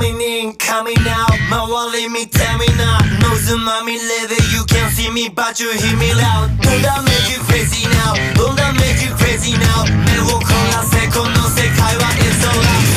[0.00, 1.30] coming in, coming out.
[1.50, 2.98] My wallet me tell me now.
[3.20, 6.48] No tsunami level, you can see me, but you hear me loud.
[6.62, 8.14] Don't that make you crazy now?
[8.34, 9.84] Don't that make you crazy now?
[10.06, 12.89] Me will call a second, no se caiga, it's all outside.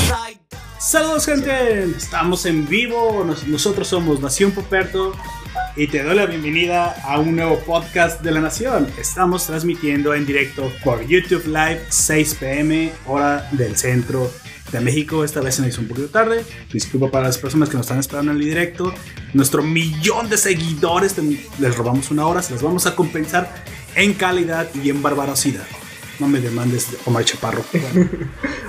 [0.85, 5.13] Saludos gente, estamos en vivo, Nos- nosotros somos Nación Poperto
[5.75, 8.87] y te doy la bienvenida a un nuevo podcast de la Nación.
[8.99, 14.29] Estamos transmitiendo en directo por YouTube Live 6 pm hora del centro
[14.71, 15.23] de México.
[15.23, 16.43] Esta vez se nos hizo un poquito tarde.
[16.71, 18.93] Disculpa para las personas que nos están esperando en el directo.
[19.33, 21.15] Nuestro millón de seguidores
[21.59, 23.63] les robamos una hora, se las vamos a compensar
[23.95, 25.65] en calidad y en barbarosidad.
[26.19, 27.63] No me demandes, Omar Chaparro.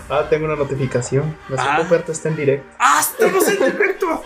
[0.09, 1.37] Ah, tengo una notificación.
[1.49, 1.81] Nuestra Ah.
[1.81, 2.67] oferta está en directo.
[2.79, 4.23] ¡Ah, estamos en directo!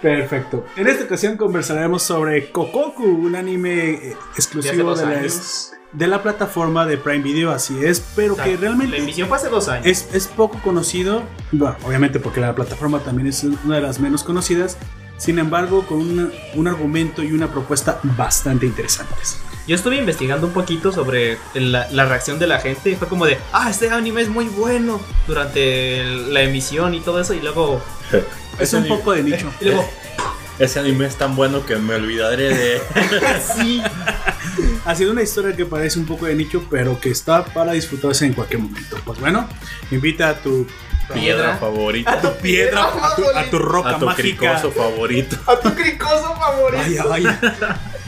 [0.00, 0.66] Perfecto.
[0.76, 5.22] En esta ocasión conversaremos sobre Kokoku, un anime eh, exclusivo de la,
[5.92, 9.48] de la plataforma de Prime Video, así es, pero que La realmente emisión fue hace
[9.48, 9.86] dos años.
[9.86, 11.22] es, es poco conocido,
[11.52, 14.76] bueno, obviamente porque la plataforma también es una de las menos conocidas,
[15.18, 19.38] sin embargo con una- un argumento y una propuesta bastante interesantes.
[19.66, 23.26] Yo estuve investigando un poquito sobre la, la reacción de la gente y fue como
[23.26, 27.40] de, ah, este anime es muy bueno durante el- la emisión y todo eso y
[27.40, 27.80] luego...
[28.58, 29.50] Es un poco de nicho.
[29.60, 29.88] Y luego
[30.58, 32.80] Ese anime es tan bueno que me olvidaré de.
[33.56, 33.82] sí.
[34.84, 38.26] Ha sido una historia que parece un poco de nicho, pero que está para disfrutarse
[38.26, 38.98] en cualquier momento.
[39.04, 39.48] Pues bueno,
[39.90, 40.66] invita a tu
[41.12, 41.56] Piedra.
[41.56, 42.20] favorita.
[42.20, 44.22] tu piedra, a tu, a tu roca A tu mágica.
[44.22, 45.36] cricoso favorito.
[45.46, 46.82] A tu cricoso favorito.
[46.82, 47.40] Vaya, vaya.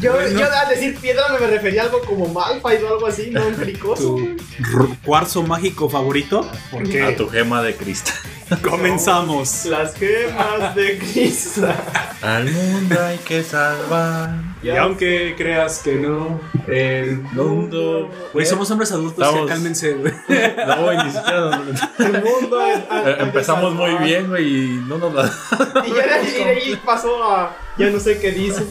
[0.01, 0.39] yo, bueno.
[0.39, 3.55] yo al decir piedra me refería a algo como Malphite o algo así, no un
[3.55, 4.17] cricoso.
[4.17, 6.49] Tu cuarzo mágico favorito.
[6.71, 8.15] Porque A tu gema de cristal.
[8.63, 9.65] Comenzamos.
[9.67, 11.77] Las gemas de cristal.
[12.23, 14.31] Al mundo hay que salvar.
[14.63, 18.11] Y aunque creas que no, el Mundo.
[18.33, 20.13] Güey, somos hombres adultos, Estamos- cálmense, güey.
[20.67, 21.61] No, güey, ni siquiera.
[21.99, 25.25] El mundo es- Eh, Empezamos muy bien, güey, y no nos la.
[25.87, 27.55] Y ya de ahí, de ahí pasó a.
[27.77, 28.65] Ya no sé qué dice.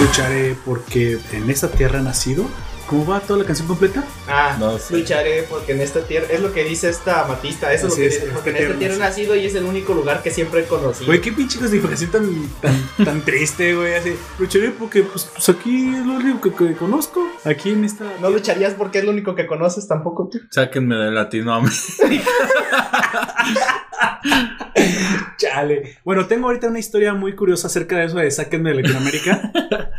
[0.00, 2.44] Lucharé porque en esta tierra he nacido.
[2.86, 4.04] ¿Cómo va toda la canción completa?
[4.28, 4.94] Ah, No sé.
[4.98, 6.26] lucharé porque en esta tierra.
[6.30, 7.72] Es lo que dice esta Matista.
[7.72, 8.32] Eso Así es lo que es, dice.
[8.34, 11.06] Porque en esta tierra he nacido y es el único lugar que siempre he conocido.
[11.06, 13.94] Güey, qué pinche justificación tan, tan, tan triste, güey.
[13.94, 17.26] Así, lucharé porque pues, pues aquí es lo único que, que conozco.
[17.44, 18.04] Aquí en esta.
[18.20, 20.40] No lucharías porque es lo único que conoces tampoco tú.
[20.50, 21.80] Sáquenme de Latinoamérica.
[25.36, 25.98] Chale.
[26.04, 29.50] Bueno, tengo ahorita una historia muy curiosa acerca de eso de Sáquenme de Latinoamérica.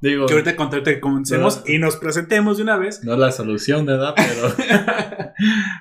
[0.00, 3.02] Digo, que ahorita con que comencemos y nos presentemos de una vez.
[3.02, 4.54] no es la solución de edad, pero.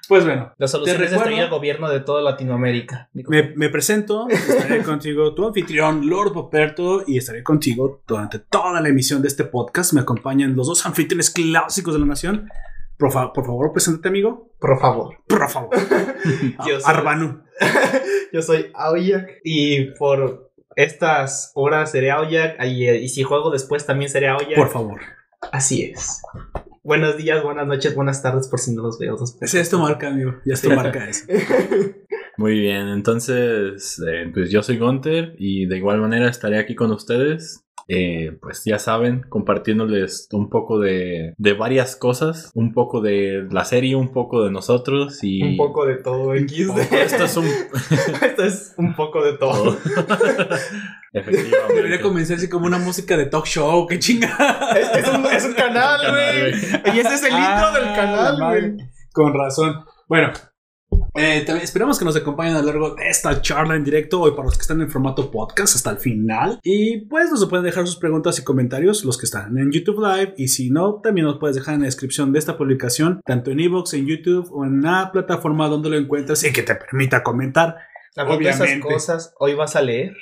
[0.07, 3.09] Pues bueno, La solución es destruir recuerdo- el gobierno de toda Latinoamérica.
[3.13, 4.27] me, me presento.
[4.29, 9.45] Estaré contigo, tu anfitrión, Lord Poperto, y estaré contigo durante toda la emisión de este
[9.45, 9.93] podcast.
[9.93, 12.49] Me acompañan los dos anfitriones clásicos de la nación.
[12.97, 14.51] Por, fa- por favor, preséntate, amigo.
[14.59, 15.17] Por favor.
[15.27, 15.69] Por favor.
[16.85, 17.41] Arbanu.
[18.33, 24.09] Yo soy Aoyak y por estas horas seré Aoyak y, y si juego después también
[24.09, 24.55] seré Aoyak.
[24.55, 25.01] Por favor.
[25.51, 26.21] Así es.
[26.83, 29.17] Buenos días, buenas noches, buenas tardes por si no los veo.
[29.17, 29.53] después.
[29.53, 30.35] Esa es tu marca, amigo.
[30.45, 31.25] Ya es tu marca eso.
[32.37, 36.91] Muy bien, entonces, eh, pues yo soy Gunter y de igual manera estaré aquí con
[36.91, 37.66] ustedes.
[37.87, 43.63] Eh, pues ya saben, compartiéndoles un poco de, de varias cosas, un poco de la
[43.65, 45.41] serie, un poco de nosotros y...
[45.43, 46.93] Un poco de todo XD.
[46.93, 47.45] Esto es un...
[48.21, 49.77] Esto es un poco de todo.
[51.13, 52.01] Debería Efectivamente.
[52.01, 53.87] comenzarse como una música de talk show.
[53.87, 54.71] ¡Qué chingada!
[54.77, 56.95] Es, es un, es un canal, güey.
[56.95, 58.77] Y ese es el intro del Ah, canal, güey.
[59.13, 59.85] Con razón.
[60.07, 60.31] Bueno,
[61.17, 64.31] eh, también esperamos que nos acompañen a lo largo de esta charla en directo hoy
[64.31, 66.59] para los que están en formato podcast hasta el final.
[66.63, 70.33] Y pues nos pueden dejar sus preguntas y comentarios los que están en YouTube Live.
[70.37, 73.59] Y si no, también nos puedes dejar en la descripción de esta publicación, tanto en
[73.59, 77.75] Evox, en YouTube o en la plataforma donde lo encuentres y que te permita comentar.
[78.15, 78.87] De esas Obviamente.
[78.87, 80.15] cosas, hoy vas a leer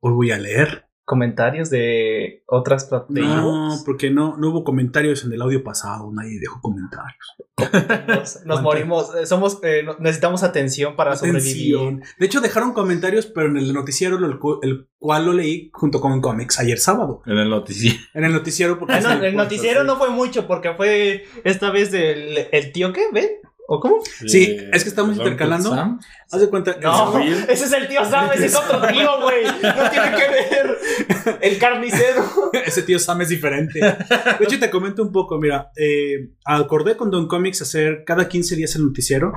[0.00, 0.85] Hoy voy a leer.
[1.06, 3.36] Comentarios de otras plataformas.
[3.42, 6.10] No, porque no, no hubo comentarios en el audio pasado.
[6.12, 7.36] Nadie dejó comentarios.
[8.08, 9.14] Nos, nos morimos.
[9.14, 11.76] eh, Somos, eh, necesitamos atención para sobrevivir.
[11.76, 12.02] Atención.
[12.18, 16.20] De hecho, dejaron comentarios, pero en el noticiero, el, el cual lo leí junto con
[16.20, 17.22] cómics ayer sábado.
[17.24, 17.96] En el noticiero.
[18.12, 21.94] En el noticiero, porque Ah, no, el noticiero no fue mucho porque fue esta vez
[21.94, 23.28] el, el tío que ven
[23.68, 23.96] ¿O cómo?
[24.26, 25.98] Sí, es que estamos intercalando.
[26.30, 26.76] Haz de cuenta.
[26.82, 29.44] No, ese es el tío Sam, ese es otro tío, güey.
[29.44, 31.38] No tiene que ver.
[31.40, 32.24] El carnicero.
[32.66, 33.80] Ese tío Sam es diferente.
[33.80, 35.38] De hecho, te comento un poco.
[35.38, 39.32] Mira, eh, acordé con Don Comics hacer cada 15 días el noticiero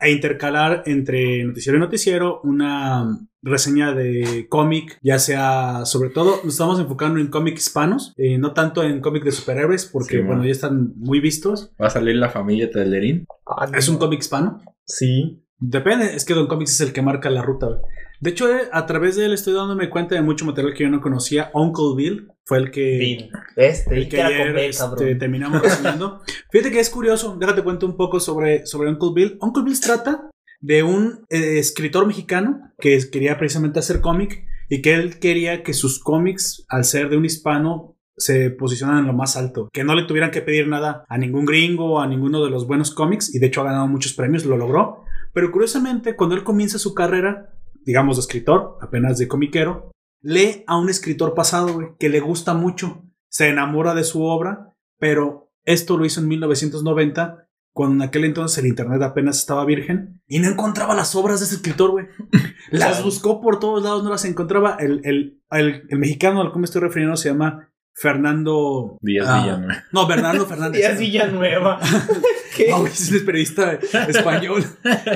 [0.00, 6.54] e intercalar entre noticiero y noticiero una reseña de cómic, ya sea, sobre todo, nos
[6.54, 10.38] estamos enfocando en cómic hispanos, eh, no tanto en cómic de superhéroes, porque, Sí, bueno,
[10.38, 10.46] man.
[10.46, 11.72] ya están muy vistos.
[11.80, 13.26] Va a salir la familia Telerín.
[13.74, 14.60] Es un cómic hispano.
[14.84, 15.42] Sí.
[15.58, 17.66] Depende, es que Don Comics es el que marca la ruta.
[17.66, 17.80] güey.
[18.20, 20.90] De hecho, eh, a través de él estoy dándome cuenta de mucho material que yo
[20.90, 21.50] no conocía.
[21.54, 23.30] Uncle Bill fue el que, Bill.
[23.56, 26.22] Este, el que ayer este, terminamos reseñando.
[26.50, 29.38] Fíjate que es curioso, déjate cuento un poco sobre, sobre Uncle Bill.
[29.40, 34.94] Uncle Bill trata de un eh, escritor mexicano que quería precisamente hacer cómic y que
[34.94, 39.36] él quería que sus cómics, al ser de un hispano, se posicionaran en lo más
[39.36, 42.66] alto, que no le tuvieran que pedir nada a ningún gringo, a ninguno de los
[42.66, 45.04] buenos cómics, y de hecho ha ganado muchos premios, lo logró.
[45.38, 47.54] Pero curiosamente, cuando él comienza su carrera,
[47.84, 52.54] digamos de escritor, apenas de comiquero, lee a un escritor pasado, güey, que le gusta
[52.54, 58.24] mucho, se enamora de su obra, pero esto lo hizo en 1990, cuando en aquel
[58.24, 62.06] entonces el internet apenas estaba virgen, y no encontraba las obras de ese escritor, güey.
[62.72, 64.74] Las buscó por todos lados, no las encontraba.
[64.80, 67.67] El, el, el, el mexicano al que me estoy refiriendo se llama
[68.00, 68.98] Fernando...
[69.00, 69.84] Díaz Ah, Villanueva.
[69.92, 70.80] No, Bernardo Fernández.
[70.80, 71.80] Díaz Villanueva.
[72.56, 72.70] ¿Qué?
[72.70, 73.72] No, es un periodista
[74.08, 74.64] español.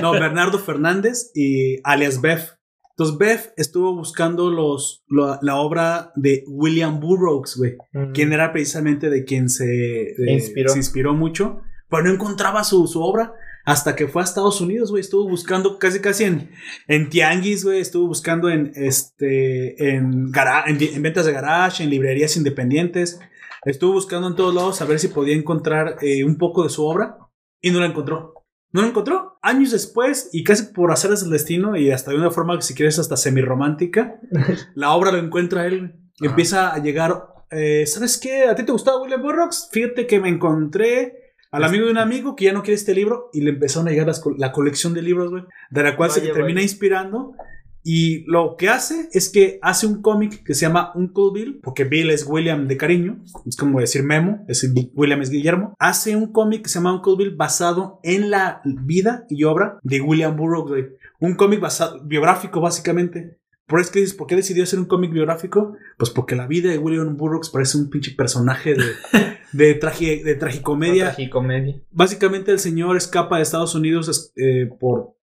[0.01, 2.51] No, Bernardo Fernández y alias Beff.
[2.95, 7.75] Entonces, Beff estuvo buscando los, la, la obra de William Burroughs, güey.
[8.13, 10.69] Quien era precisamente de quien se, de- Inspiró.
[10.71, 11.61] se inspiró mucho.
[11.89, 13.33] Pero no encontraba su, su obra
[13.65, 15.01] hasta que fue a Estados Unidos, güey.
[15.01, 16.51] Estuvo buscando casi, casi en,
[16.87, 17.79] en tianguis, güey.
[17.79, 23.19] Estuvo buscando en, este, en, gara- en, en ventas de garage, en librerías independientes.
[23.65, 26.83] Estuvo buscando en todos lados a ver si podía encontrar eh, un poco de su
[26.85, 27.17] obra
[27.61, 28.33] y no la encontró.
[28.73, 29.37] No la encontró.
[29.41, 32.97] Años después, y casi por hacer el destino, y hasta de una forma, si quieres,
[32.99, 34.19] hasta semi-romántica,
[34.75, 35.95] la obra lo encuentra él.
[36.19, 37.27] Empieza a llegar.
[37.51, 38.45] eh, ¿Sabes qué?
[38.45, 39.69] ¿A ti te gustaba William Burroughs?
[39.71, 41.22] Fíjate que me encontré
[41.53, 43.91] al amigo de un amigo que ya no quiere este libro y le empezaron a
[43.91, 47.35] llegar las la colección de libros, güey, de la cual se termina inspirando.
[47.83, 51.83] Y lo que hace es que hace un cómic que se llama Uncle Bill, porque
[51.83, 55.75] Bill es William de cariño, es como decir Memo, es William es Guillermo.
[55.77, 60.01] Hace un cómic que se llama Uncle Bill basado en la vida y obra de
[60.01, 60.87] William Burroughs.
[61.19, 63.37] Un cómic basado, biográfico, básicamente.
[63.67, 65.75] Por eso que dices, ¿por qué decidió hacer un cómic biográfico?
[65.97, 68.83] Pues porque la vida de William Burroughs parece un pinche personaje de,
[69.53, 71.05] de, tragi- de tragicomedia.
[71.05, 71.81] Tragicomedia.
[71.91, 75.15] Básicamente el señor escapa de Estados Unidos eh, por...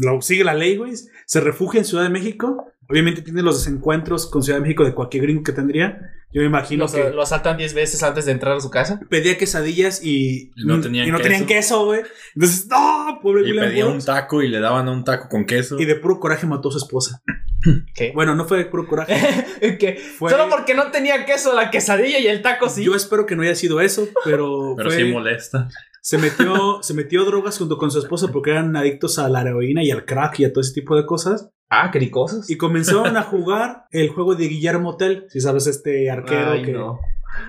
[0.00, 0.92] Lo sigue la ley, güey.
[1.26, 2.66] Se refugia en Ciudad de México.
[2.88, 6.00] Obviamente tiene los desencuentros con Ciudad de México de cualquier gringo que tendría.
[6.32, 9.00] Yo me imagino Lo, que lo asaltan 10 veces antes de entrar a su casa.
[9.08, 11.28] pedía quesadillas y, Y no tenían y no queso.
[11.28, 12.00] tenían queso, güey.
[12.34, 13.18] Entonces, ¡no!
[13.22, 15.78] Pobre Y William pedía un taco y le daban un taco con queso.
[15.80, 17.22] Y de puro coraje mató a su esposa.
[17.94, 18.12] ¿Qué?
[18.14, 19.16] Bueno, no fue de puro coraje.
[19.80, 22.84] que Fue- Solo porque no tenía queso la quesadilla y el taco sí.
[22.84, 25.68] Yo espero que no haya sido eso, pero, Pero fue- sí molesta.
[26.02, 29.82] se metió, se metió drogas junto con su esposa porque eran adictos a la heroína
[29.82, 31.50] y al crack y a todo ese tipo de cosas.
[31.70, 32.48] Ah, cricosos.
[32.48, 36.72] Y comenzaron a jugar el juego de Guillermo Tell, si sabes, este arquero Ay, que,
[36.72, 36.98] no.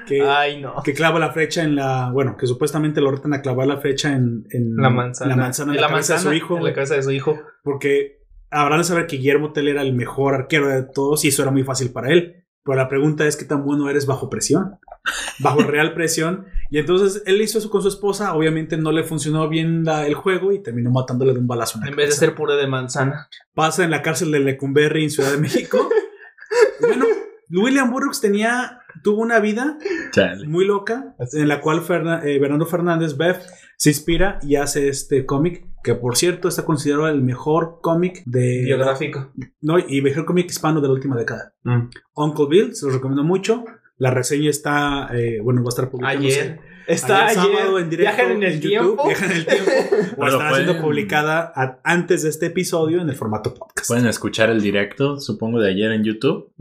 [0.05, 0.75] que, Ay, no.
[0.83, 2.11] que clava la flecha en la.
[2.11, 5.35] Bueno, que supuestamente lo retan a clavar la flecha en, en La manzana.
[5.35, 6.57] la manzana en la, cabeza de su hijo.
[6.57, 7.39] En la cabeza de su hijo.
[7.63, 8.19] Porque
[8.51, 11.51] habrán de saber que Guillermo Tell era el mejor arquero de todos y eso era
[11.51, 12.45] muy fácil para él.
[12.63, 14.75] Pero la pregunta es: ¿qué tan bueno eres bajo presión?
[15.39, 16.45] Bajo real presión.
[16.71, 18.33] Y entonces él hizo eso con su esposa.
[18.33, 21.85] Obviamente no le funcionó bien la- el juego y terminó matándole de un balazo en
[21.85, 23.27] la En vez de ser puré de manzana.
[23.53, 25.89] pasa en la cárcel de Lecumberri en Ciudad de México.
[26.81, 27.05] bueno,
[27.51, 29.77] William Burroughs tenía, tuvo una vida
[30.11, 30.47] Chale.
[30.47, 33.37] muy loca en la cual Ferna- eh, Bernardo Fernández Beff
[33.77, 38.63] se inspira y hace este cómic que por cierto está considerado el mejor cómic de
[38.65, 39.31] Biográfico.
[39.61, 41.53] no y mejor cómic hispano de la última década.
[41.63, 41.89] Mm.
[42.15, 43.63] Uncle Bill se los recomiendo mucho.
[43.99, 46.59] La reseña está eh, bueno va a estar publicándose Ayer.
[46.87, 47.35] Está ayer.
[47.35, 49.07] sábado en directo Viajan en el YouTube, tiempo.
[49.07, 49.71] viajan en el tiempo
[50.17, 53.87] o estará siendo pueden- publicada a- antes de este episodio en el formato podcast.
[53.87, 56.51] Pueden escuchar el directo, supongo, de ayer en YouTube.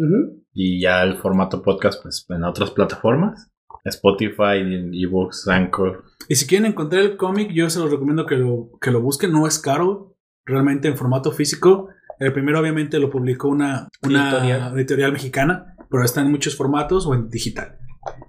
[0.53, 3.51] Y ya el formato podcast, pues, en otras plataformas.
[3.85, 4.59] Spotify,
[4.93, 6.05] ebooks, Anchor.
[6.29, 9.33] Y si quieren encontrar el cómic, yo se los recomiendo que lo, que lo busquen.
[9.33, 11.89] No es caro, realmente en formato físico.
[12.19, 14.75] El primero, obviamente, lo publicó una, una Editorial.
[14.77, 15.13] editorial.
[15.13, 17.79] mexicana, pero está en muchos formatos o en digital.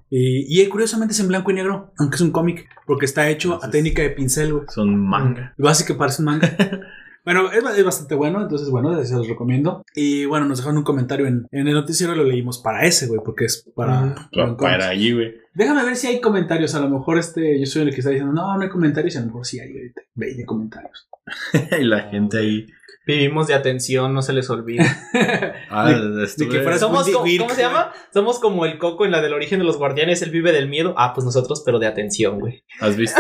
[0.09, 3.63] Y, y curiosamente es en blanco y negro, aunque es un cómic, porque está hecho
[3.63, 4.65] a técnica de pincel, güey.
[4.69, 5.53] Son manga.
[5.57, 6.55] Básicamente parece un manga.
[7.25, 9.83] Bueno, es, ba- es bastante bueno, entonces bueno, se los recomiendo.
[9.93, 13.19] Y bueno, nos dejaron un comentario en, en el noticiero, lo leímos para ese, güey,
[13.23, 14.01] porque es para...
[14.31, 14.57] Mm.
[14.57, 15.35] Para allí, güey.
[15.53, 16.73] Déjame ver si hay comentarios.
[16.75, 19.13] A lo mejor este, yo soy el que está diciendo, no, no hay comentarios.
[19.13, 21.09] Y a lo mejor sí hay ahorita 20 comentarios.
[21.79, 22.65] y la gente ahí.
[23.13, 24.85] Vivimos de atención, no se les olvida.
[25.71, 27.91] Ah, que fueras- Somos como- ¿Cómo se llama?
[28.13, 30.95] Somos como el coco en la del origen de los guardianes, él vive del miedo.
[30.97, 32.63] Ah, pues nosotros, pero de atención, güey.
[32.79, 33.19] ¿Has visto?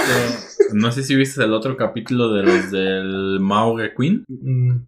[0.73, 4.85] No sé si viste el otro capítulo de los del Mao Queen, Mm.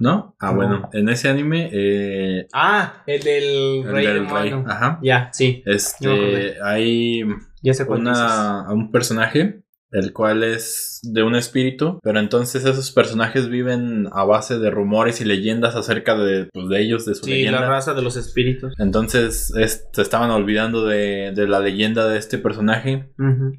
[0.00, 0.34] ¿no?
[0.40, 0.56] Ah, No.
[0.56, 4.98] bueno, en ese anime, eh, Ah, el del el rey del rey, ajá.
[5.02, 6.56] Ya, sí, Este, acordé.
[6.64, 7.22] hay
[7.62, 8.18] ya sé cuál dices.
[8.18, 9.62] una, un personaje,
[9.94, 15.20] el cual es de un espíritu, pero entonces esos personajes viven a base de rumores
[15.20, 17.60] y leyendas acerca de, pues, de ellos, de su Sí, leyenda.
[17.60, 18.72] la raza de los espíritus.
[18.78, 23.08] Entonces es- se estaban olvidando de, de la leyenda de este personaje,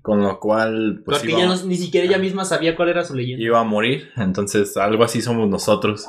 [0.01, 3.15] con lo cual pues Porque iba, no- ni siquiera ella misma sabía cuál era su
[3.15, 3.43] leyenda.
[3.43, 4.09] iba a morir.
[4.17, 6.07] Entonces algo así somos nosotros.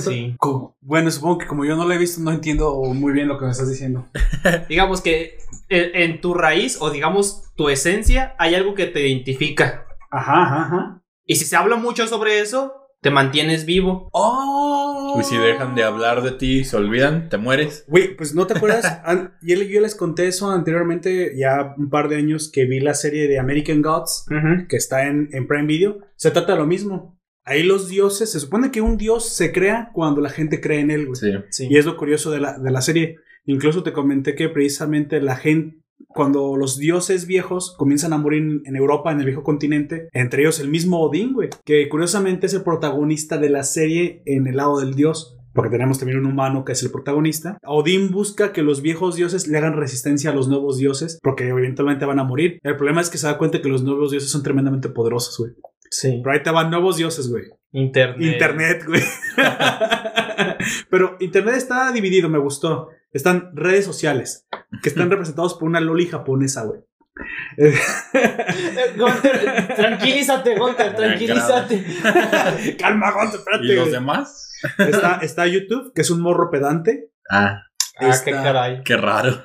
[0.00, 0.36] Sí.
[0.82, 3.44] Bueno, supongo que como yo no lo he visto, no entiendo muy bien lo que
[3.44, 4.08] me estás diciendo.
[4.68, 9.86] Digamos que en, en tu raíz o digamos tu esencia hay algo que te identifica.
[10.10, 11.02] Ajá, ajá, ajá.
[11.24, 14.08] Y si se habla mucho sobre eso, te mantienes vivo.
[14.12, 15.16] ¡Oh!
[15.20, 17.84] Y si dejan de hablar de ti y se olvidan, te mueres.
[17.88, 19.00] Güey, pues no te acuerdas.
[19.42, 23.38] Yo les conté eso anteriormente, ya un par de años que vi la serie de
[23.38, 24.26] American Gods,
[24.68, 25.98] que está en, en Prime Video.
[26.16, 27.19] Se trata de lo mismo.
[27.44, 30.90] Ahí los dioses, se supone que un dios se crea cuando la gente cree en
[30.90, 31.16] él, güey.
[31.16, 31.32] Sí.
[31.50, 31.68] Sí.
[31.70, 33.16] Y es lo curioso de la, de la serie.
[33.44, 38.76] Incluso te comenté que precisamente la gente, cuando los dioses viejos comienzan a morir en,
[38.76, 42.62] Europa, en el viejo continente, entre ellos el mismo Odín, güey, que curiosamente es el
[42.62, 45.36] protagonista de la serie en el lado del dios.
[45.52, 47.58] Porque tenemos también un humano que es el protagonista.
[47.66, 52.04] Odín busca que los viejos dioses le hagan resistencia a los nuevos dioses, porque eventualmente
[52.04, 52.60] van a morir.
[52.62, 55.50] El problema es que se da cuenta que los nuevos dioses son tremendamente poderosos, güey.
[55.90, 56.20] Sí.
[56.22, 57.44] Pero ahí te van nuevos dioses, güey.
[57.72, 58.20] Internet.
[58.32, 59.02] Internet, güey.
[60.90, 62.88] Pero Internet está dividido, me gustó.
[63.12, 64.46] Están redes sociales,
[64.82, 66.80] que están representados por una loli japonesa, güey.
[67.58, 67.74] Eh,
[68.96, 71.84] Gunter, tranquilízate, Gunter, tranquilízate.
[72.78, 73.64] Calma, Gonzo, espérate.
[73.66, 74.52] ¿Y los demás?
[74.78, 77.10] Está, está YouTube, que es un morro pedante.
[77.28, 77.62] Ah,
[78.02, 78.82] Ah, qué caray.
[78.82, 79.44] qué raro.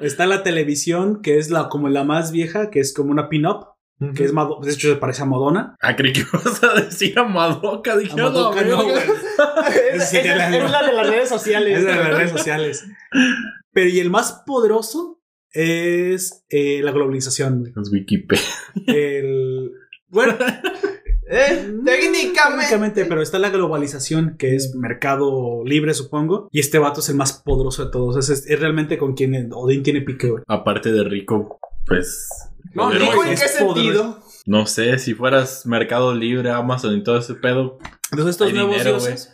[0.00, 3.66] Está la televisión, que es la como la más vieja, que es como una pin-up,
[4.14, 5.76] que es Mado- de hecho se parece a Madonna.
[5.80, 7.96] Ah, creí que ibas a decir a Madoka.
[7.96, 9.02] Dije, A Madoka, "A la no, verga".
[9.04, 9.16] güey.
[9.94, 11.78] es, es- la de las redes sociales.
[11.78, 12.84] Es de las redes sociales.
[13.72, 15.20] Pero y el más poderoso
[15.52, 17.72] es eh, la globalización, güey.
[17.80, 18.44] Es Wikipedia.
[18.86, 19.72] El.
[20.08, 20.34] Bueno,
[21.28, 22.66] Eh, técnicamente.
[22.66, 26.48] técnicamente, pero está la globalización, que es mercado libre, supongo.
[26.52, 28.16] Y este vato es el más poderoso de todos.
[28.16, 30.44] Es, es- es realmente con quien Odín tiene pique, güey.
[30.46, 32.28] Aparte de rico, pues.
[32.76, 33.10] No, poderoso.
[33.10, 33.74] ¿Rico en qué sentido?
[33.74, 34.22] poderoso.
[34.46, 37.78] No sé, si fueras Mercado Libre, Amazon y todo ese pedo.
[38.12, 39.32] Entonces, estos Hay nuevos dinero, dioses.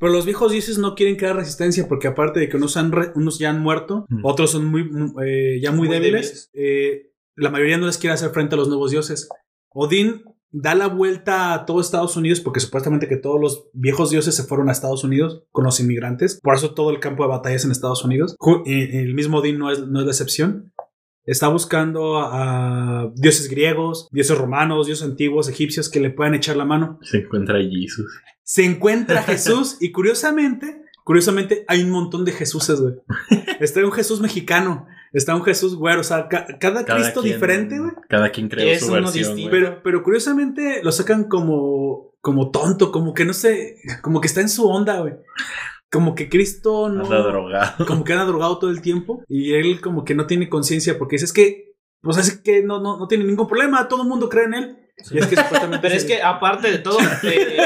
[0.00, 3.12] Pero los viejos dioses no quieren crear resistencia porque, aparte de que unos, han re-
[3.14, 4.20] unos ya han muerto, Mm.
[4.24, 4.90] otros son muy,
[5.24, 8.68] eh, ya muy, Muy débiles, eh, la mayoría no les quiere hacer frente a los
[8.68, 9.28] nuevos dioses.
[9.70, 14.34] Odín da la vuelta a todo Estados Unidos porque supuestamente que todos los viejos dioses
[14.34, 16.40] se fueron a Estados Unidos con los inmigrantes.
[16.42, 18.34] Por eso todo el campo de batalla es en Estados Unidos.
[18.64, 20.72] Y el mismo Odín no es, no es la excepción.
[21.26, 26.56] Está buscando a, a dioses griegos, dioses romanos, dioses antiguos, egipcios que le puedan echar
[26.56, 28.06] la mano Se encuentra Jesus.
[28.44, 32.94] se encuentra Jesús y curiosamente, curiosamente hay un montón de Jesuses, güey.
[33.60, 37.78] Está un Jesús mexicano, está un Jesús güero, o sea, ca- cada, Cristo quien- diferente,
[37.80, 37.90] güey.
[38.08, 39.36] Cada quien creó Es su uno versión.
[39.50, 44.40] Pero, pero curiosamente lo sacan como, como tonto, como que no sé, como que está
[44.42, 45.14] en su onda, güey.
[45.90, 47.04] Como que Cristo no...
[47.04, 47.86] Anda drogado.
[47.86, 51.16] Como que anda drogado todo el tiempo y él como que no tiene conciencia porque
[51.16, 54.28] dice, es que, pues es que no, no, no tiene ningún problema, todo el mundo
[54.28, 54.78] cree en él.
[55.10, 55.78] Y es que supuestamente...
[55.82, 57.56] Pero es que aparte de todo, eh,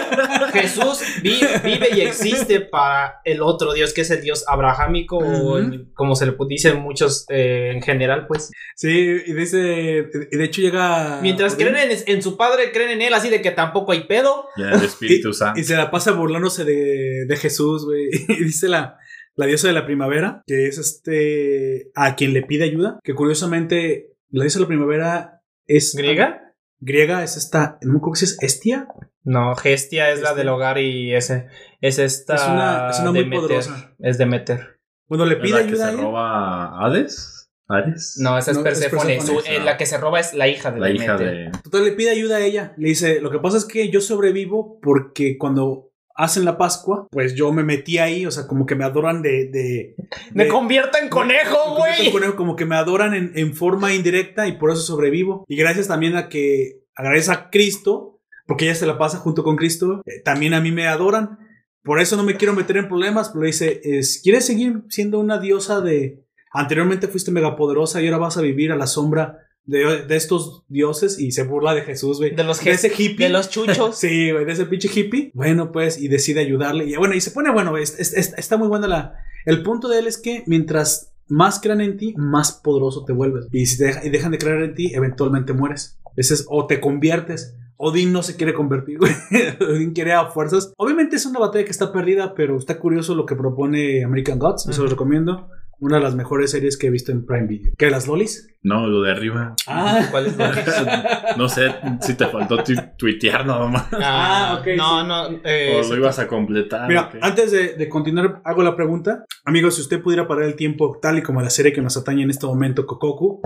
[0.52, 5.60] Jesús vi- vive y existe para el otro Dios, que es el Dios abrahámico, o
[5.94, 8.50] como se le dicen muchos eh, en general, pues.
[8.76, 8.88] Sí,
[9.26, 11.20] y dice, y de hecho llega...
[11.22, 14.46] Mientras creen en, en su padre, creen en él, así de que tampoco hay pedo.
[14.56, 15.58] Ya el Espíritu Santo.
[15.60, 18.08] Y se la pasa burlándose de, de Jesús, güey.
[18.28, 18.96] Y dice la,
[19.36, 24.12] la diosa de la primavera, que es este, a quien le pide ayuda, que curiosamente
[24.30, 25.94] la diosa de la primavera es...
[25.94, 26.49] ¿Griega?
[26.80, 28.88] Griega es esta, no me acuerdo si es Estia.
[29.22, 31.46] No, Gestia es la del hogar y ese
[31.80, 32.34] es esta.
[32.36, 33.40] Es una- es una muy Demeter.
[33.40, 33.94] poderosa.
[33.98, 34.80] Es Demeter.
[35.06, 37.36] Bueno, le ¿Es pide la que a se roba a Hades?
[37.68, 38.16] ¿Ares?
[38.18, 40.80] No, esa es No, es Su- eh, la que se roba es la hija de
[40.80, 41.52] La hija Demeter.
[41.52, 41.58] de.
[41.62, 42.72] Total, le pide ayuda a ella.
[42.76, 45.89] Le dice, lo que pasa es que yo sobrevivo porque cuando
[46.22, 49.46] hacen la Pascua, pues yo me metí ahí, o sea, como que me adoran de...
[49.46, 49.94] de
[50.32, 52.10] Me de- convierto en conejo, güey.
[52.12, 55.44] conejo, Como que me adoran en, en forma indirecta y por eso sobrevivo.
[55.48, 59.56] Y gracias también a que agradece a Cristo, porque ella se la pasa junto con
[59.56, 61.38] Cristo, eh, también a mí me adoran.
[61.82, 65.38] Por eso no me quiero meter en problemas, pero dice, es, ¿quieres seguir siendo una
[65.40, 66.22] diosa de...
[66.52, 71.18] Anteriormente fuiste megapoderosa y ahora vas a vivir a la sombra de, de estos dioses
[71.20, 72.34] y se burla de Jesús, güey.
[72.34, 73.26] De los de ese hippie.
[73.26, 73.96] De los chuchos.
[73.98, 75.30] Sí, güey, de ese pinche hippie.
[75.34, 76.86] Bueno, pues, y decide ayudarle.
[76.86, 79.14] Y bueno, y se pone bueno, es- es- es- está muy buena la.
[79.46, 83.46] El punto de él es que mientras más crean en ti, más poderoso te vuelves.
[83.52, 85.98] Y si te deja- y dejan de creer en ti, eventualmente mueres.
[86.16, 87.54] Ese es, o te conviertes.
[87.82, 89.12] Odín no se quiere convertir, güey.
[89.60, 90.72] Odín quiere a fuerzas.
[90.76, 94.66] Obviamente es una batalla que está perdida, pero está curioso lo que propone American Gods.
[94.68, 94.90] Eso lo Ujú.
[94.96, 95.48] recomiendo.
[95.80, 97.72] Una de las mejores series que he visto en Prime Video.
[97.78, 98.54] ¿Qué, las lolis?
[98.62, 99.54] No, lo de arriba.
[99.66, 103.86] Ah, ¿Cuál es la- No sé si te faltó tu- tuitear nada más.
[103.92, 105.06] Ah, ok, No, sí.
[105.08, 105.40] no.
[105.44, 106.86] eh, O lo ibas a completar.
[106.86, 109.24] Mira, antes de, de continuar, hago la pregunta.
[109.46, 112.22] Amigos, si usted pudiera parar el tiempo tal y como la serie que nos atañe
[112.24, 113.40] en este momento, Kokoku,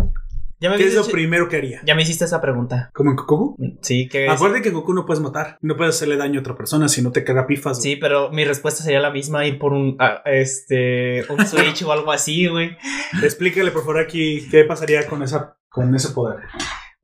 [0.65, 1.81] ya, me ¿qué es lo hecho- primero que haría?
[1.85, 2.91] ya me hiciste esa pregunta.
[2.95, 3.57] ¿Como en Kokoku?
[3.83, 4.29] Sí, que.
[4.29, 7.03] Acuérdate que en Goku no puedes matar, no puedes hacerle daño a otra persona si
[7.03, 7.79] no te caga pifas.
[7.79, 7.83] güey.
[7.95, 11.93] Sí, pero mi respuesta sería la misma, ir por un ah, este un Switch o
[11.93, 12.77] algo así, güey.
[13.23, 16.41] Explícale por favor aquí qué pasaría con esa con ese poder.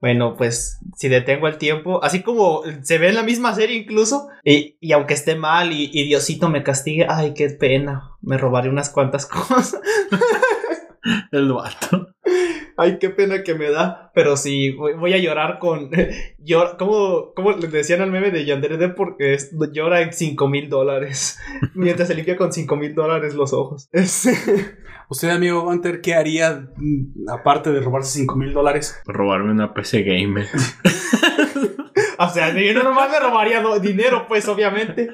[0.00, 4.28] Bueno, pues si detengo el tiempo, así como se ve en la misma serie incluso,
[4.42, 8.70] y, y aunque esté mal y, y Diosito me castigue, ay, qué pena, me robaré
[8.70, 9.78] unas cuantas cosas.
[11.32, 12.08] El vato.
[12.82, 14.10] Ay, qué pena que me da.
[14.14, 15.90] Pero sí, voy, voy a llorar con.
[16.38, 20.68] Llora, ¿cómo, ¿Cómo le decían al meme de Yandere Porque es- llora en 5 mil
[20.70, 21.38] dólares.
[21.74, 23.88] Mientras se limpia con 5 mil dólares los ojos.
[25.10, 28.98] Usted, amigo Gunter, ¿qué haría mm, aparte de robarse 5 mil dólares?
[29.06, 30.46] Robarme una PC gamer.
[32.18, 35.08] o sea, yo no nomás me robaría dinero, pues, obviamente.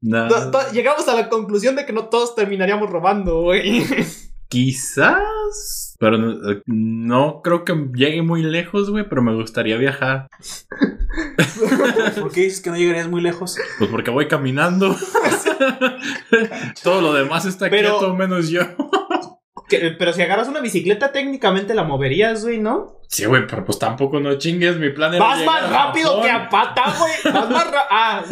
[0.00, 3.84] No, To- to- llegamos a la conclusión de que no todos terminaríamos robando, güey.
[4.48, 5.91] quizás.
[6.02, 9.08] Pero no, no creo que llegue muy lejos, güey.
[9.08, 10.26] Pero me gustaría viajar.
[12.20, 13.56] ¿Por qué dices que no llegarías muy lejos?
[13.78, 14.96] Pues porque voy caminando.
[16.82, 18.62] Todo lo demás está Pero- quieto, menos yo.
[19.78, 23.00] Que- pero si agarras una bicicleta, técnicamente la moverías, güey, ¿no?
[23.08, 24.76] Sí, güey, pero pues tampoco no chingues.
[24.78, 25.22] Mi plan era.
[25.24, 27.34] Vas más rápido que a pata, güey.
[27.34, 28.22] Vas más ra- Ah,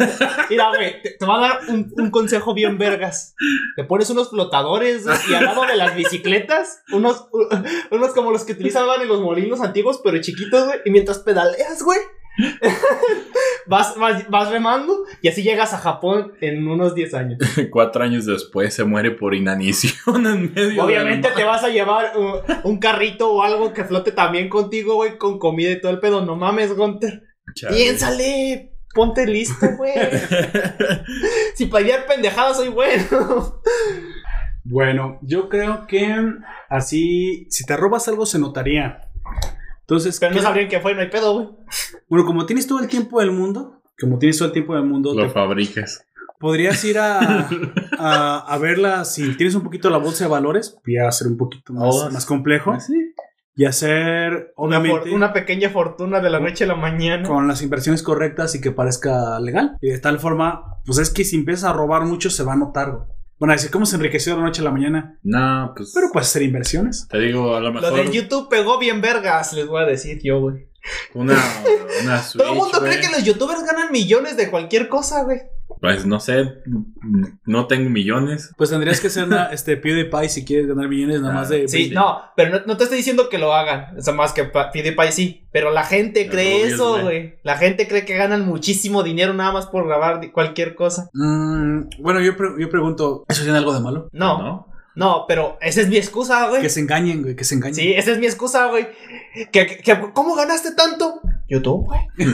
[0.49, 1.01] mira, güey.
[1.03, 3.35] Te, te voy a dar un, un consejo bien vergas.
[3.75, 7.27] Te pones unos flotadores güey, y al lado de las bicicletas, unos,
[7.91, 10.79] unos como los que utilizaban en los molinos antiguos, pero chiquitos, güey.
[10.85, 11.99] Y mientras pedaleas, güey.
[13.67, 17.39] Vas, vas, vas remando y así llegas a Japón en unos 10 años.
[17.71, 22.17] Cuatro años después se muere por inanición en medio Obviamente del te vas a llevar
[22.17, 25.99] uh, un carrito o algo que flote también contigo, güey, con comida y todo el
[25.99, 26.25] pedo.
[26.25, 27.23] No mames, Gunter.
[27.53, 27.75] Chale.
[27.75, 29.93] Piénsale, ponte listo, güey.
[31.55, 33.61] si para ir pendejadas soy bueno.
[34.63, 36.13] Bueno, yo creo que
[36.69, 39.10] así, si te robas algo se notaría.
[39.81, 41.47] Entonces, Pero no ¿qué- sabrían que fue, no hay pedo, güey.
[42.09, 45.13] bueno, como tienes todo el tiempo del mundo, como tienes todo el tiempo del mundo,
[45.13, 46.05] Lo te- fabricas.
[46.39, 47.19] podrías ir a,
[47.99, 51.37] a, a verla si tienes un poquito la bolsa de valores, ya a ser un
[51.37, 53.13] poquito más, Oh, más complejo Sí.
[53.55, 54.81] y hacer, Una,
[55.13, 57.27] una pequeña fortuna de la noche a la mañana.
[57.27, 59.77] con las inversiones correctas y que parezca legal.
[59.81, 62.57] Y de tal forma, pues es que si empiezas a robar mucho se va a
[62.57, 63.07] notar.
[63.41, 65.93] Bueno, a decir cómo se enriqueció de la noche a la mañana, No, pues.
[65.95, 67.07] pero puedes hacer inversiones.
[67.09, 68.05] Te digo, a lo Lo mejor.
[68.05, 70.67] de YouTube pegó bien vergas, les voy a decir yo, güey.
[71.15, 71.33] Una,
[72.03, 72.37] una Switch.
[72.43, 75.41] Todo el mundo cree que los youtubers ganan millones de cualquier cosa, güey.
[75.81, 76.61] Pues no sé.
[77.45, 78.53] No tengo millones.
[78.55, 81.67] Pues tendrías que ser una, este PewDiePie si quieres ganar millones nada más de...
[81.67, 83.97] Sí, no, pero no, no te estoy diciendo que lo hagan.
[83.97, 85.47] O sea, más que PewDiePie sí.
[85.51, 87.39] Pero la gente cree eso, güey.
[87.43, 91.09] La gente cree que ganan muchísimo dinero nada más por grabar cualquier cosa.
[91.13, 94.07] Mm, bueno, yo, pre- yo pregunto, ¿eso tiene algo de malo?
[94.13, 94.67] No, no,
[95.27, 96.61] pero esa es mi excusa, güey.
[96.61, 97.75] Que se engañen, güey, que se engañen.
[97.75, 98.87] Sí, esa es mi excusa, güey.
[99.51, 101.21] Que, que- que- ¿Cómo ganaste tanto?
[101.47, 101.99] YouTube, güey.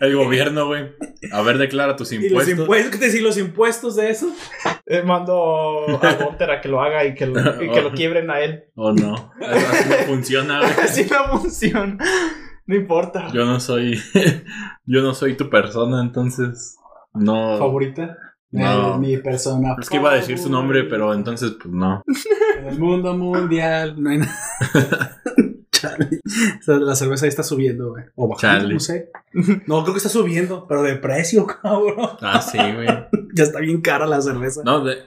[0.00, 0.90] El gobierno, güey.
[1.32, 2.58] A ver, declara tus ¿Y los impuestos.
[2.58, 2.90] impuestos?
[2.92, 4.32] ¿Qué te los impuestos de eso?
[4.86, 8.30] Eh, mando a Gunter a que lo haga y que lo, y que lo quiebren
[8.30, 8.64] a él.
[8.74, 9.32] Oh, no.
[9.40, 10.72] Así no funciona, güey.
[10.82, 11.96] Así no funciona.
[12.66, 13.28] No importa.
[13.32, 14.00] Yo no soy.
[14.86, 16.76] Yo no soy tu persona, entonces.
[17.14, 17.58] No.
[17.58, 18.16] ¿Favorita?
[18.52, 18.98] No.
[18.98, 19.76] Mi persona.
[19.80, 22.02] Es que iba a decir su nombre, pero entonces, pues no.
[22.58, 24.38] En el mundo mundial no hay nada.
[26.60, 28.04] Sea, La cerveza ahí está subiendo, güey.
[28.14, 28.74] O bajando, Chale.
[28.74, 29.10] no sé.
[29.66, 32.10] No, creo que está subiendo, pero de precio, cabrón.
[32.20, 32.88] Ah, sí, güey.
[33.34, 34.60] Ya está bien cara la cerveza.
[34.64, 34.98] No, de-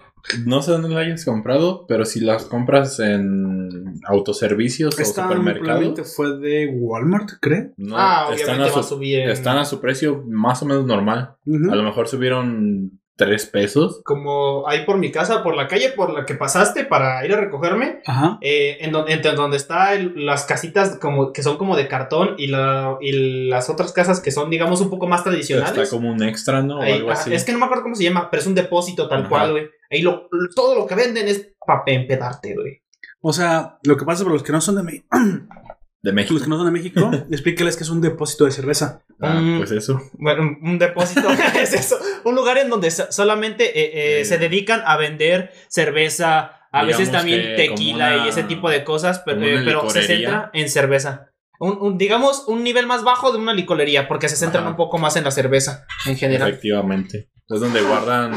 [0.48, 6.40] no sé dónde la hayas comprado, pero si las compras en autoservicios o supermercados, fue
[6.40, 7.70] de Walmart, creo.
[7.78, 9.20] no, ah, están, obviamente a va a su, subir.
[9.20, 11.36] en- están a su precio más o menos normal.
[11.72, 14.02] A lo mejor subieron 3 pesos.
[14.04, 17.38] Como ahí por mi casa, por la calle por la que pasaste para ir a
[17.40, 18.02] recogerme.
[18.06, 18.38] Ajá.
[18.42, 22.48] eh, en donde, entre donde están las casitas como que son como de cartón y,
[22.48, 25.78] la, y las otras casas que son, digamos, un poco más tradicionales.
[25.78, 26.80] Está como un extra, ¿no?
[26.80, 27.34] O Ahí, algo así.
[27.34, 29.30] Es que no me acuerdo cómo se llama, pero es un depósito tal Ajá.
[29.30, 29.68] cual, güey.
[29.90, 32.82] Ahí lo, todo lo que venden es para empedarte, güey.
[33.22, 35.08] O sea, lo que pasa para los que no son de México,
[36.06, 36.34] De México.
[36.36, 39.02] los que no son de México, explícales que es un depósito de cerveza.
[39.20, 39.58] Ah, Mm.
[39.58, 40.00] pues eso.
[40.14, 41.28] Bueno, un- depósito
[41.60, 41.98] es eso.
[42.24, 44.26] Un lugar en donde so- solamente eh, eh, Eh.
[44.26, 49.22] se dedican a vender cerveza, a veces también tequila una- y ese tipo de cosas,
[49.26, 51.32] pero, eh, pero se centra en cerveza.
[51.60, 54.72] Un, un- digamos un nivel más bajo de una licorería, porque se centran Ajá.
[54.72, 56.50] un poco más en la cerveza en general.
[56.50, 57.30] Efectivamente.
[57.48, 58.34] Es donde guardan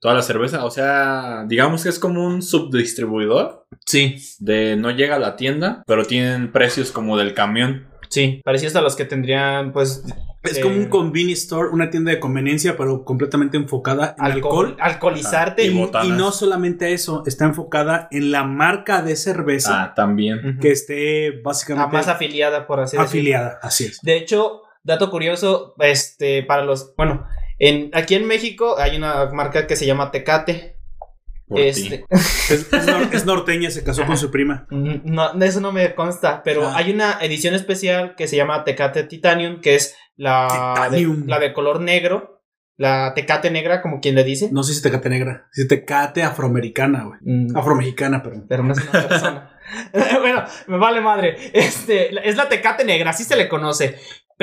[0.00, 0.64] toda la cerveza.
[0.64, 3.66] O sea, digamos que es como un subdistribuidor.
[3.86, 7.88] Sí, De no llega a la tienda, pero tienen precios como del camión.
[8.08, 10.04] sí, parecidos a los que tendrían, pues.
[10.42, 14.66] Es eh, como un convenience store, una tienda de conveniencia, pero completamente enfocada en alcohol,
[14.72, 14.76] alcohol.
[14.78, 15.64] alcoholizarte.
[15.64, 20.58] Y Y, y no solamente eso, está enfocada en la marca de cerveza Ah, también.
[20.60, 23.08] Que esté La básicamente más afiliada, por así decirlo.
[23.08, 23.58] afiliada.
[23.62, 24.00] Así es.
[24.02, 27.26] De hecho, dato curioso, este, para los, bueno,
[27.58, 30.78] en, aquí en México hay una marca que se llama Tecate.
[31.46, 31.60] Por.
[31.60, 34.66] Este, Es, es nor- es norteña, se casó con su prima.
[34.70, 36.74] no, de eso no me consta, pero Ah.
[36.76, 41.26] hay una edición especial que se llama Tecate Titanium, que es la de, Titanium.
[41.26, 42.42] la de color negro,
[42.76, 44.48] la Tecate negra, como quien le dice.
[44.52, 47.18] No sé si tecate negra, si tecate afroamericana, güey.
[47.22, 48.46] Mm, Afromexicana, perdón.
[48.48, 49.50] pero no es una persona.
[50.20, 51.36] bueno, me vale madre.
[51.52, 53.96] Este, es la Tecate negra, así se le conoce.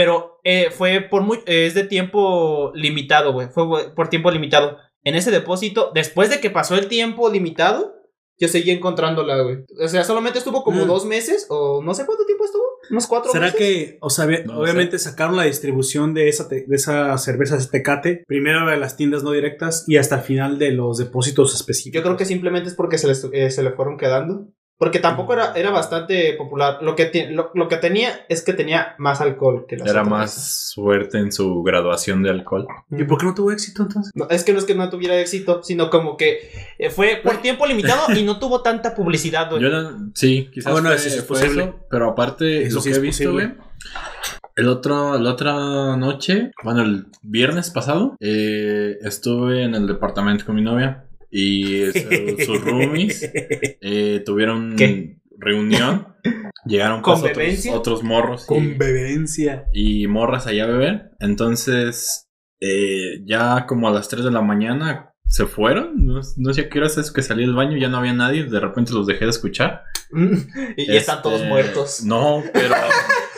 [0.04, 1.38] Pero eh, fue por muy.
[1.46, 3.50] eh, es de tiempo limitado, güey.
[3.50, 4.78] Fue por tiempo limitado.
[5.04, 7.94] En ese depósito, después de que pasó el tiempo limitado,
[8.40, 9.58] yo seguí encontrándola, güey.
[9.84, 10.88] O sea, solamente estuvo como Mm.
[10.88, 12.64] dos meses, o no sé cuánto tiempo estuvo.
[12.90, 13.60] Unos cuatro ¿Será meses.
[13.60, 17.68] que, o sea, No obviamente sacaron la distribución de esa, te- de esa cerveza de
[17.68, 22.00] Tecate, primero de las tiendas no directas y hasta el final de los depósitos específicos?
[22.00, 24.48] Yo creo que simplemente es porque se le, eh, se le fueron quedando.
[24.82, 26.80] Porque tampoco era, era bastante popular.
[26.82, 30.10] Lo que, lo, lo que tenía es que tenía más alcohol que las Era otras.
[30.10, 32.66] más fuerte en su graduación de alcohol.
[32.90, 34.12] ¿Y por qué no tuvo éxito entonces?
[34.16, 37.38] No, es que no es que no tuviera éxito, sino como que eh, fue por
[37.44, 39.62] tiempo limitado y no tuvo tanta publicidad, güey.
[39.62, 41.64] Yo no- sí, quizás Ah, bueno, fue, eso sí es fue posible.
[41.64, 43.54] eso, pero aparte Eso lo sí que es he visto, güey.
[44.56, 50.56] El otro, la otra noche, bueno, el viernes pasado, eh, estuve en el departamento con
[50.56, 55.18] mi novia y su- sus roomies eh, tuvieron ¿Qué?
[55.38, 56.08] reunión.
[56.66, 59.66] Llegaron pues, otros, otros morros y, Convivencia.
[59.74, 61.12] y morras allá a beber.
[61.20, 62.28] Entonces,
[62.60, 66.06] eh, ya como a las 3 de la mañana se fueron.
[66.06, 68.44] No, no sé a qué horas es que salí del baño, ya no había nadie.
[68.44, 69.84] De repente los dejé de escuchar.
[70.78, 72.04] y ya están Este, todos muertos.
[72.04, 72.76] No, pero.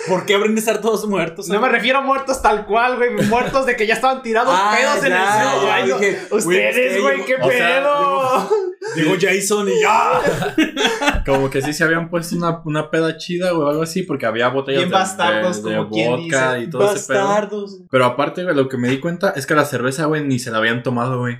[0.08, 1.47] ¿Por qué habrían de estar todos muertos?
[1.47, 3.25] No me refiero a muertos tal cual, güey.
[3.27, 7.47] Muertos de que ya estaban tirados Ah, pedos en el güey, Ustedes, güey, qué sea,
[7.79, 8.49] pedo.
[8.97, 11.23] Llegó Jason y ya.
[11.25, 14.49] Como que sí se habían puesto una, una peda chida o algo así, porque había
[14.49, 16.65] botellas Bien de, bastardos, de- de como vodka dice.
[16.65, 17.23] y todo ese pedo.
[17.25, 17.82] Bastardos.
[17.89, 20.51] Pero aparte, güey, lo que me di cuenta es que la cerveza, güey, ni se
[20.51, 21.38] la habían tomado, güey.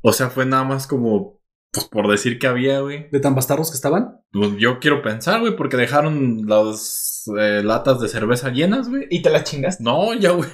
[0.00, 1.40] O sea, fue nada más como,
[1.72, 3.08] pues por decir que había, güey.
[3.10, 4.20] ¿De tan bastardos que estaban?
[4.32, 9.06] Pues yo quiero pensar, güey, porque dejaron las eh, latas de cerveza llenas, güey.
[9.10, 9.82] Y te la chingaste.
[9.84, 10.48] No, ya, güey.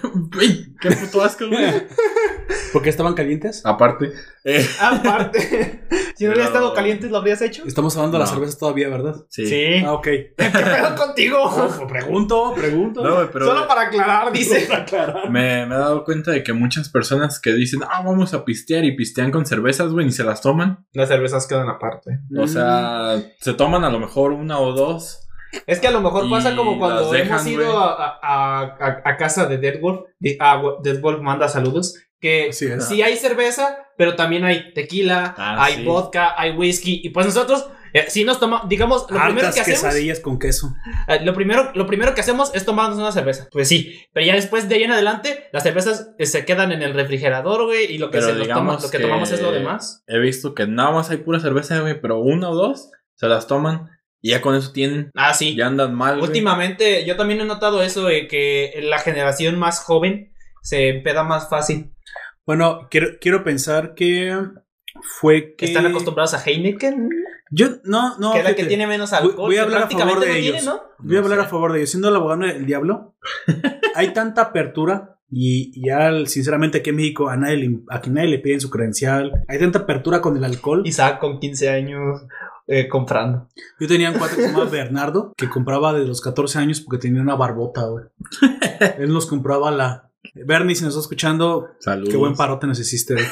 [0.81, 1.65] Qué puto asco, güey.
[2.73, 3.65] ¿Por qué estaban calientes?
[3.65, 4.13] Aparte.
[4.45, 5.85] eh, Aparte,
[6.17, 7.63] si no hubiera estado caliente, ¿lo habrías hecho?
[7.67, 8.35] Estamos hablando de las No.
[8.37, 9.15] cervezas todavía, ¿verdad?
[9.31, 9.83] sí.
[9.85, 10.03] Ah, ok.
[10.05, 11.39] ¿Qué pedo contigo?
[11.43, 13.03] Ojo, pregunto, pregunto.
[13.03, 13.47] No, güey, pero.
[13.47, 14.69] Solo para aclarar, dice.
[15.31, 18.85] Me, me he dado cuenta de que muchas personas que dicen, ah, vamos a pistear
[18.85, 20.85] y pistean con cervezas, güey, ni se las toman.
[20.93, 22.19] Las cervezas quedan aparte.
[22.37, 25.21] O sea, se toman a lo mejor una o dos.
[25.67, 29.17] Es que a lo mejor pasa como cuando dejan, hemos ido a, a- a- a
[29.17, 30.03] casa de Deadwolf.
[30.19, 31.95] Di- A Deadwolf manda saludos.
[32.21, 35.85] Que sí hay cerveza, pero también hay tequila, Ah, hay sí.
[35.85, 37.03] vodka, hay whisky.
[37.05, 39.81] Y pues nosotros, eh, si nos tomamos, digamos, lo primero Hartas que hacemos.
[39.83, 40.73] quesadillas con queso.
[41.07, 43.47] eh, lo, primero, lo primero que hacemos es tomarnos una cerveza.
[43.53, 46.81] Pues sí, pero ya después de ahí en adelante, las cervezas eh, se quedan en
[46.81, 47.93] el refrigerador, güey.
[47.93, 50.03] Y lo que, se toma- lo que que- tomamos es lo demás.
[50.07, 53.47] He visto que nada más hay pura cerveza, güey, pero una o dos se las
[53.47, 53.91] toman
[54.27, 55.11] y ya con eso tienen.
[55.15, 55.55] Ah, sí.
[55.55, 56.15] Ya andan mal.
[56.15, 56.27] güey.
[56.29, 60.33] Últimamente, yo también he notado eso de que la generación más joven
[60.63, 61.93] se empeda más fácil.
[62.47, 64.35] Bueno, quiero, quiero pensar que
[65.21, 65.67] fue que.
[65.67, 67.11] Están acostumbrados a Heineken,
[67.51, 68.33] Yo, no, no.
[68.33, 69.47] que es la que tiene menos Voy- alcohol.
[69.47, 70.57] voy a hablar a favor de no ellos.
[70.57, 70.83] tiene, ¿no?
[71.01, 71.45] Voy a No hablar sé.
[71.45, 71.91] a favor de ellos.
[71.91, 73.17] Siendo el abogado del diablo,
[73.95, 78.15] hay tanta apertura y, y ya, sinceramente, aquí en México a nadie, le, a quien
[78.15, 79.33] nadie le piden su credencial.
[79.49, 80.83] Hay tanta apertura con el alcohol.
[80.87, 82.23] Isaac con 15 años
[82.67, 83.49] eh, comprando.
[83.79, 86.99] Yo tenía un cuate que se llamaba Bernardo que compraba desde los 14 años porque
[86.99, 88.05] tenía una barbota, güey.
[88.99, 90.11] Él nos compraba la.
[90.35, 92.09] Bernie, si nos estás escuchando, Saludos.
[92.09, 93.27] qué buen parote nos hiciste, güey.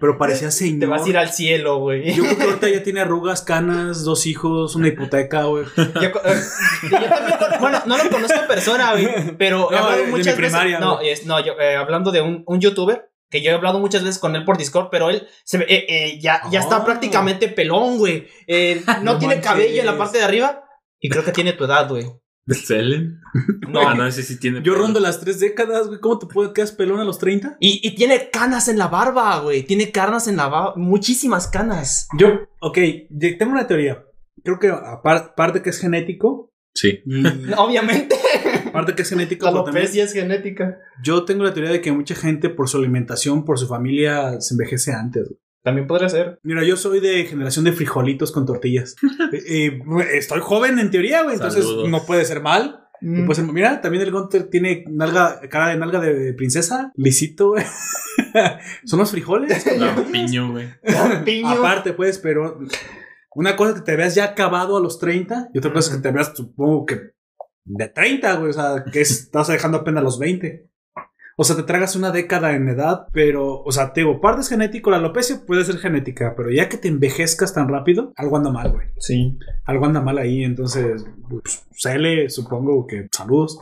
[0.00, 0.80] Pero parecía señor.
[0.80, 2.12] Te vas a ir al cielo, güey.
[2.14, 5.64] Yo creo que ahorita ya tiene arrugas, canas, dos hijos, una hipoteca, güey.
[5.76, 6.10] Yo, eh,
[6.90, 10.04] yo también, con- bueno, no lo conozco en persona, güey, pero he No, hablado de-
[10.06, 10.80] de muchas mi primaria, veces.
[10.84, 11.08] No, güey.
[11.10, 14.20] es, no yo, eh, hablando de un, un youtuber que yo he hablado muchas veces
[14.20, 16.84] con él por Discord, pero él se ve- eh, eh, ya, ya está Oh.
[16.84, 18.28] prácticamente pelón, güey.
[18.46, 19.50] Eh, no No tiene manches.
[19.50, 20.62] cabello en la parte de arriba
[21.00, 22.06] y creo que tiene tu edad, güey.
[22.44, 23.20] ¿De Selen?
[23.68, 23.80] No.
[23.88, 24.58] Ah, no, ese sí tiene.
[24.64, 24.84] Yo pelo.
[24.84, 26.00] rondo las tres décadas, güey.
[26.00, 27.56] ¿Cómo te puedes quedar pelón a los 30?
[27.60, 29.62] Y, y tiene canas en la barba, güey.
[29.62, 30.74] Tiene canas en la barba.
[30.76, 32.08] Muchísimas canas.
[32.18, 32.28] Yo,
[32.60, 32.78] ok,
[33.10, 34.04] yo tengo una teoría.
[34.44, 37.00] Creo que apar- aparte que es genético, Sí.
[37.06, 37.22] y
[37.56, 38.16] Obviamente.
[38.72, 40.78] Aparte que es genético, La pero también- alopecia es genética.
[41.02, 44.54] yo tengo la teoría de que mucha gente por su alimentación, por su familia, se
[44.54, 45.28] envejece antes.
[45.28, 45.38] güey.
[45.64, 46.40] También podría ser.
[46.42, 48.96] Mira, yo soy de generación de frijolitos con tortillas.
[49.32, 49.80] Eh, eh,
[50.14, 51.88] estoy joven en teoría, güey, entonces Saludos.
[51.88, 52.80] no puede ser mal.
[53.00, 53.26] Mm.
[53.26, 57.64] Pues mira, también el Gunter tiene nalga, cara de nalga de princesa, lisito, güey.
[58.84, 59.64] Son los frijoles.
[59.78, 60.68] Lampiño, güey.
[61.24, 61.48] Piño.
[61.48, 62.58] Aparte, pues, pero
[63.34, 65.96] una cosa es que te veas ya acabado a los 30 y otra cosa es
[65.96, 67.00] que te veas, supongo que
[67.64, 70.68] de 30, güey, o sea, que es- estás dejando apenas los 20.
[71.36, 74.50] O sea, te tragas una década en edad, pero, o sea, te digo, parte es
[74.50, 78.50] genético, la alopecia puede ser genética, pero ya que te envejezcas tan rápido, algo anda
[78.50, 78.88] mal, güey.
[78.98, 79.38] Sí.
[79.64, 83.58] Algo anda mal ahí, entonces, pues, Cele, supongo que saludos.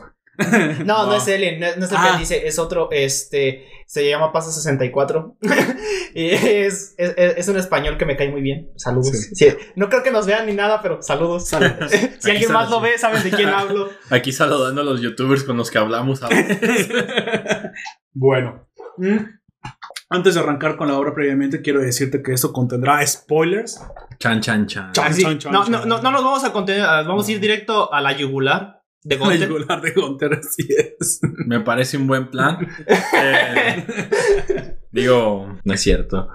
[0.85, 1.15] No, no, No.
[1.15, 2.11] es él, no, no es el Ah.
[2.13, 5.37] que dice, es otro, este, se llama Pasa 64.
[6.13, 8.69] y es, es, es un español que me cae muy bien.
[8.77, 9.09] Saludos.
[9.11, 9.35] Sí.
[9.35, 11.47] Sí, no creo que nos vean ni nada, pero saludos.
[11.49, 11.65] si Aquí
[12.31, 12.69] alguien más saludos.
[12.71, 13.89] lo ve, saben de quién hablo.
[14.09, 16.37] Aquí saludando a los youtubers con los que hablamos ahora.
[18.13, 19.17] Bueno, mm,
[20.09, 23.79] antes de arrancar con la obra previamente, quiero decirte que esto contendrá spoilers.
[24.19, 24.91] Chan, chan, chan.
[24.91, 25.71] Chan, Sí, chan, chan, no, chan.
[25.71, 29.17] no, no, no nos vamos a contener, vamos a ir directo a la yugular de
[29.17, 29.47] La Gunter.
[29.49, 30.67] yugular de Gunter, así
[30.99, 31.19] es.
[31.45, 32.67] Me parece un buen plan.
[33.13, 33.85] Eh,
[34.91, 36.29] digo, no es cierto.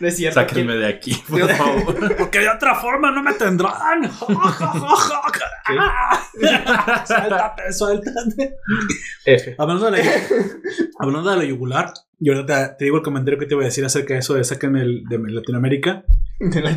[0.00, 0.40] No es cierto.
[0.40, 2.16] Sáquenme de aquí, por favor.
[2.16, 4.10] Porque de otra forma no me tendrán.
[7.06, 8.56] suéltate, suéltate.
[9.24, 9.54] F.
[9.58, 10.10] Hablando de la,
[10.98, 13.66] hablando de la yugular, yo ahorita te, te digo el comentario que te voy a
[13.68, 16.04] decir acerca de eso de sáquenme el- de Latinoamérica.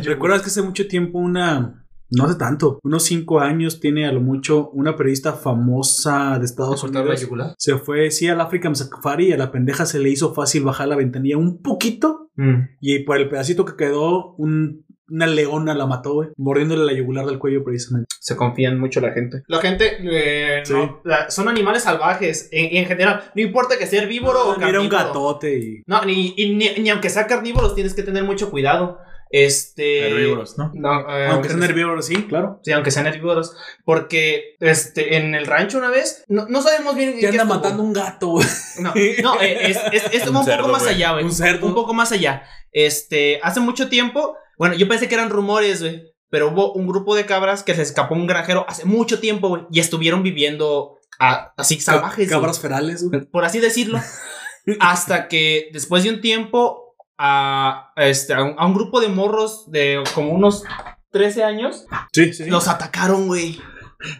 [0.04, 4.20] ¿Recuerdas que hace mucho tiempo una, no hace tanto, unos cinco años tiene a lo
[4.20, 7.20] mucho una periodista famosa de Estados ¿Cortar la Unidos?
[7.22, 7.54] yugular?
[7.58, 10.88] Se fue, sí, al African Safari y a la pendeja se le hizo fácil bajar
[10.88, 12.76] la ventanilla un poquito Mm.
[12.80, 17.26] y por el pedacito que quedó, un- una leona la mató, güey, mordiéndole la yugular
[17.26, 18.06] del cuello precisamente.
[18.18, 19.42] Se confían mucho la gente.
[19.46, 20.72] La gente eh, Sí.
[20.72, 23.20] no, la- son animales salvajes en, en general.
[23.34, 24.88] No importa que sea herbívoro o Ah, un carnívoro.
[24.88, 25.82] gatote y...
[25.86, 28.96] No, ni, y ni, ni aunque sea carnívoros tienes que tener mucho cuidado.
[29.32, 30.08] Este.
[30.10, 30.70] Herbívoros, ¿no?
[30.74, 32.60] No, eh, Aunque sean sea- herbívoros, sí, claro.
[32.62, 33.56] Sí, aunque sean herbívoros.
[33.84, 37.18] Porque este, en el rancho una vez, no, no sabemos bien.
[37.18, 37.54] qué anda estuvo.
[37.56, 38.46] matando un gato, güey.
[38.78, 41.24] No, no eh, es, es, es Un un, cerdo, poco más allá, güey.
[41.24, 41.66] Un cerdo.
[41.66, 42.42] Un poco más allá.
[42.72, 46.12] Este, hace mucho tiempo, bueno, yo pensé que eran rumores, güey.
[46.30, 49.62] Pero hubo un grupo de cabras que se escapó un granjero hace mucho tiempo, güey.
[49.70, 52.28] Y estuvieron viviendo a- así salvajes.
[52.28, 53.26] Cabras ferales, güey.
[53.26, 53.98] por así decirlo,
[54.80, 56.81] hasta que después de un tiempo
[57.24, 60.64] a, este, a, un, a un grupo de morros de como unos
[61.12, 63.60] 13 años Sí, sí, los atacaron, güey.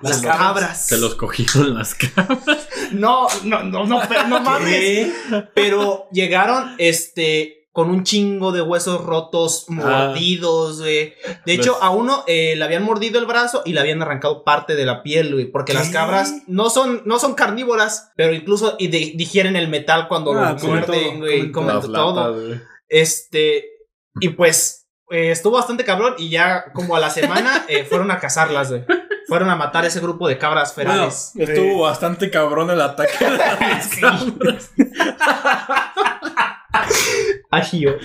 [0.03, 0.87] Las cabras.
[0.87, 2.39] Se los cogieron las cabras.
[2.93, 4.69] No, no, no, no, pero no mames.
[4.71, 5.13] ¿Qué?
[5.55, 11.15] Pero llegaron, este, con un chingo de huesos rotos, mordidos, güey.
[11.47, 14.45] De hecho, Los- a uno eh, le habían mordido el brazo y le habían arrancado
[14.45, 15.47] parte de la piel, güey.
[15.47, 20.07] Porque las cabras no son, no son carnívoras, pero incluso y de- digieren el metal
[20.07, 21.51] cuando Ah, lo muerden, todo, güey.
[21.51, 22.61] comen Comen Las todo.
[22.95, 23.65] Este,
[24.21, 28.19] y pues eh, estuvo bastante cabrón y ya como a la semana eh, fueron a
[28.21, 28.85] cazarlas, güey.
[29.29, 31.31] Fueron a matar ese grupo de cabras ferales.
[31.35, 34.71] Bueno, Estuvo bastante cabrón el ataque de las cabras.
[37.51, 37.97] Agio.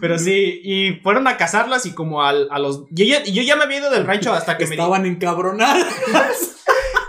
[0.00, 2.84] Pero sí, y fueron a cazarlas y como al- a los...
[2.90, 4.70] Yo ya, yo ya me había ido del rancho hasta que me...
[4.70, 5.86] di- Estaban encabronadas.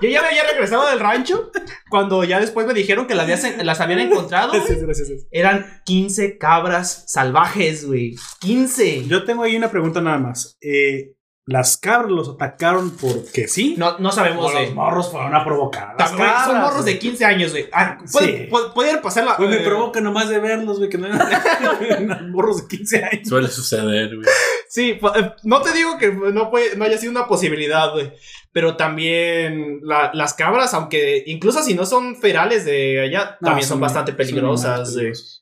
[0.03, 1.51] Yo ya me había regresado del rancho
[1.89, 4.51] cuando ya después me dijeron que las, habías- las habían encontrado.
[4.53, 5.27] Gracias, gracias, gracias.
[5.31, 8.15] Eran 15 cabras salvajes, güey.
[8.39, 9.05] 15.
[9.07, 10.57] Yo tengo ahí una pregunta nada más.
[10.61, 11.13] Eh,
[11.45, 13.75] ¿Las cabras los atacaron porque sí?
[13.77, 15.89] No, no sabemos, O los morros fueron a provocar.
[15.89, 16.99] a las También son morros de güey.
[16.99, 17.67] 15 años, güey.
[17.73, 18.49] Ah, puede- Sí.
[18.49, 19.35] pu- Pueden pasar la.
[19.35, 21.07] Pues me eh, provoca nomás de verlos, güey, que no
[21.81, 23.27] eran morros de 15 años.
[23.27, 24.27] Suele suceder, güey.
[24.73, 28.11] Sí, eh, no te digo que no, puede, no haya sido una posibilidad, güey.
[28.51, 33.67] Pero también la- las cabras, aunque incluso si no son ferales de allá, No, también
[33.67, 34.95] son, bastante peligrosas.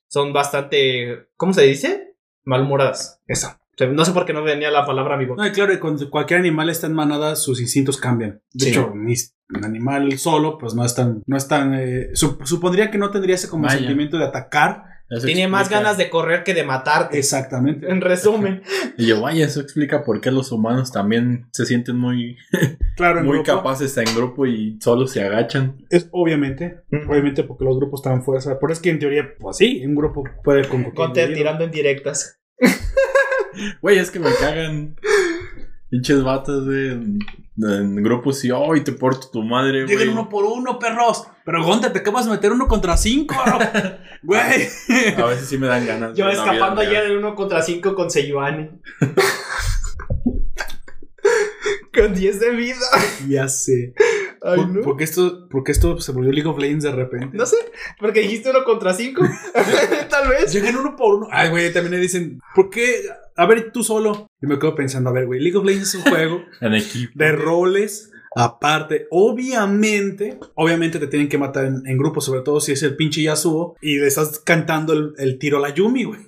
[0.09, 1.29] Son bastante.
[1.37, 2.13] ¿Cómo se dice?
[2.43, 3.21] Malhumoradas.
[3.29, 5.41] Sea, No sé por qué no venía la palabra a mi boca.
[5.41, 8.41] No, y claro, y cuando cualquier animal está en manada, sus instintos cambian.
[8.51, 8.71] De Sí.
[8.71, 9.15] hecho, ni-
[9.55, 13.11] un animal solo, pues no es tan, no es tan, eh, sup- supondría que no
[13.11, 13.77] tendría ese como Vaya.
[13.77, 17.17] sentimiento de atacar Eso Tiene más ganas de correr que de matarte.
[17.19, 17.89] Exactamente.
[17.91, 18.63] En resumen.
[18.97, 22.37] Y yo, vaya, eso explica por qué los humanos también se sienten muy,
[22.95, 25.85] Claro, muy grupo, capaces en grupo y solo se agachan.
[25.89, 27.11] Es obviamente, Ujú.
[27.11, 28.57] obviamente porque los grupos están fuerza.
[28.59, 31.33] Pero es que en teoría, pues sí, un grupo puede con individuo.
[31.35, 32.39] tirando en directas.
[33.81, 34.95] Güey, es que me cagan.
[35.91, 36.91] Pinches vatos, güey.
[36.91, 37.19] En,
[37.57, 39.95] en grupos y, ¡ay, te porto tu madre, güey!
[39.95, 41.27] Lleguen uno por uno, perros.
[41.45, 43.35] Pero Gonte, te acabas de meter uno contra cinco.
[44.23, 44.67] Güey.
[45.17, 46.15] A veces sí me dan ganas.
[46.15, 48.69] Yo escapando ayer en uno contra 5 con Seyuani.
[51.93, 52.77] con 10 de vida.
[53.27, 53.93] ya sé.
[54.43, 54.81] Ay, ¿Por, no.
[54.81, 57.37] por qué esto, por qué esto se volvió League of Legends de repente?
[57.37, 57.57] No sé,
[57.99, 59.21] porque dijiste uno contra 5.
[60.09, 60.51] Tal vez.
[60.51, 61.27] Llegan uno por uno.
[61.31, 63.03] Ay, güey, también le dicen, ¿por qué?
[63.37, 64.27] A ver, tú solo.
[64.41, 67.11] Y me quedo pensando, a ver, güey, League of Legends es un juego En equipo.
[67.15, 68.07] de roles.
[68.33, 72.95] Aparte, obviamente, obviamente te tienen que matar en, en grupo, sobre todo si es el
[72.95, 76.19] pinche Yasuo y le estás cantando el, el tiro a la Yumi, güey.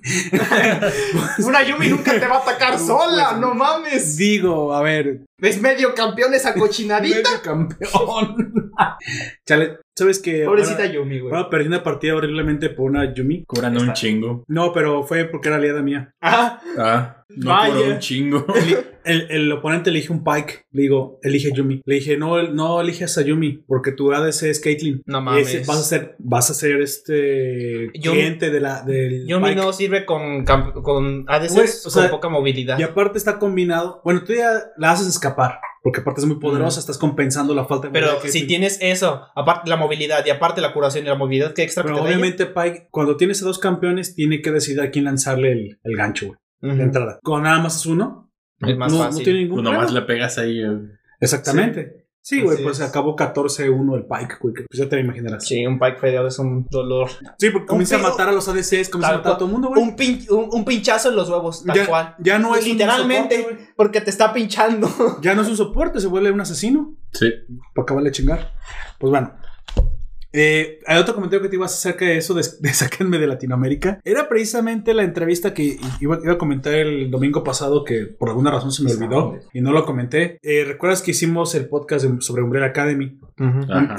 [1.45, 4.17] Una Yumi nunca te va a atacar sola, Pues, no mames.
[4.17, 7.29] Digo, a ver, Es medio campeón esa cochinadita.
[7.29, 8.71] medio campeón.
[9.45, 10.43] Chale, ¿sabes qué?
[10.45, 11.33] Pobrecita Ahora- Yumi, güey.
[11.33, 13.43] ahora perdí una partida horriblemente por una Yumi.
[13.45, 14.43] Curan un chingo.
[14.47, 16.13] No, pero fue porque era aliada mía.
[16.21, 17.75] Ah, Ah, no Vaya.
[17.93, 18.45] un chingo.
[19.05, 20.63] El, el oponente elige un Pike.
[20.71, 21.81] Le digo, elige Yumi.
[21.83, 25.03] Le dije, no, no eliges a Yumi, porque tu ADC es Caitlyn.
[25.05, 25.53] No mames.
[25.53, 29.55] ese- vas a ser, vas a ser este Yumi- cliente de la, del Yumi Pike.
[29.61, 32.79] no sirve con, con ADCs Güey, o sea, con poca movilidad.
[32.79, 33.99] Y aparte está combinado.
[34.05, 35.32] Bueno, tú ya la haces escapar,
[35.81, 38.47] porque aparte es muy poderosa, estás compensando la falta de Pero si tiene.
[38.47, 41.95] tienes eso, aparte la movilidad y aparte la curación y la movilidad que extra Pero
[41.95, 45.05] que te da obviamente Pike, cuando tienes a dos campeones, tiene que decidir a quién
[45.05, 46.27] lanzarle el, el gancho,
[46.61, 47.19] güey, de entrada.
[47.23, 48.31] Con nada más es uno.
[48.59, 49.19] Es más no, fácil.
[49.19, 49.99] no tiene ningún nomás problema.
[49.99, 50.61] le pegas ahí.
[50.61, 50.79] eh.
[51.19, 51.93] Exactamente.
[51.97, 52.02] Sí,
[52.41, 52.87] güey, Así pues es.
[52.87, 55.45] acabó 14-1 el Pike, güey, que pues ya te imaginarás.
[55.45, 57.09] Sí, un Pike fedeado es un dolor.
[57.37, 59.67] Sí, porque comienza a matar a los ADCs, comienza a matar a todo el mundo,
[59.69, 59.81] güey.
[59.81, 62.15] Un, pin- un, un pinchazo en los huevos, tal ya, cual.
[62.19, 63.67] ya no es un Literalmente, soporte, güey.
[63.75, 64.89] porque te está pinchando.
[65.21, 66.95] Ya no es un soporte, se vuelve un asesino.
[67.11, 67.29] Sí.
[67.75, 68.53] Para acabarle de chingar.
[68.99, 69.33] Pues bueno.
[70.33, 73.99] Eh, hay otro comentario que te ibas acerca de eso de, de Sáquenme de Latinoamérica.
[74.03, 78.51] Era precisamente la entrevista que iba, iba a comentar el domingo pasado que por alguna
[78.51, 80.39] razón se me olvidó y no lo comenté.
[80.41, 83.19] Eh, ¿Recuerdas que hicimos el podcast de- sobre Umbrella Academy?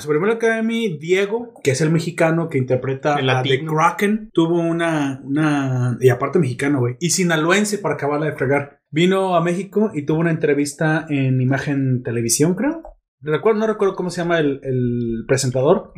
[0.01, 3.65] Sobre Umbrella Academy, Diego, que es el mexicano que interpreta El a The.
[3.65, 5.97] Kraken, tuvo una, una.
[6.01, 6.97] Y aparte mexicano, güey.
[7.01, 8.81] Y sinaloense para acabarla de fregar.
[8.91, 12.83] Vino a México y tuvo una entrevista en Imagen Televisión, creo.
[13.25, 15.93] Recuerdo, no recuerdo cómo se llama el, el presentador.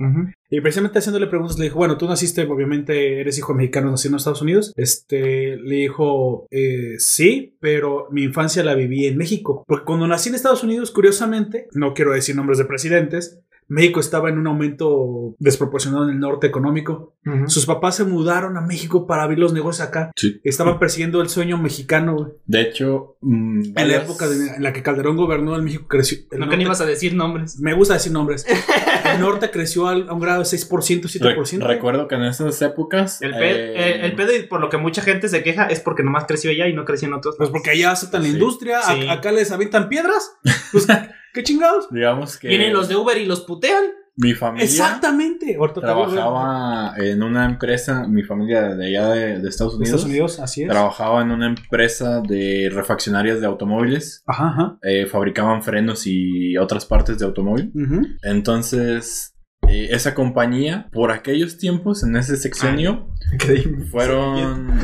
[0.48, 4.16] Y precisamente haciéndole preguntas le dijo, bueno, tú naciste, obviamente eres hijo mexicano, nacido en
[4.16, 4.72] Estados Unidos.
[4.76, 9.64] Este, le dijo, eh, sí, pero mi infancia la viví en México.
[9.66, 14.28] Porque cuando nací en Estados Unidos, curiosamente, no quiero decir nombres de presidentes, México estaba
[14.28, 17.14] en un aumento desproporcionado en el norte económico.
[17.48, 20.12] Sus papás se mudaron a México para abrir los negocios acá.
[20.14, 20.40] Sí.
[20.44, 22.30] Estaban persiguiendo el sueño mexicano.
[22.46, 26.18] De hecho, mm, En la época de- en la que Calderón gobernó, el México creció.
[26.30, 27.58] el No que norte- ibas a decir nombres.
[27.58, 28.46] Me gusta decir nombres.
[29.16, 31.66] El norte creció al- a un grado de 6%, Re- 7%.
[31.66, 33.22] recuerdo que en esas épocas.
[33.22, 33.38] El, pe-
[33.74, 36.24] eh, el, el pedo y por lo que mucha gente se queja es porque nomás
[36.26, 37.34] creció allá y no creció en otros.
[37.38, 38.34] Pues porque allá aceptan la Sí.
[38.34, 40.32] industria, a- acá les avientan piedras.
[40.72, 40.86] Pues,
[41.36, 41.88] ¿qué chingados?
[41.90, 42.48] Digamos que.
[42.48, 43.84] Vienen los de Uber y los putean.
[44.18, 44.64] Mi familia.
[44.64, 45.58] Exactamente.
[45.74, 49.90] Trabajaba en una empresa, mi familia de allá de, de Estados Unidos.
[49.90, 50.70] Estados Unidos, así es.
[50.70, 54.24] Trabajaba en una empresa de refaccionarias de automóviles.
[54.26, 54.78] Ajá, ajá.
[54.82, 57.72] eh, fabricaban frenos y otras partes de automóvil.
[58.22, 59.36] Entonces,
[59.68, 63.10] eh, esa compañía, por aquellos tiempos, en ese sexenio,
[63.90, 64.80] fueron.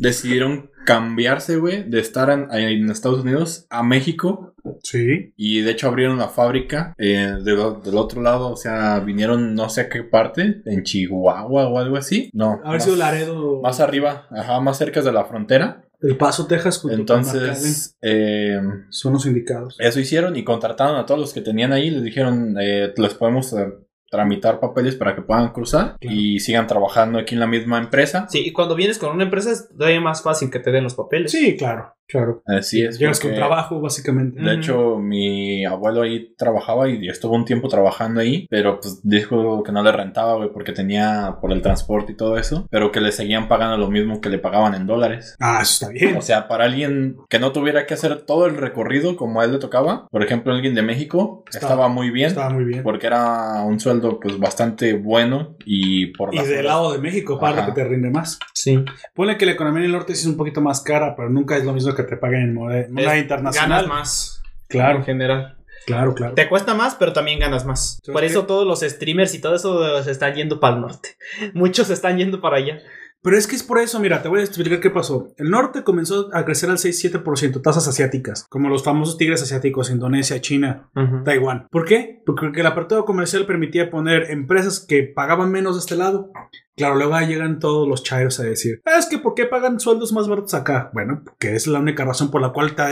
[0.00, 4.54] decidieron cambiarse, güey, de estar en, en Estados Unidos a México.
[4.82, 5.32] Sí.
[5.36, 8.50] Y de hecho abrieron la fábrica eh, del, otro lado.
[8.50, 12.30] O sea, vinieron no sé a qué parte, en Chihuahua o algo así.
[12.32, 12.52] No.
[12.64, 13.60] Haber más- sido Laredo.
[13.62, 15.80] Más arriba, ajá, más cerca de la frontera.
[16.00, 16.78] El Paso, Texas.
[16.78, 17.00] junto con.
[17.00, 19.76] Entonces, eh, Son los indicados.
[19.78, 21.88] eso hicieron y contrataron a todos los que tenían ahí.
[21.90, 23.72] Les dijeron, eh, les podemos eh,
[24.10, 26.16] tramitar papeles para que puedan cruzar Claro.
[26.16, 28.26] y sigan trabajando aquí en la misma empresa.
[28.28, 30.94] Sí, y cuando vienes con una empresa es todavía más fácil que te den los
[30.94, 31.32] papeles.
[31.32, 32.42] Sí, claro, claro.
[32.46, 32.98] Así es.
[32.98, 34.40] Llegas con trabajo, básicamente.
[34.40, 39.62] De hecho, mi abuelo ahí trabajaba y estuvo un tiempo trabajando ahí, pero pues dijo
[39.62, 43.00] que no le rentaba, güey, porque tenía por el transporte y todo eso, pero que
[43.00, 45.36] le seguían pagando lo mismo que le pagaban en dólares.
[45.40, 46.16] Ah, eso está bien.
[46.16, 49.52] O sea, para alguien que no tuviera que hacer todo el recorrido como a él
[49.52, 52.28] le tocaba, por ejemplo, alguien de México Estaba- estaba, muy bien.
[52.28, 52.82] Estaba muy bien.
[52.82, 57.38] Porque era un sueldo pues bastante bueno y por Y del horas- lado de México,
[57.38, 57.66] para Ajá.
[57.66, 58.38] que te rinde más.
[58.52, 58.84] Sí.
[59.14, 61.56] Ponle que la economía en el norte sí es un poquito más cara, pero nunca
[61.56, 63.82] es lo mismo que te paguen en moneda, internacional.
[63.82, 64.42] Ganas más.
[64.68, 65.56] Claro, En general.
[65.86, 66.34] claro, claro.
[66.34, 67.98] Te cuesta más, pero también ganas más.
[68.02, 68.26] ¿Sabes Por qué?
[68.26, 71.10] eso todos los streamers y todo eso se están yendo para el norte.
[71.54, 72.78] Muchos se están yendo para allá.
[73.24, 75.28] Pero es que es por eso, mira, te voy a explicar qué pasó.
[75.38, 80.40] El norte comenzó a crecer al 6-7%, tasas asiáticas, como los famosos tigres asiáticos, Indonesia,
[80.40, 80.90] China,
[81.24, 81.66] Taiwán.
[81.70, 82.22] ¿Por qué?
[82.26, 86.30] Porque la apertura comercial permitía poner empresas que pagaban menos de este lado.
[86.76, 90.12] Claro, luego ahí llegan todos los chayos a decir, es que ¿por qué pagan sueldos
[90.12, 90.90] más baratos acá?
[90.92, 92.82] Bueno, porque es la única razón por la cual te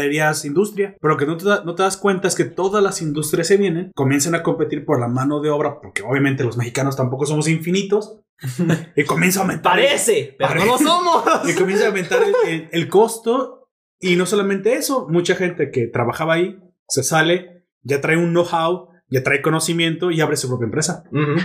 [0.45, 0.97] industria.
[1.01, 3.49] Pero lo que no te, da- no te das cuenta es que todas las industrias
[3.49, 7.27] se vienen, comienzan a competir por la mano de obra, porque obviamente los mexicanos tampoco
[7.27, 8.21] somos infinitos,
[8.97, 9.73] y comienza a aumentar.
[9.73, 10.67] Parece, pero Parece.
[10.67, 11.25] no lo somos.
[11.51, 13.69] y comienza a aumentar el, el- el costo.
[14.01, 16.57] Y no solamente eso, mucha gente que trabajaba ahí
[16.89, 21.05] se sale, ya trae un know-how, ya trae conocimiento y abre su propia empresa.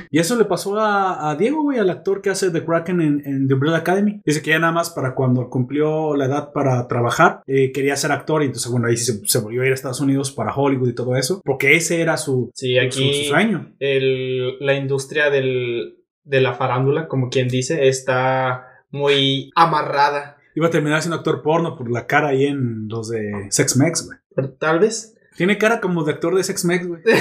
[0.10, 3.22] Y eso le pasó a, a Diego, güey, al actor que hace The Kraken en,
[3.26, 4.22] en The Umbrella Academy.
[4.26, 8.12] Dice que ya nada más para cuando cumplió la edad para trabajar, eh, quería ser
[8.12, 10.90] actor y entonces, bueno, ahí se, se volvió a ir a Estados Unidos para Hollywood
[10.90, 13.76] y todo eso, porque ese era su, Sí, su- aquí su sueño.
[13.80, 15.98] el- la industria del,
[16.28, 20.38] de la farándula, como quien dice, está muy amarrada.
[20.56, 24.06] Iba a terminar siendo actor porno por la cara ahí en los de Sex Mex,
[24.08, 24.18] güey.
[24.60, 25.16] Tal vez.
[25.36, 27.02] Tiene cara como de actor de Sex Mex, güey.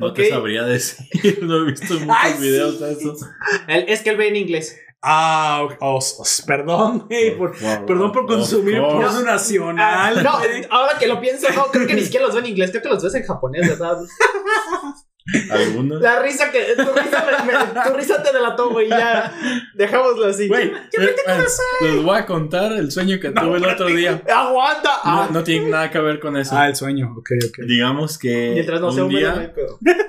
[0.00, 1.38] No te sabría decir.
[1.42, 2.84] No he visto muchos Ay, videos sí.
[2.84, 3.20] de esos.
[3.66, 4.78] Él- es que él ve en inglés.
[5.02, 5.66] Ah.
[5.80, 7.52] Oh, s- perdón, güey, por,
[7.86, 10.14] perdón por consumir porno nacional.
[10.16, 12.70] Ah, no, ahora que lo pienso, no, creo que ni siquiera los ve en inglés,
[12.70, 13.98] creo que los ves en japonés, ¿verdad?
[15.50, 16.02] Algunos.
[16.02, 16.74] La risa que.
[16.76, 19.32] Tu risa, me- me- tu risa te delató, güey, ya.
[19.74, 20.48] Dejémoslo así.
[20.48, 21.44] Güey, eh, eh,
[21.82, 24.22] les voy a contar el sueño que tuve el otro día.
[24.32, 24.90] ¡Aguanta!
[25.04, 26.54] No, Ah, no tiene nada que ver con eso.
[26.56, 27.64] Ah, el sueño, ok, ok.
[27.66, 29.52] Digamos que Mientras no un sea no día.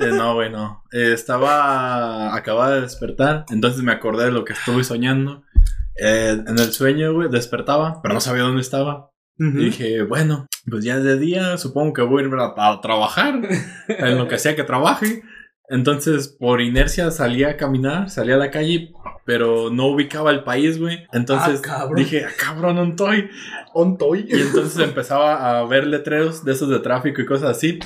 [0.01, 0.83] Eh, no, güey, no.
[0.91, 2.35] Eh, estaba.
[2.35, 3.45] Acababa de despertar.
[3.49, 5.43] Entonces me acordé de lo que estuve soñando.
[5.97, 9.11] Eh, en el sueño, güey, despertaba, pero no sabía dónde estaba.
[9.37, 12.81] Y dije, bueno, pues ya es de día, supongo que voy a ir a, a
[12.81, 13.41] trabajar.
[13.89, 15.23] en lo que sea que trabaje.
[15.67, 18.91] Entonces, por inercia salí a caminar, salí a la calle,
[19.25, 21.05] pero no ubicaba el país, güey.
[21.11, 21.95] Entonces Ah, cabrón.
[21.95, 23.29] dije, ah, cabrón, ¿dónde estoy?
[23.73, 24.25] Ontoy.
[24.29, 27.79] Y entonces empezaba a ver letreros de esos de tráfico y cosas así.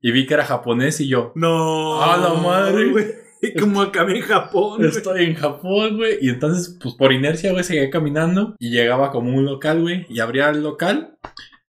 [0.00, 2.02] Y vi que era japonés y yo, No.
[2.02, 3.23] ¡A la madre!
[3.52, 3.54] Güey.
[3.60, 4.78] Como acá en Japón.
[4.78, 4.88] güey.
[4.90, 6.18] Estoy en Japón, güey.
[6.20, 8.56] Y entonces, pues por inercia, güey, seguía caminando.
[8.58, 10.06] Y llegaba como un local, güey.
[10.08, 11.16] Y abría el local.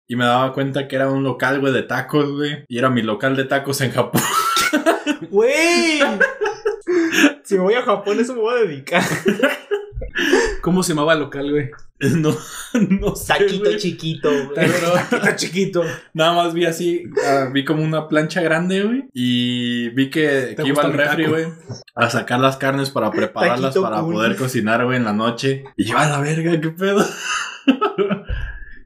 [0.08, 2.64] Y me daba cuenta que era un local, güey, de tacos, güey.
[2.68, 4.22] Y era mi local de tacos en Japón.
[5.30, 6.00] ¡Güey!
[7.50, 9.02] Si me voy a Japón, eso me voy a dedicar.
[10.62, 11.68] ¿Cómo se llamaba el local, güey?
[12.16, 12.32] no,
[12.74, 13.26] no sé.
[13.26, 13.76] Taquito güey.
[13.76, 14.66] chiquito, güey.
[14.66, 15.82] Está chiquito.
[16.14, 19.08] nada más vi así, ah, vi como una plancha grande, güey.
[19.12, 21.46] Y vi que, ¿Te que iba al refri, güey,
[21.96, 24.14] a sacar las carnes para prepararlas Taquito para cool.
[24.14, 25.64] poder cocinar, güey, en la noche.
[25.76, 27.04] Y yo, a la verga, qué pedo.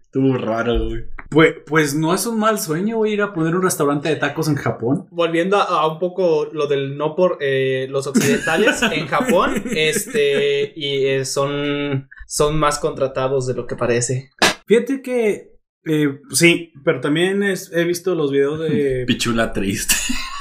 [0.04, 1.04] Estuvo raro, güey.
[1.34, 4.54] Pues, pues no es un mal sueño, ir a poner un restaurante de tacos en
[4.54, 5.06] Japón.
[5.10, 10.72] Volviendo a, a un poco lo del no por eh, los occidentales en Japón, este,
[10.76, 14.30] y eh, son, son más contratados de lo que parece.
[14.66, 15.50] Fíjate que.
[15.84, 19.04] eh, sí, pero también es- he visto los videos de.
[19.06, 19.94] Pichula triste.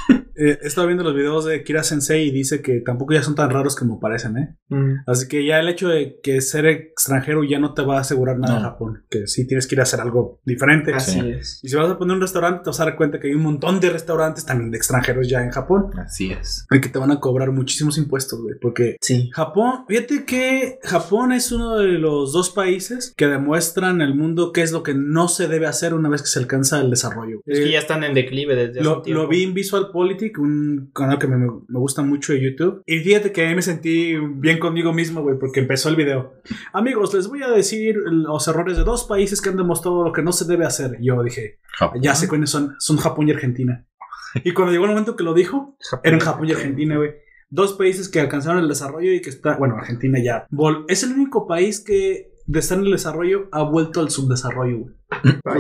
[0.36, 3.36] eh, he estado viendo los videos de Kira Sensei y dice que tampoco ya son
[3.36, 4.56] tan raros como parecen, ¿eh?
[5.06, 8.40] Así que ya el hecho de que ser extranjero ya no te va a asegurar
[8.40, 8.70] nada en No.
[8.70, 9.04] Japón.
[9.10, 10.94] Que sí tienes que ir a hacer algo diferente.
[10.94, 11.30] Así Sí.
[11.30, 11.60] es.
[11.64, 13.44] Y si vas a poner un restaurante, te vas a dar cuenta que hay un
[13.44, 15.92] montón de restaurantes también de extranjeros ya en Japón.
[15.98, 16.66] Así es.
[16.72, 18.56] Y que te van a cobrar muchísimos impuestos, güey.
[18.60, 19.30] Porque Sí.
[19.34, 24.62] Japón, fíjate que Japón es uno de los dos países que demuestran al mundo qué
[24.64, 27.42] es lo que no se debe hacer una vez que se alcanza el desarrollo.
[27.46, 29.22] Es que Eh, ya están en declive desde hace lo, un tiempo.
[29.24, 29.90] lo vi en Visual
[30.24, 32.82] Politic, un canal que me, me gusta mucho de YouTube.
[32.86, 36.34] Y fíjate que ahí me sentí bien conmigo mismo, güey, porque empezó el video.
[36.74, 40.22] Amigos, les voy a decir los errores de dos países que han demostrado lo que
[40.24, 40.98] no se debe hacer.
[41.02, 42.02] Yo dije, Japón.
[42.02, 43.86] ya sé cuáles son, son Japón y Argentina.
[44.44, 47.12] Y cuando llegó el momento que lo dijo, eran Japón y Argentina, güey.
[47.50, 50.48] Dos países que alcanzaron el desarrollo y que está, bueno, Argentina ya.
[50.88, 54.94] Es el único país que de estar en el desarrollo ha vuelto al subdesarrollo, güey.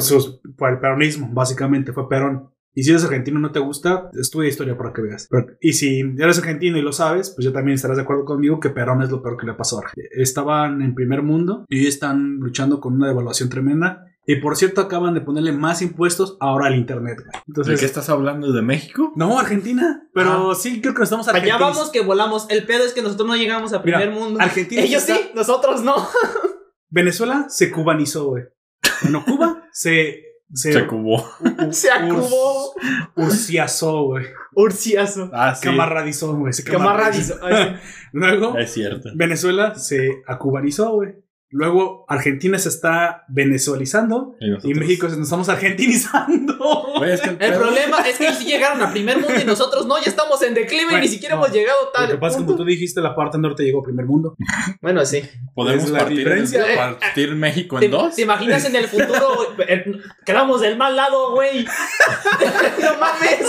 [0.01, 2.49] Sus- por el peronismo, básicamente, fue Perón.
[2.76, 5.28] Y si eres argentino y no te gusta, estudia historia para que veas.
[5.30, 8.59] Pero- y si eres argentino y lo sabes, pues ya también estarás de acuerdo conmigo
[8.59, 10.07] que Perón es lo peor que le pasó a Argentina.
[10.21, 14.05] Estaban en primer mundo y hoy están luchando con una devaluación tremenda.
[14.26, 17.30] Y por cierto, acaban de ponerle más impuestos ahora al internet, güey.
[17.34, 18.53] ¿De Entonces, qué estás hablando?
[18.53, 19.11] ¿De México?
[19.17, 20.07] no, Argentina.
[20.13, 22.47] Pero sí, creo que nos estamos Allá vamos que volamos.
[22.49, 24.39] El pedo es que nosotros no llegamos a Mira, primer mundo.
[24.41, 25.93] Argentina Ellos está- sí, nosotros no.
[26.89, 28.43] Venezuela se cubanizó, güey.
[29.01, 30.21] Bueno, Cuba se.
[30.54, 31.26] Se, Se cubó.
[31.39, 32.74] u- u- Se acubó.
[33.16, 34.26] Urciazó, güey.
[34.54, 35.30] Urciazo.
[35.34, 35.64] Ah, sí.
[35.68, 36.54] Camarradizó, güey.
[36.54, 37.36] Se Camarradizó.
[37.43, 37.78] Ay,
[38.12, 39.10] Luego, Es cierto.
[39.16, 41.16] Venezuela se acubanizó, güey.
[41.54, 46.54] Luego Argentina se está venezuelizando Y, México se nos estamos argentinizando.
[46.97, 50.01] Güey, es que el problema es que sí llegaron a primer mundo y nosotros no,
[50.01, 51.43] ya estamos en declive y ni siquiera no.
[51.43, 52.10] hemos llegado Lo tal.
[52.10, 54.36] que pasa es que como tú dijiste, la parte norte llegó a primer mundo.
[54.82, 55.22] Bueno, sí.
[55.54, 56.66] podemos la partir, diferencia.
[56.76, 58.16] partir México ¿Te, en dos.
[58.16, 59.36] te imaginas en el futuro?
[59.56, 59.68] güey?
[59.70, 59.86] Eh,
[60.26, 61.66] Quedamos del mal lado, güey.
[62.82, 63.47] no mames.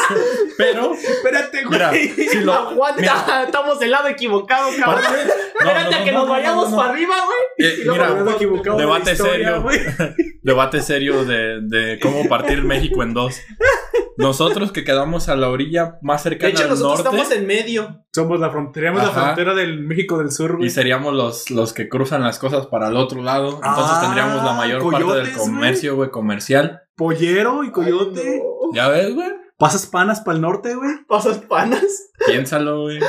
[0.59, 2.53] Pero, Espérate, mira, si lo.
[2.53, 5.03] Aguanta, mira, estamos del lado equivocado, cabrón.
[5.05, 6.77] no, Espérate no, a que no, nos no, vayamos no, no.
[6.77, 7.85] para arriba, güey.
[7.95, 9.63] Mira, de Debate historia, serio.
[9.63, 9.79] güey.
[10.43, 13.41] debate serio de, de cómo partir México en dos.
[14.17, 17.47] Nosotros que quedamos a la orilla más De cercana hecho, al nosotros norte estamos en
[17.47, 18.05] medio.
[18.13, 20.69] Somos la frontera, la frontera del México del Sur, güey.
[20.69, 23.57] y seríamos los, los que cruzan las cosas para el otro lado.
[23.57, 26.83] Entonces Ah, tendríamos la mayor parte del comercio, güey, comercial.
[26.97, 28.21] Pollero y coyote.
[28.25, 28.73] Ay, no.
[28.75, 29.33] Ya ves, güey.
[29.59, 30.91] Pasas panas para el norte, güey.
[31.09, 31.83] Pasas panas.
[32.27, 33.01] Piénsalo, güey.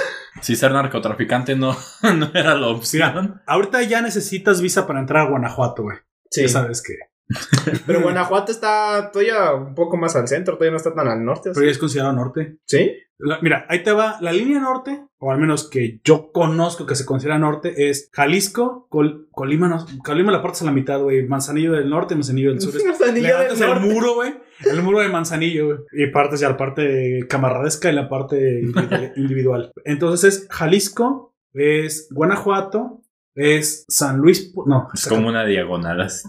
[0.41, 1.75] Si ser narcotraficante no,
[2.15, 3.41] no era la opción.
[3.45, 5.97] Ahorita ya necesitas visa para entrar a Guanajuato, güey.
[6.29, 6.43] Sí.
[6.43, 6.93] Ya sabes que.
[7.87, 11.51] Pero Guanajuato está todavía un poco más al centro, todavía no está tan al norte.
[11.53, 12.57] Pero ya es considerado norte.
[12.65, 12.91] ¿Sí?
[13.17, 14.17] La- mira, ahí te va.
[14.21, 18.87] La línea norte, o al menos que yo conozco que se considera norte, es Jalisco,
[18.89, 21.25] Col- Colima, no, Colima la parte a la mitad, güey.
[21.27, 22.75] Manzanillo del norte, Manzanillo del sur.
[22.75, 23.93] Es- Manzanillo Levantas del el norte.
[23.93, 24.33] muro, güey.
[24.71, 25.77] El muro de Manzanillo, güey.
[25.93, 29.71] Y partes ya la parte camaradesca y la parte individu- individual.
[29.85, 33.01] Entonces es Jalisco, es Guanajuato,
[33.33, 34.53] es San Luis.
[34.65, 36.27] No, Es como una diagonal así,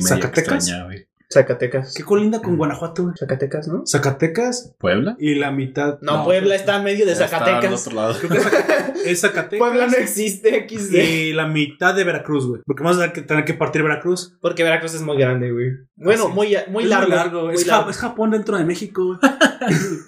[0.00, 0.54] ¿Zacatecas?
[0.68, 1.06] extraña, güey.
[1.34, 1.94] Zacatecas.
[1.94, 3.14] ¿Qué colinda con Guanajuato, güey?
[3.18, 3.84] Zacatecas, ¿no?
[3.86, 5.16] Zacatecas ¿Puebla?
[5.18, 5.98] y la mitad.
[6.00, 7.86] No, Puebla está en medio de Está al Zacatecas.
[7.86, 8.14] otro lado.
[8.18, 9.58] Creo que es Zaca- es Zacatecas.
[9.58, 10.94] Puebla no existe, XD.
[10.94, 12.60] Y la mitad de Veracruz, güey.
[12.66, 14.36] Porque vamos a tener que, partir Veracruz.
[14.40, 15.70] Porque Veracruz es muy grande, güey.
[15.96, 17.46] Bueno, muy, muy Es largo.
[17.46, 17.84] muy Es, largo.
[17.84, 19.18] Ja- es Japón dentro de México, güey.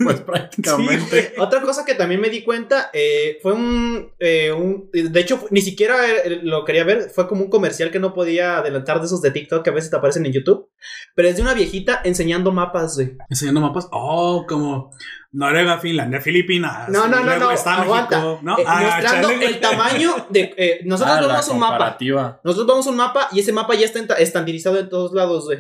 [0.05, 1.07] Pues Sí, prácticamente.
[1.11, 1.25] güey.
[1.47, 5.63] Otra cosa que también me di cuenta eh, fue un, eh, un- De hecho, ni
[5.63, 7.11] siquiera eh, lo quería ver.
[7.15, 9.91] Fue como un comercial que no podía adelantar de esos de TikTok que a veces
[9.91, 10.69] te aparecen en YouTube.
[11.15, 13.17] Pero es de una viejita enseñando mapas, güey.
[13.31, 13.89] Enseñando mapas.
[13.93, 14.91] Oh, como
[15.37, 16.89] Noruega, Finlandia, Filipinas.
[16.89, 18.17] No, no, no, no, Está aguanta.
[18.19, 18.41] México.
[18.43, 18.59] ¿no?
[18.59, 20.55] Eh, Ah, mostrando chale, el tamaño de.
[20.57, 21.99] eh, nosotros Ah, un mapa.
[22.43, 25.59] Nosotros vemos un mapa y ese mapa ya está estandarizado en todos lados, güey.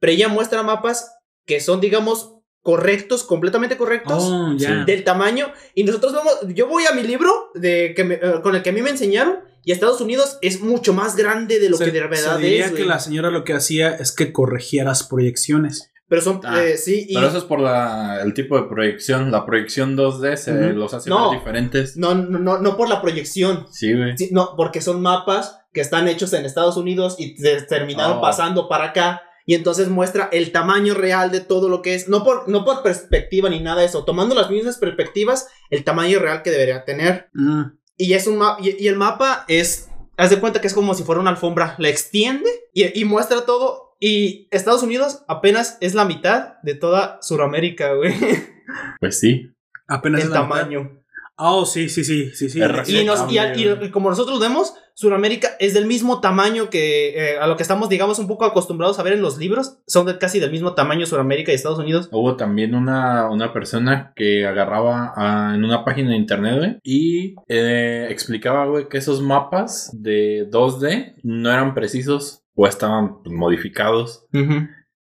[0.00, 1.14] Pero ella muestra mapas
[1.46, 4.24] que son, digamos, correctos, completamente correctos.
[4.24, 4.54] Oh,
[4.86, 8.54] del tamaño y nosotros vemos yo voy a mi libro de que me- eh, con
[8.54, 11.76] el que a mí me enseñaron y Estados Unidos es mucho más grande de lo
[11.76, 14.32] Se- que de verdad se diría es que la señora lo que hacía es que
[14.32, 15.87] corregieras proyecciones.
[16.08, 19.30] Pero son Ah, eh, sí y Pero eso es por la, el tipo de proyección.
[19.30, 21.30] La proyección 2D se los hace No.
[21.30, 21.96] ver diferentes.
[21.96, 24.16] no, no no no por la proyección Sí, güey.
[24.16, 27.34] sí, no porque son mapas que están hechos en Estados Unidos y
[27.68, 28.20] terminaron Oh.
[28.22, 32.22] pasando para acá y entonces muestra el tamaño real de todo lo que es no
[32.24, 36.42] por no por perspectiva ni nada de eso tomando las mismas perspectivas el tamaño real
[36.42, 37.62] que debería tener Mm.
[38.00, 38.62] Y es un mapa.
[38.62, 39.88] Y, y el mapa es.
[40.16, 41.74] Haz de cuenta que es como si fuera una alfombra.
[41.78, 43.87] La extiende y, y muestra todo.
[44.00, 48.14] Y Estados Unidos apenas es la mitad de toda Sudamérica, güey.
[49.00, 49.50] Pues sí.
[49.86, 50.58] Apenas El la mitad.
[50.58, 50.98] tamaño.
[51.40, 52.58] Oh, sí, sí, sí, sí, sí.
[52.88, 57.56] Y, nos, y, como nosotros vemos, Sudamérica es del mismo tamaño que eh, a lo
[57.56, 59.78] que estamos, digamos, un poco acostumbrados a ver en los libros.
[59.86, 62.08] Son de casi del mismo tamaño Sudamérica y Estados Unidos.
[62.10, 68.08] Hubo también una, una persona que agarraba en una página de internet, güey, y eh,
[68.10, 74.26] explicaba, güey, que esos mapas de 2D no eran precisos o estaban pues, modificados.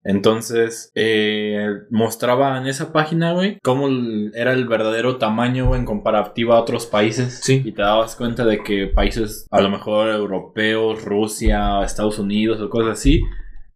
[0.05, 3.89] Entonces, eh, mostraba en esa página, güey, cómo
[4.35, 7.41] era el verdadero tamaño, güey, en comparativa a otros países.
[7.45, 7.63] Sí.
[7.63, 12.71] Y te dabas cuenta de que países, a lo mejor europeos, Rusia, Estados Unidos o
[12.71, 13.23] cosas así,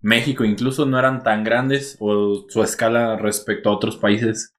[0.00, 4.55] México incluso no eran tan grandes o su escala respecto a otros países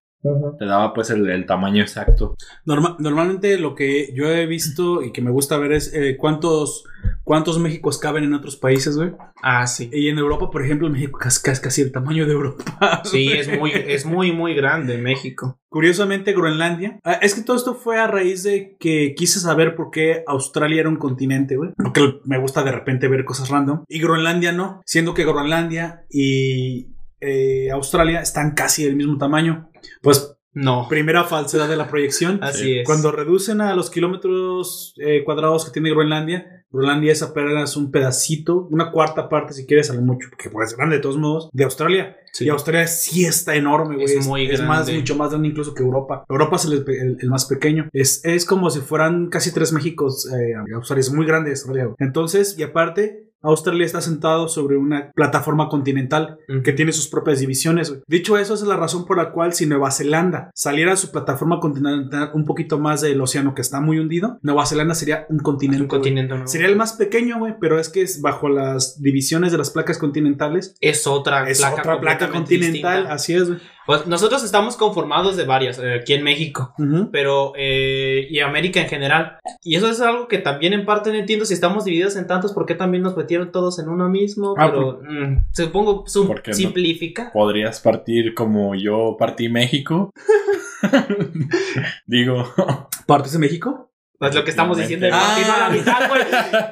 [0.57, 2.36] te daba pues el, el tamaño exacto.
[2.65, 6.84] Norma- normalmente lo que yo he visto y que me gusta ver es eh, cuántos,
[7.23, 9.11] cuántos Méxicos caben en otros países, güey.
[9.43, 9.89] Ah, sí.
[9.93, 12.63] Y en Europa, por ejemplo, México es casi, casi el tamaño de Europa.
[13.03, 15.59] Sí, es muy, es muy, muy grande México.
[15.69, 16.99] Curiosamente, Groenlandia.
[17.03, 20.80] ah, es que todo esto fue a raíz de que quise saber por qué Australia
[20.82, 21.71] era un continente, güey.
[21.78, 23.84] Porque me gusta de repente ver cosas random.
[23.88, 24.82] Y Groenlandia no.
[24.86, 26.89] Siendo que Groenlandia y
[27.21, 29.69] eh, Australia están casi del mismo tamaño.
[30.02, 30.88] Pues, No.
[30.89, 32.39] primera falsedad de la proyección.
[32.41, 32.80] Así Sí.
[32.80, 32.86] es.
[32.86, 38.68] Cuando reducen a los kilómetros eh, cuadrados que tiene Groenlandia, Groenlandia es apenas un pedacito,
[38.72, 41.50] una cuarta parte si quieres, a lo mucho, porque pues, es grande de todos modos,
[41.54, 42.18] de Australia.
[42.34, 42.45] Sí.
[42.45, 44.06] Y Australia sí está enorme, güey.
[44.18, 45.00] Es muy Es más, grande.
[45.00, 46.26] mucho más grande incluso que Europa.
[46.28, 47.88] Europa es el, el- el más pequeño.
[47.93, 50.28] Es, es como si fueran casi tres Méxicos.
[50.32, 51.89] eh, Australia es muy grande Australia.
[52.00, 58.01] Entonces, y aparte, Australia está sentado sobre una plataforma continental que tiene sus propias divisiones.
[58.07, 61.11] Dicho eso, esa es la razón por la cual si Nueva Zelanda saliera de su
[61.11, 65.39] plataforma continental un poquito más del océano que está muy hundido, Nueva Zelanda sería un
[65.39, 65.83] continente.
[65.83, 66.47] Un continente nuevo.
[66.47, 69.97] Sería el más pequeño, güey, pero es que es bajo las divisiones de las placas
[69.97, 70.75] continentales.
[70.81, 72.71] Es otra Es placa otra placa continental,
[73.03, 73.13] distinta.
[73.13, 73.59] así es, güey.
[73.88, 76.73] Pues nosotros estamos conformados de varias eh, aquí en México.
[77.11, 79.38] Pero eh, y América en general.
[79.63, 82.53] Y eso es algo que también en parte no entiendo si estamos divididos en tantos,
[82.53, 84.53] ¿por qué también nos metieron todos en uno mismo?
[84.57, 86.03] Ah, pero mm, supongo
[86.51, 87.31] simplifica.
[87.31, 90.11] Podrías partir como yo partí México.
[92.05, 92.45] Digo,
[93.05, 93.86] ¿Partes de México?
[94.20, 95.36] Pues lo que estamos diciendo de Ah.
[95.55, 96.22] a la mitad, güey.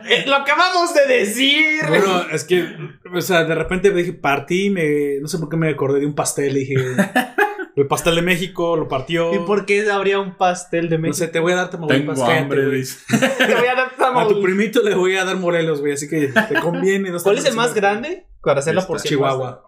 [0.10, 1.80] Es lo que vamos de decir.
[1.88, 2.66] Bueno, es que,
[3.14, 6.08] o sea, de repente me dije, partí, me, no sé por qué me acordé de
[6.08, 6.74] un pastel, dije,
[7.76, 9.32] el pastel de México, lo partió.
[9.36, 11.18] ¿Y por qué habría un pastel de No México?
[11.18, 12.16] sé, te voy a dar Tamaulipas.
[12.16, 12.66] tengo cállate, hambre.
[12.66, 12.84] güey.
[13.38, 14.28] Te voy a dar A Tamaulipas.
[14.38, 17.12] tu primito le voy a dar Morelos, güey, así que te conviene.
[17.12, 18.26] no ¿Cuál es el más grande?
[18.42, 18.88] Para hacer la Está.
[18.88, 19.10] porción.
[19.10, 19.62] Chihuahua.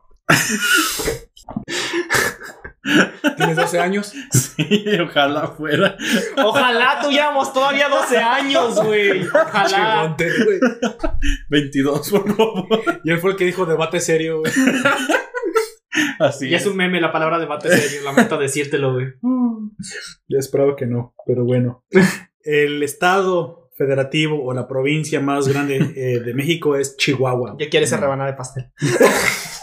[3.35, 4.13] ¿Tienes 12 años?
[4.57, 5.95] Sí, ojalá fuera.
[6.43, 9.21] Ojalá tuviéramos todavía 12 años, güey.
[9.27, 10.15] Ojalá.
[10.17, 10.59] Chihuahua, güey.
[11.49, 12.65] 22, por favor.
[13.03, 14.51] Y él fue el que dijo debate serio, güey.
[16.19, 18.03] Así Y es un meme la palabra debate serio.
[18.03, 19.13] Lamento decírtelo, güey.
[20.27, 21.85] Ya esperaba que no, pero bueno.
[22.41, 27.55] El estado federativo o la provincia más grande eh, de México es Chihuahua.
[27.59, 28.71] Ya quiere esa rebanada de pastel.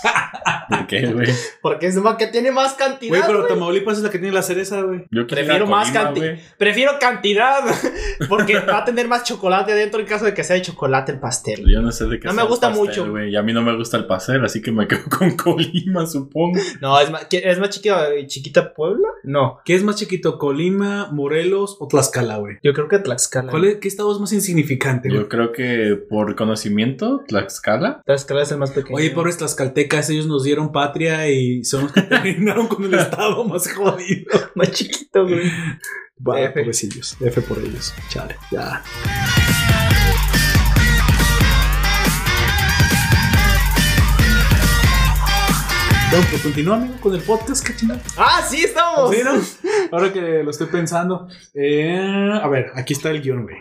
[0.69, 1.29] ¿Por qué, güey?
[1.61, 3.11] Porque es más que tiene más cantidad.
[3.11, 3.49] Güey, pero güey.
[3.53, 5.05] Tamaulipas es la que tiene la cereza, güey.
[5.11, 6.41] Yo Prefiero más Colima, canti- güey.
[6.59, 7.61] Prefiero cantidad.
[8.29, 11.21] Porque va a tener más chocolate adentro en caso de que sea de chocolate el
[11.21, 11.65] pastel.
[11.67, 13.25] Yo no sé de qué No sea me gusta pastel, mucho.
[13.25, 16.59] Y a mí no me gusta el pastel, así que me quedo con Colima, supongo.
[16.81, 19.09] No, es más, ¿qué- ¿es más chiquita, chiquita Puebla?
[19.23, 19.61] No.
[19.65, 22.57] ¿Qué es más chiquito, Colima, Morelos o Tlaxcala, güey?
[22.63, 23.51] Yo creo que Tlaxcala.
[23.51, 25.21] ¿Cuál es, ¿Qué estado es más insignificante, güey?
[25.21, 28.03] Yo creo que por conocimiento, Tlaxcala.
[28.05, 28.97] Tlaxcala es el más pequeño.
[28.97, 33.45] Oye, pobres tlaxcaltecas, ellos nos dieron patria y son los que terminaron con el estado
[33.45, 34.31] más jodido.
[34.55, 35.51] Más chiquito, güey.
[36.27, 36.61] Va, F.
[36.61, 37.17] pobrecillos.
[37.21, 37.95] F por ellos.
[38.09, 38.83] Chale, ya.
[46.11, 48.01] Bueno, pues continúa, amigo, con el podcast, qué chingada.
[48.17, 49.15] Ah, sí, estamos.
[49.15, 49.33] Sí, ¿no?
[49.91, 51.27] Ahora que lo estoy pensando.
[51.55, 53.57] Eh, a ver, aquí está el guion, güey.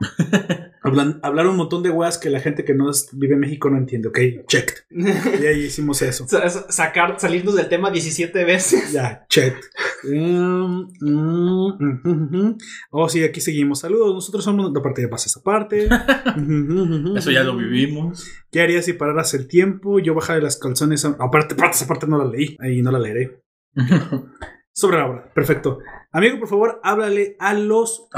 [0.82, 3.68] Hablan- hablar un montón de weas que la gente que no es- vive en México
[3.70, 4.74] no entiende, ok, checked.
[4.90, 6.26] Y ahí hicimos eso.
[6.28, 8.92] Sa- sa- Sacar, salirnos del tema 17 veces.
[8.92, 9.60] Ya, checked.
[10.04, 12.58] Mm, mm, mm, mm.
[12.90, 13.80] Oh, sí, aquí seguimos.
[13.80, 15.88] Saludos, nosotros somos la parte de pasa esa parte.
[17.16, 18.26] Eso ya lo vivimos.
[18.50, 19.98] ¿Qué harías si pararas el tiempo?
[19.98, 21.04] Yo bajaré las calzones.
[21.04, 22.56] a- Aparte, aparte, esa parte no la leí.
[22.60, 23.42] Ahí no la leeré.
[24.72, 25.32] Sobre la hora.
[25.34, 25.80] Perfecto.
[26.12, 28.08] Amigo, por favor, háblale a los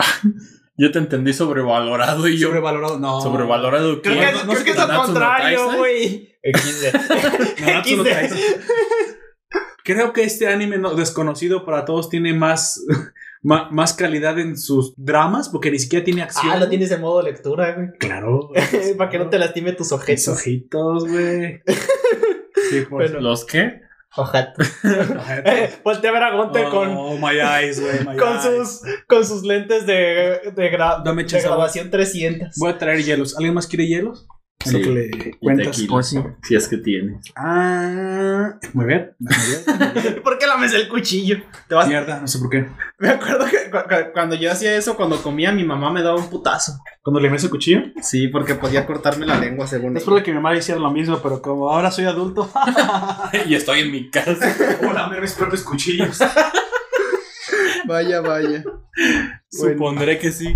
[0.80, 2.48] Yo te entendí sobrevalorado y yo.
[2.48, 2.98] sobrevalorado.
[2.98, 3.20] No.
[3.20, 4.00] Sobrevalorado.
[4.00, 4.26] Creo ¿qué?
[4.26, 6.30] que, no creo que es no contrario, güey.
[9.84, 12.84] Creo que este anime no- desconocido para todos tiene más,
[13.42, 16.52] ma- más calidad en sus dramas porque ni siquiera tiene acción.
[16.52, 17.88] Ah, lo tienes en modo lectura, güey.
[17.98, 18.50] Claro.
[18.98, 20.28] Para que no te lastime tus Mis objetos.
[20.28, 21.62] ojitos, güey.
[22.70, 23.20] Sí, Bueno.
[23.20, 23.80] ¿Los qué?
[24.16, 24.60] Ojato.
[24.62, 25.42] Ojete.
[25.64, 28.00] Eh, Voltea a ver a Gunter Oh, con, my eyes, güey.
[28.00, 28.42] my con, eyes.
[28.42, 32.56] sus, con sus lentes de, de, gra- Dame de grabación 300.
[32.58, 33.36] Voy a traer hielos.
[33.36, 34.26] ¿Alguien más quiere hielos?
[34.66, 34.78] En Sí.
[34.78, 35.66] lo que le cuentas.
[35.76, 35.94] tequila.
[35.96, 36.22] Oh, sí.
[36.42, 37.18] Si es que tiene.
[37.34, 39.12] Ah, muy bien.
[39.18, 40.20] Muy bien.
[40.22, 41.38] ¿Por qué lames el cuchillo?
[41.66, 42.66] Te vas- Mierda, no sé por qué.
[42.98, 46.18] Me acuerdo que cu- cu- cuando yo hacía eso, cuando comía, mi mamá me daba
[46.18, 46.78] un putazo.
[47.02, 47.80] Cuando le metes el cuchillo.
[48.02, 51.18] Sí, porque podía cortarme la lengua según Es probable que mi mamá hiciera lo mismo,
[51.22, 52.50] pero como ahora soy adulto,
[53.46, 54.54] y estoy en mi casa.
[54.82, 56.18] voy a lamer mis propios cuchillos.
[57.86, 58.62] Vaya, vaya.
[59.50, 60.54] Supondré que sí.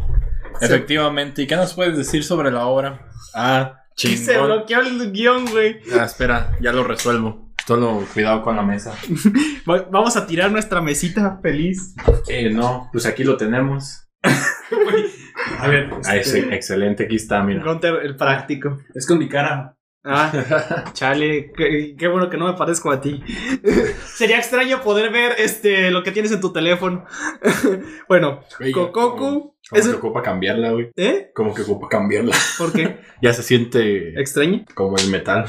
[0.61, 1.43] Efectivamente.
[1.43, 3.09] ¿Y qué nos puedes decir sobre la obra?
[3.35, 5.81] Ah, Y se bloqueó el guion, güey.
[5.99, 7.53] Ah, espera, ya lo resuelvo.
[7.67, 8.95] Solo cuidado con la mesa.
[9.71, 11.95] Va- Vamos a tirar nuestra mesita feliz.
[12.29, 14.07] Eh, no, pues aquí lo tenemos.
[15.61, 17.63] A ver, Ah, este, ese- excelente, aquí está, mira.
[17.65, 18.79] Gunter, el práctico.
[18.95, 19.77] es con mi cara.
[20.05, 23.23] Ah, chale, qué, qué bueno que no me parezco a ti.
[24.15, 27.07] Sería extraño poder ver este lo que tienes en tu teléfono.
[28.09, 30.91] bueno, Oye, Kokoku Como, que ocupa cambiarla, güey.
[30.97, 31.31] ¿eh?
[31.35, 32.37] Como que ocupa cambiarla.
[32.59, 32.99] ¿Por qué?
[33.23, 34.67] Ya se siente ¿Extraño?
[34.75, 35.47] como el metal.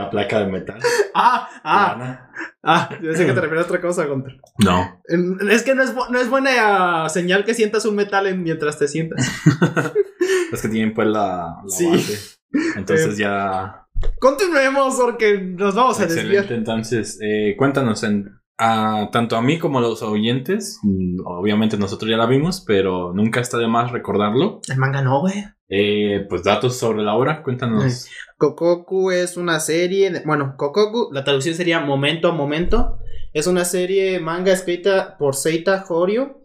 [0.00, 0.80] La placa de metal.
[1.14, 2.30] Ah, ah, Plana.
[2.62, 2.88] ah.
[3.02, 4.40] Yo sé que te refieres a otra cosa, Gunter.
[4.64, 5.02] No.
[5.50, 8.86] Es que no es, no es buena señal que sientas un metal en- mientras te
[8.88, 9.26] sientas.
[10.52, 11.86] Es que tienen pues la, la Sí.
[11.90, 12.38] base.
[12.76, 13.86] Entonces Eh, ya.
[14.20, 16.32] Continuemos porque nos vamos a Excelente.
[16.36, 16.52] desviar.
[16.58, 18.30] Entonces, eh, cuéntanos en.
[18.58, 23.12] a- tanto a mí como a los oyentes, mm, obviamente nosotros ya la vimos, pero
[23.14, 24.60] nunca está de más recordarlo.
[24.68, 25.44] El manga no, güey.
[25.70, 28.06] Eh, pues datos sobre la obra, cuéntanos.
[28.36, 32.98] Kokoku es una serie, de- bueno, Kokoku, la traducción sería momento a momento.
[33.32, 36.40] Es una serie manga escrita por Seita Horyu.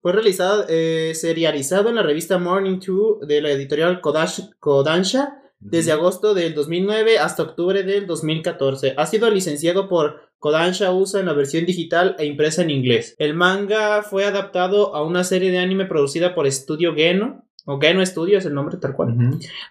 [0.00, 5.90] Fue realizada, eh, serializado en la revista Morning 2 de la editorial Kodash- Kodansha desde
[5.90, 8.94] agosto del 2009 hasta octubre del 2014.
[8.96, 13.16] Ha sido licenciado por Kodansha USA en la versión digital e impresa en inglés.
[13.18, 18.04] El manga fue adaptado a una serie de anime producida por Studio Geno, o Geno
[18.04, 19.14] Studio es el nombre tal cual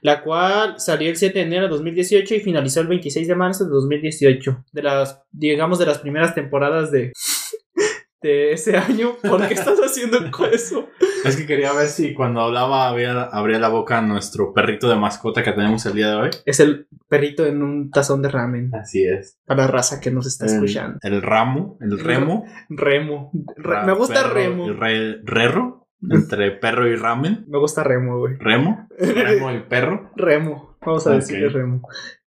[0.02, 3.64] la cual salió el 7 de enero de 2018 y finalizó el 26 de marzo
[3.66, 4.66] de 2018.
[4.72, 7.12] De las, digamos, de las primeras temporadas de,
[8.22, 9.16] de ese año.
[9.28, 10.20] ¿Por qué estás haciendo
[10.52, 10.88] eso?
[11.26, 15.44] Es que quería ver si cuando hablaba abría, abría la boca nuestro perrito de mascota
[15.44, 16.30] que tenemos el día de hoy.
[16.46, 18.72] Es el perrito en un tazón de ramen.
[18.76, 19.40] Así es.
[19.46, 21.00] Para la raza que nos está El, escuchando.
[21.02, 22.46] el ramo, el remo.
[22.70, 23.32] Remo.
[23.56, 24.70] Ra- me gusta perro Remo.
[24.74, 25.87] re- rerro.
[26.02, 27.46] Entre perro y ramen.
[27.48, 28.36] Me gusta Remo, güey.
[28.38, 28.88] Remo.
[29.00, 30.12] Remo y perro.
[30.16, 30.78] Remo.
[30.86, 31.16] Vamos a Ok.
[31.18, 31.82] decirle Remo.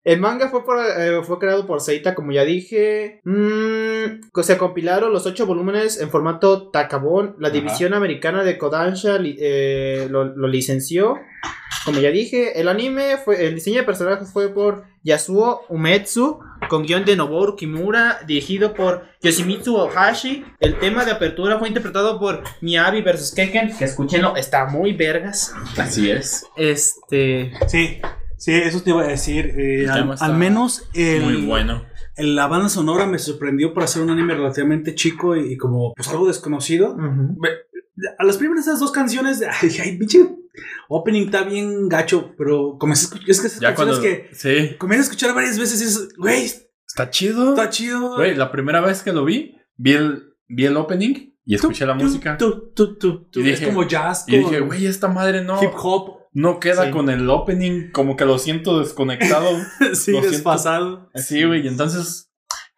[0.04, 3.22] El manga fue, por, eh, fue creado por Seita, como ya dije.
[3.24, 7.36] Mm, se compilaron los ocho volúmenes en formato Takabon.
[7.40, 7.56] La Ajá.
[7.58, 11.20] división americana de Kodansha li- eh, lo, lo licenció.
[11.86, 13.46] Como ya dije, el anime fue.
[13.46, 16.40] El diseño de personajes fue por Yasuo Umetsu.
[16.70, 18.20] Con guion de Noboru Kimura.
[18.26, 20.46] Dirigido por Yoshimitsu Ohashi.
[20.60, 23.34] El tema de apertura fue interpretado por Miyabi vs.
[23.36, 23.78] Kekken.
[23.78, 25.54] Que escúchenlo, está muy vergas.
[25.78, 26.46] Así es.
[26.56, 27.52] Este.
[27.68, 28.00] Sí,
[28.42, 29.46] sí, eso te iba a decir.
[29.58, 31.86] eh, El al, tema está al menos el, Muy bueno.
[32.16, 35.94] el- la banda sonora me sorprendió por hacer un anime relativamente chico y, y como
[35.96, 36.96] pues algo desconocido.
[38.18, 40.20] A las primeras esas dos canciones, ay, ay, pinche
[40.90, 44.30] opening está bien gacho, pero comencé a escuchar, es que esas Ya canciones cuando.
[44.30, 44.76] que Sí.
[44.78, 46.46] comienzas a escuchar varias veces y es, güey,
[46.88, 47.50] Está chido.
[47.52, 48.16] está chido.
[48.16, 51.94] Güey, la primera vez que lo vi, vi el, vi el opening y escuché la
[51.94, 52.38] música.
[53.34, 55.62] Y dije- es como jazz, Y con dije, güey, esta madre no.
[55.64, 56.92] hip hop, No queda Sí.
[56.92, 59.50] con el opening, como que lo siento desconectado.
[59.80, 60.30] sí, Lo siento.
[60.32, 61.10] desfasado.
[61.14, 61.66] Así, güey.
[61.66, 62.32] Y entonces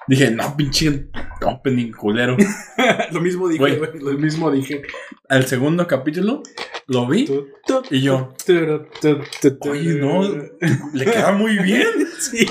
[0.07, 1.09] dije, no, pinche
[1.45, 2.35] opening culero.
[3.11, 3.77] lo mismo dije, Güey.
[3.77, 4.81] güey, lo mismo dije.
[5.29, 6.41] El segundo capítulo
[6.87, 9.69] lo vi Tu, tu, y yo, tu.
[9.69, 10.23] Oye, no.
[10.93, 11.87] le queda muy bien.
[12.23, 12.45] Sí.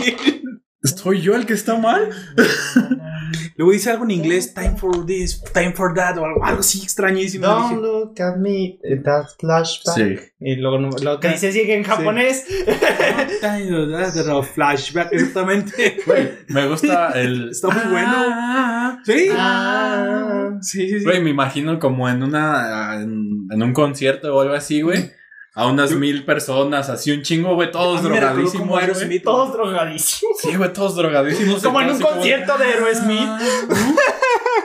[0.83, 2.11] ¿Estoy yo el que está mal?
[3.57, 6.83] Luego dice algo en inglés, time for this, time for that, o algo, algo así
[6.83, 7.47] extrañísimo.
[7.47, 9.95] Don't Dije, look at me, that flashback.
[9.95, 10.17] Sí.
[10.41, 12.45] Y luego no- lo que dice sigue en japonés.
[13.41, 15.99] time for that, pero flashback, exactamente.
[16.05, 17.51] Güey, me gusta el.
[17.53, 18.13] Está muy bueno.
[18.15, 19.29] Ah, Sí.
[19.37, 20.51] Ah.
[20.61, 21.05] Sí, sí, sí.
[21.05, 23.01] Güey, me imagino como en una.
[23.03, 25.11] En, en un concierto o algo así, güey.
[25.55, 28.69] A unas mil personas, así un chingo, güey, todos A mí me recordó como drogadísimos.
[28.69, 28.81] güey.
[28.85, 29.23] Aerosmith.
[29.23, 30.39] Todos drogadísimos.
[30.41, 31.63] Sí, güey, todos drogadísimos.
[31.63, 33.29] Como en un como- concierto de Aerosmith.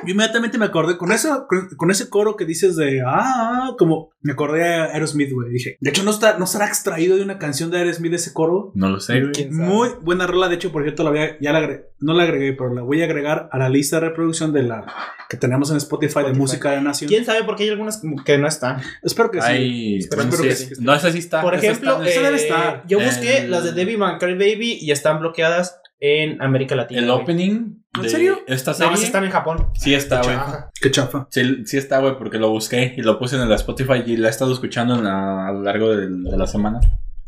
[0.05, 4.11] Yo inmediatamente me acordé con eso, con, con ese coro que dices de ah, como
[4.21, 5.49] me acordé a Aerosmith, güey.
[5.51, 8.71] Dije, de hecho, no está, no estará extraído de una canción de Aerosmith ese coro.
[8.75, 9.49] No lo sé, güey.
[9.49, 12.23] Muy buena rola, de hecho, por cierto, la voy a- ya la agregué, no la
[12.23, 14.85] agregué, pero la voy a agregar a la lista de reproducción de la
[15.29, 17.09] que tenemos en Spotify, de música de Nación.
[17.09, 18.81] ¿Quién sabe por qué hay algunas como que no están?
[19.03, 19.97] Espero que sí.
[19.97, 20.83] Espero- bueno, espero sí que es- sí.
[20.83, 21.41] No, esa sí está.
[21.41, 22.83] Por esa ejemplo, está esa debe eh, estar.
[22.87, 27.01] yo busqué El- las de Debbie Van Baby y están bloqueadas en América Latina.
[27.01, 27.21] el güey.
[27.23, 27.81] opening.
[27.97, 28.39] ¿En de serio?
[28.47, 29.03] Esta No, serie.
[29.03, 29.67] están en Japón.
[29.75, 30.37] Sí está, güey.
[30.81, 31.27] Qué chafa.
[31.29, 34.27] Sí, sí está, güey, porque lo busqué y lo puse en el Spotify y la
[34.27, 36.79] he estado escuchando en la- a lo largo de, la semana.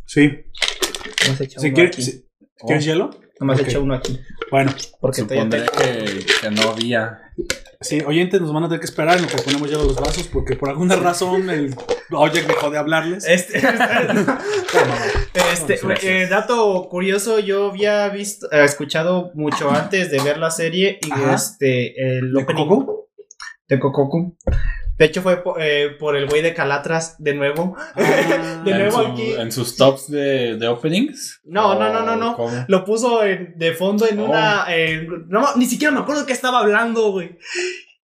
[0.06, 0.46] Sí.
[1.28, 1.38] Uno
[1.74, 2.02] quieres, aquí.
[2.04, 2.26] si-
[2.66, 3.10] ¿Quieres hielo?
[3.40, 3.68] Nomás Ok.
[3.68, 4.20] echa uno aquí.
[4.52, 7.20] Bueno, Porque Supondré te- que, que no había.
[7.82, 9.96] Sí, oyentes nos van a tener que esperar en lo que ponemos hielo a los
[9.96, 11.74] vasos porque por alguna razón el
[12.12, 13.26] Ojek dejó de hablarles.
[13.28, 13.60] Este,
[15.34, 21.00] este eh, dato curioso, yo había visto, eh, escuchado mucho antes de ver la serie
[21.02, 21.36] y Ajá.
[21.36, 23.10] este el ¿De opening Coco?
[23.70, 24.36] de.
[25.00, 27.76] De hecho fue eh, por el güey de Calatras de nuevo.
[27.96, 29.32] Ah, De en, nuevo su- aquí.
[29.32, 31.42] en sus tops de, de openings.
[31.46, 32.36] No, ¿O no, no, no, no.
[32.36, 32.66] cómo?
[32.68, 34.26] Lo puso en- de fondo en Oh.
[34.26, 34.66] una.
[34.68, 37.38] en- no, ni siquiera me acuerdo de qué estaba hablando, güey.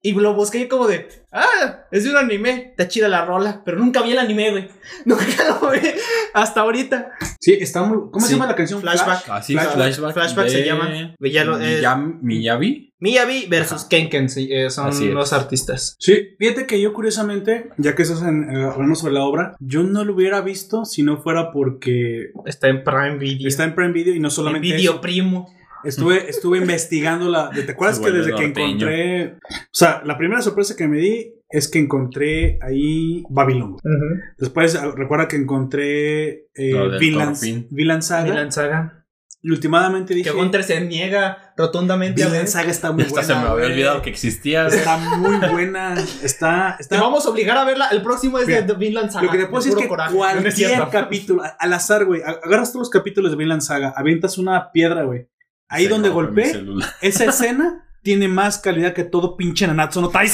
[0.02, 1.08] Y lo busqué como de.
[1.30, 2.68] Ah, es de un anime.
[2.70, 3.62] Está chida la rola.
[3.64, 4.68] Pero nunca vi el anime, güey.
[5.04, 5.24] Nunca
[5.60, 5.80] lo vi.
[6.32, 7.10] Hasta ahorita.
[7.38, 8.10] Sí, está muy.
[8.10, 8.28] ¿Cómo Sí.
[8.28, 8.80] se llama la canción?
[8.80, 9.28] Flashback.
[9.28, 10.14] Así, Flash- flashback.
[10.14, 10.90] flashback se de llama.
[11.20, 11.82] Ya lo- eh,
[12.22, 12.94] Miyabi.
[12.98, 14.28] Miyabi versus Kenken.
[14.28, 15.14] sí, eh, son Así es.
[15.14, 15.96] los artistas.
[15.98, 19.82] Sí, fíjate que yo curiosamente, ya que estás en, eh, hablando sobre la obra, yo
[19.82, 23.48] no lo hubiera visto si no fuera porque Está en Prime Video.
[23.48, 25.00] está en Prime Video y no en solamente Video eso.
[25.00, 25.50] Primo.
[25.84, 27.50] Estuve, estuve investigando la.
[27.50, 29.34] ¿Te acuerdas que desde que encontré.
[29.34, 29.38] O
[29.72, 33.76] sea, la primera sorpresa que me di es que encontré ahí Babylon.
[34.38, 38.24] Después, ah, recuerda que encontré eh, Saga.
[38.24, 39.00] Vinland Saga.
[39.42, 40.30] Y últimamente dije.
[40.30, 42.46] Que Gunter se niega rotundamente a ver.
[42.46, 43.26] Saga está muy Esta buena.
[43.26, 44.66] se me había olvidado que existía.
[44.66, 45.94] Está muy buena.
[46.22, 46.76] Está.
[46.88, 47.88] Te vamos a obligar a verla.
[47.90, 49.24] El próximo es Mira, de Vinland Saga.
[49.24, 50.14] Lo que te puedo de decir es que coraje.
[50.14, 54.36] No es cualquier capítulo, al azar, güey, agarras todos los capítulos de Vinland Saga, avientas
[54.36, 55.26] una piedra, güey.
[55.70, 56.62] Ahí Se donde golpeé,
[57.00, 60.26] esa escena tiene más calidad que todo pinche Nanatsu no güey.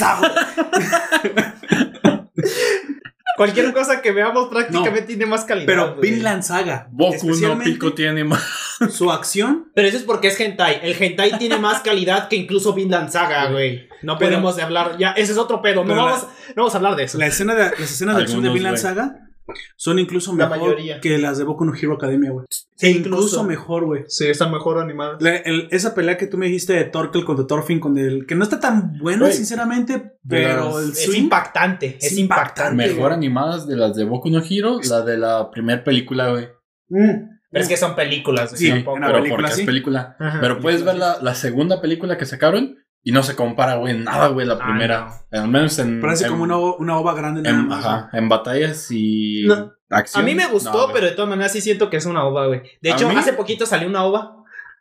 [3.37, 5.67] Cualquier cosa que veamos prácticamente tiene más calidad.
[5.67, 6.09] Pero güey.
[6.09, 8.41] Vinland Saga, Boku no Pico tiene más.
[8.89, 10.79] su acción, Pero eso es porque es hentai.
[10.81, 13.87] El hentai tiene más calidad que incluso Vinland Saga, güey.
[14.01, 14.97] No Pero- podemos hablar.
[14.97, 15.83] Ya, ese es otro pedo.
[15.83, 17.19] No la- vamos, no vamos a hablar de eso.
[17.19, 18.77] la escena de, las escenas de acción de Vinland.
[18.77, 19.26] Saga
[19.75, 20.99] son incluso La mejor mayoría.
[21.01, 22.45] que las de Boku no Hero Academia, güey.
[22.75, 23.43] Sí, incluso, incluso.
[23.43, 24.03] mejor, güey.
[24.07, 25.21] Sí, están mejor animadas.
[25.21, 28.35] La- el- esa pelea que tú me dijiste de Torkel contra Thorfinn, con el que
[28.35, 31.97] no está tan buena, Güey, sinceramente, pero las- el Es swing- impactante.
[31.99, 32.75] Es Es impactante.
[32.75, 36.47] Mejor animadas de las de Boku no Hero, la de la primera película, güey.
[36.89, 37.37] Mm.
[37.49, 38.51] Pero es que son películas.
[38.51, 39.61] güey, Sí, una pero película, porque sí.
[39.61, 40.15] es película.
[40.19, 40.39] Ajá.
[40.41, 44.03] Pero puedes ver la, la segunda película que sacaron y no se compara, güey, en
[44.03, 45.07] nada, güey, la Ah, primera.
[45.31, 46.01] Al menos en.
[46.01, 47.41] Parece en- como una, una ova grande.
[47.41, 49.71] nada en, más, ajá, en batallas y No.
[49.89, 50.21] acción.
[50.23, 52.47] A mí me gustó, no, pero de todas maneras sí siento que es una ova,
[52.47, 52.61] güey.
[52.81, 53.15] De ¿A hecho, mí?
[53.15, 54.33] hace poquito salió una ova.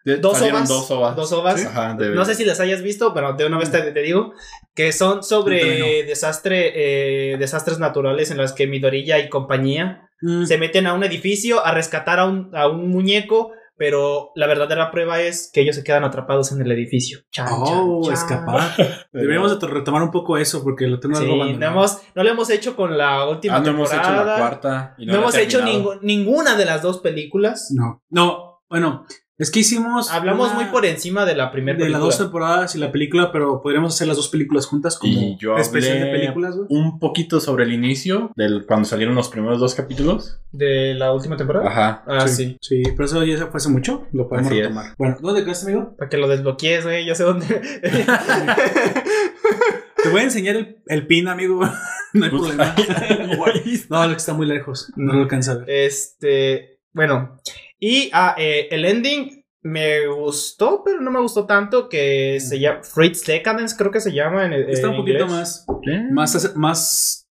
[0.04, 0.68] De- Dos ovas.
[0.68, 1.16] Dos ovas.
[1.16, 1.60] Dos ovas.
[1.60, 1.66] Sí.
[1.66, 4.32] Ajá, de- No sé si las hayas visto, pero de una vez te, te digo
[4.74, 10.44] que son sobre desastre, eh, desastres naturales en las que Midorilla y compañía Mm.
[10.44, 14.90] se meten a un edificio a rescatar a un, a un muñeco, pero la verdadera
[14.90, 17.20] prueba es que ellos se quedan atrapados en el edificio.
[17.30, 18.24] Chan, Oh, chan, chan.
[18.24, 18.70] escapar.
[19.12, 21.72] Deberíamos de retomar un poco eso porque lo tengo Sí, algo no, abandonado.
[21.72, 24.38] hemos- no lo hemos hecho con la última Ah, no hemos hecho la temporada.
[24.38, 24.94] cuarta.
[24.98, 27.70] y no hemos he hecho ningú- ninguna de las dos películas.
[27.74, 29.04] No, no, bueno,
[29.38, 30.10] es que hicimos.
[30.10, 32.04] Hablamos una muy por encima de la primera de las película.
[32.06, 35.56] dos temporadas y la película, pero podríamos hacer las dos películas juntas como Y yo
[35.58, 36.66] especial de películas, güey.
[36.70, 40.40] un poquito sobre el inicio, del cuando salieron los primeros dos capítulos.
[40.52, 41.68] ¿De la última temporada?
[41.68, 42.04] Ajá.
[42.06, 42.56] Ah, sí.
[42.60, 44.64] Sí, pero eso ya fue hace mucho, lo podemos Así es.
[44.68, 44.94] retomar.
[44.96, 45.94] Bueno, ¿dónde quedaste, amigo?
[45.98, 47.04] Para que lo desbloquees, güey.
[47.06, 47.46] Yo sé dónde.
[50.02, 51.60] Te voy a enseñar el, el pin, amigo.
[52.12, 52.74] no hay problema.
[53.90, 54.92] no, lo que está muy lejos.
[54.96, 55.70] No lo alcanza a ver.
[55.70, 56.80] este.
[56.92, 57.38] Bueno.
[57.78, 61.88] Y ah, eh, el ending me gustó, pero no me gustó tanto.
[61.88, 65.30] Que se llama Fritz Decadence, creo que se llama en, Está en un poquito inglés.
[65.30, 65.66] más.
[65.86, 66.02] ¿Eh?
[66.12, 66.52] Más.
[66.56, 67.28] Más.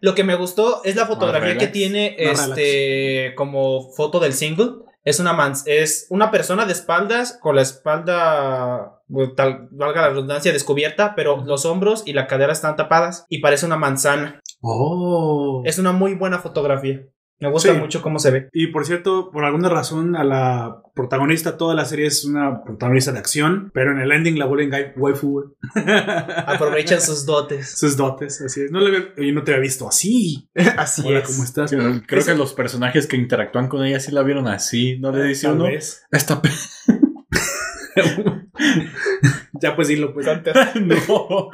[0.00, 4.84] Lo que me gustó es la fotografía que tiene Más este como foto del single.
[5.04, 10.08] Es una man es una persona de espaldas con la espalda bueno, tal valga la
[10.08, 14.40] redundancia descubierta, pero los hombros y la cadera están tapadas y parece una manzana.
[14.62, 15.62] Oh.
[15.66, 17.02] Es una muy buena fotografía.
[17.44, 17.78] Me gusta Sí.
[17.78, 18.48] mucho cómo se ve.
[18.52, 23.12] Y por cierto, por alguna razón, a la protagonista, toda la serie es una protagonista
[23.12, 25.54] de acción, pero en el ending la vuelven waifu.
[26.46, 27.78] Aprovechan sus dotes.
[27.78, 28.70] Sus dotes, así es.
[28.70, 30.48] No le había- yo no te había visto así.
[30.78, 31.26] Así Hola, es.
[31.28, 31.70] ¿cómo estás?
[32.06, 34.98] Creo, que los personajes que interactúan con ella sí la vieron así.
[34.98, 35.64] No le dice Tal uno.
[35.64, 36.06] vez.
[36.10, 36.40] Esta
[39.60, 40.26] Ya pues dilo, pues.
[40.26, 41.50] no.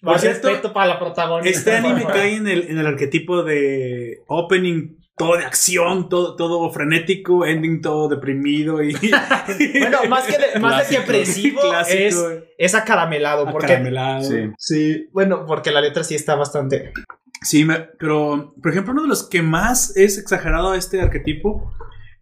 [0.00, 1.58] Por Más cierto, respeto para la protagonista.
[1.58, 6.70] Este anime cae en el, en el arquetipo de opening todo de acción, todo, todo
[6.70, 8.92] frenético, ending todo deprimido y
[9.80, 11.98] Bueno, más que, de- más de que depresivo Clásico,
[12.30, 13.50] es, es acaramelado.
[13.50, 14.22] Porque, Acaramelado.
[14.22, 14.36] Sí.
[14.58, 16.92] sí, bueno, porque la letra sí está bastante.
[17.42, 21.72] Sí, me- pero por ejemplo, uno de los que más es exagerado a este arquetipo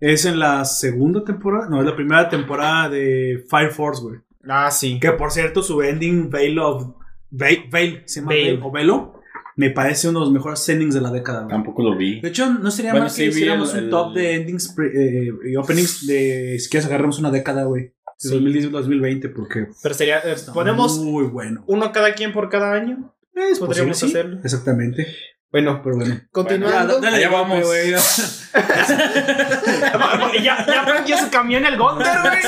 [0.01, 4.21] es en la segunda temporada, no, es la primera temporada de Fire Force, güey.
[4.49, 4.99] Ah, sí.
[5.01, 6.95] Que por cierto, su ending Veil of.
[7.31, 8.47] Veil, Veil, se llama Veil.
[8.57, 9.13] Veil, o Velo.
[9.59, 11.41] Me parece uno de los mejores endings de la década.
[11.41, 11.49] güey.
[11.51, 12.21] Tampoco lo vi.
[12.21, 14.35] De hecho, no sería Bueno, mal sí que vi hiciéramos el- un el- top de
[14.35, 14.93] endings pre-
[15.29, 17.85] eh, y openings de si quieres agarramos una década, güey.
[17.85, 18.29] De Sí.
[18.31, 20.19] 2010 2020, porque Pero sería.
[20.21, 21.65] eh, está ponemos muy bueno.
[21.67, 23.15] uno cada quien por cada año.
[23.35, 24.07] Es podríamos posible, sí.
[24.07, 24.41] hacerlo.
[24.45, 25.07] Exactamente.
[25.53, 26.21] Bueno, Pero bueno.
[26.33, 27.01] continuando.
[27.01, 27.67] dale, allá golpe, vamos.
[27.67, 27.93] güey.
[30.43, 32.43] ya, ya prendió su camión el Gunter, güey.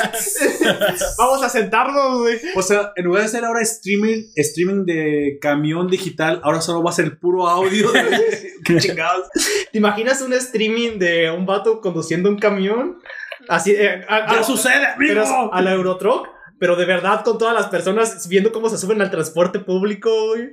[1.16, 2.38] Vamos a sentarnos, güey.
[2.56, 6.90] O sea, en lugar de hacer ahora streaming, streaming de camión digital, ahora solo va
[6.90, 7.90] a ser puro audio.
[8.64, 9.28] Qué chingados.
[9.72, 12.98] ¿Te imaginas un streaming de un vato conduciendo un camión?
[13.48, 15.14] Así, eh, a, Ya a- sucede, amigo.
[15.14, 16.26] pero es a la Eurotruck,
[16.58, 20.50] pero de verdad con todas las personas viendo cómo se suben al transporte público, güey.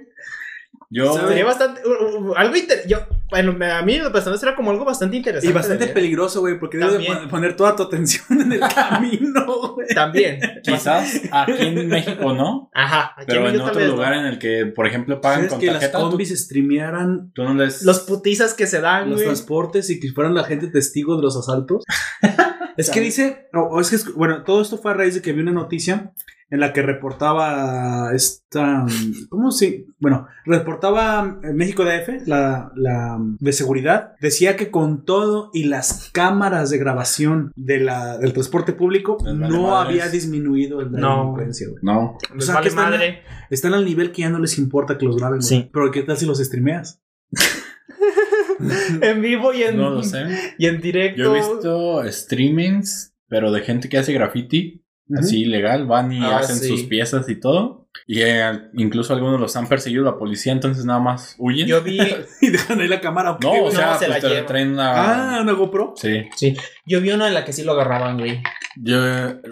[0.90, 1.14] Yo.
[1.28, 1.82] Sería bastante.
[1.86, 3.00] uh, uh, algo inter- yo,
[3.30, 5.50] bueno, a mí lo personal será como algo bastante interesante.
[5.50, 9.46] Y bastante peligroso, güey, porque debes de pon- poner toda tu atención en el camino,
[9.74, 9.88] güey.
[9.94, 10.40] También.
[10.64, 12.70] Quizás aquí en México no.
[12.74, 13.14] Ajá.
[13.18, 13.88] Aquí Pero en México otro no.
[13.88, 17.32] lugar en el que, por ejemplo, pagan ¿Sabes con que las tarjeta, tú, combis streamearan
[17.34, 17.84] tú no les.
[17.84, 21.36] Los putizas que se dan, los transportes y que fueran la gente testigo de los
[21.36, 21.84] asaltos?
[22.78, 25.22] es que dice, o o es que, es- bueno, todo esto fue a raíz de
[25.22, 26.12] que vi una noticia
[26.52, 28.86] en la que reportaba esta.
[29.30, 29.86] ¿Cómo se.?
[30.00, 34.14] Bueno, reportaba México DF, la, la de seguridad.
[34.22, 39.40] Decía que con todo y las cámaras de grabación de la, del transporte público Les
[39.40, 40.02] vale no madres.
[40.02, 41.18] había disminuido el No.
[41.22, 41.80] delincuencia, güey.
[41.82, 42.18] No.
[42.38, 43.22] O sea, vale que están, madre.
[43.50, 45.40] están al nivel que ya no les importa que los graben.
[45.40, 45.48] güey.
[45.50, 45.70] Sí.
[45.74, 47.02] Pero ¿qué tal si los streameas?
[49.02, 50.24] En vivo y en, No lo sé.
[50.58, 51.22] y en directo.
[51.22, 54.85] Yo he visto streamings, pero de gente que hace graffiti,
[55.18, 56.68] así ilegal, van y Ah, hacen sí.
[56.68, 57.88] sus piezas y todo.
[58.08, 61.66] Y eh, incluso algunos los han perseguido la policía, entonces nada más huyen.
[61.68, 61.98] Yo vi,
[62.42, 63.32] Y dejan ahí la cámara.
[63.32, 65.38] ¿o qué, no, o sea, No, se pues la traen una...
[65.38, 65.94] Ah, una GoPro.
[65.96, 66.24] Sí.
[66.36, 68.42] sí, yo vi una en la que sí lo agarraban, güey.
[68.78, 68.98] Yo,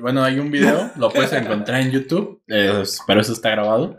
[0.01, 3.97] bueno, hay un video, lo puedes encontrar en YouTube, es- pero eso está grabado.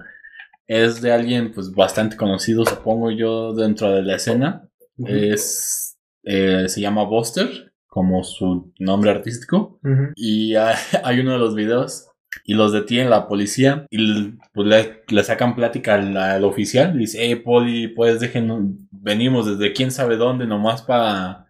[0.67, 4.69] Es de alguien, pues, bastante conocido, supongo yo, dentro de la escena.
[5.07, 9.79] Es, eh, se llama Buster, como su nombre artístico.
[10.17, 10.75] Y hay,
[11.05, 12.09] hay uno de los videos
[12.45, 16.97] y los detiene la policía y pues, le, le sacan plática al, al oficial.
[16.97, 21.47] Y dice, hey, poli, pues dejen, venimos desde quién sabe dónde nomás para,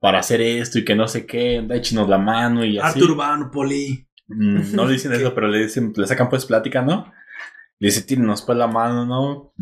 [0.00, 2.98] para hacer esto y que no sé qué, échenos la mano y así.
[2.98, 4.04] Arte Urbano, Poli.
[4.26, 7.12] Mm, No le dicen eso, pero le dicen, le sacan pues plática, ¿no?
[7.84, 9.52] Le dice, tírenos pues la mano, ¿no?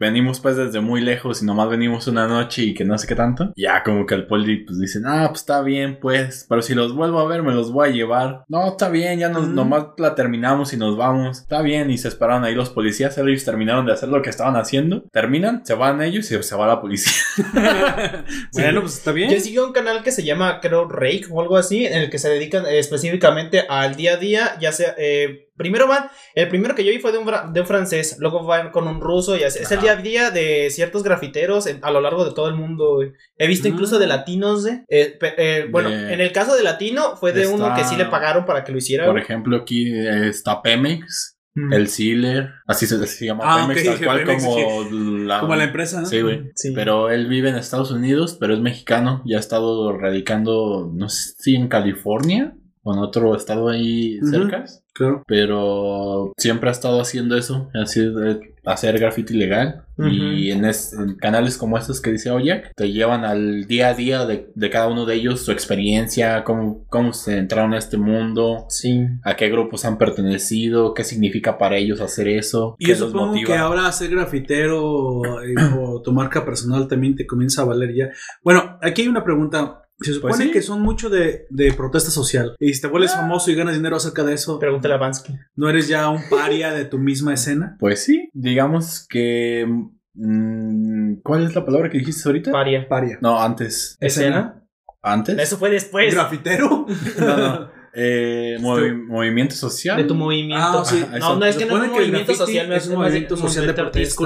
[0.00, 3.14] Venimos pues desde muy lejos y nomás venimos una noche y que no sé qué
[3.14, 3.52] tanto.
[3.54, 6.92] Ya como que el poli pues dice, ah, pues está bien pues, pero si los
[6.92, 8.44] vuelvo a ver me los voy a llevar.
[8.48, 9.54] No, está bien, ya nos, Mm.
[9.54, 11.38] nomás la terminamos y nos vamos.
[11.42, 14.56] Está bien, y se esperaron ahí los policías, ellos terminaron de hacer lo que estaban
[14.56, 15.04] haciendo.
[15.12, 17.12] Terminan, se van ellos y se va la policía.
[18.52, 19.30] Bueno, pues está bien.
[19.30, 22.18] Yo sigo un canal que se llama, creo, Rake o algo así, en el que
[22.18, 26.74] se dedican eh, específicamente al día a día, ya sea, eh, primero van, el primero
[26.74, 29.44] que yo vi fue de un, de un francés, luego van con un ruso y
[29.44, 32.48] así, es el día a día de ciertos grafiteros en- a lo largo de todo
[32.48, 33.12] el mundo, güey.
[33.38, 34.00] He visto incluso Mm.
[34.00, 37.74] de latinos, eh, eh, eh, bueno, De- en el caso de latino fue de uno
[37.74, 39.22] que sí le pagaron para que lo hiciera, Por güey.
[39.24, 41.38] ejemplo, aquí eh, está Pemex.
[41.54, 41.70] Mm.
[41.74, 44.88] El Sealer, así se, se llama Ah, Pemex, tal cual Pemex, como
[45.26, 46.06] la, Como la empresa, ¿no?
[46.06, 46.50] Sí, güey.
[46.54, 46.72] Sí.
[46.74, 49.22] Pero él vive en Estados Unidos, pero es mexicano.
[49.26, 54.30] Ya ha estado radicando, no sé si en California o en otro estado ahí Ujú.
[54.30, 54.64] cerca.
[54.94, 55.22] Claro.
[55.26, 59.84] Pero siempre ha estado haciendo eso, así de hacer graffiti legal.
[59.98, 63.94] Y en, es- en canales como estos que dice Oyak, te llevan al día a
[63.94, 67.98] día de, de cada uno de ellos, su experiencia, cómo, cómo se entraron a este
[67.98, 69.06] mundo, Sí.
[69.24, 73.46] a qué grupos han pertenecido, qué significa para ellos hacer eso, Y los supongo motiva.
[73.46, 78.10] que ahora ser grafitero eh, o tu marca personal también te comienza a valer ya.
[78.42, 79.81] Bueno, aquí hay una pregunta.
[80.02, 80.50] Se supone Pues sí.
[80.50, 82.54] que son mucho de, de protesta social.
[82.58, 85.34] Y si te vuelves famoso y ganas dinero acerca de eso, Pregúntale a Bansky.
[85.56, 87.76] ¿no eres ya un paria de tu misma escena?
[87.78, 89.66] Pues sí, digamos que...
[90.14, 92.50] mm, ¿Cuál es la palabra que dijiste ahorita?
[92.52, 92.86] Paria.
[92.88, 93.18] Paria.
[93.20, 93.96] No, antes.
[94.00, 94.62] ¿Escena?
[95.02, 95.38] ¿Antes?
[95.38, 96.86] Eso fue después ¿Grafitero?
[97.18, 97.82] No, no.
[97.94, 99.98] Eh, movi- movimiento social.
[99.98, 100.80] de tu movimiento.
[100.80, 101.02] Ah, sí.
[101.06, 102.74] Ajá, No, no es que Se no es supone un que el movimiento social, no
[102.74, 104.24] es un movimiento social de protesta.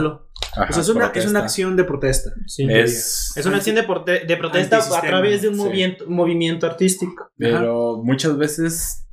[0.57, 0.63] Artículo.
[0.65, 2.31] Ajá, o sea, es una, es una acción de protesta.
[2.47, 2.67] Sí.
[2.71, 5.61] Es, Es una acción de, porte- de protesta a través de un sí.
[5.61, 7.31] movimiento, movimiento artístico.
[7.39, 9.06] pero muchas veces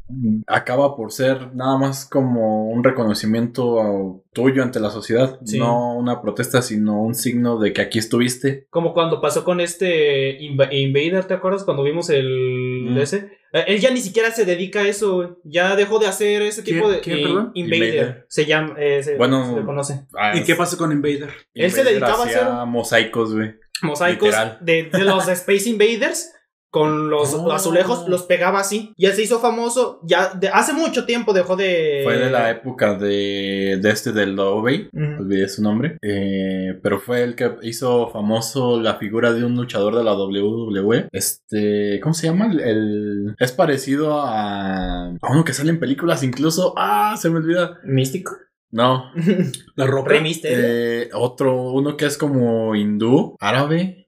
[0.47, 5.59] acaba por ser nada más como un reconocimiento tuyo ante la sociedad, Sí.
[5.59, 8.67] no una protesta, sino un signo de que aquí estuviste.
[8.69, 11.63] Como cuando pasó con este Inva- Invader, ¿te acuerdas?
[11.63, 12.97] Cuando vimos el Mm.
[12.97, 13.17] ese.
[13.53, 16.77] Eh, Él ya ni siquiera se dedica a eso, ya dejó de hacer ese ¿Quién-
[16.77, 17.51] tipo de quién, eh, perdón?
[17.53, 17.83] Invader.
[17.93, 18.25] Invader.
[18.27, 20.05] Se llama, eh, se, Bueno, se le conoce.
[20.17, 21.29] Ah, ¿Y qué pasa con Invader?
[21.53, 23.53] Él se dedicaba a hacía hacer- mosaicos, güey.
[23.83, 26.31] Mosaicos de los Space Invaders
[26.73, 27.51] con los Oh.
[27.51, 28.93] azulejos, los pegaba así.
[28.97, 32.01] Y él se hizo famoso, ya de, hace mucho tiempo dejó de...
[32.03, 34.89] Fue de la época de, de este del Lobey.
[35.19, 39.95] Olvidé su nombre, eh, pero fue el que hizo famoso la figura de un luchador
[39.95, 41.09] de la WWE.
[41.11, 42.47] Este, ¿cómo se llama?
[42.51, 46.73] El, el- es parecido a, a uno que sale en películas incluso.
[46.75, 47.77] Ah, se me olvida.
[47.85, 48.31] Místico.
[48.71, 49.11] No,
[49.75, 49.85] La
[50.23, 50.57] Mysterio.
[50.59, 54.02] eh, otro, uno que es como hindú, árabe,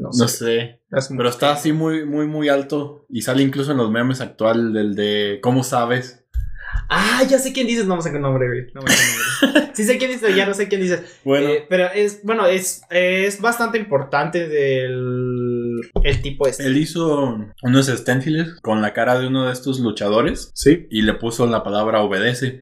[0.00, 3.78] no no sé, Es pero está así muy, muy, muy alto y sale incluso en
[3.78, 6.24] los memes actual del de ¿Cómo sabes?
[6.90, 8.66] Ah, ya sé quién dices, no me sé qué nombre, güey.
[8.74, 9.04] No me sé
[9.52, 9.70] nombre.
[9.74, 11.20] sí sé quién dices, ya no sé quién dices.
[11.24, 16.64] Bueno, Eh, pero es, bueno, es, es bastante importante del el tipo este.
[16.66, 20.86] él hizo unos stenciles con la cara de uno de estos luchadores Sí.
[20.90, 22.60] y le puso la palabra obedece.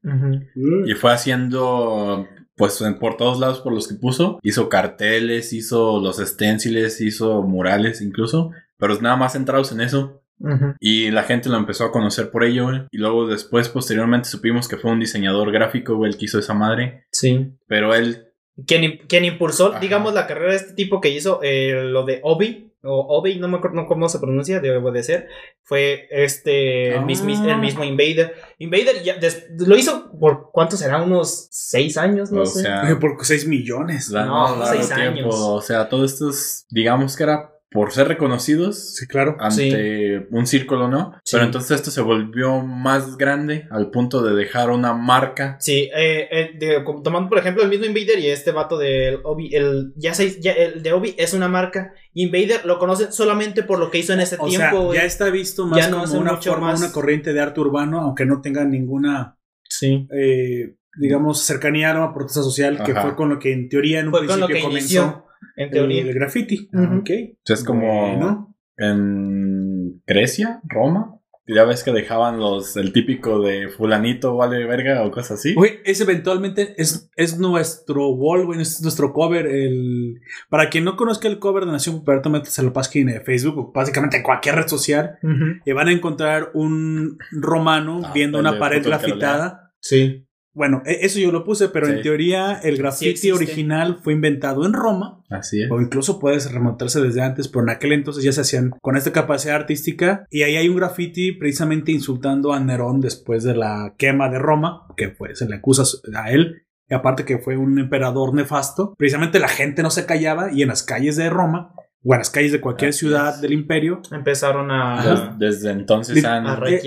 [0.85, 2.27] Y fue haciendo,
[2.57, 4.39] pues por todos lados por los que puso.
[4.41, 8.51] Hizo carteles, hizo los esténciles, hizo murales incluso.
[8.77, 10.21] Pero nada más centrados en eso.
[10.39, 10.73] Ujú.
[10.79, 12.81] Y la gente lo empezó a conocer por ello, güey.
[12.91, 16.53] Y luego después, posteriormente, supimos que fue un diseñador gráfico, güey, el que hizo esa
[16.53, 17.05] madre.
[17.11, 17.53] Sí.
[17.67, 18.27] Pero él
[18.65, 19.79] Quien, quien impulsó, Ajá.
[19.79, 23.47] digamos, la carrera de este tipo que hizo eh, lo de Obi, o Obi, no
[23.47, 25.27] me acuerdo cómo se pronuncia, debe de ser,
[25.63, 27.01] fue este, el, Ah.
[27.01, 28.33] mismo, el mismo Invader.
[28.59, 31.01] Invader ya des- lo hizo por, ¿cuánto será?
[31.03, 32.61] Unos seis años, no o sé.
[32.61, 34.09] sea, Por 6 millones.
[34.09, 35.29] la- No, no, seis largo tiempo.
[35.33, 35.35] años.
[35.39, 39.35] O sea, todo esto es, digamos que era por ser reconocidos Sí, claro.
[39.39, 41.13] ante un círculo, ¿no?
[41.23, 41.31] Sí.
[41.33, 45.57] Pero entonces esto se volvió más grande al punto de dejar una marca.
[45.59, 49.53] Sí, eh, el de- tomando por ejemplo el mismo Invader y este vato del Obi,
[49.53, 51.93] el, ya se- ya el de Obi es una marca.
[52.13, 54.93] Invader lo conocen solamente por lo que hizo en ese O tiempo.
[54.93, 56.79] sea, ya está visto más Ya como una forma, más.
[56.79, 59.37] una corriente de arte urbano, aunque no tenga ninguna,
[59.69, 60.07] Sí.
[60.17, 64.05] eh, digamos, cercanía a una protesta social, que fue con lo que en teoría en
[64.07, 66.01] un Fue con lo principio que comenzó inició, en teoría.
[66.01, 66.69] el graffiti.
[66.73, 67.09] Ah, ok.
[67.45, 68.55] Es como Bueno.
[68.77, 71.13] en Grecia, Roma.
[71.49, 75.53] Ya ves que dejaban los el típico de fulanito vale verga o cosas así.
[75.53, 79.45] Güey, ese eventualmente es, es nuestro wall, güey, es nuestro cover.
[79.47, 80.19] El...
[80.49, 83.71] Para quien no conozca el cover de Nación Popular, se lo página de Facebook o
[83.71, 85.19] básicamente en cualquier red social.
[85.65, 89.71] Y van a encontrar un romano Ah, viendo una pared grafitada.
[89.79, 90.26] Sí.
[90.57, 94.73] Bueno, e- eso yo lo puse, pero en teoría el graffiti original fue inventado en
[94.73, 95.23] Roma.
[95.29, 95.69] Así es.
[95.69, 99.11] O incluso puedes remontarse desde antes, pero en aquel entonces ya se hacían con esta
[99.11, 100.25] capacidad artística.
[100.31, 104.87] Y ahí hay un graffiti precisamente insultando a Nerón después de la quema de Roma,
[104.97, 105.83] que pues se le acusa
[106.15, 106.63] a él.
[106.89, 108.95] Y aparte que fue un emperador nefasto.
[108.97, 112.29] Precisamente la gente no se callaba y en las calles de Roma, o en las
[112.29, 115.35] calles de cualquier ciudad del imperio, Empezaron a.
[115.37, 116.45] Desde entonces han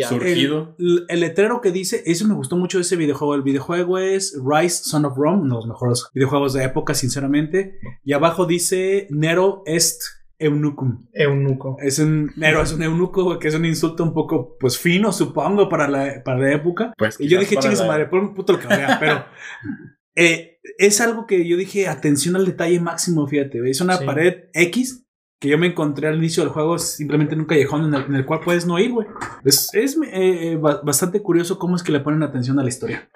[0.08, 0.76] surgido.
[0.78, 3.34] el, el letrero que dice, eso me gustó mucho de ese videojuego.
[3.34, 7.78] El videojuego es Rise Son of Rome, uno de los mejores videojuegos de época, sinceramente.
[8.04, 10.00] Y abajo dice Nero est
[10.38, 11.06] eunucum.
[11.12, 11.76] Eunuco.
[11.82, 15.68] Es un Nero, es un eunuco, que es un insulto un poco, pues, fino, supongo,
[15.68, 16.94] para la, para la época.
[16.96, 19.24] Pues Y yo dije, chingue su la- madre, por un puto lo que vea, pero
[20.16, 24.04] eh, es algo que yo dije, atención al detalle máximo, fíjate, es una Sí.
[24.06, 25.06] pared X
[25.40, 28.14] que yo me encontré al inicio del juego, simplemente en un callejón en el, en
[28.14, 29.06] el cual puedes no ir, güey.
[29.44, 32.68] Es, es eh, eh, ba- bastante curioso cómo es que le ponen atención a la
[32.68, 33.08] historia.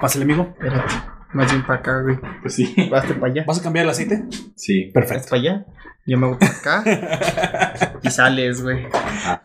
[0.00, 0.48] Pásale, amigo.
[0.52, 0.92] Espérate.
[1.32, 2.18] Más bien para acá, güey.
[2.42, 2.74] Pues sí.
[2.90, 3.44] Baste para allá.
[3.46, 4.24] ¿Vas a cambiar el aceite?
[4.54, 4.90] Sí.
[4.92, 5.28] Perfecto.
[5.30, 5.66] para allá.
[6.06, 7.98] Yo me voy para acá.
[8.02, 8.86] y sales, güey.
[8.92, 9.42] Ah.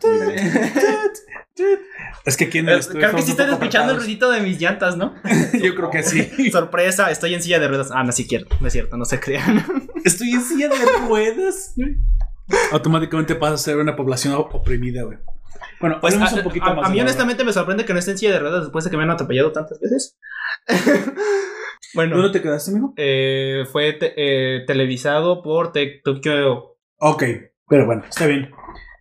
[2.26, 4.41] Es que aquí en el Eh, estudio Creo que sí están escuchando el ruidito de
[4.41, 5.16] mis llantas, ¿no?
[5.62, 6.49] Yo creo que sí.
[6.51, 7.89] Sorpresa, estoy en silla de ruedas.
[7.93, 8.47] Ah, no, sí quiero.
[8.60, 9.66] No es cierto, no se crean.
[10.05, 10.76] Estoy en silla de
[11.07, 11.76] ruedas.
[12.72, 15.18] Automáticamente pasa a ser una población oprimida, güey.
[15.80, 16.88] Bueno, Pues a, un poquito a- más.
[16.88, 18.97] a mí honestamente me sorprende que no esté en silla de ruedas después de que
[18.97, 20.18] me han atropellado tantas veces.
[21.93, 22.93] bueno, ¿Dónde te quedaste, amigo?
[22.97, 25.72] eh, fue te- eh, televisado por
[26.03, 26.78] Tokyo.
[26.97, 27.24] Ok,
[27.68, 28.51] pero bueno, está bien.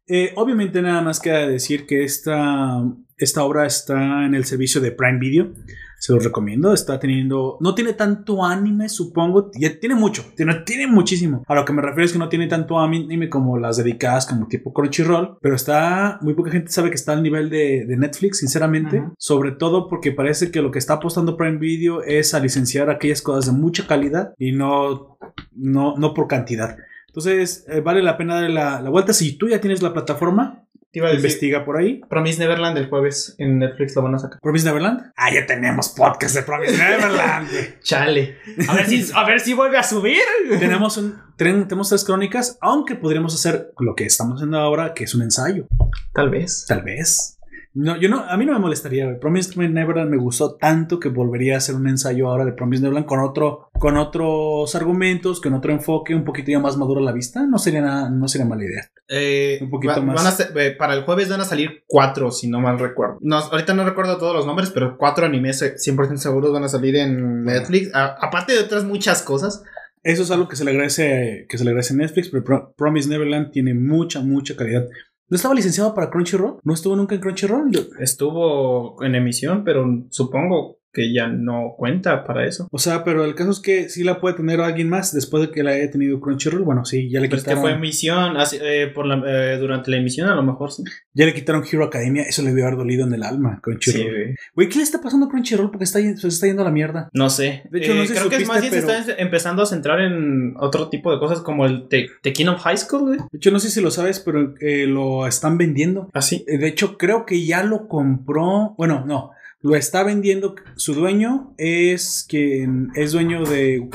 [0.09, 2.83] Eh, obviamente nada más queda decir que esta,
[3.17, 5.53] esta obra está en el servicio de Prime Video.
[5.99, 6.73] Se los recomiendo.
[6.73, 7.59] Está teniendo...
[7.61, 9.51] No tiene tanto anime, supongo.
[9.59, 10.25] Ya tiene mucho.
[10.37, 11.43] Tiene, tiene muchísimo.
[11.49, 14.47] A lo que me refiero es que no tiene tanto anime como las dedicadas como
[14.47, 15.39] tipo Crunchyroll.
[15.43, 16.21] Pero está...
[16.23, 19.03] Muy poca gente sabe que está al nivel de, de Netflix, sinceramente.
[19.19, 23.21] Sobre todo porque parece que lo que está apostando Prime Video es a licenciar aquellas
[23.21, 25.19] cosas de mucha calidad y no,
[25.53, 26.77] no, no por cantidad.
[27.19, 29.13] Entonces, eh, vale la pena darle la, la vuelta.
[29.13, 32.01] Si tú ya tienes la plataforma, Te iba a decir, investiga por ahí.
[32.09, 34.39] Promise Neverland el jueves en Netflix lo van a sacar.
[34.41, 35.13] Promise Neverland.
[35.17, 37.49] Ah, ya tenemos podcast de Promise Neverland.
[37.83, 38.39] Chale.
[38.69, 40.21] A ver si, a ver si vuelve a subir.
[40.61, 45.15] tenemos, un, tenemos tres crónicas, aunque podríamos hacer lo que estamos haciendo ahora, que es
[45.15, 45.67] un ensayo.
[46.15, 46.67] Tal vez.
[46.69, 47.38] Tal vez.
[47.81, 49.05] No, yo no, a mí no me molestaría.
[49.05, 49.21] güey.
[49.21, 53.07] Promise Neverland me gustó tanto que volvería a hacer un ensayo ahora de Promise Neverland
[53.07, 57.13] con otro, con otros argumentos, con otro enfoque, un poquito ya más maduro a la
[57.13, 57.47] vista.
[57.47, 58.91] No sería nada, no sería mala idea.
[59.09, 60.17] Eh, Un poquito va- más.
[60.17, 63.19] van a ser- eh, para el jueves van a salir cuatro, si no mal recuerdo.
[63.21, 66.69] No, ahorita no recuerdo todos los nombres, pero cuatro animes eh, 100% seguros van a
[66.69, 67.95] salir en Netflix.
[67.95, 69.63] A- aparte de otras muchas cosas.
[70.05, 72.75] Eso es algo que se le agradece, que se le agradece a Netflix, pero Pro-
[72.77, 74.87] Promise Neverland tiene mucha, mucha calidad.
[75.31, 76.59] ¿No estaba licenciado para Crunchyroll?
[76.63, 77.71] ¿No estuvo nunca en Crunchyroll?
[77.99, 82.69] Estuvo en emisión, pero supongo que ya no cuenta para eso.
[82.71, 85.51] O sea, pero el caso es que sí la puede tener alguien más después de
[85.53, 86.63] que la haya tenido Crunchyroll.
[86.63, 89.59] Bueno, sí, ya le Pero es que quitaron, fue emisión, así, eh, por la, eh,
[89.59, 90.83] durante la emisión a lo mejor sí.
[91.15, 92.23] ya le quitaron Hero Academia.
[92.23, 94.03] Eso le debió haber dolido en el alma, Crunchyroll.
[94.03, 94.35] Sí, güey.
[94.55, 95.71] Güey, ¿qué le está pasando a Crunchyroll?
[95.71, 97.09] Porque está, se está yendo a la mierda.
[97.13, 97.63] No sé.
[97.71, 100.01] De hecho, no Eh, sé creo que es más bien se está empezando a centrar
[100.01, 103.19] en otro tipo de cosas como el The, The High School, güey.
[103.31, 106.09] De hecho, no sé si lo sabes, pero lo están vendiendo.
[106.13, 106.45] Así.
[106.49, 108.75] Eh, De hecho, creo que ya lo compró.
[108.77, 109.31] Bueno, no.
[109.61, 110.55] Lo está vendiendo.
[110.77, 113.89] Su dueño es quien es dueño de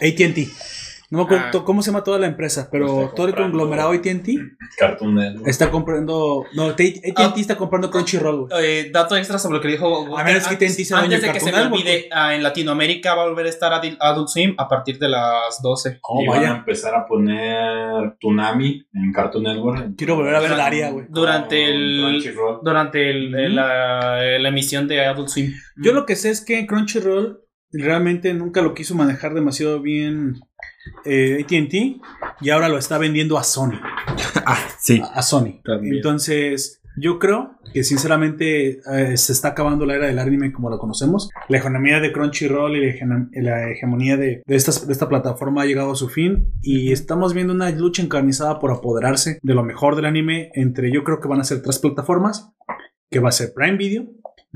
[0.00, 0.50] ATT.
[1.10, 1.64] No me acuerdo Ah.
[1.64, 4.36] cómo se llama toda la empresa, pero todo el conglomerado AT&T
[4.76, 5.48] Cartoon Network.
[5.48, 6.44] está comprando...
[6.54, 7.32] No, AT&T Ah.
[7.36, 8.50] está comprando Crunchyroll, güey.
[8.64, 11.40] Eh, dato extra sobre lo que dijo A menos que antes, dueño antes de que
[11.40, 14.98] se me olvide, ah, en Latinoamérica va a volver a estar Adult Swim a partir
[14.98, 15.98] de las 12.
[16.02, 16.56] Oh, y van a vaya.
[16.58, 19.96] empezar a poner Tunami en Cartoon Network.
[19.96, 21.06] Quiero volver a ver Durante- Daria, güey.
[21.08, 22.60] Durante Con el Crunchyroll.
[22.62, 25.54] durante el- la emisión de Adult Swim.
[25.82, 27.40] Yo lo que sé es que Crunchyroll
[27.72, 30.34] realmente nunca lo quiso manejar demasiado bien
[31.04, 32.00] eh, AT&T
[32.40, 33.80] y ahora lo está vendiendo a Sony.
[34.46, 35.02] Ah, sí.
[35.14, 35.60] A Sony.
[35.64, 35.96] También.
[35.96, 40.78] Entonces, yo creo que sinceramente eh, se está acabando la era del anime como lo
[40.78, 41.28] conocemos.
[41.48, 45.62] La hegemonía de Crunchyroll y la, hege- la hegemonía de, de estas- de esta plataforma
[45.62, 49.62] ha llegado a su fin y estamos viendo una lucha encarnizada por apoderarse de lo
[49.62, 52.50] mejor del anime entre yo creo que van a ser tres plataformas,
[53.10, 54.06] que va a ser Prime Video,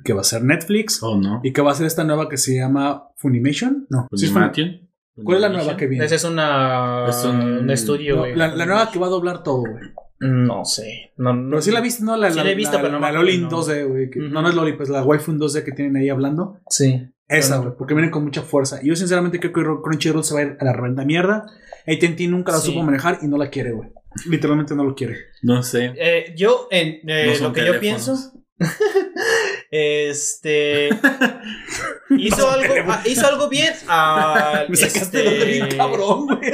[0.05, 1.41] que va a ser Netflix Oh, no.
[1.45, 3.87] y que va a ser esta nueva que se llama Funimation.
[3.91, 4.89] No, sí Funimation.
[5.23, 6.05] ¿Cuál es la nueva que viene?
[6.05, 8.35] Ese es una, Es un- un estudio, No, güey.
[8.37, 9.85] la, la nueva que va a doblar todo, güey.
[10.21, 11.13] No sé.
[11.17, 12.17] No, no, Pero sí la viste, ¿no?
[12.17, 13.85] La, Sí la, la he visto, la- pero no la me Loli en acuerdo, 2D,
[13.89, 14.11] güey.
[14.11, 14.29] que- Ujú.
[14.29, 16.59] No, no es Loli, pues la waifu en 2D que tienen ahí hablando.
[16.69, 17.09] Sí.
[17.29, 18.81] Esa, güey, porque vienen con mucha fuerza.
[18.83, 21.47] Y yo sinceramente creo que Crunchyroll se va a ir a la renta mierda.
[21.87, 22.67] AT&T nunca la Sí.
[22.69, 23.89] supo manejar y no la quiere, güey.
[24.29, 25.17] Literalmente no lo quiere.
[25.43, 25.93] No sé.
[25.97, 28.15] Eh, yo, en, eh, No lo que yo pienso.
[29.71, 30.91] este.
[32.11, 34.69] hizo, algo, ah, hizo algo bien al.
[34.69, 36.53] Me sacaste este, lo bien cabrón, güey.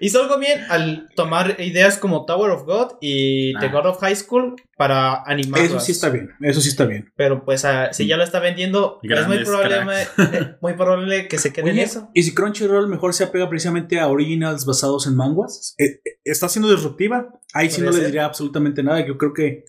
[0.00, 3.72] Hizo algo bien al tomar ideas como Tower of God y The Ah.
[3.72, 5.70] God of High School para animarlas.
[5.70, 6.30] Eso sí está bien.
[6.40, 7.12] Eso sí está bien.
[7.16, 11.38] Pero pues ah, si ya lo está vendiendo, es muy probable, eh, muy probable que
[11.38, 12.10] se quede en eso.
[12.14, 16.48] Y si Crunchyroll mejor se apega precisamente a originals basados en manguas, eh, eh, está
[16.48, 17.32] siendo disruptiva.
[17.54, 18.06] Ahí sí no ser.
[18.06, 19.04] diría absolutamente nada.
[19.06, 19.64] Yo creo que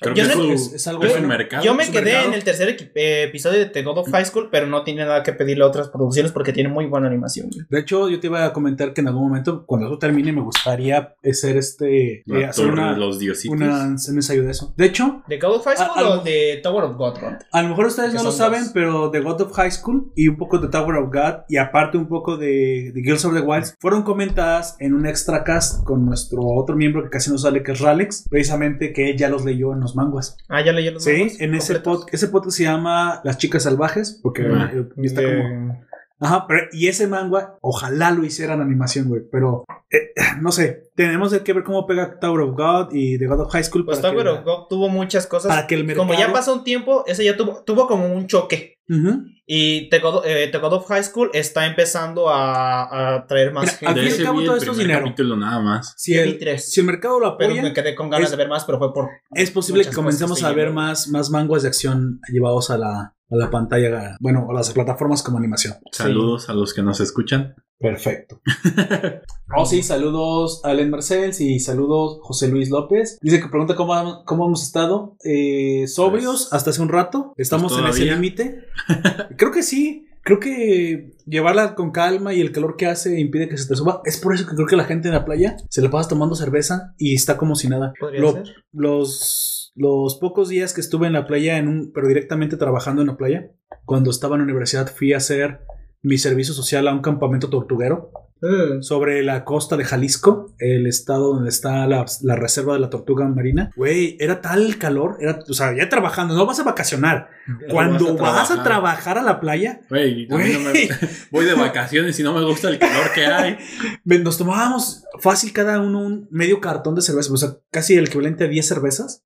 [0.00, 1.28] Creo Yo que no- es, es, su- es algo es su bueno.
[1.28, 1.62] mercado.
[1.64, 2.28] Yo me quedé mercado.
[2.28, 5.22] en el tercer eh, episodio de The God of High School, pero no tiene nada
[5.22, 7.48] que pedirle a otras producciones porque tiene muy buena animación.
[7.70, 10.40] De hecho, yo te iba a comentar que en algún momento, cuando eso termine, me
[10.42, 12.22] gustaría hacer este.
[12.26, 13.56] Eh, hacer una, de los diositos.
[13.56, 14.74] una, un ensayo de eso.
[14.76, 17.14] De hecho, ¿The God of High A- School o de Tower of God?
[17.52, 18.72] A lo mejor ustedes Que no lo saben, dos.
[18.74, 21.96] pero The God of High School y un poco de Tower of God y aparte
[21.98, 26.04] un poco de, de Girls of the Wilds fueron comentadas en un extra cast con
[26.04, 29.44] nuestro otro miembro que casi no sale, que es Ralex, precisamente que él ya los
[29.44, 30.36] leyó en los manguas.
[30.48, 33.62] Ah, ya leí los Sí, manguas en ese podcast, ese podcast se llama Las chicas
[33.62, 34.70] salvajes, porque Ah.
[34.74, 35.84] eh, está De- como
[36.20, 39.22] Ajá, pero y ese manga, ojalá lo hicieran animación, güey.
[39.30, 43.40] Pero eh, no sé, tenemos que ver cómo pega Tower of God y The God
[43.40, 45.50] of High School Pues para, Tower que, of God tuvo muchas cosas.
[45.54, 46.06] para que el mercado.
[46.06, 48.78] Como ya pasó un tiempo, ese ya tuvo, tuvo como un choque.
[48.88, 49.24] Ujú.
[49.46, 50.50] Y God, eh,
[50.88, 54.10] High School está empezando a, a traer más Mira, al gente.
[54.12, 55.00] fin y cabo todo esto es dinero.
[55.04, 55.92] capítulo nada más.
[55.98, 56.72] Si el, tres.
[56.72, 58.78] si el mercado lo Pero apoya, me quedé con ganas es- de ver más, pero
[58.78, 59.08] fue por.
[59.32, 63.36] es posible que comencemos a ver más, más manguas de acción llevados a la, a
[63.36, 65.74] la pantalla, bueno, a las plataformas como animación.
[65.92, 67.54] Saludos a los que nos escuchan.
[67.78, 68.40] Perfecto.
[69.56, 73.18] oh, sí, saludos a Alen Marcels y saludos José Luis López.
[73.20, 75.16] Dice que pregunta cómo, cómo hemos estado.
[75.24, 77.32] Eh, sobrios Pues- hasta hace un rato.
[77.36, 78.64] Estamos pues en ese límite.
[79.36, 80.06] Creo que sí.
[80.22, 84.00] Creo que llevarla con calma y el calor que hace impide que se te suba.
[84.06, 86.34] Es por eso que creo que la gente en la playa se la pasa tomando
[86.34, 87.92] cerveza y está como si nada.
[88.00, 88.46] Podría Lo- ser.
[88.72, 93.08] los, los pocos días que estuve en la playa, en un, pero directamente trabajando en
[93.08, 93.50] la playa,
[93.84, 95.60] cuando estaba en la universidad fui a hacer
[96.02, 98.10] mi servicio social a un campamento tortuguero
[98.42, 98.82] Mm.
[98.82, 103.26] sobre la costa de Jalisco, el estado donde está la, la reserva de la tortuga
[103.26, 103.70] marina.
[103.74, 107.28] Güey, era tal el calor, era, o sea, ya trabajando, no vas a vacacionar.
[107.70, 108.64] Cuando vas a, trabajar.
[108.64, 110.88] trabajar a la playa, Güey, no me-
[111.30, 113.56] voy de vacaciones y no me gusta el calor que hay.
[114.04, 118.44] nos tomábamos fácil cada uno un medio cartón de cerveza, o sea, casi el equivalente
[118.44, 119.23] a 10 cervezas.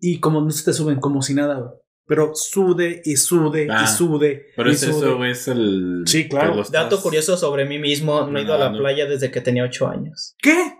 [0.00, 1.70] Y como no se te suben, como si nada, güey.
[2.08, 4.46] Pero sude y sude Ah, y sude.
[4.56, 4.90] Pero y es sude.
[5.08, 6.02] eso, es el.
[6.06, 6.62] Sí, claro.
[6.70, 9.88] Dato curioso sobre mí mismo: no he ido a la playa desde que tenía 8
[9.88, 10.36] años.
[10.40, 10.74] ¿Qué?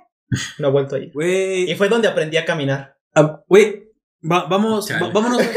[0.61, 1.11] No he vuelto a ir.
[1.13, 1.71] Güey.
[1.71, 2.97] Y fue donde aprendí a caminar.
[3.15, 3.89] ah, Güey.
[4.31, 5.39] va- vamos, va- vámonos.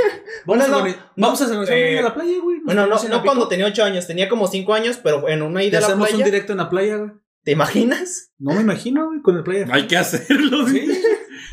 [0.46, 2.60] Bueno, Vamos, a, no, vamos a eh, a la playa, güey.
[2.64, 5.80] Bueno, no, no cuando tenía 8 años, tenía como 5 años, pero en una ida
[5.80, 6.26] a la hacemos un playa.
[6.26, 7.12] directo en la playa, güey.
[7.50, 8.32] ¿Te imaginas?
[8.38, 9.66] No me imagino, güey, con el playa.
[9.72, 10.68] Hay que hacerlo.
[10.68, 10.88] Sí.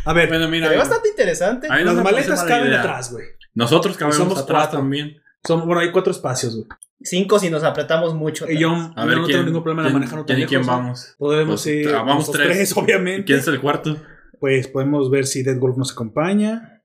[0.04, 0.66] A ver, Bueno, mira.
[0.66, 1.68] Sería bastante interesante.
[1.68, 2.80] no las maletas caben idea.
[2.80, 3.24] atrás, güey.
[3.54, 4.80] Nosotros cabemos Somos atrás cuatro.
[4.80, 5.16] también.
[5.42, 6.66] Son, bueno, hay cuatro espacios, güey.
[7.00, 8.44] Cinco si nos apretamos mucho.
[8.50, 9.36] Y yo, A yo ver no quién.
[9.38, 10.64] tengo ningún problema en quién- manejar quién y quién ¿eh?
[10.66, 11.14] vamos.
[11.18, 11.88] Podemos Pues, ir.
[11.88, 12.72] ah, vamos nosotros tres.
[12.76, 13.24] obviamente.
[13.24, 13.96] ¿Quién es el cuarto?
[14.38, 16.75] Pues podemos ver si Dead Wolf nos acompaña.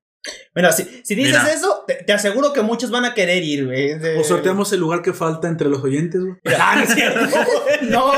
[0.54, 1.54] Mira, si, si dices Mira.
[1.54, 3.98] eso, te, te aseguro que muchos van a querer ir, güey.
[3.98, 6.36] De- O sorteamos el lugar que falta entre los oyentes, güey.
[6.60, 7.20] Ah, no es cierto.
[7.82, 8.14] No,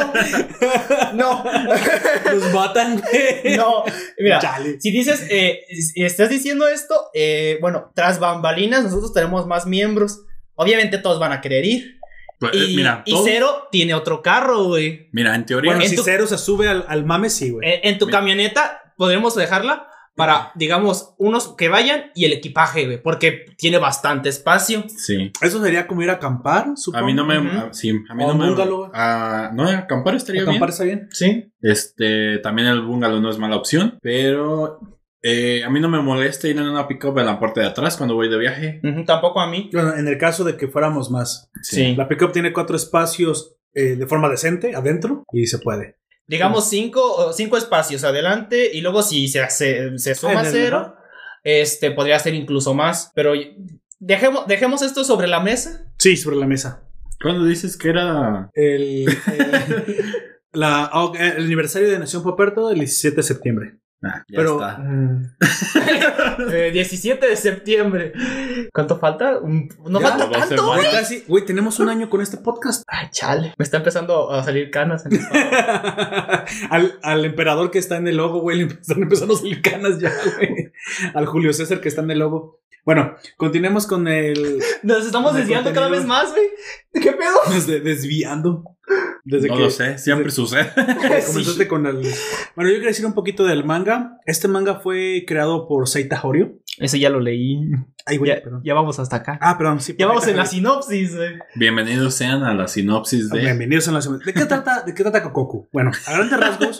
[1.13, 1.43] no,
[2.33, 3.55] Nos matan, güey.
[3.57, 3.83] no.
[4.19, 4.79] Mira, Chale.
[4.81, 10.21] si dices, eh, si estás diciendo esto, eh, bueno, tras bambalinas, nosotros tenemos más miembros.
[10.55, 11.99] Obviamente todos van a querer ir.
[12.39, 15.07] Pues, eh, Y, mira, y todo- Cero tiene otro carro, güey.
[15.13, 17.75] mira, en teoría, Bueno, en si tu- Cero se sube al, al mame, sí, güey.
[17.75, 18.19] En, en tu Mira.
[18.19, 24.29] camioneta podremos dejarla para, digamos, unos que vayan y el equipaje, güey, porque tiene bastante
[24.29, 24.83] espacio.
[24.87, 25.31] sí.
[25.41, 27.05] Eso sería como ir a acampar, A supongo.
[27.05, 27.35] mí no me.
[27.37, 28.47] A- sí, a mí O no me.
[28.47, 28.91] bungalow.
[28.93, 30.71] ah, no, acampar estaría Acampar bien.
[30.71, 31.07] está bien.
[31.11, 31.51] Sí.
[31.61, 34.79] Este, también el bungalow no es mala opción, pero
[35.23, 37.95] eh, a mí no me molesta ir en una pickup en la parte de atrás
[37.97, 38.81] cuando voy de viaje.
[39.07, 39.69] tampoco a mí.
[39.73, 41.49] Bueno, en el caso de que fuéramos más.
[41.61, 41.95] Sí.
[41.95, 45.95] La pickup tiene cuatro espacios eh, de forma decente adentro y se puede.
[46.27, 50.95] Digamos cinco, cinco espacios adelante y luego si se, se, se suma cero,
[51.43, 53.11] este podría ser incluso más.
[53.13, 53.33] Pero
[53.99, 55.85] dejemos, dejemos esto sobre la mesa.
[55.97, 56.83] Sí, sobre la mesa.
[57.21, 58.49] ¿Cuándo dices que era?
[58.53, 60.05] El, el-
[60.53, 60.89] la-
[61.19, 63.77] el aniversario de Nación Poperto el 17 de septiembre.
[64.03, 64.79] Ya Pero- está.
[66.51, 68.11] Eh, 17 de septiembre.
[68.73, 69.39] ¿Cuánto falta?
[69.87, 70.91] No Ya, falta tanto, güey.
[70.91, 72.83] Casi, güey, tenemos un año con este podcast.
[72.87, 73.53] Ay, chale.
[73.57, 75.05] Me está empezando a salir canas.
[75.05, 75.13] en
[76.69, 79.99] al, al emperador que está en el logo, güey, le están empezando a salir canas
[79.99, 80.71] ya, güey.
[81.13, 82.59] Al Julio César que está en el logo.
[82.85, 84.61] Bueno, continuemos con el.
[84.81, 86.01] Nos estamos desviando cada contenido.
[86.01, 86.47] vez más, güey.
[87.01, 87.37] ¿Qué pedo?
[87.53, 88.75] Desde, desviando.
[89.25, 90.71] Desde no que lo sé, siempre desde- sucede.
[91.27, 91.95] comenzaste con el.
[92.55, 94.17] Bueno, yo quería decir un poquito del manga.
[94.25, 96.59] Este manga fue creado por Seita Horio.
[96.77, 97.59] Eso ya lo leí.
[98.05, 98.61] Ay, güey, Ya, perdón.
[98.65, 99.37] ya vamos hasta acá.
[99.41, 99.95] Ah, perdón, sí.
[99.97, 101.35] Ya vamos en la sinopsis, güey.
[101.55, 103.39] Bienvenidos sean a la sinopsis de.
[103.39, 104.21] Bienvenidos a la semana.
[104.25, 105.69] ¿De qué trata, de qué trata Kokoku?
[105.71, 106.79] Bueno, a grandes rasgos,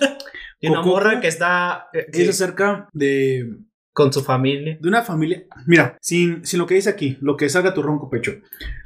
[0.59, 3.55] Y una morra que está eh, es acerca de
[3.93, 4.77] con su familia.
[4.81, 5.43] de una familia.
[5.67, 8.31] Mira, sin, sin lo que dice aquí, lo que salga tu ronco pecho.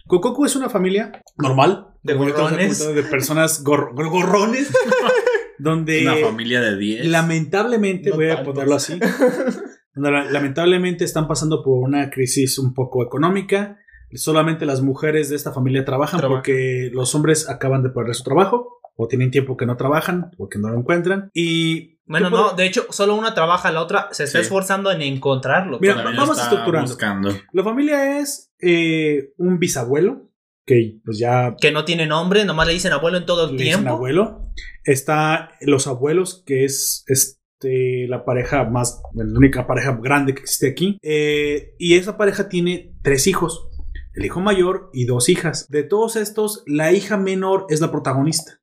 [0.06, 2.94] Kokoku es una familia normal, De gorrones.
[2.94, 4.72] de personas gor- gor- gorrones,
[5.60, 7.08] donde una familia de 10.
[7.08, 9.00] lamentablemente, No voy a ponerlo así,
[9.96, 13.78] lamentablemente están pasando por una crisis un poco económica.
[14.14, 16.38] Solamente las mujeres de esta familia trabajan Trabajan.
[16.42, 20.60] porque los hombres acaban de perder su trabajo o tienen tiempo que no trabajan porque
[20.60, 21.30] no lo encuentran.
[21.34, 24.44] Y Bueno, ¿qué no, de hecho, solo una trabaja, la otra se está Sí.
[24.44, 25.78] esforzando en encontrarlo.
[25.80, 26.90] Mira, Todavía vamos estructurando.
[26.90, 27.30] buscando.
[27.54, 30.32] La familia es eh, un bisabuelo
[30.66, 33.64] que pues ya Que no tiene nombre, nomás le dicen abuelo en todo el le
[33.64, 33.94] dicen tiempo.
[33.96, 34.52] abuelo.
[34.84, 40.70] Está los abuelos, que es este, la pareja más, la única pareja grande que existe
[40.70, 40.98] aquí.
[41.04, 43.70] Eh, y esa pareja tiene tres hijos.
[44.14, 45.68] El hijo mayor y dos hijas.
[45.70, 48.60] De todos estos, la hija menor es la protagonista.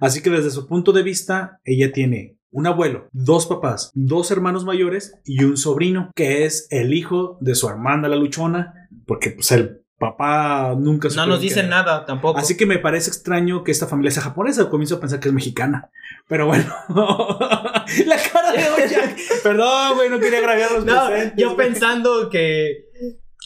[0.00, 4.64] Así que desde su punto de vista, ella tiene un abuelo, dos papás, dos hermanos
[4.64, 9.50] mayores y un sobrino, que es el hijo de su hermana la luchona, porque pues
[9.50, 12.38] el papá nunca No nos dicen nada tampoco.
[12.38, 14.68] Así que me parece extraño que esta familia sea japonesa.
[14.68, 15.90] Comienzo a pensar que es mexicana.
[16.28, 16.74] Pero bueno.
[16.88, 19.16] la cara de Oyak.
[19.42, 22.86] Perdón, güey, no quería agraviar los no, presentes, yo pensando que.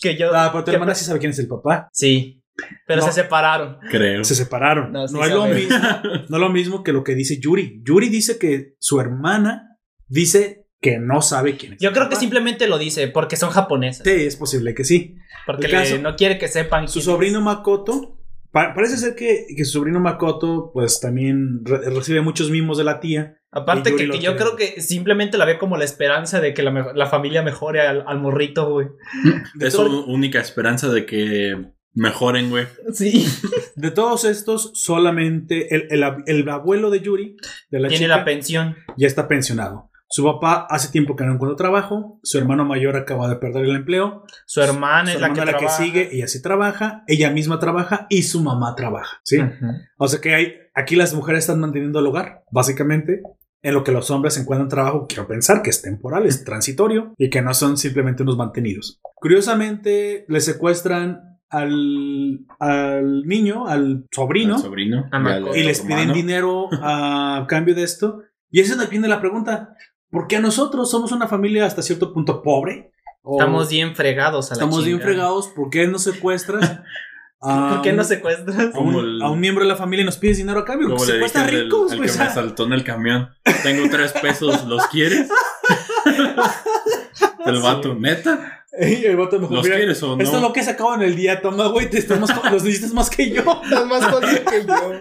[0.00, 0.34] Que yo.
[0.34, 1.88] Ah, pero tu hermana sí sabe quién es el papá.
[1.92, 2.42] Sí.
[2.86, 3.06] Pero No.
[3.06, 3.78] se separaron.
[3.90, 4.24] Creo.
[4.24, 4.92] Se separaron.
[4.92, 5.78] No, es lo mismo.
[6.28, 7.80] No es lo mismo que lo que dice Yuri.
[7.84, 9.76] Yuri dice que su hermana
[10.08, 11.80] dice que no sabe quién es.
[11.80, 12.20] Yo creo que papá.
[12.20, 14.02] simplemente lo dice porque son japonesas.
[14.04, 15.16] Sí, es posible que sí.
[15.46, 17.44] Porque caso- no quiere que sepan Su quién sobrino es.
[17.44, 18.14] Makoto.
[18.50, 22.84] pa- parece ser que, que su sobrino Makoto, pues también re- recibe muchos mimos de
[22.84, 23.36] la tía.
[23.50, 26.70] Aparte que, que yo creo que simplemente la ve como la esperanza de que la,
[26.70, 28.88] me- la familia mejore al, al morrito, güey.
[29.60, 31.54] Es su única esperanza de que
[31.98, 32.66] mejoren, güey.
[32.92, 33.26] Sí.
[33.76, 37.36] De todos estos, solamente el, el el abuelo de Yuri,
[37.70, 38.76] de la Tiene chica, la pensión.
[38.96, 39.90] ya está pensionado.
[40.10, 42.18] Su papá hace tiempo que no encuentra trabajo.
[42.22, 44.24] Su hermano mayor acaba de perder el empleo.
[44.46, 47.04] Su hermana Su es la que, hermana la que sigue, ella sí trabaja.
[47.06, 49.20] Ella misma trabaja y su mamá trabaja.
[49.22, 49.38] ¿sí?
[49.38, 49.66] Ujú.
[49.98, 53.20] O sea que hay, aquí las mujeres están manteniendo el hogar, básicamente.
[53.60, 57.28] En lo que los hombres encuentran trabajo, quiero pensar que es temporal, es transitorio y
[57.28, 59.00] que no son simplemente unos mantenidos.
[59.16, 65.08] Curiosamente, le secuestran al, al niño, al sobrino, Al sobrino.
[65.12, 66.02] A y les hermano.
[66.02, 68.22] piden dinero a cambio de esto.
[68.50, 69.74] Y esa es donde viene la pregunta:
[70.10, 72.92] ¿por qué a nosotros somos una familia hasta cierto punto pobre?
[73.22, 76.80] O Estamos bien fregados a la estamos bien fregados, ¿por qué no secuestras?
[77.42, 78.74] a ¿Por qué no secuestras?
[78.74, 80.88] a un, el- a un miembro de la familia y nos pides dinero a cambio?
[80.88, 82.26] Como Se le dije al, ricos, al güey, que me sea.
[82.26, 83.28] asaltó en el camión.
[83.62, 85.28] Tengo tres pesos, ¿los quieres?
[87.50, 88.54] El vato, ¿neta?
[88.80, 90.22] Y el vato ¿Los "Mira, quieres o no?
[90.22, 92.62] Esto es lo que he sacado en el día, toma, güey, te estás más, los
[92.62, 93.42] necesitas más que yo.
[93.64, 94.92] Estás más jodido que yo.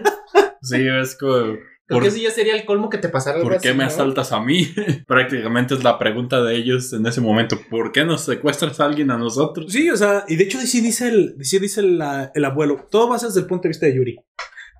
[0.62, 1.58] Sí, es como...
[1.88, 3.78] Creo ¿Por, que eso ya sería el colmo que te pasara algo ¿por qué así,
[3.78, 3.88] me ¿no?
[3.88, 4.66] asaltas a mí?
[5.06, 7.58] Prácticamente es la pregunta de ellos en ese momento.
[7.70, 9.72] ¿Por qué nos secuestras a alguien a nosotros?
[9.72, 13.16] Sí, o sea, y de hecho sí dice el, sí dice el abuelo, todo va
[13.16, 14.18] a ser desde el punto de vista de Yuri.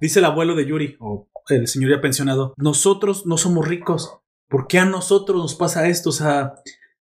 [0.03, 4.19] Dice el abuelo de Yuri, o el señor ya pensionado, nosotros no somos ricos.
[4.49, 6.11] ¿Por qué a nosotros nos pasa esto?
[6.11, 6.55] O sea,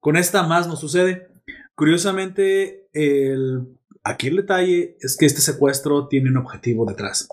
[0.01, 1.29] con esta más nos sucede.
[1.75, 3.67] Curiosamente, el,
[4.03, 7.29] Aquí el detalle es que este secuestro tiene un objetivo detrás.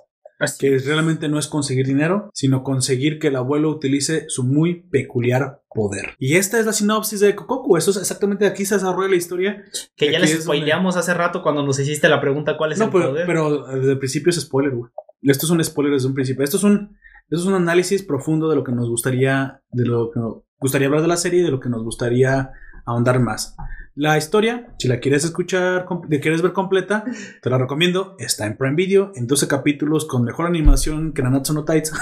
[0.60, 5.62] Que realmente no es conseguir dinero, sino conseguir que el abuelo utilice su muy peculiar
[5.74, 6.16] poder.
[6.20, 7.76] Y esta es la sinopsis de Kokoku.
[7.78, 9.64] Eso es exactamente aquí se desarrolla la historia.
[9.96, 12.86] Que ya les donde- spoileamos hace rato cuando nos hiciste la pregunta cuál es No,
[12.86, 13.26] el pero, poder.
[13.26, 14.92] pero desde el principio es spoiler, güey.
[15.24, 16.44] Esto es un spoiler desde un principio.
[16.44, 16.96] Esto es un,
[17.30, 20.20] esto es un análisis profundo de lo que nos gustaría, de lo que
[20.60, 22.52] gustaría hablar de la serie y de lo que nos gustaría
[22.86, 23.56] ahondar más.
[23.96, 27.04] La historia, si la quieres escuchar, la quieres ver completa,
[27.42, 28.16] te la recomiendo.
[28.20, 32.00] Está en Prime Video, en 12 capítulos, con mejor animación que Nanatsu no Taizai.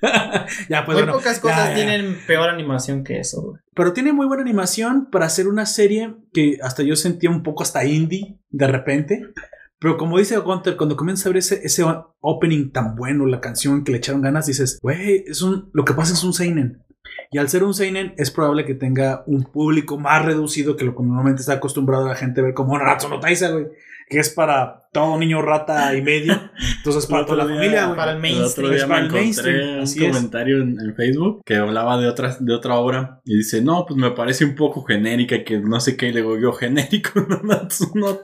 [0.68, 1.12] ya, pues Muy bueno.
[1.14, 1.74] pocas ya, cosas ya.
[1.74, 3.60] tienen peor animación que eso, güey.
[3.74, 7.64] Pero tiene muy buena animación para hacer una serie que hasta yo sentía un poco
[7.64, 9.32] hasta indie de repente.
[9.80, 11.84] Pero como dice Gunter, cuando comienzas a ver ese, ese
[12.20, 15.94] opening tan bueno, la canción que le echaron ganas, dices, güey, es un, lo que
[15.94, 16.82] pasa es un Seinen.
[17.30, 20.94] Y al ser un Seinen, es probable que tenga un público más reducido que lo
[20.96, 23.66] que normalmente está acostumbrado la gente a ver como Naruto no Taizai, güey.
[24.10, 26.32] Que es para todo niño rata y medio.
[26.78, 27.96] Entonces, para toda la familia, güey.
[27.98, 28.70] para el El otro mainstream.
[28.70, 29.94] día Es me para el encontré mainstream, un es.
[29.96, 34.00] comentario en, en Facebook que hablaba de otra, de otra obra y dice, no, pues
[34.00, 37.20] me parece un poco genérica, que no sé qué, y le digo yo, genérico,
[37.94, 38.18] no.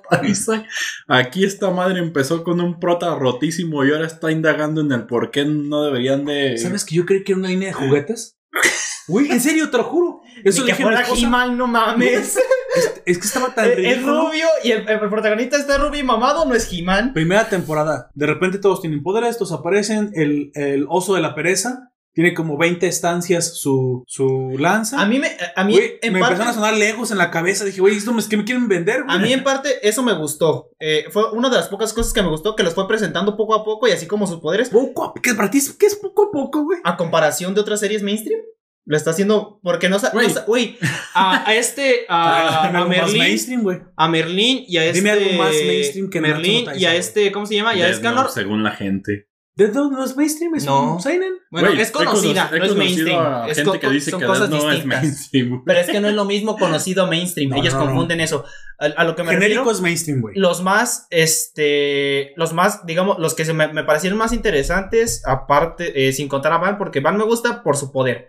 [1.09, 5.31] Aquí esta madre empezó con un prota rotísimo y ahora está indagando en el por
[5.31, 6.56] qué no deberían de...
[6.56, 8.39] ¿Sabes que yo creí que era una línea de juguetes?
[9.06, 10.20] Güey, en serio, te lo juro.
[10.44, 11.22] Eso Ni le que dije a mi fuera esposa.
[11.26, 12.39] He-Man, no mames.
[12.74, 14.26] Es, es que estaba tan Es ridículo.
[14.26, 17.12] rubio y el, el protagonista está rubio y mamado, no es He-Man.
[17.12, 18.10] Primera temporada.
[18.14, 20.10] De repente todos tienen poderes, todos aparecen.
[20.14, 25.01] El, el oso de la pereza tiene como 20 estancias su, su lanza.
[25.01, 27.31] A mí me, a mí Güey, en me parte, empezaron a sonar legos en la
[27.31, 27.64] cabeza.
[27.64, 29.05] Dije, güey, ¿esto es que me quieren vender?
[29.05, 29.16] güey?
[29.16, 30.70] a mí en parte eso me gustó.
[30.81, 33.55] Eh, fue una de las pocas cosas que me gustó que los fue presentando poco
[33.55, 35.59] a poco y así como sus poderes Poco a ¿Qué para ti?
[35.59, 36.81] es- ¿Qué es poco a poco, güey?
[36.82, 38.40] a comparación de otras series mainstream.
[38.86, 40.28] Lo está haciendo porque no sa- no Güey.
[40.47, 40.78] Güey,
[41.15, 43.81] a, a este, a, Dime a mainstream, güey.
[43.97, 44.98] a Merlín y a este.
[44.98, 47.74] Dime algo más mainstream que no y a este, ¿cómo se llama?
[47.74, 48.24] Y a Death Escanor.
[48.27, 49.28] Note, según la gente.
[49.56, 50.56] ¿De dónde no es mainstream?
[50.56, 50.94] ¿Es No.
[50.94, 51.32] un seinen?
[51.48, 53.20] Bueno, es conocida, cono- he no es mainstream.
[53.20, 55.02] a Es gente que dice son que cosas Death Note es distintas.
[55.02, 55.62] mainstream.
[55.65, 57.51] Pero es que no es lo mismo conocido mainstream.
[57.51, 57.86] No, Ellos no, no.
[57.86, 58.44] confunden eso.
[58.81, 60.35] A, a lo que me Genérico refiero, es mainstream, güey.
[60.36, 66.09] los más, este, los más, digamos, los que se me, me parecieron más interesantes, aparte,
[66.09, 68.28] eh, sin contar a Van, porque Van me gusta por su poder.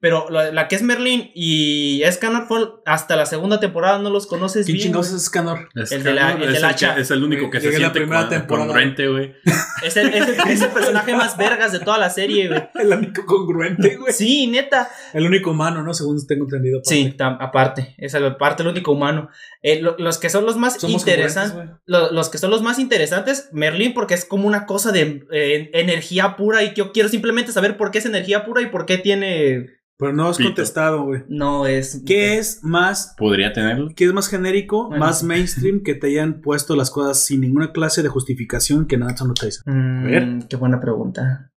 [0.00, 4.26] Pero la, la que es Merlin y Escanor fue hasta la segunda temporada, no los
[4.26, 4.86] conoces ¿Quién bien.
[4.88, 5.68] chingados es Scanor?
[5.74, 6.94] Es, El de la- el es del hacha.
[6.94, 8.66] que- es el único que se Llegué la siente primera con- temporada.
[8.66, 9.34] congruente, güey.
[9.82, 12.62] Es el, es, el, es el personaje más vergas de toda la serie, güey.
[12.76, 14.12] El único congruente, güey.
[14.12, 14.88] Sí, neta.
[15.12, 15.92] El único humano, ¿no?
[15.92, 16.78] Según tengo entendido.
[16.78, 16.94] aparte.
[16.94, 19.28] Sí, tam- aparte, es el- aparte el único humano.
[19.60, 23.48] Eh, lo- los que son los más interesantes, lo- los que son los más interesantes,
[23.52, 27.76] Merlin, porque es como una cosa de eh, energía pura y yo quiero simplemente saber
[27.76, 30.48] por qué es energía pura y por qué tiene, Pero no has Pito.
[30.48, 31.22] contestado, güey.
[31.28, 32.02] no es.
[32.04, 33.90] ¿Qué es más Podría tenerlo.
[33.94, 35.04] ¿Qué es más genérico, Bueno.
[35.04, 39.26] más mainstream que te hayan puesto las cosas sin ninguna clase de justificación que Naruto
[39.26, 39.62] no Taizai?
[39.66, 40.38] Mm, A ver.
[40.48, 41.50] Qué buena pregunta.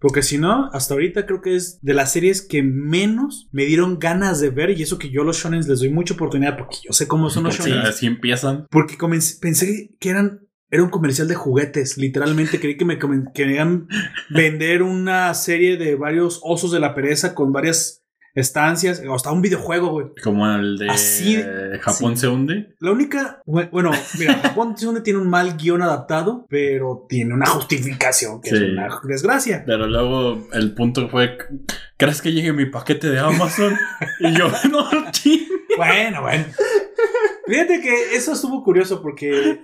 [0.00, 3.98] Porque si no, hasta ahorita creo que es de las series que menos me dieron
[3.98, 6.76] ganas de ver y eso que yo a los shonen les doy mucha oportunidad porque
[6.84, 7.78] yo sé cómo son los shonen.
[7.78, 8.66] así empiezan.
[8.70, 10.40] Porque comencé- pensé que eran
[10.74, 12.98] era un comercial de juguetes, literalmente creí que me
[13.32, 13.86] querían
[14.30, 18.00] vender una serie de varios osos de la pereza con varias
[18.36, 20.06] estancias, o hasta un videojuego, güey.
[20.24, 21.40] Como el de Así-
[21.80, 22.22] Japón sí.
[22.22, 22.74] se hunde.
[22.80, 27.46] La única, bu- bueno, mira, Japón Tsune tiene un mal guion adaptado, pero tiene una
[27.46, 29.62] justificación que es una desgracia.
[29.64, 31.38] Pero luego el punto fue,
[31.96, 33.78] ¿crees que llegue mi paquete de Amazon?
[34.18, 34.88] y yo, no.
[35.76, 36.44] Bueno, bueno.
[37.46, 39.60] Fíjate que eso estuvo curioso porque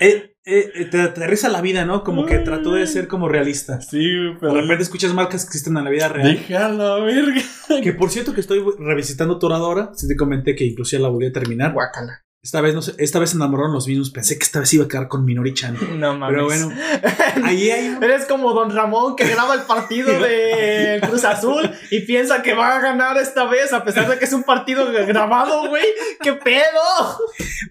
[0.00, 2.02] eh, eh, eh, te aterriza la vida, ¿no?
[2.02, 3.80] Como que trató de ser como realista.
[3.80, 6.32] Sí, De pero repente escuchas marcas que existen en la vida real.
[6.32, 7.40] dije a la verga.
[7.82, 9.92] Que por cierto que estoy revisitando Toradora.
[9.94, 11.72] Sí te comenté que inclusive la volví a terminar.
[11.72, 12.24] Guacala.
[12.44, 14.10] Esta vez no sé, esta vez se enamoraron los mismos.
[14.10, 15.76] Pensé que esta vez iba a quedar con Minori-chan.
[16.00, 16.34] No mames.
[16.34, 16.72] Pero bueno,
[17.44, 18.02] ahí hay un...
[18.02, 22.76] Eres como Don Ramón que graba el partido de Cruz Azul y piensa que va
[22.76, 25.84] a ganar esta vez a pesar de que es un partido grabado, güey.
[26.20, 26.58] ¿Qué pedo?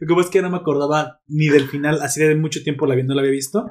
[0.07, 3.03] Como es que no me acordaba ni del final, así de mucho tiempo la vi-
[3.03, 3.65] no la había visto.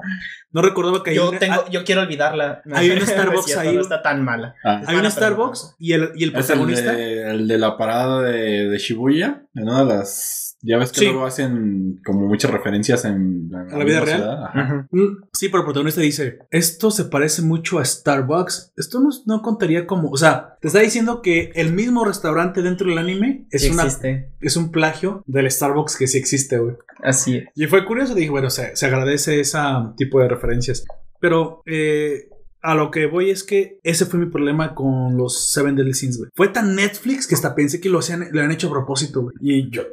[0.51, 2.61] No recordaba que hay Yo una- tengo, ah, yo quiero olvidarla.
[2.65, 3.75] No, Hay un no es Starbucks cierto, ahí.
[3.75, 4.53] No está tan mala.
[4.63, 6.91] Ah, hay una Starbucks y el, y el es el protagonista.
[6.93, 10.50] de, el de la parada de, de Shibuya, en una de las...
[10.63, 11.05] Ya ves que Sí.
[11.05, 14.87] luego hacen como muchas referencias en, en ¿A la vida real?
[14.91, 18.73] Mm, Sí, pero el protagonista dice, esto se parece mucho a Starbucks.
[18.77, 22.87] Esto no, no contaría como, o sea, te está diciendo que el mismo restaurante dentro
[22.89, 24.29] del anime es, Sí una, existe.
[24.39, 26.75] es un plagio del Starbucks que sí existe, güey.
[27.03, 27.45] Así es.
[27.55, 29.57] Y fue curioso, dije, bueno, se, se agradece ese
[29.97, 30.85] tipo de referencias.
[31.19, 32.29] Pero eh,
[32.61, 36.17] a lo que voy es que ese fue mi problema con los Seven Deadly Sins,
[36.17, 36.29] güey.
[36.35, 39.35] Fue tan Netflix que hasta pensé que lo, hacían, lo han hecho a propósito, güey.
[39.41, 39.83] Y yo,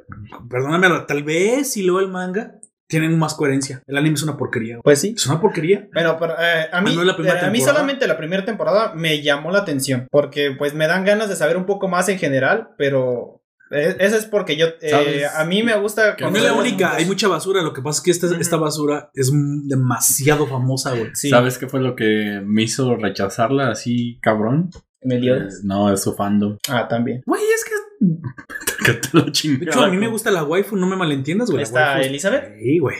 [0.48, 2.58] perdóname, tal vez si leo el manga,
[2.88, 3.82] tienen más coherencia.
[3.86, 4.82] El anime es una porquería, güey.
[4.82, 5.14] Pues sí.
[5.16, 5.88] Es una porquería.
[5.92, 9.50] Bueno, pero, eh, a, mí, no eh, a mí solamente la primera temporada me llamó
[9.50, 10.08] la atención.
[10.10, 12.70] Porque pues me dan ganas de saber un poco más en general.
[12.78, 14.66] Pero eso es porque yo...
[14.80, 16.16] eh, a mí me gusta...
[16.16, 17.62] Que No es conocer la única, hay mucha basura.
[17.62, 19.30] Lo que pasa es que esta, esta basura es
[19.64, 21.10] demasiado famosa, güey.
[21.14, 24.70] Sí, ¿Sabes qué fue lo que me hizo rechazarla así, cabrón?
[25.02, 25.54] Meliodas.
[25.54, 26.56] Eh, no, es su fandom.
[26.68, 27.22] Ah, también.
[27.26, 28.06] Güey, es que.
[28.84, 31.64] Que te lo De hecho, a mí me gusta la waifu, no me malentiendas, güey.
[31.64, 32.54] ¿Está Elizabeth?
[32.58, 32.96] Sí, güey.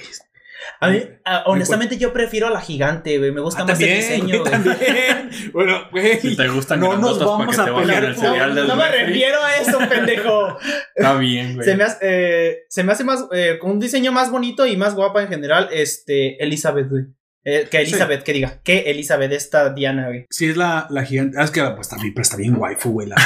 [0.81, 1.03] A mí,
[1.47, 3.33] honestamente, yo prefiero a la gigante, güey.
[3.33, 4.27] Me gusta Ah, más también, el diseño.
[4.27, 4.51] güey, güey.
[4.51, 5.31] también.
[5.53, 6.21] bueno, güey.
[6.21, 9.43] Si te gustan No nos vamos que a pelear el cereal del No me refiero
[9.43, 10.57] a eso, pendejo.
[10.95, 11.65] Está bien, güey.
[11.67, 14.77] Se me hace, eh, se me hace más, eh, con un diseño más bonito y
[14.77, 17.05] más guapa en general, este, Elizabeth, güey.
[17.45, 20.27] Eh, que Elizabeth, que diga, que Elizabeth, esta Diana, güey.
[20.31, 21.39] Sí, es la, la gigante.
[21.41, 23.09] Ah, es que pues, está bien, pero está bien waifu, güey.
[23.09, 23.17] La,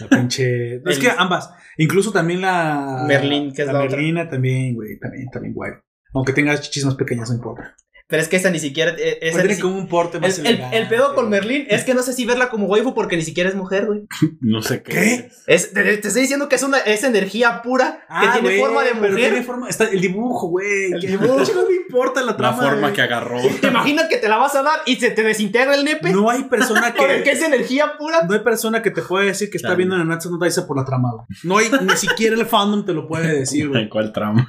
[0.00, 0.76] la pinche.
[0.86, 1.50] es que ambas.
[1.76, 3.04] Incluso también la.
[3.06, 3.90] Merlín, que es la otra.
[3.90, 4.98] Merlina también, güey.
[4.98, 5.80] También, también waifu.
[6.14, 7.76] Aunque tenga chichis más pequeñas, no importa.
[8.10, 10.38] Pero es que esa ni siquiera, eh, esa ni tiene si- como un porte más
[10.38, 10.78] el, el, elegante.
[10.78, 13.50] el pedo con Merlín es que no sé si verla como waifu porque ni siquiera
[13.50, 14.04] es mujer, güey.
[14.40, 14.92] No sé qué.
[14.92, 15.30] ¿Qué?
[15.46, 15.74] es.
[15.74, 18.90] Te, te estoy diciendo que es una es energía pura que Ah, tiene forma de
[18.98, 19.16] pero mujer.
[19.30, 19.68] tiene forma.
[19.68, 20.92] Está el dibujo, güey.
[20.92, 21.38] El dibujo.
[21.38, 22.56] No me importa la La trama.
[22.62, 22.92] forma güey.
[22.94, 23.40] que agarró.
[23.60, 26.10] ¿Te imaginas que te la vas a dar y se te desintegra el nepe?
[26.10, 27.30] No hay persona que que.
[27.30, 28.22] es energía pura.
[28.26, 29.76] No hay persona que te pueda decir que está Claro.
[29.76, 31.10] viendo Nanatsu no Taisa por la trama.
[31.44, 33.86] No hay, ni siquiera el fandom te lo puede decir, güey.
[33.90, 34.48] ¿Cuál trama?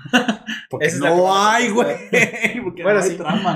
[0.70, 1.96] Porque la no hay, güey.
[2.64, 3.18] Porque Bueno, no hay sí.
[3.18, 3.49] trama.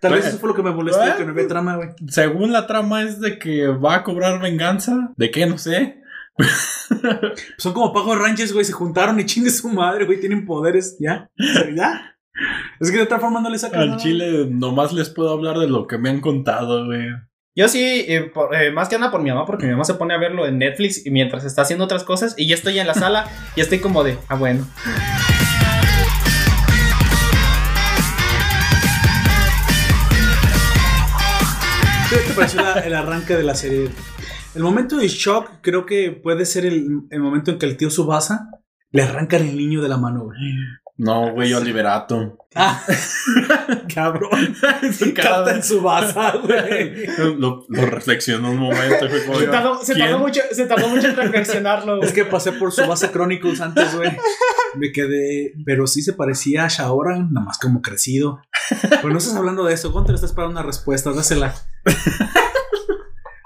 [0.00, 1.90] Tal vez eso fue lo que me molestó, que no había trama, güey.
[2.08, 5.10] Según la trama es de que va a cobrar venganza.
[5.16, 5.46] ¿De qué?
[5.46, 6.00] No sé.
[7.58, 8.64] Son como Pago Rangers, güey.
[8.64, 10.18] Se juntaron y chingue su madre, güey.
[10.20, 10.96] Tienen poderes.
[11.00, 11.28] ¿Ya?
[11.74, 12.16] ¿Ya?
[12.80, 13.98] Es que de otra forma no le sacan Al nada.
[14.02, 17.08] chile nomás les puedo hablar de lo que me han contado, güey.
[17.54, 19.94] Yo sí, eh, por- eh, más que nada por mi mamá, porque mi mamá se
[19.94, 22.86] pone a verlo en Netflix y mientras está haciendo otras cosas y yo estoy en
[22.86, 23.26] la sala
[23.56, 24.66] y estoy como de, ah, bueno.
[32.08, 33.88] ¿Qué te pareció el arranque de la serie?
[34.54, 37.90] El momento de shock creo que puede ser el, el momento en que el tío
[37.90, 38.48] Subasa
[38.92, 40.28] le arranca el niño de la mano.
[40.98, 42.38] No, güey, Oliverato.
[42.54, 42.82] Ah,
[43.94, 44.56] cabrón.
[44.98, 47.06] Su Capta en Subasa, güey.
[47.38, 49.06] Lo, lo reflexionó un momento.
[49.38, 52.02] Se tardó, se tardó mucho, se tardó mucho en reflexionarlo.
[52.02, 54.16] Es que pasé por Subasa Chronicles antes, güey.
[54.76, 55.52] Me quedé.
[55.66, 58.40] Pero sí se parecía a Shaoran, nada más como crecido.
[58.80, 59.92] Pero no estás hablando de eso.
[59.92, 61.54] Gunter está esperando una respuesta, dásela.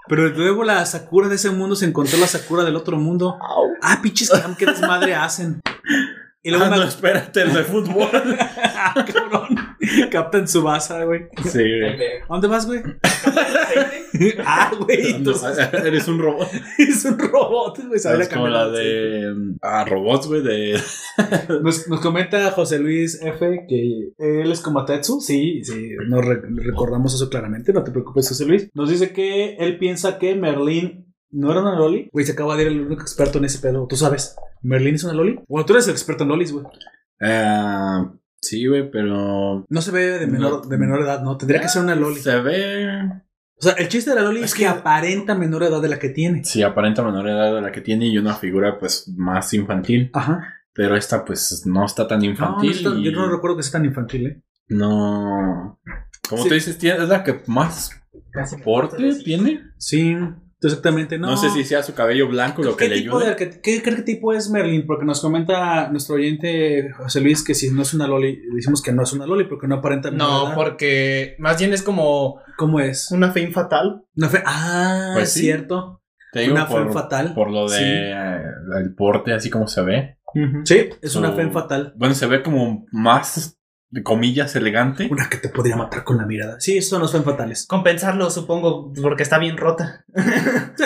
[0.08, 3.38] Pero luego la Sakura de ese mundo se encontró la Sakura del otro mundo.
[3.82, 5.60] Ah, pinches qué desmadre hacen.
[6.42, 8.08] Y luego Ah, me no, espérate, el de fútbol.
[8.82, 9.48] Ah, cabrón.
[10.10, 11.26] Captain Subasa, güey.
[11.44, 12.02] sí, güey.
[12.22, 12.80] ¿A dónde vas, güey?
[14.46, 15.10] ah, güey.
[15.16, 16.48] Entonces- eres un robot.
[16.78, 17.98] Es un robot, güey.
[18.00, 19.34] sabe Es como cambiar la de.
[19.62, 20.80] Ah, robots, güey, de.
[21.62, 25.20] Nos, nos comenta José Luis F que él es como Tetsu.
[25.20, 27.72] Sí, sí, nos re- recordamos eso claramente.
[27.72, 28.70] No te preocupes, José Luis.
[28.74, 32.08] Nos dice que él piensa que Merlín no era una Loli.
[32.12, 33.86] Güey, se acaba de ir el único experto en ese pedo.
[33.88, 35.40] Tú sabes, ¿Merlín es una Loli?
[35.48, 36.66] Bueno, tú eres el experto en Lolis, güey.
[37.20, 39.64] Ah, sí, güey, pero.
[39.68, 40.68] No se ve de menor, No.
[40.68, 41.36] de menor edad, ¿no?
[41.36, 42.20] Tendría que ser una Loli.
[42.20, 43.08] Se ve.
[43.58, 45.88] O sea, el chiste de la Loli es, Es que que- aparenta menor edad de
[45.88, 46.44] la que tiene.
[46.44, 50.10] Sí, aparenta menor edad de la que tiene y una figura, pues, más infantil.
[50.14, 50.54] Ajá.
[50.72, 52.70] Pero esta, pues, no está tan No, no infantil.
[52.72, 54.42] está- y yo no recuerdo que sea tan infantil, ¿eh?
[54.68, 55.78] No.
[56.28, 56.48] Como Sí.
[56.48, 57.90] tú dices, es la que más
[58.64, 59.60] porte tiene.
[59.76, 60.16] Sí,
[60.68, 61.18] exactamente.
[61.18, 63.36] No, No, sé si sea su cabello blanco lo que ¿Qué le ayuda.
[63.36, 64.86] arquet- qué, qué tipo es Merlin?
[64.86, 68.92] Porque nos comenta nuestro oyente José Luis que si no es una Loli, decimos que
[68.92, 70.54] no es una Loli porque no aparenta No, nada.
[70.54, 73.10] porque más bien es como ¿Cómo es?
[73.10, 74.02] una fe fatal.
[74.16, 75.40] Una fe- Ah, Pues es sí.
[75.40, 76.02] cierto.
[76.32, 77.34] Te digo una por, fe fatal.
[77.34, 77.84] por lo de Sí.
[77.84, 78.40] eh,
[78.80, 80.16] el porte, así como se ve.
[80.64, 81.92] Sí, es una Su- fe fatal.
[81.96, 83.59] Bueno, se ve como más,
[83.90, 85.08] de comillas, elegante.
[85.10, 86.60] Una que te podría matar con la mirada.
[86.60, 87.66] Sí, son los fen fatales.
[87.66, 90.04] Compensarlo, supongo, porque está bien rota.
[90.76, 90.84] Sí.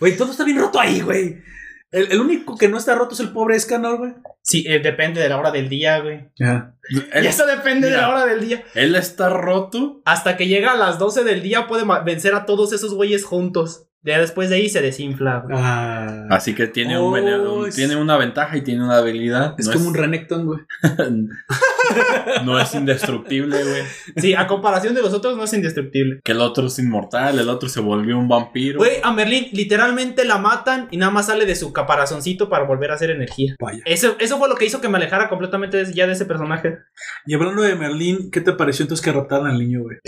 [0.00, 1.42] Güey, todo está bien roto ahí, güey.
[1.90, 4.14] El, el único que no está roto es el pobre Escanor, güey.
[4.40, 6.30] Sí, eh, depende de la hora del día, güey.
[6.38, 8.64] Él, Y eso depende de la hora del día.
[8.74, 10.00] él está roto.
[10.04, 13.88] Hasta que llega a las 12 del día puede vencer a todos esos güeyes juntos.
[14.04, 15.40] Ya después de ahí se desinfla.
[15.46, 15.56] güey.
[15.58, 16.26] Ah.
[16.30, 19.54] Así que tiene, un, veneno- es- tiene una ventaja y tiene una habilidad.
[19.58, 20.60] Es No como un Renekton, güey.
[22.44, 23.82] no es indestructible, güey.
[24.16, 26.20] Sí, a comparación de los otros no es indestructible.
[26.24, 28.78] Que el otro es inmortal, el otro se volvió un vampiro.
[28.78, 32.90] Güey, a Merlín literalmente la matan y nada más sale de su caparazoncito para volver
[32.90, 33.54] a hacer energía.
[33.60, 33.82] Vaya.
[33.84, 36.78] Eso, eso fue lo que hizo que me alejara completamente de- ya de ese personaje.
[37.26, 39.98] Y hablando de Merlín, ¿qué te pareció entonces que raptaran al niño, güey?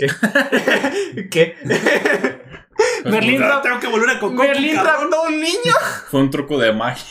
[1.29, 1.55] ¿Qué?
[1.65, 2.34] Pues,
[3.05, 4.33] Merlín Ah, rap- Tengo que volver a Coco.
[4.43, 5.73] Merlín raptó a un niño.
[6.09, 7.05] Fue un truco de magia.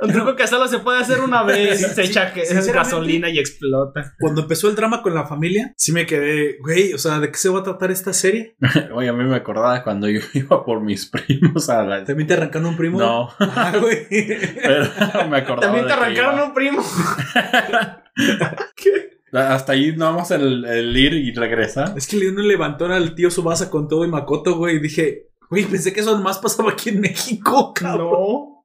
[0.00, 1.92] Un truco que solo se puede hacer una vez.
[1.94, 2.32] Se echa
[2.72, 4.14] gasolina y explota.
[4.20, 7.36] Cuando empezó el drama con la familia, sí me quedé, güey, o sea, ¿de qué
[7.36, 8.54] se va a tratar esta serie?
[8.94, 12.04] Oye, a mí me acordaba cuando yo iba por mis primos a la...
[12.04, 12.98] ¿También te arrancaron un primo?
[13.00, 14.06] No, Ah, güey.
[14.62, 16.84] pero me acordaba También te arrancaron un primo.
[19.32, 21.94] Hasta ahí nada más el, el ir y regresar.
[21.96, 24.80] Es que le dio un levantón al tío Subasa con todo y Makoto, güey, y
[24.80, 28.10] dije, güey, pensé que eso más pasaba aquí en México, cabrón.
[28.10, 28.57] No.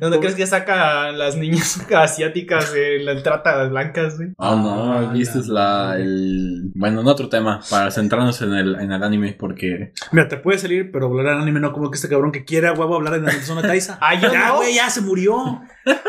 [0.00, 4.30] ¿Dónde crees que saca a las niñas asiáticas de la trata de blancas, güey?
[4.36, 6.70] Oh, no, Ah, viste la, el...
[6.74, 9.92] Bueno, en otro tema, para centrarnos en el, en el anime, porque...
[10.12, 12.72] Mira, te puede salir, pero hablar en anime no como que este cabrón que quiera
[12.72, 13.98] huevo hablar en la persona Taisa.
[14.00, 14.56] Ah, yo ya, no.
[14.56, 15.62] güey, ya se murió.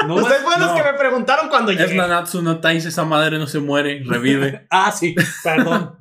[0.08, 1.96] No, Ustedes fueron los que me preguntaron cuando Es llegué.
[1.96, 4.68] Nanatsu no Taise, esa madre no se muere, revive.
[4.70, 5.96] Ah, sí, perdón.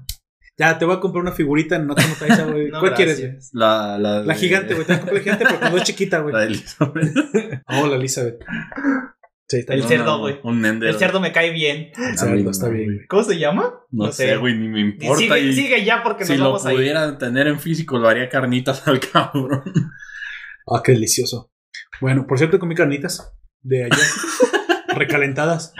[0.56, 2.68] Ya, te voy a comprar una figurita en Natsuno Taisa, güey.
[2.70, 3.50] No, ¿Cuál quieres.
[3.52, 4.86] La, la, La de- gigante, güey.
[4.86, 6.32] Te voy a comprar la gigante, pero cuando es chiquita, güey.
[6.34, 7.62] La de Elizabeth.
[7.66, 8.44] Oh, la Elizabeth.
[9.48, 9.88] Sí, está El bien.
[9.88, 10.38] cerdo, güey.
[10.42, 10.88] Un Ender.
[10.90, 11.90] El cerdo me cae bien.
[11.96, 13.06] El cerdo, está bien, güey.
[13.08, 13.74] ¿Cómo se llama?
[13.90, 15.18] No, sé, güey, ni me importa.
[15.18, 16.78] Sigue, y sigue ya porque si nos lo vamos a ir.
[16.78, 19.62] pudiera tener en físico, lo haría carnitas al cabrón.
[20.66, 21.50] Ah, qué delicioso.
[22.00, 23.98] Bueno, por cierto, comí carnitas de ayer.
[24.96, 25.74] recalentadas.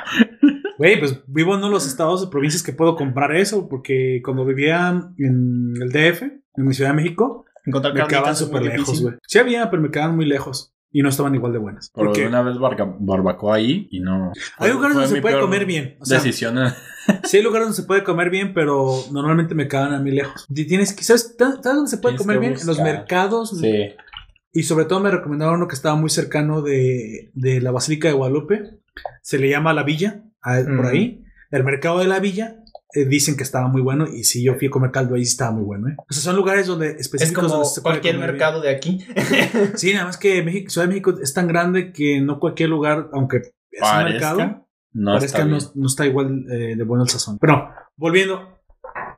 [0.78, 4.20] Güey, pues vivo en uno de los estados de provincias que puedo comprar eso, porque
[4.24, 4.88] cuando vivía
[5.18, 9.14] en el DF, en mi Ciudad de México, Encontrar me quedaban súper lejos, güey.
[9.26, 10.72] Sí había, pero me quedaban muy lejos.
[10.96, 11.90] Y no estaban igual de buenas.
[11.92, 14.30] Pero Porque una vez barca- barbacoa ahí y no.
[14.59, 15.96] hay lugares donde se puede comer bien.
[16.01, 16.56] O sea, decisión.
[17.24, 20.46] sí hay lugares donde se puede comer bien, pero normalmente me quedan a mí lejos.
[20.48, 22.55] Y Tienes que, ¿sabes, ¿Sabes dónde se puede comer bien?
[22.60, 23.59] En los mercados.
[23.59, 23.88] Sí.
[24.52, 28.14] Y sobre todo me recomendaron uno que estaba muy cercano de, de la Basílica de
[28.14, 28.78] Guadalupe.
[29.20, 31.24] Se le llama La Villa, a- por ahí.
[31.50, 32.56] El mercado de la Villa.
[32.96, 34.06] eh, dicen que estaba muy bueno.
[34.06, 35.88] Y si yo fui a comer caldo ahí, estaba muy bueno.
[35.88, 35.96] ¿eh?
[35.98, 39.00] O sea, son lugares donde Es específicos como donde se puede cualquier mercado de aquí.
[39.74, 43.08] Sí, nada más que México, Ciudad de México es tan grande que no cualquier lugar,
[43.12, 47.38] aunque es un mercado, No parezca está no está igual eh, de bueno el sazón.
[47.40, 48.53] Pero, volviendo.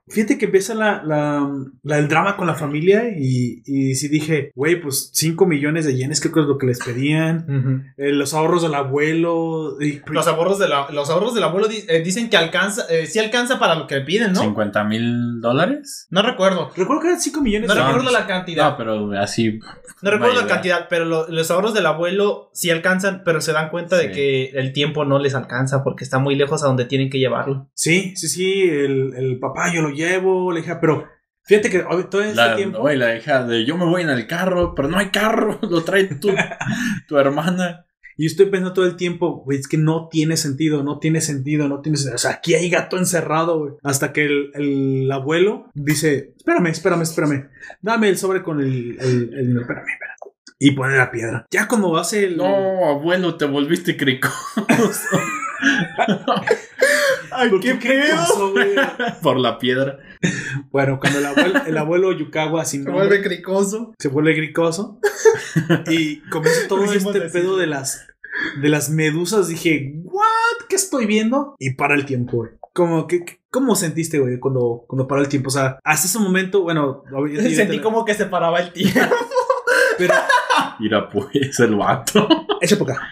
[0.09, 1.49] Fíjate que empieza la, la,
[1.83, 5.97] la- el drama con la familia y, y sí dije, güey, pues 5 millones de
[5.97, 7.93] yenes creo que es lo que les pedían.
[7.97, 9.77] Eh, los ahorros del abuelo.
[9.81, 13.07] y- Los ahorros, de la- los ahorros del abuelo di- eh, dicen que alcanza, eh,
[13.07, 14.41] sí alcanza para lo que piden, ¿no?
[14.41, 16.07] 50 mil dólares.
[16.11, 16.71] No recuerdo.
[16.77, 18.71] Recuerdo que eran 5 millones No de recuerdo la cantidad.
[18.71, 19.59] No, pero así.
[20.03, 23.71] No recuerdo la cantidad, pero lo- los ahorros del abuelo sí alcanzan, pero se dan
[23.71, 27.11] cuenta de que el tiempo no les alcanza porque está muy lejos a donde tienen
[27.11, 27.69] que llevarlo.
[27.75, 28.63] Sí, sí, sí.
[28.69, 31.09] El, el papá yo lo llevo, le dije, pero
[31.45, 32.89] fíjate que todo este La, tiempo.
[32.89, 36.05] la hija de yo me voy en el carro, pero no hay carro, lo trae
[36.05, 36.29] tu,
[37.09, 37.83] tu hermana.
[38.19, 41.69] Y estoy pensando todo el tiempo, güey, es que no tiene sentido, no tiene sentido,
[41.69, 42.15] no tiene sentido.
[42.15, 43.73] O sea, aquí hay gato encerrado, güey.
[43.83, 47.51] Hasta que el, el abuelo dice, espérame, espérame, espérame.
[47.83, 50.17] Dame el sobre con el, el, espérame, espérame.
[50.59, 51.47] Y pone la piedra.
[51.51, 52.39] Ya cuando hace el...
[52.39, 54.33] No, abuelo, te volviste cricoso.
[57.31, 58.75] ¡Ay, ¿Por qué pasó, güey?
[59.23, 59.99] Por la piedra.
[60.71, 63.95] Bueno, cuando el abuelo, el abuelo Yukawa sin Se nombre, vuelve cricoso.
[63.99, 64.99] se vuelve gricoso
[65.91, 67.43] y comienza todo Hicimos este decir.
[67.43, 68.07] pedo de las
[68.61, 70.23] de las medusas dije what
[70.69, 74.85] qué estoy viendo y para el tiempo güey como que que- cómo sentiste güey cuando
[74.87, 77.03] cuando para el tiempo o sea hasta ese momento bueno
[77.55, 79.01] Sentí como que se paraba el tiempo.
[79.97, 80.13] pero
[80.79, 82.29] Mira, pues, el vato.
[82.61, 83.09] echa por acá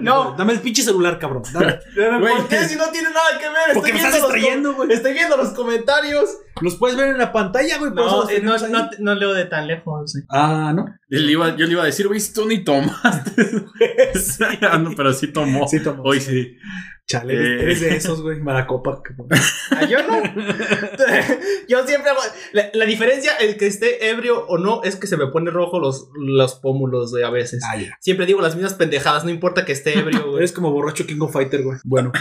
[0.00, 0.34] No.
[0.38, 1.78] dame el pinche celular cabrón dame.
[2.18, 2.36] Güey.
[2.36, 3.74] ¿Por qué si no tiene nada que ver?
[3.74, 6.30] porque me Estoy estás viendo, los, distrayendo güey com- estoy viendo los comentarios.
[6.60, 9.66] Los puedes ver en la pantalla güey No, eh, no, no, no leo de tan
[9.66, 10.12] lejos.
[10.12, 10.20] sí.
[10.30, 13.32] ah no le iba- yo le iba a decir, güey, si tú ni tomaste.
[14.62, 15.66] Ah, no, pero sí tomó.
[15.66, 16.56] sí tomó Hoy sí.
[17.06, 17.62] chale eres, Eh.
[17.64, 19.02] eres de esos güey maracopa
[19.72, 20.22] Ah, yo no.
[21.68, 22.20] yo siempre hago.
[22.52, 25.80] La, la diferencia, el que esté ebrio o no, es que se me pone rojo
[25.80, 27.62] los, los pómulos, güey, a veces.
[27.68, 30.36] ah ya Siempre digo las mismas pendejadas, no importa que esté ebrio, güey.
[30.38, 31.78] Eres como borracho King of Fighter, güey.
[31.84, 32.12] Bueno.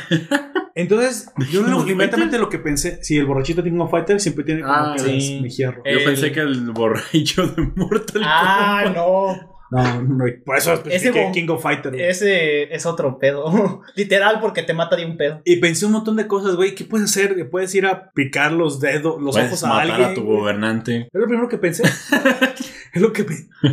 [0.81, 4.19] Entonces, yo ¿King lo, of inmediatamente lo que pensé, si el borrachito King of Fighter
[4.19, 5.33] siempre tiene como Ah, que sí.
[5.33, 5.75] las mejillas.
[5.75, 9.49] Yo El- pensé que el borracho de Mortal Ah, no.
[9.71, 11.91] No, no, por eso Ese bom- King of Fighter.
[11.91, 12.03] güey.
[12.03, 13.81] Ese es otro pedo.
[13.95, 15.41] Literal, porque te mata de un pedo.
[15.45, 16.73] Y pensé un montón de cosas, güey.
[16.73, 17.35] ¿Qué puedes hacer?
[17.35, 20.09] Que Puedes ir a picar los dedos, los Puedes ojos a matar alguien.
[20.09, 21.01] a tu gobernante.
[21.13, 21.83] Es lo primero que pensé.
[22.93, 23.23] es lo que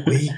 [0.04, 0.28] Güey,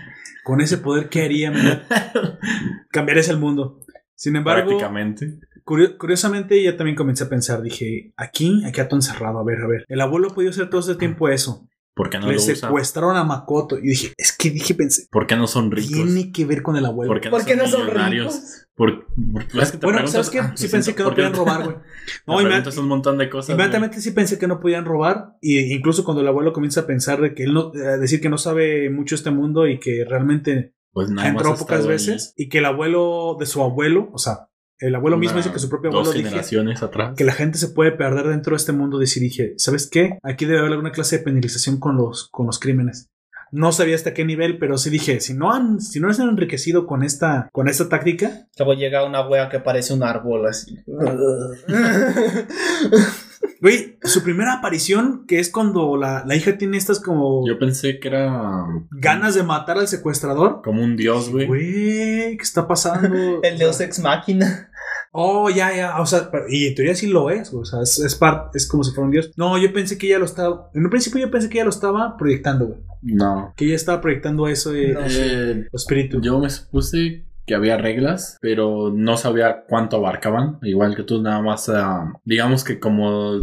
[0.44, 1.52] con ese poder, ¿qué haría?
[2.92, 3.80] Cambiarías el mundo.
[4.14, 5.38] Sin embargo, prácticamente.
[5.68, 9.66] Curio- curiosamente ya también comencé a pensar, dije, aquí, aquí todo encerrado, a ver, a
[9.66, 9.84] ver.
[9.88, 11.68] El abuelo ha podido hacer todo este tiempo eso.
[11.94, 12.54] ¿Por qué no Le lo usa?
[12.54, 13.76] secuestraron a Makoto.
[13.76, 15.90] Y dije, es que dije, pensé, ¿Por qué no son ricos?
[15.90, 17.10] tiene que ver con el abuelo.
[17.12, 18.66] ¿Por qué no, ¿Por qué son, no son ricos?
[18.76, 20.38] Por, por- es que te bueno, preguntas, ¿sabes qué?
[20.38, 21.76] ah, Sí pensé que no ¿por podían robar, güey.
[22.26, 23.50] No, te inme- preguntas un montón de cosas.
[23.50, 25.32] inmediatamente sí pensé que no podían robar.
[25.42, 28.28] Y incluso cuando el abuelo comienza a pensar de que él no, a decir que
[28.28, 30.74] no sabe mucho este mundo y que realmente.
[30.92, 32.32] Pues nada más entró pocas ahí veces.
[32.36, 34.47] Y que el abuelo de su abuelo, o sea,
[34.80, 37.14] el abuelo mismo una- dice que su propio Dos abuelo dije, generaciones atrás.
[37.16, 39.00] que la gente se puede perder dentro de este mundo.
[39.02, 40.18] Y dije, ¿sabes qué?
[40.22, 43.08] Aquí debe haber alguna clase de penalización con los, con los crímenes.
[43.50, 46.28] No sabía hasta qué nivel, pero sí dije, si no han, si no se han
[46.28, 50.76] enriquecido con esta, con esta táctica, Luego llega una wea que parece un árbol así.
[53.60, 57.98] güey, su primera aparición, que es cuando la, la hija tiene estas como Yo pensé
[58.00, 60.60] que era ganas de matar al secuestrador.
[60.62, 61.46] como un dios, güey.
[61.46, 63.08] Güey, ¿qué está pasando?
[63.42, 64.67] El Deus Ex Máquina.
[65.12, 66.00] Oh, ya, ya.
[66.00, 67.52] O sea, y en teoría sí lo es.
[67.54, 69.30] O sea, es, es, part- es como si fuera un dios.
[69.36, 70.70] No, yo pensé que ella lo estaba.
[70.74, 72.80] En un principio yo pensé que ella lo estaba proyectando, güey.
[73.02, 73.52] No.
[73.56, 75.00] Que ella estaba proyectando eso de No.
[75.08, 76.20] Eh, espíritu.
[76.20, 80.58] yo me supuse que había reglas, pero no sabía cuánto abarcaban.
[80.62, 83.40] Igual que tú, nada más, ah, digamos que como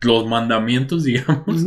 [0.00, 1.64] los mandamientos, digamos.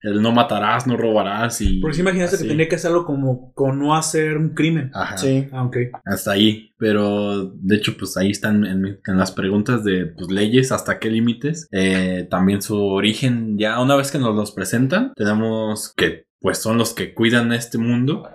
[0.00, 1.80] El no matarás, no robarás y...
[1.80, 2.44] Porque si imaginaste así.
[2.44, 4.90] que tenía que hacerlo como con no hacer un crimen.
[4.94, 5.18] Ajá.
[5.18, 5.48] Sí.
[5.52, 5.76] Ah, ok.
[6.04, 10.98] Hasta ahí, pero de hecho pues ahí están en, las preguntas de pues, leyes, hasta
[10.98, 16.28] qué límites, Eh, también su origen, ya una vez que nos los presentan, tenemos que
[16.40, 18.28] pues son los que cuidan este mundo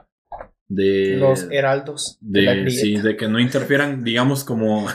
[0.68, 1.18] de...
[1.18, 4.88] Los heraldos de, sí, de que no interfieran, digamos, como,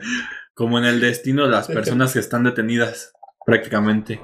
[0.54, 3.12] como en el destino de las personas que están detenidas
[3.44, 4.20] prácticamente.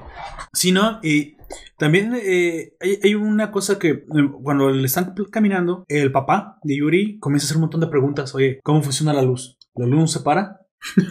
[0.53, 0.99] Sí, ¿no?
[1.03, 1.37] Y
[1.77, 4.05] también eh, hay, hay una cosa que eh,
[4.43, 8.33] cuando le están caminando, el papá de Yuri comienza a hacer un montón de preguntas.
[8.35, 9.57] Oye, ¿cómo funciona la luz?
[9.75, 10.61] ¿La luz no se para?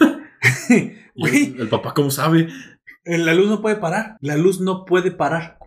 [1.15, 2.47] El, el papá, ¿cómo sabe?
[3.03, 4.17] eh, la luz no puede parar.
[4.21, 5.57] La luz no puede parar.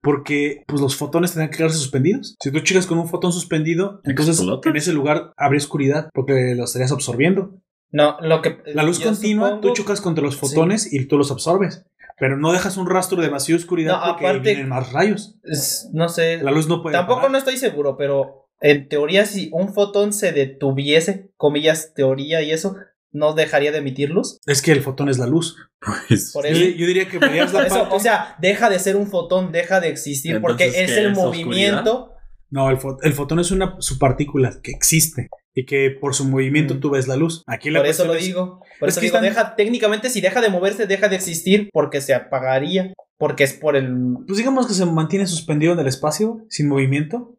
[0.00, 2.36] Porque pues, los fotones tendrían que quedarse suspendidos.
[2.42, 4.70] Si tú checas con un fotón suspendido, entonces Explota.
[4.70, 7.60] en ese lugar habría oscuridad porque lo estarías absorbiendo.
[7.90, 8.58] No, lo que.
[8.74, 11.84] La luz continua, supongo- tú chocas contra los fotones y tú los absorbes.
[12.22, 15.34] Pero no dejas un rastro de vacío y oscuridad No, porque aparte- vienen más rayos.
[15.42, 16.36] es- no sé.
[16.40, 17.32] La luz no puede Tampoco parar.
[17.32, 22.76] no estoy seguro, pero en teoría, si un fotón se detuviese, comillas, teoría y eso,
[23.10, 24.38] no dejaría de emitir luz.
[24.46, 25.56] Es que el fotón es la luz.
[25.80, 26.76] Pues, Por Yo, eso.
[26.76, 29.88] yo diría que la Eso, parte- o sea, deja de ser un fotón, deja de
[29.88, 32.12] existir, porque es ¿qué el es movimiento.
[32.50, 36.74] No, el, fo- el fotón es una subpartícula que existe y que por su movimiento
[36.74, 36.80] Mm.
[36.80, 37.42] tú ves la luz.
[37.46, 38.60] Aquí la Por eso lo es- digo.
[38.80, 41.68] Por es eso que digo, están- deja, técnicamente, si deja de moverse, deja de existir
[41.72, 42.92] porque se apagaría.
[43.18, 43.94] Porque es por el.
[44.26, 47.36] Pues digamos que se mantiene suspendido en el espacio, sin movimiento.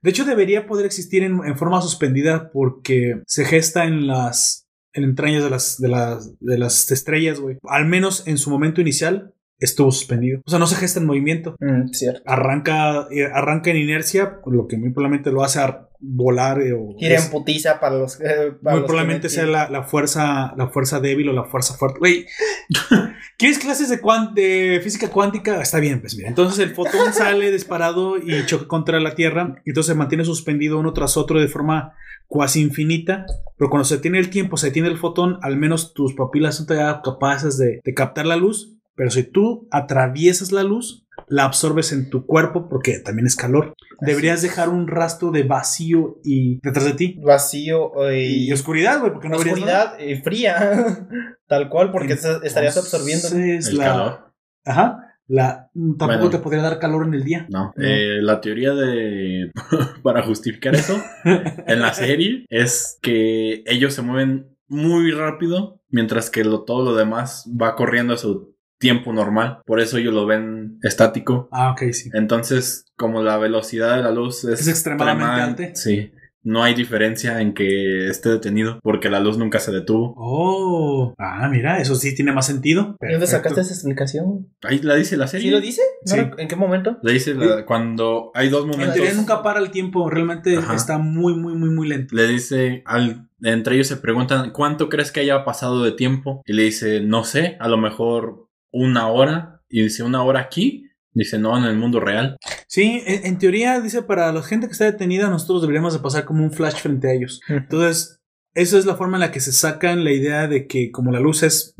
[0.00, 4.60] De hecho, debería poder existir en, en forma suspendida porque se gesta en las
[4.96, 7.58] en entrañas de las, de las, de las estrellas, güey.
[7.64, 10.40] Al menos en su momento inicial estuvo suspendido.
[10.46, 11.56] O sea, no se gesta en movimiento.
[11.58, 12.22] Mm, cierto.
[12.26, 16.94] Arranca, eh, arranca en inercia, lo que muy probablemente lo hace a volar eh, o
[16.98, 18.20] es- en putiza para los.
[18.20, 21.74] eh, para muy los probablemente sea la, la fuerza la fuerza débil o la fuerza
[21.74, 21.98] fuerte.
[21.98, 22.26] Güey,
[23.38, 25.60] ¿quieres clases de, cuan- de física cuántica?
[25.60, 26.28] Está bien, pues mira.
[26.28, 29.56] Entonces el fotón sale disparado y choca contra la Tierra.
[29.64, 31.94] Y entonces se mantiene suspendido uno tras otro de forma
[32.26, 33.26] cuasi infinita.
[33.56, 36.66] Pero cuando se tiene el tiempo, se tiene el fotón, al menos tus papilas son
[36.66, 38.73] capaces de, de captar la luz.
[38.96, 43.74] Pero si tú atraviesas la luz, la absorbes en tu cuerpo porque también es calor.
[44.00, 47.20] Deberías dejar un rastro de vacío y detrás de ti.
[47.24, 50.98] Vacío eh, Y, oscuridad, güey, porque no oscuridad eh, fría.
[51.46, 53.28] Tal cual, porque estarías absorbiendo.
[53.28, 54.32] El la, calor.
[54.64, 55.00] Ajá.
[55.26, 56.30] La, tampoco Bueno.
[56.30, 57.46] te podría dar calor en el día.
[57.48, 57.82] No, No.
[57.82, 59.50] Eh, la teoría de
[60.02, 66.44] para justificar eso en la serie es que ellos se mueven muy rápido mientras que
[66.44, 68.53] lo, todo lo demás va corriendo a su
[68.84, 69.58] tiempo normal.
[69.66, 71.48] Por eso ellos lo ven estático.
[71.50, 72.10] Ah, ok, sí.
[72.12, 75.74] Entonces, como la velocidad de la luz es, Es extremadamente extrema- alta.
[75.80, 76.10] Sí.
[76.46, 80.12] No hay diferencia en que esté detenido porque la luz nunca se detuvo.
[80.18, 81.14] Oh.
[81.16, 82.98] Ah, mira, eso sí tiene más sentido.
[83.00, 84.48] ¿De dónde sacaste esa explicación?
[84.62, 85.46] Ahí la dice la serie.
[85.46, 85.80] ¿Sí lo dice?
[86.06, 86.20] ¿No Sí.
[86.36, 86.98] ¿En qué momento?
[87.02, 88.94] La dice la- cuando hay dos En momentos.
[88.94, 90.10] teoría nunca para el tiempo.
[90.10, 90.74] Realmente Ajá.
[90.74, 92.14] está muy, muy, muy, muy lento.
[92.14, 96.52] le dice al entre ellos se preguntan cuánto crees que haya pasado de tiempo y
[96.54, 98.43] le dice no sé a lo mejor
[98.74, 102.36] una hora y dice una hora aquí dice no en el mundo real
[102.74, 106.24] Sí, en, en teoría dice para la gente que está detenida, nosotros deberíamos de pasar
[106.24, 107.40] como un flash frente a ellos.
[107.46, 108.18] Entonces,
[108.52, 111.20] esa es la forma en la que se sacan la idea de que como la
[111.20, 111.76] luz es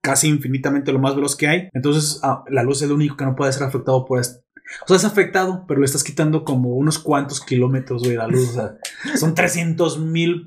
[0.00, 3.24] casi infinitamente lo más veloz que hay, entonces ah, la luz es lo único que
[3.24, 4.40] no puede ser afectado por esto.
[4.84, 8.50] O sea, es afectado, pero le estás quitando como unos cuantos kilómetros, güey, la luz.
[8.50, 8.76] O sea,
[9.16, 10.44] son 300 mil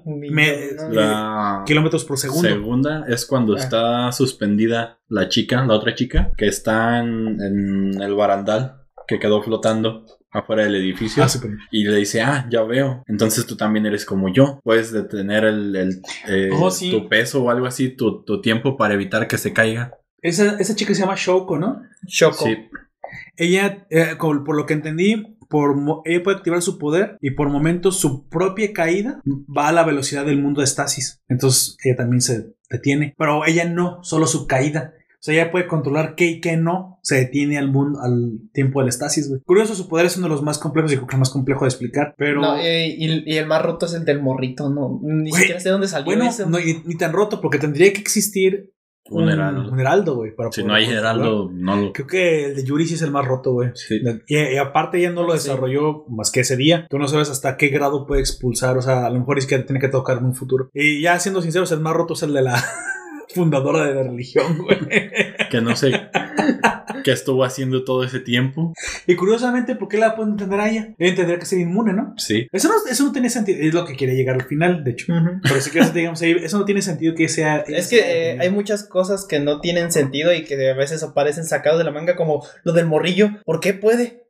[1.66, 2.48] kilómetros por segundo.
[2.48, 3.60] segunda es cuando Ah.
[3.60, 9.42] está suspendida la chica, la otra chica, que está en, en el barandal que quedó
[9.44, 11.24] flotando afuera del edificio.
[11.24, 13.04] Ah, sí, pero- Y le dice, ah, ya veo.
[13.08, 14.60] Entonces tú también eres como yo.
[14.64, 16.92] Puedes detener el, el, eh, Oh, sí.
[16.92, 19.94] tu peso o algo así, tu, tu tiempo para evitar que se caiga.
[20.22, 21.84] Esa, esa chica se llama Shoko, ¿no?
[22.08, 22.46] Choco.
[22.46, 22.58] Sí.
[23.38, 25.76] Ella, eh, por lo que entendí, por,
[26.06, 30.26] ella puede activar su poder y por momentos su propia caída va a la velocidad
[30.26, 31.22] del mundo de estasis.
[31.28, 33.14] Entonces ella también se detiene.
[33.18, 34.94] Pero ella no, solo su caída.
[35.16, 38.80] O sea, ella puede controlar qué y qué no se detiene al mundo, al tiempo
[38.80, 39.42] del estasis, güey.
[39.42, 41.70] Curioso, su poder es uno de los más complejos y creo que más complejo de
[41.70, 42.14] explicar.
[42.16, 42.42] Pero.
[42.42, 45.00] No, eh, y, y el más roto es el del morrito, no.
[45.02, 46.48] Ni siquiera sé dónde salió bueno, eso.
[46.48, 48.72] no, y- ni tan roto, porque tendría que existir
[49.10, 49.70] Un heraldo.
[49.72, 50.34] un heraldo, güey.
[50.52, 51.94] Si no hay heraldo, no lo...
[51.94, 53.70] Creo que el de Yuri sí es el más roto, güey.
[53.76, 54.02] Sí.
[54.28, 55.48] Y, y aparte ella no lo Sí.
[55.48, 56.88] desarrolló más que ese día.
[56.90, 58.78] Tú no sabes hasta qué grado puede expulsar.
[58.78, 60.70] O sea, a lo mejor es que tiene que tocar en un futuro.
[60.74, 62.64] Y ya siendo sinceros, el más roto es el de la
[63.36, 64.80] fundadora de la religión, güey.
[65.52, 65.92] Que no sé
[67.04, 68.74] qué estuvo haciendo todo ese tiempo.
[69.06, 70.96] Y curiosamente, ¿por qué la pueden entender a ella?
[70.98, 72.14] Ella tendría que ser inmune, ¿no?
[72.18, 72.48] Sí.
[72.52, 73.60] Eso no, eso no tiene sentido.
[73.62, 75.14] Es lo que quiere llegar al final, de hecho.
[75.60, 77.58] Si quieres, digamos ahí, eso no tiene sentido que sea.
[77.68, 81.46] Es que eh, hay muchas cosas que no tienen sentido y que a veces aparecen
[81.46, 83.30] sacados de la manga, como lo del morrillo.
[83.46, 84.24] ¿Por qué puede?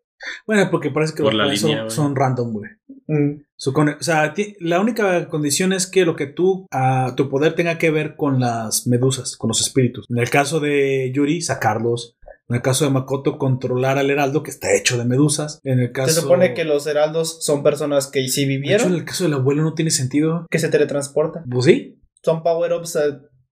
[0.47, 2.71] Bueno, porque parece que Por los la poderes línea, son, son random, güey.
[3.07, 7.29] Mm, Su o sea, ti- la única condición es que lo que tú, ah, tu
[7.29, 10.05] poder tenga que ver con las medusas, con los espíritus.
[10.09, 12.17] En el caso de Yuri, sacarlos.
[12.47, 15.59] En el caso de Makoto, controlar al heraldo, que está hecho de medusas.
[15.63, 16.13] En el caso.
[16.13, 19.23] Se supone que los heraldos son personas que sí De hecho, en vivieron, el caso
[19.23, 20.45] del abuelo no tiene sentido.
[20.51, 21.45] que se teletransportan.
[21.49, 21.97] Pues sí.
[22.23, 22.99] Son power-ups eh,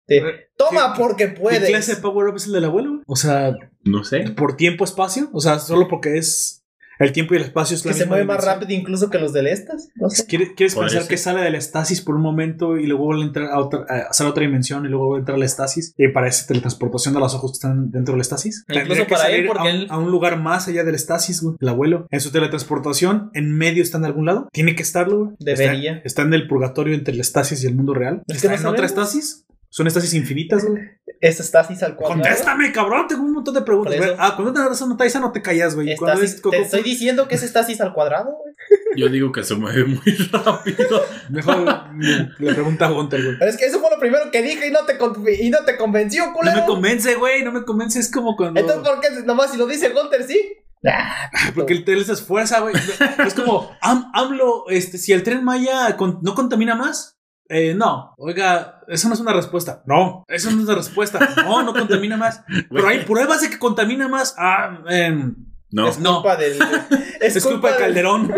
[0.08, 0.22] de...
[0.58, 1.68] Toma ¿Qué- porque ¿Qué puedes.
[1.68, 3.00] clase de power up es el del abuelo?
[3.06, 3.54] O sea,
[3.84, 4.30] No sé.
[4.36, 5.30] por tiempo, espacio.
[5.32, 6.61] O sea, solo porque es.
[7.02, 9.32] El tiempo y el espacio es la Que se mueve más rápido incluso que los
[9.32, 9.88] del estas.
[9.96, 10.24] No sé.
[10.26, 11.08] ¿Quieres, pensar eso.
[11.08, 14.12] que sale del estasis por un momento y luego vuelve a entrar a otra, a
[14.12, 15.94] sale a otra dimensión y luego vuelve a entrar al estasis?
[15.98, 18.64] Y para esa teletransportación de los ojos que están dentro del estasis.
[18.68, 20.94] Incluso Tendría que para él, porque a, un, él- a un lugar más allá del
[20.94, 21.56] estasis, güey.
[21.60, 22.06] El abuelo.
[22.10, 24.48] En su teletransportación, en medio está en algún lado.
[24.52, 25.36] Tiene que estarlo, güey.
[25.38, 25.94] Debería.
[25.96, 28.22] Está, está en el purgatorio entre el estasis y el mundo real.
[28.28, 29.44] Es que ¿Está no en otra estasis?
[29.74, 30.82] Son estasis infinitas, güey.
[31.18, 32.20] Es estasis al cuadrado.
[32.20, 33.06] Contéstame, cabrón.
[33.08, 33.96] Tengo un montón de preguntas.
[33.96, 34.10] Güey.
[34.18, 35.88] Ah, cuando te una taisa no te callas, güey.
[35.88, 38.52] Estasis- te estoy diciendo que es estasis al cuadrado, güey.
[38.96, 41.02] Yo digo que se mueve muy rápido.
[41.30, 41.64] Mejor
[42.38, 43.38] le pregunta a Gunter, güey.
[43.38, 45.64] Pero es que eso fue lo primero que dije y no te, con- y no
[45.64, 46.60] te convenció, No culero.
[46.60, 47.98] me convence, güey, no me convence.
[47.98, 48.60] Es como cuando.
[48.60, 50.52] Entonces, ¿por qué nomás si lo dice Gunter, sí?
[50.86, 52.74] Ah, Porque el tren se esfuerza, güey.
[53.26, 57.16] Es como, Am- AMLO, este, si el tren Maya con- no contamina más.
[57.54, 59.82] Eh, no, oiga, eso no es una respuesta.
[59.86, 61.18] No, eso no es una respuesta.
[61.44, 62.42] No, no contamina más.
[62.70, 64.34] Pero hay pruebas de que contamina más.
[64.38, 65.34] Ah, em,
[65.70, 65.88] No.
[65.88, 66.14] Es- no.
[66.22, 66.58] culpa del.
[67.20, 68.32] es, culpa de Calderón,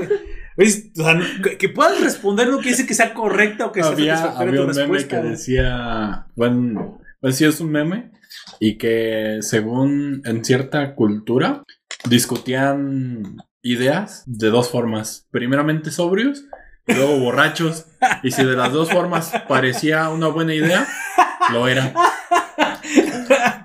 [0.56, 1.20] sea,
[1.58, 4.60] que, puedas responder no quiere decir que sea correcta o que sea había, satisfactoria había
[4.60, 5.22] tu un meme respuesta.
[5.22, 8.12] que decía, bueno, pues sí es un meme,
[8.60, 11.62] y que según en cierta cultura
[12.08, 15.26] discutían ideas de dos formas.
[15.30, 16.44] Primeramente sobrios,
[16.86, 17.86] luego borrachos.
[18.22, 20.86] Y si de las dos formas parecía una buena idea,
[21.52, 21.92] lo era.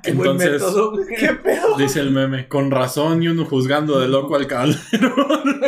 [0.03, 0.93] Qué Entonces- método.
[1.17, 1.77] ¿Qué pedo?
[1.77, 5.61] Dice el meme, con razón y uno juzgando de loco al calderón.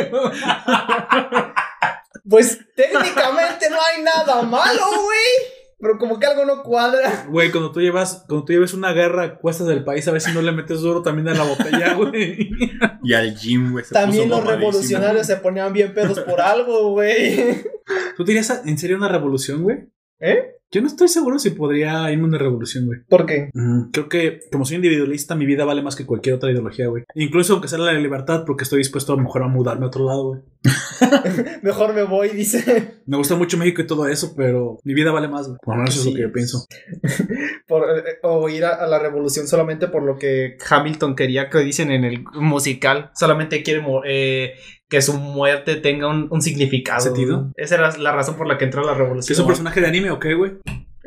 [2.28, 5.61] Pues técnicamente no hay nada malo, güey.
[5.82, 7.26] Pero como que algo no cuadra.
[7.28, 10.20] Güey, cuando tú llevas, cuando tú lleves una guerra a cuestas del país, a ver
[10.20, 12.50] si no le metes duro también a la botella, güey.
[13.02, 13.84] Y al gym, güey.
[13.90, 17.64] También puso los revolucionarios se ponían bien pedos por algo, güey.
[18.16, 19.88] ¿Tú dirías en serio una revolución, güey?
[20.22, 20.56] ¿Eh?
[20.74, 23.00] Yo no estoy seguro si podría irme a una revolución, güey.
[23.06, 23.50] ¿Por qué?
[23.52, 27.04] Mm, creo que como soy individualista, mi vida vale más que cualquier otra ideología, güey.
[27.14, 29.88] Incluso aunque sea la de libertad, porque estoy dispuesto a lo mejor a mudarme a
[29.88, 30.40] otro lado, güey.
[31.62, 32.94] Mejor me voy, dice.
[33.04, 35.58] Me gusta mucho México y todo eso, pero mi vida vale más, güey.
[35.62, 36.10] Por lo menos eso es Sí.
[36.12, 36.64] lo que yo pienso.
[37.66, 41.58] Por, eh, o ir a, a la revolución solamente por lo que Hamilton quería que
[41.58, 43.10] dicen en el musical.
[43.14, 44.54] Solamente quiere eh,
[44.92, 47.00] que su muerte tenga un, un significado.
[47.00, 47.50] ¿Sentido?
[47.56, 49.32] Esa era la razón por la que entró a la ¿Que revolución.
[49.34, 50.52] es un personaje de anime o qué, güey?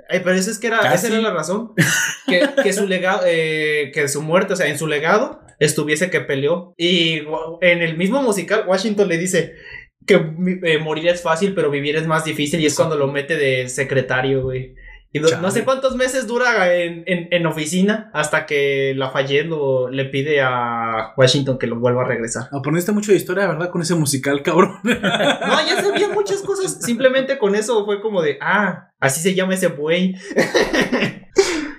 [0.10, 1.06] Ay, pero eso es que era, Casi.
[1.06, 1.74] esa era la razón.
[2.28, 6.22] Que, que su legado, eh, que su muerte, o sea, en su legado, estuviese que
[6.22, 6.74] peleó.
[6.76, 7.22] Y
[7.62, 9.54] en el mismo musical, Washington le dice
[10.08, 12.60] que eh, morir es fácil, pero vivir es más difícil.
[12.60, 14.74] Y es cuando lo mete de secretario, güey.
[15.16, 15.42] Y no, Chale.
[15.42, 20.42] no sé cuántos meses dura en, en- en oficina hasta que Lafayette lo- le pide
[20.42, 22.50] a Washington que lo vuelva a regresar.
[22.52, 23.70] Aprendiste mucho de historia, ¿verdad?
[23.70, 24.74] Con ese musical, cabrón.
[24.84, 26.80] No, ya sabía muchas cosas.
[26.82, 30.16] Simplemente con eso fue como de, ah, así se llama ese buey.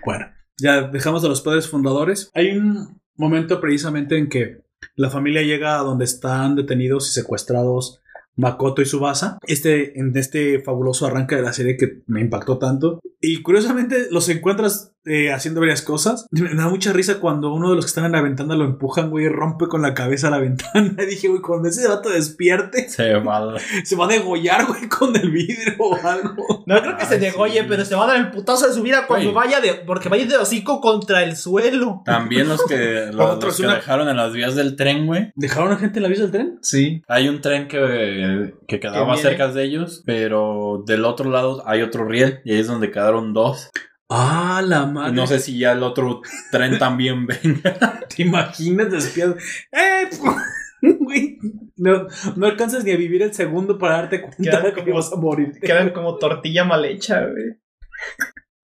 [0.04, 0.26] Bueno,
[0.58, 2.30] ya dejamos a los padres fundadores.
[2.34, 4.58] Hay un momento precisamente en que
[4.94, 8.00] La familia llega a donde están detenidos y secuestrados
[8.36, 9.38] Makoto y Subasa.
[9.46, 13.00] Este, en este fabuloso arranque de la serie que me impactó tanto.
[13.20, 16.26] Y curiosamente los encuentras eh, haciendo varias cosas.
[16.32, 19.10] Me da mucha risa cuando uno de los que están en la ventana lo empujan,
[19.10, 20.94] güey, y rompe con la cabeza la ventana.
[21.02, 23.54] Y dije, güey, cuando ese vato despierte, Se va.
[23.84, 26.64] se va a degollar, güey, con el vidrio o algo.
[26.66, 27.66] No creo que se degolle, sí.
[27.68, 29.46] pero se va a dar el putazo de su vida cuando Güey.
[29.46, 29.74] vaya de.
[29.86, 32.02] Porque vaya de hocico contra el suelo.
[32.04, 35.32] También los que, los, los que una- dejaron en las vías del tren, güey.
[35.36, 36.58] ¿Dejaron a gente en la vía del tren?
[36.62, 37.02] Sí.
[37.08, 42.04] Hay un tren que, que quedaba cerca de ellos, pero del otro lado hay otro
[42.06, 43.70] riel y ahí es donde quedaron dos.
[44.08, 45.12] Ah, la Y madre.
[45.12, 46.22] no sé si ya el otro
[46.52, 48.00] tren también venga.
[48.14, 49.36] ¿Te imaginas despiado?
[49.72, 50.08] ¡Eh!
[50.82, 51.38] Güey,
[51.78, 52.06] no,
[52.36, 55.16] no alcanzas ni a vivir el segundo para darte cuenta de que como- vas a
[55.16, 55.58] morir.
[55.60, 57.56] Quedan como tortilla mal hecha, güey.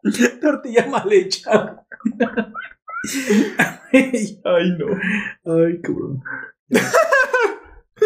[0.41, 1.85] tortilla mal hecha.
[3.93, 4.87] Ay, Ay, no.
[5.55, 6.23] ay, cabrón.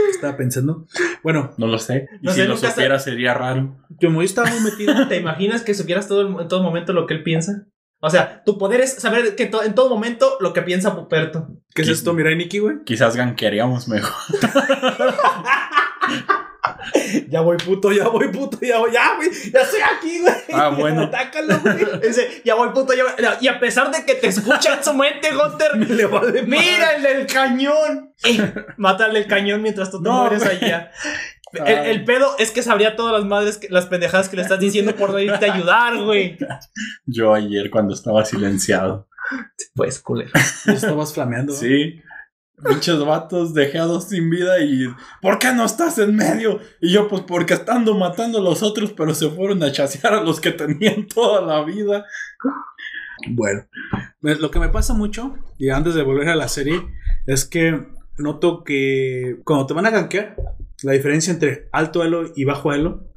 [0.04, 0.86] ¿Qué Estaba pensando.
[1.22, 2.08] Bueno, No lo sé.
[2.22, 3.76] Y No si sé, lo supiera sería raro.
[4.00, 5.06] como yo estaba muy metido.
[5.08, 7.66] ¿Te imaginas que supieras todo en todo momento lo que él piensa?
[8.00, 11.48] O sea, tu poder es saber que to- en todo momento lo que piensa Puperto.
[11.74, 12.12] ¿Qué es esto?
[12.12, 12.76] Mira, Nikki, güey.
[12.84, 14.12] Quizás ganquearíamos mejor.
[17.28, 19.30] Ya voy, puto, ya voy, puto, ya voy, ya, güey.
[19.52, 20.34] Ya estoy aquí, güey.
[20.52, 21.02] Ah, bueno.
[21.04, 22.00] Atácalo, güey.
[22.00, 23.12] Dice, ya voy, puto, ya voy.
[23.40, 27.02] Y a pesar de que te escucha en su mente, Gunter, Le vale mira el
[27.02, 28.12] del cañón.
[28.24, 30.64] Eh, mátale el cañón mientras tú te No, mueres güey.
[30.64, 30.90] allá.
[31.52, 34.58] El, el pedo es que sabría todas las madres, que- las pendejadas que le estás
[34.60, 36.36] diciendo por no irte a ayudar, güey.
[37.06, 39.08] Yo ayer cuando estaba silenciado.
[39.74, 40.30] Pues, culero.
[40.66, 41.52] Estabas flameando.
[41.52, 41.58] ¿no?
[41.58, 42.00] Sí.
[42.58, 44.86] Muchos vatos dejados sin vida y
[45.20, 46.58] ¿por qué no estás en medio?
[46.80, 50.22] Y yo pues porque estando matando a los otros pero se fueron a chasear a
[50.22, 52.06] los que tenían toda la vida.
[53.28, 53.66] Bueno,
[54.20, 56.82] lo que me pasa mucho, y antes de volver a la serie,
[57.26, 57.86] es que
[58.18, 60.36] noto que cuando te van a gankear,
[60.82, 63.08] la diferencia entre alto elo y bajo elo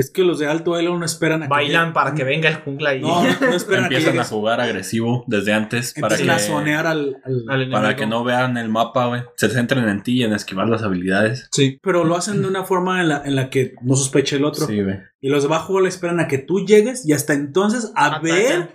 [0.00, 2.56] es que los de alto elo no esperan a que Bailan para que venga el
[2.56, 6.14] jungla y No, no, no esperan a que Empiezan a jugar agresivo desde antes para
[6.16, 7.80] Empiezan que, a zonear al, al- al enemigo.
[7.80, 9.22] para que no vean el mapa, güey.
[9.36, 11.48] Se centren en ti y en esquivar las habilidades.
[11.52, 14.44] Sí, pero lo hacen de una forma en la, en la que no sospeche el
[14.44, 14.66] otro.
[14.66, 14.98] Sí, güey.
[15.20, 18.22] Y los de bajo le esperan a que tú llegues y hasta entonces a Atacan.
[18.22, 18.68] ver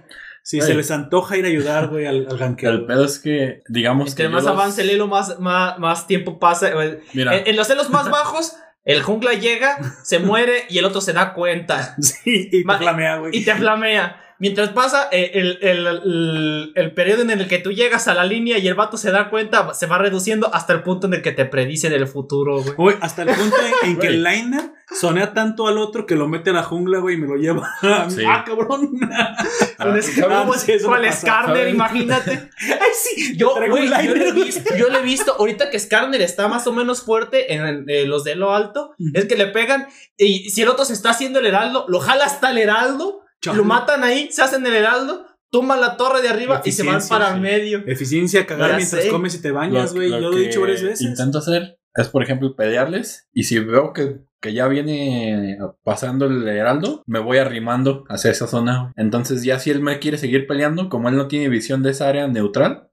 [0.43, 2.69] si se les antoja ir a ayudar, güey, al, al gankeo.
[2.69, 4.29] El pedo es que, digamos Entre que.
[4.29, 6.69] más los- avance el elo, más, más, más tiempo pasa.
[6.83, 8.53] En, Mira, en los celos más bajos,
[8.85, 12.77] el jungla llega, se muere y el otro se da cuenta Sí, y te Ma-
[12.77, 13.35] flamea, güey.
[13.35, 14.21] y te flamea.
[14.37, 18.25] Mientras pasa eh, el, el, el- el periodo en el que tú llegas a la
[18.25, 21.21] línea y el vato se da cuenta, se va reduciendo hasta el punto en el
[21.21, 22.97] que te predicen el futuro, güey.
[23.01, 26.49] Hasta el punto en, en que el liner sonea tanto al otro que lo mete
[26.49, 27.67] a la jungla, güey, y me lo lleva.
[28.09, 28.23] Sí.
[28.27, 28.87] Ah, cabrón.
[28.99, 31.73] Con Ah, con pasa, Skarner, ¿sabes?
[31.73, 32.31] imagínate.
[32.59, 33.37] Ay, sí.
[33.37, 36.67] Yo, güey, yo, lo he visto, yo lo he visto ahorita que Skarner está más
[36.67, 38.93] o menos fuerte en eh, los de lo alto.
[39.13, 39.87] Es que le pegan
[40.17, 43.57] y si el otro se está haciendo el heraldo, lo jala hasta el heraldo, Chale.
[43.57, 46.95] lo matan ahí, se hacen el heraldo, tumban la torre de arriba y se van
[46.95, 47.39] Eficiencia, para sí.
[47.39, 47.83] medio.
[47.85, 49.09] Eficencia, cagar Ya mientras sé.
[49.09, 50.09] comes y te bañas, güey.
[50.09, 51.01] lo Yo lo he dicho varias veces.
[51.01, 53.27] Intento hacer es, por ejemplo, pelearles.
[53.33, 58.47] Y si veo que, que ya viene pasando el heraldo, me voy arrimando hacia esa
[58.47, 58.91] zona.
[58.97, 62.09] Entonces, ya si él me quiere seguir peleando, como él no tiene visión de esa
[62.09, 62.89] área neutral,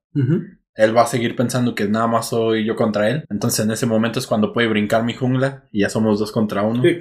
[0.75, 3.25] él va a seguir pensando que nada más soy yo contra él.
[3.29, 6.63] Entonces, en ese momento es cuando puede brincar mi jungla y ya somos dos contra
[6.63, 6.81] uno.
[6.81, 6.99] Sí.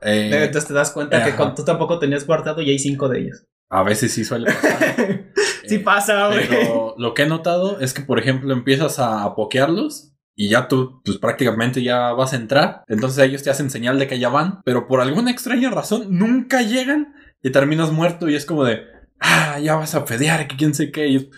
[0.00, 1.36] Eh, Entonces te das cuenta que ajá.
[1.36, 3.44] con- tú tampoco tenías guardado y hay cinco de ellos.
[3.70, 5.24] a veces sí suele pasar.
[5.68, 6.48] Sí Eh, pasa, güey.
[6.48, 10.66] Pero lo que he notado es que, por ejemplo, empiezas a, a pokearlos y ya
[10.66, 12.84] tú, pues prácticamente ya vas a entrar.
[12.88, 16.62] Entonces ellos te hacen señal de que ya van, pero por alguna extraña razón nunca
[16.62, 17.12] llegan
[17.42, 18.80] y terminas muerto y es como de,
[19.20, 21.08] ah, ya vas a fedear, que quién sé qué.
[21.08, 21.30] Y,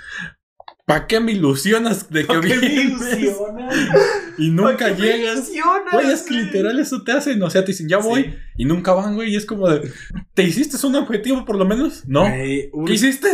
[0.86, 3.18] ¿Para qué me ilusionas de que ¿Qué me vienes?
[3.18, 3.68] ilusiona?
[4.38, 5.34] Y nunca ¿Por qué me llegas.
[5.36, 8.34] ilusionas, Güey, es que literal eso te hacen, o sea, te dicen, ya voy, Sí.
[8.56, 9.90] y nunca van, güey, y es como de,
[10.34, 12.04] ¿te hiciste un objetivo por lo menos?
[12.08, 12.22] No.
[12.22, 13.28] Güey, ¿Qué hiciste?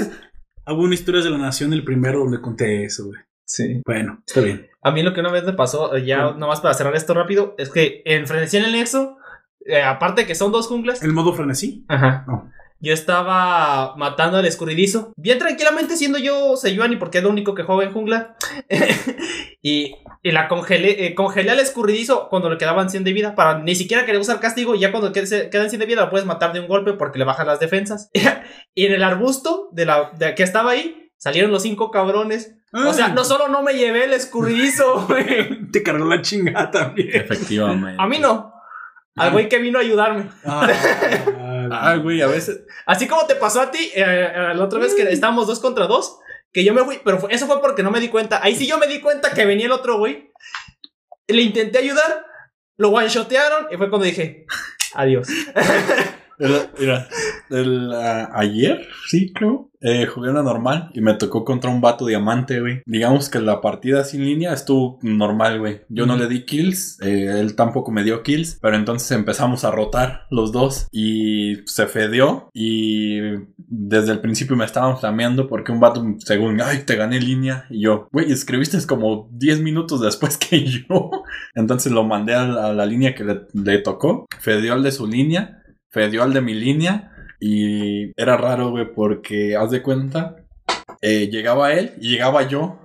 [0.66, 3.20] Hubo una historia de la nación, el primero donde conté eso, güey.
[3.44, 3.80] Sí.
[3.86, 4.66] Bueno, está bien.
[4.82, 6.34] A mí lo que una vez me pasó, eh, ya Sí.
[6.38, 9.16] nomás para cerrar esto rápido, es que en Frenesí en el Nexo,
[9.64, 11.84] eh, aparte de que son dos junglas, ¿El modo frenesí?
[11.88, 12.24] Ajá.
[12.26, 12.50] No.
[12.78, 15.12] Yo estaba matando al escurridizo.
[15.16, 18.36] Bien tranquilamente siendo yo Seiyuani porque es lo único que juega en jungla.
[19.62, 23.34] y, y la congelé, eh, congelé al escurridizo cuando le quedaban 100 de vida.
[23.34, 24.74] Para ni siquiera querer usar castigo.
[24.74, 27.18] Y ya cuando quede- quedan 100 de vida lo puedes matar de un golpe porque
[27.18, 28.10] le bajan las defensas.
[28.74, 32.52] y en el arbusto de la de que estaba ahí salieron los cinco cabrones.
[32.72, 35.70] O sea, no solo no me llevé el escurridizo, güey.
[35.70, 37.08] Te cargó la chingada también.
[37.14, 37.96] Efectivamente.
[37.98, 38.52] A mí no.
[39.16, 40.28] Al güey que vino a ayudarme.
[40.44, 40.68] Ah,
[41.72, 42.60] Ah, güey, a veces.
[42.86, 45.86] Así como te pasó a ti eh, eh, la otra vez que estábamos dos contra
[45.86, 46.18] dos,
[46.52, 48.40] que yo me fui, pero fue- eso fue porque no me di cuenta.
[48.42, 50.30] Ahí sí yo me di cuenta que venía el otro güey.
[51.28, 52.24] Le intenté ayudar,
[52.78, 54.46] lo one-shotearon y fue cuando dije,
[54.94, 55.28] adiós.
[56.38, 57.08] El- mira,
[57.50, 62.06] el, ah, ayer, sí, creo, eh, jugué una normal y me tocó contra un vato
[62.06, 62.82] diamante, güey.
[62.86, 65.82] Digamos que la partida sin línea estuvo normal, güey.
[65.88, 69.70] Yo no le di kills, eh, él tampoco me dio kills, pero entonces empezamos a
[69.70, 73.20] rotar los dos y se fedeó y
[73.58, 77.82] desde el principio me estaban flameando porque un vato, según, ay, te gané línea y
[77.82, 81.10] yo, güey, escribiste como 10 minutos después que yo.
[81.54, 84.92] Entonces lo mandé a la, a la línea que le, le tocó, fedeó al de
[84.92, 85.62] su línea
[85.96, 87.10] fedeó al de mi línea
[87.40, 90.36] y era raro, güey, porque haz de cuenta,
[91.00, 92.82] eh, llegaba él y llegaba yo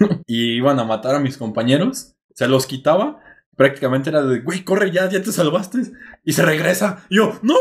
[0.26, 3.20] y iban a matar a mis compañeros, se los quitaba,
[3.56, 5.82] prácticamente era de, güey, corre ya, ya te salvaste
[6.24, 7.04] y se regresa.
[7.10, 7.56] Y yo, no,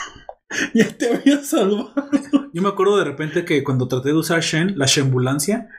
[0.74, 1.94] ya te había salvado.
[2.52, 5.70] Yo me acuerdo de repente que cuando traté de usar Shen, la Shenbulancia,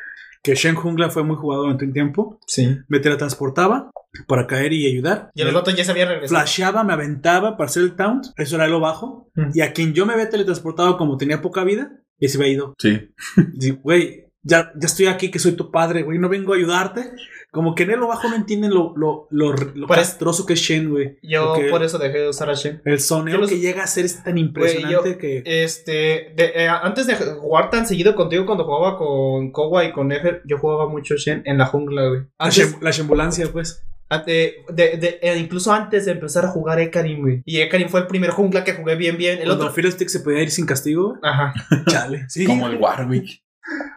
[0.44, 2.78] que Shen Jungla fue muy jugado durante un tiempo, Sí.
[2.88, 3.92] me teletransportaba
[4.28, 5.32] para caer y ayudar.
[5.34, 6.30] Y el vato ya se había regresado.
[6.42, 9.30] Flasheaba, me aventaba para hacer el taunt, eso era lo bajo.
[9.36, 9.52] Mm.
[9.54, 12.76] Y a quien yo me había teletransportado como tenía poca vida, y se había ido.
[12.80, 13.10] Sí,
[13.82, 17.12] güey, ya, ya estoy aquí que soy tu padre, güey, no vengo a ayudarte.
[17.52, 20.90] Como que en el bajo no entienden lo, lo, lo, lo castroso que es Shen,
[20.90, 21.18] güey.
[21.22, 22.82] Yo Porque por eso dejé de usar a Shen.
[22.86, 25.44] El soneo los- que llega a ser es tan impresionante que...
[25.46, 30.08] Este, de- eh, antes de jugar tan seguido contigo, cuando jugaba con Kowa y con
[30.08, 32.22] Nefer, yo jugaba mucho Shen en la jungla, güey.
[32.22, 33.84] La, Antes, Shen- la Shembulancia, pues.
[34.08, 37.42] ante- de- de- eh, incluso antes de empezar a jugar Ekarim, güey.
[37.46, 39.40] Y Ekarim fue el primer jungla que jugué bien, bien.
[39.40, 39.74] El Cuando otro.
[39.76, 41.54] Fiddlestick se podía ir sin castigo, Ajá.
[41.90, 42.26] chale.
[42.30, 42.46] Sí.
[42.46, 43.42] como el Warwick.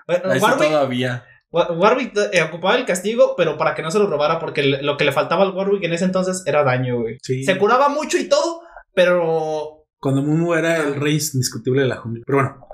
[0.09, 1.25] Ese Warwick, todavía.
[1.51, 4.97] Wa- Warwick eh, ocupaba el castigo, pero para que no se lo robara, porque lo
[4.97, 7.19] que le faltaba al Warwick en ese entonces era daño, güey.
[7.23, 7.45] Sí.
[7.45, 8.63] Se curaba mucho y todo,
[8.95, 9.87] pero.
[10.01, 12.23] Cuando Mumu era el rey indiscutible de la jungla.
[12.27, 12.67] Pero bueno,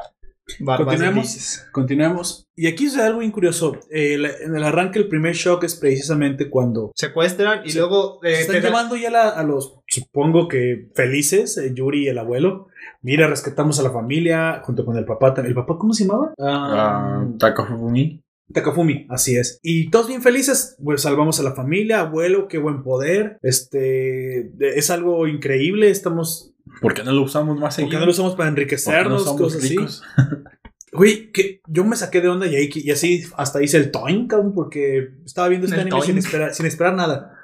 [0.61, 1.63] Barbas Continuemos.
[1.71, 2.49] continuemos.
[2.57, 3.79] Y aquí sucede algo bien curioso.
[3.89, 8.19] Eh, la- en el arranque, el primer shock es precisamente cuando Secuestran y Se- luego.
[8.25, 12.09] eh, se están te llevando ya la- a los, supongo que felices, eh, Yuri y
[12.09, 12.67] el abuelo.
[13.03, 15.35] Mira, rescatamos a la familia junto con el papá.
[15.35, 15.51] también.
[15.57, 16.33] ¿El papá cómo se llamaba?
[16.41, 18.23] Ah, Takafumi.
[18.53, 19.59] Takafumi, así es.
[19.63, 23.39] Y todos bien felices, pues salvamos a la familia, abuelo, qué buen poder.
[23.43, 25.89] Este es algo increíble.
[25.91, 28.01] Estamos, ¿Por qué no lo usamos más ¿por qué seguido?
[28.01, 29.25] no lo usamos para ¿Por qué no enriquecernos?
[29.25, 29.77] somos cosas así.
[30.93, 34.27] Güey, que yo me saqué de onda y, ahí- y así hasta hice el toin,
[34.27, 36.25] cabrón, porque estaba viendo este El anime sin toink.
[36.27, 37.39] esperar, sin esperar nada.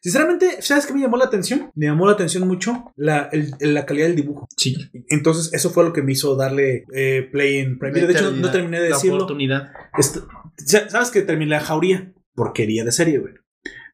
[0.00, 1.70] Sinceramente, ¿sabes qué me llamó la atención?
[1.74, 4.46] Me llamó la atención mucho la, el- la calidad del dibujo.
[4.56, 4.76] Sí.
[5.08, 8.06] Entonces, eso fue lo que me hizo darle eh, play en Prime Video.
[8.08, 9.16] De hecho, no terminé de La decirlo.
[9.16, 9.70] oportunidad.
[9.98, 12.12] Esto- ¿Sabes que terminé la jauría?
[12.34, 13.34] Porquería de serie, güey.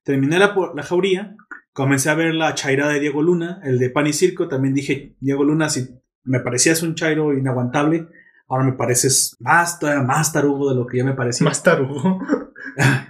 [0.03, 1.37] Terminé la, la jauría,
[1.73, 4.49] comencé a ver la chairada de Diego Luna, el de Pan y Circo.
[4.49, 5.89] También dije, Diego Luna, si
[6.25, 8.09] me parecías un chairo inaguantable,
[8.49, 11.45] ahora me pareces más, todavía más tarugo de lo que ya me parecía.
[11.45, 12.21] Más tarugo.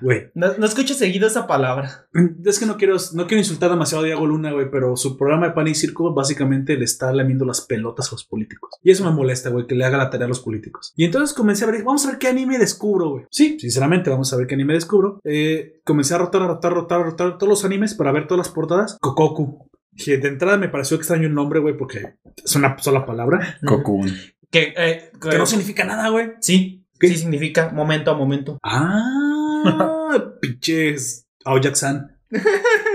[0.03, 0.31] Güey.
[0.35, 2.07] No, no escucho seguido esa palabra.
[2.45, 5.49] Es que no quiero, no quiero insultar demasiado a Diego Luna, güey, pero su programa
[5.49, 8.71] de Pan y Circo básicamente le está lamiendo las pelotas a los políticos.
[8.83, 10.93] Y eso me molesta, güey, que le haga la tarea a los políticos.
[10.97, 13.25] Y entonces comencé a ver, vamos a ver qué anime descubro, güey.
[13.31, 15.21] Sí, sinceramente, vamos a ver qué anime descubro.
[15.25, 18.27] Eh, comencé a rotar, a rotar, a rotar, a rotar todos los animes para ver
[18.27, 18.99] todas las portadas.
[19.01, 19.71] Kokoku.
[19.97, 23.59] Que de entrada me pareció extraño el nombre, güey, porque es una sola palabra.
[23.65, 24.11] Cocoon.
[24.55, 26.35] Que, eh, Que no significa nada, güey.
[26.41, 27.09] Sí, ¿Qué?
[27.09, 28.61] sí significa momento a momento.
[28.63, 32.17] Ah, pinches Aoyak-san.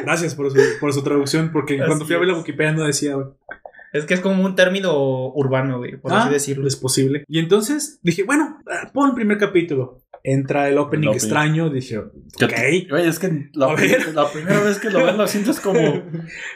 [0.03, 2.37] Gracias por su, por su traducción, porque Así cuando fui a ver la.
[2.37, 3.27] Wikipedia no decía, güey.
[3.91, 6.65] Es que es como un término urbano, güey, por Ah, así decirlo.
[6.65, 7.25] Es posible.
[7.27, 10.01] Y entonces dije, bueno, ah, pon el primer capítulo.
[10.23, 11.13] Entra el opening El opening.
[11.23, 11.69] extraño.
[11.69, 12.01] Dije,
[12.37, 12.51] ¿Qué ok.
[12.51, 13.73] te- Güey, es que la,
[14.31, 15.79] primera vez que lo ves lo sientes como...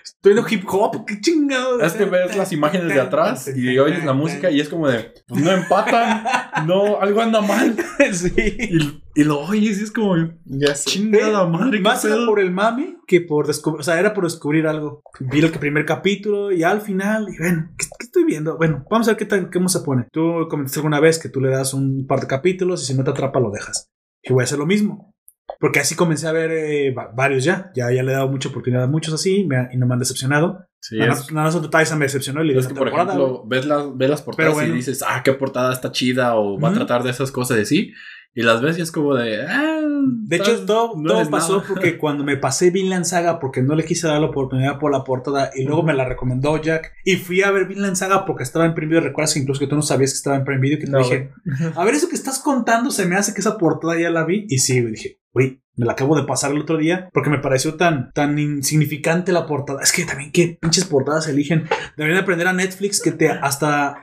[0.03, 1.81] Estoy en hip hop, qué chingado.
[1.81, 5.13] Es que ves las imágenes de atrás y oyes la música y es como de...
[5.27, 6.23] Pues no empatan,
[6.67, 7.75] no, algo anda mal.
[8.13, 8.33] sí.
[8.37, 10.15] Y, y lo oyes y es como...
[10.45, 10.89] Ya sé.
[10.91, 12.25] Chingada madre, Más era pedo".
[12.27, 15.01] por el mame que por descubrir, o sea, era por descubrir algo.
[15.19, 18.57] Vi el primer capítulo y al final, dije, bueno, ¿qué, qué estoy viendo?
[18.57, 20.07] Bueno, vamos a ver qué cómo se pone.
[20.11, 23.03] Tú comentaste alguna vez que tú le das un par de capítulos y si no
[23.03, 23.89] te atrapa lo dejas.
[24.23, 25.13] Y voy a hacer lo mismo.
[25.59, 27.71] Porque así comencé a ver eh, va- varios ya.
[27.75, 29.99] Ya, ya le he dado mucha oportunidad a muchos así me y no me han
[29.99, 30.65] decepcionado.
[30.81, 32.87] Sí, nada, es, nada más otro Tyson me decepcionó y le es dije, que, por
[32.89, 34.73] ejemplo, ves las, ves las portadas bueno.
[34.73, 36.79] y dices, ah, qué portada está chida o va a Ujú.
[36.79, 37.93] tratar de esas cosas así.
[38.35, 39.45] Y las ves y es como de...
[39.45, 39.81] Ah,
[40.25, 41.67] De hecho, tal- todo, no todo pasó nada.
[41.69, 45.03] porque cuando me pasé Vinland Saga porque no le quise dar la oportunidad por la
[45.03, 48.65] portada y luego me la recomendó Jack y fui a ver Vinland Saga porque estaba
[48.65, 49.03] en Prime Video.
[49.03, 51.29] Recuerdas incluso que tú no sabías que estaba en Prime Video que te No, dije,
[51.75, 54.45] a ver, eso que estás contando se me hace que esa portada ya la vi
[54.49, 57.75] y sí, dije, güey, me la acabo de pasar el otro día porque me pareció
[57.75, 59.81] tan, tan insignificante la portada.
[59.81, 61.65] Es que también qué pinches portadas eligen.
[61.97, 63.97] Deberían aprender a Netflix que te hasta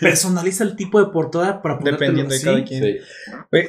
[0.00, 2.44] Personaliza el tipo de portada para Dependiendo de así.
[2.44, 2.82] cada quien.
[2.82, 2.98] Sí.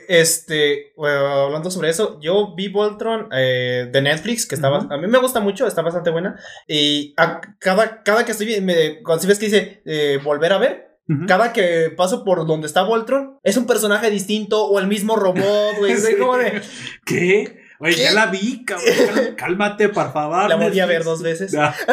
[0.07, 5.07] Este, bueno, hablando sobre eso, yo vi Voltron eh, de Netflix, que estaba, a mí
[5.07, 6.39] me gusta mucho, está bastante buena.
[6.67, 10.57] Y a cada, cada que estoy, me, cuando si ves que dice eh, volver a
[10.59, 10.89] ver,
[11.27, 15.77] cada que paso por donde está Voltron, es un personaje distinto o el mismo robot,
[15.79, 15.95] güey.
[15.97, 16.13] Sí.
[16.13, 16.61] de,
[17.03, 17.59] ¿Qué?
[17.79, 18.03] Oye, ¿Qué?
[18.03, 19.33] ya la vi, cabrón.
[19.35, 20.47] Cálmate, por favor.
[20.47, 21.51] la volví a ver dos veces.
[21.53, 21.73] Ya.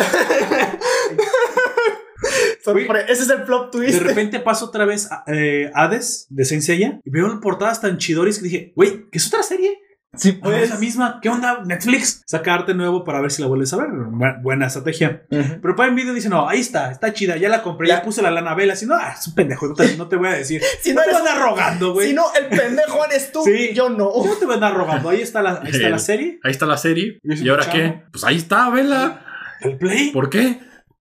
[2.66, 4.02] Sorpre- Ese es el plot De twist.
[4.02, 8.44] repente paso otra vez a eh, Hades de Senseiya y veo portadas tan chidoris que
[8.44, 9.78] dije, güey, ¿qué es otra serie?
[10.14, 10.70] Sí, Pues pues.
[10.70, 11.18] la misma.
[11.20, 11.62] ¿Qué onda?
[11.66, 12.22] Netflix.
[12.26, 13.88] Sacarte nuevo para ver si la vuelves a ver.
[13.90, 15.26] Bu- buena estrategia.
[15.30, 15.58] Ujú.
[15.60, 18.02] Pero para en video dice, no, ahí está, está chida, ya la compré, ya, Ya.
[18.02, 18.72] puse la lana vela.
[18.72, 20.62] Así, no, ah, es un pendejo, no te, no te voy a decir.
[20.80, 22.08] Si no no te voy a eres- rogando, güey.
[22.08, 23.74] Si no, el pendejo eres tú, Sí.
[23.74, 24.10] yo no.
[24.24, 25.10] Yo no te voy a andar rogando.
[25.10, 26.40] Ahí está la, ahí está la serie.
[26.42, 27.18] Ahí está la serie.
[27.22, 27.76] Y ¿Y ahora chavo.
[27.76, 28.02] qué?
[28.10, 29.22] Pues ahí está, vela.
[29.60, 30.12] El play.
[30.12, 30.60] ¿Por qué?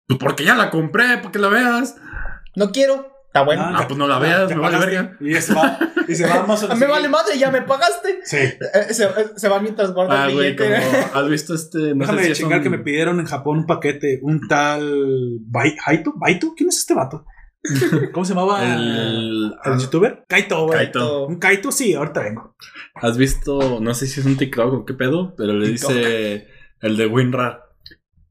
[0.07, 1.95] Pues porque ya la compré, para que la veas.
[2.55, 3.13] No quiero.
[3.27, 3.61] Está bueno.
[3.65, 5.17] Ah, pues no la veas, me vale verga.
[5.19, 5.77] Y se va,
[6.07, 6.71] y se va Amazon.
[6.71, 8.19] A mí me vale madre, ya me pagaste.
[8.23, 8.37] Sí.
[8.37, 10.81] Eh, se, eh, se va mientras guarda Ah, el güey, billete.
[10.81, 11.77] como has visto este.
[11.93, 14.19] No Déjame sé si de es chingar un- que me pidieron en Japón un paquete,
[14.23, 14.81] un tal
[15.45, 17.25] Bai- Baito, Baito, ¿quién es este vato?
[18.13, 19.53] ¿Cómo se llamaba El.
[19.65, 20.23] el youtuber?
[20.29, 20.77] Kaito, güey.
[20.77, 21.27] Kaito.
[21.27, 22.55] Un Kaito, sí, ahorita vengo.
[22.95, 23.79] ¿Has visto?
[23.81, 25.91] No sé si es un TikTok o qué pedo, pero le TikTok.
[25.91, 26.47] dice
[26.79, 27.66] el de WinRAR.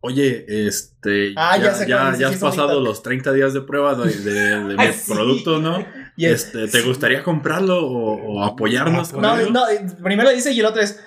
[0.00, 1.32] Oye, este.
[1.36, 4.82] Ah, ya ya, ya has pasado los 30 días de prueba de, de- de mi
[4.82, 5.12] Ay, sí.
[5.12, 5.84] producto, ¿no?
[6.16, 9.50] Este, ¿Te gustaría comprarlo o, o apoyarnos Ah, con no, ello?
[9.50, 11.00] no, eh, primero dice y el otro es,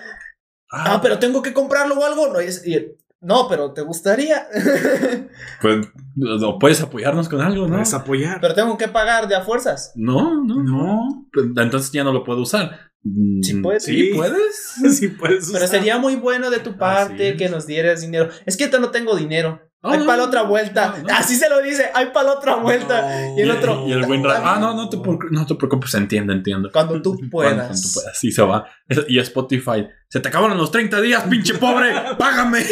[0.72, 2.28] ah, pero tengo que comprarlo o algo.
[2.34, 4.48] No, y es- y el- no pero te gustaría.
[5.61, 5.88] Pues,
[6.44, 7.74] ¿o puedes apoyarnos con algo, ¿no?
[7.76, 8.40] Puedes apoyar.
[8.41, 9.91] pero tengo que pagar de a fuerzas.
[9.95, 10.64] No, no, no.
[10.64, 11.28] No.
[11.32, 12.89] Pues, Entonces ya no lo puedo usar.
[13.04, 13.84] Mm, Sí puedes.
[13.84, 14.74] Sí, puedes.
[14.98, 15.50] Sí, puedes.
[15.52, 17.36] Pero sería muy bueno de tu parte es.
[17.38, 18.30] que nos dieras dinero.
[18.46, 19.62] Es que yo no tengo dinero.
[19.82, 20.96] Hay no, para la otra vuelta.
[20.98, 21.14] no, no.
[21.16, 21.90] Así se lo dice.
[21.94, 23.34] Hay para la otra vuelta.
[23.38, 23.86] Y el otro.
[23.88, 24.42] Y el WinRAR.
[24.44, 24.98] Ah, no, no te,
[25.32, 26.70] no te preocupes, entiendo, entiendo.
[26.74, 27.54] Cuando tú puedas.
[27.56, 28.18] cuando tú puedas.
[28.20, 28.66] Sí, se va.
[29.08, 29.88] Y Spotify.
[30.10, 31.94] Se te acabaron los 30 días, pinche pobre.
[32.18, 32.66] Págame.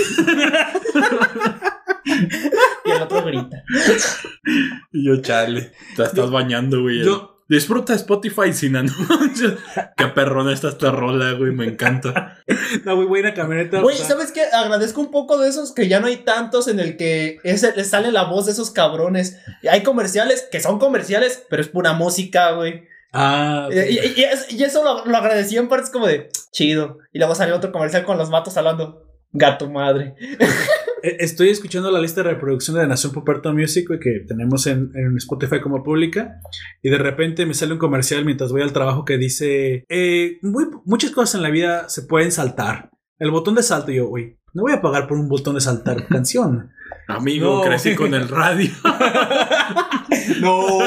[2.85, 3.63] Y el otro grita.
[4.93, 5.73] Y yo, chale.
[5.95, 7.03] Te estás bañando, güey.
[7.03, 9.53] Yo- Disfruta Spotify sin anuncios.
[9.97, 11.51] Qué perrona está esta rola, güey.
[11.51, 12.37] Me encanta.
[12.83, 13.79] Una muy buena camioneta.
[13.81, 14.41] Güey, ¿sabes qué?
[14.51, 17.85] Agradezco un poco de esos que ya no hay tantos en el que ese, le
[17.85, 19.37] sale la voz de esos cabrones.
[19.61, 22.83] Y hay comerciales que son comerciales, pero es pura música, güey.
[23.13, 23.69] Ah.
[23.71, 26.99] Y, y- y es- y eso lo, lo agradecí en partes como de chido.
[27.13, 29.03] Y luego salió otro comercial con los vatos hablando.
[29.31, 30.15] Gato madre.
[31.03, 35.15] Eh, Estoy escuchando la lista de reproducción de Nación Poperto Music, que tenemos en, en
[35.17, 36.39] Spotify como pública.
[36.81, 40.67] Y de repente me sale un comercial mientras voy al trabajo que dice: eh, muy-
[40.85, 42.89] Muchas cosas en la vida se pueden saltar.
[43.19, 46.07] El botón de salto, yo, güey, no voy a pagar por un botón de saltar
[46.09, 46.69] canción.
[47.07, 47.61] Amigo, No.
[47.61, 48.69] crecí con el radio.
[50.39, 50.79] No.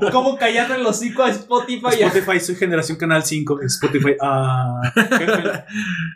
[0.12, 2.02] ¿Cómo callando el hocico a Spotify?
[2.02, 3.62] Spotify, soy generación Canal 5.
[3.62, 4.80] Spotify, ah.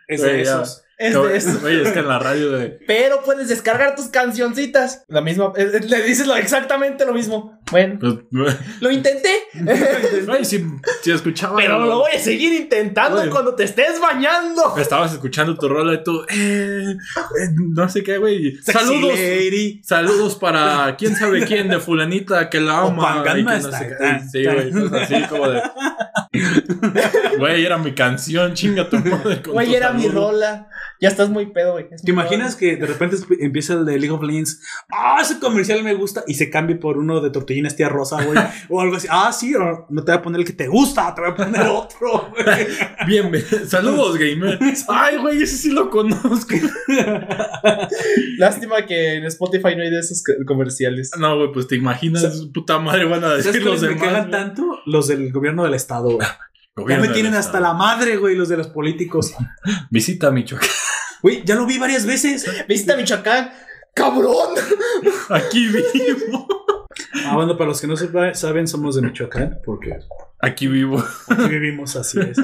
[0.06, 0.84] Es de esos.
[0.98, 1.58] Es No, de eso.
[1.60, 2.78] Güey, es que en la radio de.
[2.86, 5.04] Pero puedes descargar tus cancioncitas.
[5.08, 5.52] La misma.
[5.56, 7.58] eh, eh, Le dices lo, exactamente lo mismo.
[7.70, 9.30] Bueno, pues, lo intenté.
[10.42, 10.64] Si,
[11.02, 11.56] si escuchaba.
[11.56, 14.76] pero lo voy a seguir intentando cuando te estés bañando.
[14.78, 16.22] Estabas escuchando tu rola y tú.
[16.30, 18.56] Eh, eh, no sé qué, güey.
[18.62, 19.12] Saludos.
[19.18, 19.80] lady.
[19.84, 23.22] Saludos para quién sabe quién de fulanita que la ama.
[23.26, 23.92] Y que no está- sé qué.
[23.92, 25.02] está- Sí, güey.
[25.02, 25.62] Así como de.
[27.38, 29.42] Güey, era mi canción, chinga tu madre.
[29.46, 30.68] Güey, era mi rola.
[31.00, 31.86] Ya estás muy pedo, güey.
[31.90, 34.62] Es ¿Te imaginas que de repente empieza el de League of Legends?
[34.92, 37.30] Ah, ese comercial me gusta y se cambie por uno de
[37.68, 38.38] tía rosa, güey.
[38.68, 39.06] o algo así.
[39.10, 41.34] Ah, sí, o no te voy a poner el que te gusta, te voy a
[41.34, 42.66] poner otro, güey.
[43.06, 43.44] Bien, bien.
[43.68, 44.58] Saludos, gamer.
[44.88, 46.54] Ay, güey, ese sí lo conozco.
[48.38, 51.10] Lástima que en Spotify no hay de esos co- comerciales.
[51.18, 54.02] No, güey, pues te imaginas, puta madre, van a ¿Sabes decir los me demás.
[54.04, 54.30] cagan güey?
[54.30, 54.78] tanto?
[54.86, 56.26] Los del gobierno del estado, güey.
[56.88, 57.38] Ya me tienen estado.
[57.40, 59.34] hasta la madre, güey, los de los políticos.
[59.90, 60.68] Visita Michoacán.
[61.22, 62.46] Güey, ya lo vi varias veces.
[62.68, 63.50] ¿Viste a Michoacán?
[63.94, 64.54] ¡Cabrón!
[65.30, 66.46] Aquí vivo.
[67.26, 69.98] Ah, bueno, para los que no saben, somos de Michoacán, porque
[70.40, 71.02] Aquí vivo.
[71.28, 72.36] aquí vivimos así es.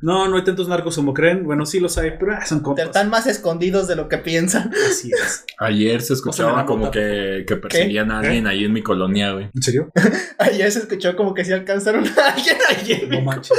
[0.00, 1.44] No, no hay tantos narcos como creen.
[1.44, 2.86] Bueno, sí los hay, pero ah, son compas.
[2.86, 4.70] Están más escondidos de lo que piensan.
[4.88, 5.44] Así es.
[5.58, 9.50] Ayer se escuchaba como que, que perseguían a alguien ahí en mi colonia, güey.
[9.54, 9.90] ¿En serio?
[10.38, 13.08] Ayer se escuchó como que sí alcanzaron a alguien ayer.
[13.08, 13.58] No manches.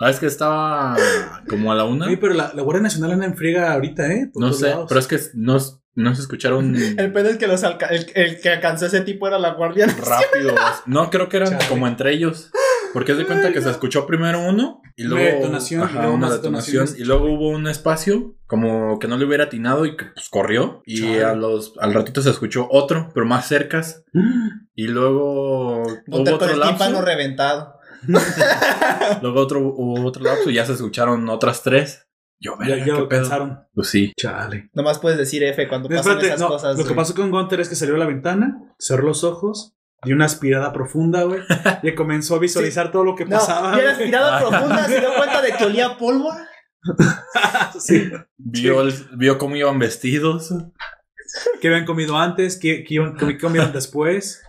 [0.00, 0.96] Ah, es que estaba
[1.48, 2.06] como a la una.
[2.06, 4.30] Oye, pero la, la Guardia Nacional anda en friega ahorita, ¿eh?
[4.32, 4.86] Por No sé, lados.
[4.88, 5.58] pero es que no,
[6.02, 9.26] no se escucharon El pedo es que los alca- el, el que alcanzó ese tipo
[9.28, 9.86] era la guardia.
[9.86, 10.54] rápido.
[10.86, 11.66] No, creo que eran Chale.
[11.68, 12.50] como entre ellos.
[12.94, 16.14] Porque es de cuenta que se escuchó primero uno Y Una luego, detonación, y luego
[16.14, 16.88] una detonación.
[16.96, 20.82] Y luego hubo un espacio como que no le hubiera atinado y que pues corrió.
[20.86, 21.24] Y Chale.
[21.24, 24.04] a los, al ratito se escuchó otro, pero más cercas.
[24.74, 27.02] Y luego hubo otro lapso.
[27.02, 27.74] reventado.
[29.22, 32.06] Luego otro, hubo otro lapso y ya se escucharon otras tres.
[32.40, 33.58] Yo, Ya, ya ¿qué lo pensaron.
[33.74, 34.12] Pues sí.
[34.16, 34.70] Chale.
[34.74, 36.78] Nomás puedes decir F cuando pasan esas no, cosas.
[36.78, 39.74] lo que pasó con Gunter es que salió a la ventana, cerró los ojos,
[40.04, 41.40] dio una aspirada profunda, güey,
[41.82, 43.76] y comenzó a visualizar todo lo que No, pasaba.
[43.76, 44.02] y era güey.
[44.04, 46.48] aspirada profunda, se dio cuenta de que olía a pólvora.
[47.80, 48.10] Sí.
[48.36, 48.84] Vio,
[49.16, 50.54] vio cómo iban vestidos.
[51.60, 52.56] ¿Qué habían comido antes?
[52.58, 54.42] ¿Qué, qué iban- qué comieron después?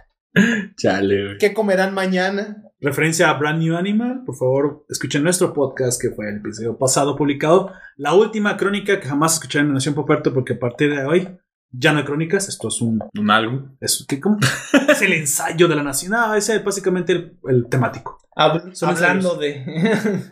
[0.78, 1.38] Chale, güey.
[1.40, 2.64] ¿Qué comerán mañana?
[2.82, 7.16] Referencia a Brand New Animal, por favor, escuchen nuestro podcast que fue el episodio pasado
[7.18, 7.74] publicado.
[7.98, 11.28] La última crónica que jamás escucharán en Nación Poperto porque a partir de hoy
[11.72, 12.48] ya no hay crónicas.
[12.48, 13.00] Esto es un.
[13.20, 13.70] Un algo.
[13.82, 14.38] Es, ¿qué, cómo?
[14.90, 16.14] es el ensayo de la nación.
[16.14, 18.18] No, ese es básicamente el, el temático.
[18.36, 19.66] Hab- Son hablando de.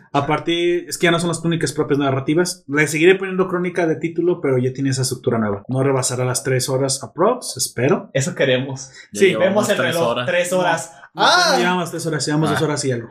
[0.14, 2.64] A partir, es que ya no son las crónicas propias narrativas.
[2.66, 5.64] Le seguiré poniendo crónica de título, pero ya tiene esa estructura nueva.
[5.68, 8.08] No rebasará las tres horas aprox, espero.
[8.14, 8.90] Eso queremos.
[9.12, 10.08] Ya Sí, Vemos el tres reloj.
[10.12, 10.26] horas.
[10.26, 10.92] Tres horas.
[11.18, 11.56] No, ¡Ah!
[11.58, 12.52] Llevamos tres horas, llevamos Ah.
[12.52, 13.08] dos horas algo.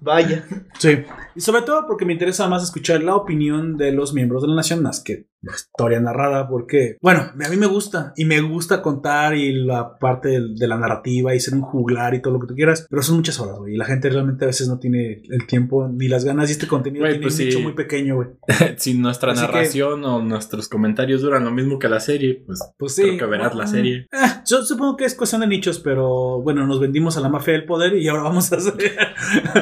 [0.00, 0.44] Vaya.
[0.78, 0.98] Sí.
[1.34, 4.54] Y sobre todo porque me interesa más escuchar la opinión de los miembros de la
[4.56, 8.82] nación más que la historia narrada, porque, bueno, a mí me gusta y me gusta
[8.82, 12.48] contar y la parte de, la narrativa y ser un juglar y todo lo que
[12.48, 13.74] tú quieras, pero son muchas horas, güey.
[13.74, 16.66] Y la gente realmente a veces no tiene el tiempo ni las ganas y este
[16.66, 17.62] contenido Güey, tiene pues un nicho sí.
[17.64, 18.28] muy pequeño, güey.
[18.76, 22.60] si nuestra Así que- narración o nuestros comentarios duran lo mismo que la serie, pues,
[22.76, 23.02] Pues sí.
[23.02, 24.06] creo que verás la serie.
[24.12, 27.52] eh, yo supongo que es cuestión de nichos, pero bueno, nos vendimos a la mafia
[27.52, 28.74] del poder y ahora vamos a hacer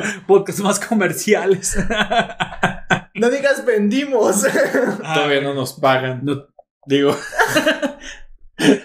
[0.26, 1.76] podcasts más comerciales.
[3.16, 4.44] No digas vendimos.
[4.98, 6.22] Todavía no nos pagan.
[6.24, 6.46] No,
[6.84, 7.16] Digo,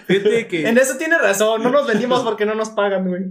[0.06, 1.62] fíjate que en eso tiene razón.
[1.62, 3.24] No nos vendimos porque no nos pagan, güey.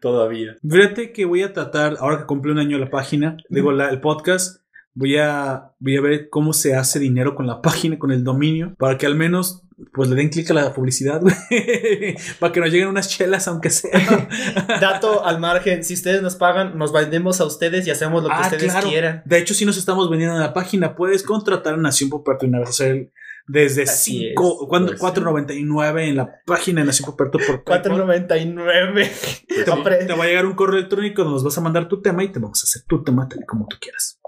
[0.00, 0.56] todavía.
[0.68, 4.00] Fíjate que voy a tratar, ahora que cumple un año la página, digo, la- el
[4.00, 4.62] podcast,
[4.94, 8.74] voy a, voy a ver cómo se hace dinero con la página, con el dominio,
[8.78, 9.62] para que al menos
[9.92, 11.34] pues le den clic a la publicidad, güey.
[12.38, 13.90] para que nos lleguen unas chelas, aunque sea.
[14.80, 15.84] Dato al margen.
[15.84, 18.88] Si ustedes nos pagan, nos vendemos a ustedes y hacemos lo que Ah, ustedes claro.
[18.88, 19.22] quieran.
[19.24, 22.48] De hecho, si nos estamos vendiendo en la página, puedes contratar a Nación Poperto y
[22.48, 23.10] una vez hacer
[23.46, 24.94] desde Así 5, es, ¿cuándo?
[24.96, 27.92] pues, 4.99 en la página de Nación Poperto por PayPal.
[27.92, 29.10] 4.99.
[29.48, 32.00] Te, Compre- te va a llegar un correo electrónico donde nos vas a mandar tu
[32.00, 34.20] tema y te vamos a hacer tu tema tal como tú quieras.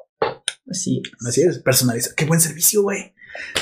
[0.70, 1.02] Sí.
[1.28, 2.14] Así es, personalizar.
[2.16, 3.14] Qué buen servicio, güey.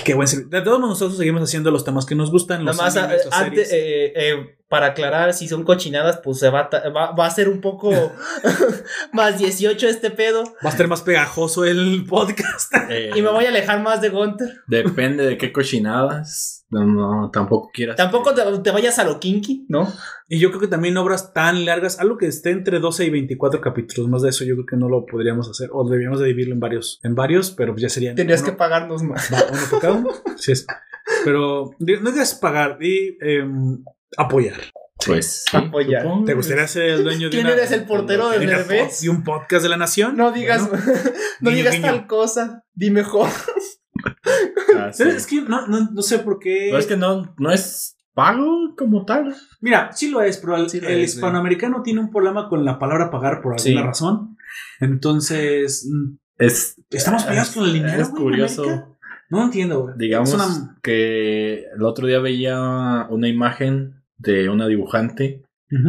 [0.04, 0.50] Qué buen servicio.
[0.50, 2.64] De todos modos, nosotros seguimos haciendo los temas que nos gustan.
[2.64, 6.48] Los Nada más animes, eh, antes, eh, eh, para aclarar, si son cochinadas, pues se
[6.48, 7.90] va, a va, va a ser un poco
[9.12, 10.44] más 18 este pedo.
[10.64, 12.72] Va a estar más pegajoso el podcast.
[12.88, 14.60] Eh, Y me voy a alejar más de Gunter.
[14.66, 16.59] Depende de qué cochinadas.
[16.70, 17.96] No, no, tampoco quieras.
[17.96, 19.92] Tampoco te, te vayas a lo kinky, ¿no?
[20.28, 23.60] Y yo creo que también obras tan largas, algo que esté entre 12 y 24
[23.60, 24.08] capítulos.
[24.08, 25.68] Más de eso, yo creo que no lo podríamos hacer.
[25.72, 28.14] O deberíamos de dividirlo en varios, en varios, pero ya serían.
[28.14, 29.28] Tendrías uno- que pagarnos más.
[29.32, 30.10] Va, uno por cada uno.
[30.36, 30.64] Sí es.
[31.24, 33.82] Pero no digas pagar y em,
[34.16, 34.60] apoyar.
[35.04, 36.02] Pues sí, Apoyar.
[36.02, 36.24] supongo.
[36.26, 39.62] ¿Te gustaría ser el dueño de ¿Quién una- eres el portero de de un podcast
[39.62, 40.14] de la nación?
[40.16, 40.84] No digas, Bueno,
[41.40, 41.86] no guiño, digas guiño.
[41.86, 42.64] tal cosa.
[42.74, 43.28] Di mejor.
[44.76, 44.90] Ah.
[44.98, 46.66] Es que no, no, no sé por qué.
[46.68, 49.34] Pero es que no, no es pago como tal.
[49.60, 52.78] Mira, sí lo es, pero el, Sí el es, hispanoamericano tiene un problema con la
[52.78, 53.76] palabra pagar por alguna Sí.
[53.76, 54.36] razón.
[54.80, 58.02] Entonces, mm, Es, estamos peleados con el dinero.
[58.02, 58.96] es curioso.
[59.30, 59.92] No entiendo.
[59.96, 65.42] Digamos una- que el otro día veía una imagen de una dibujante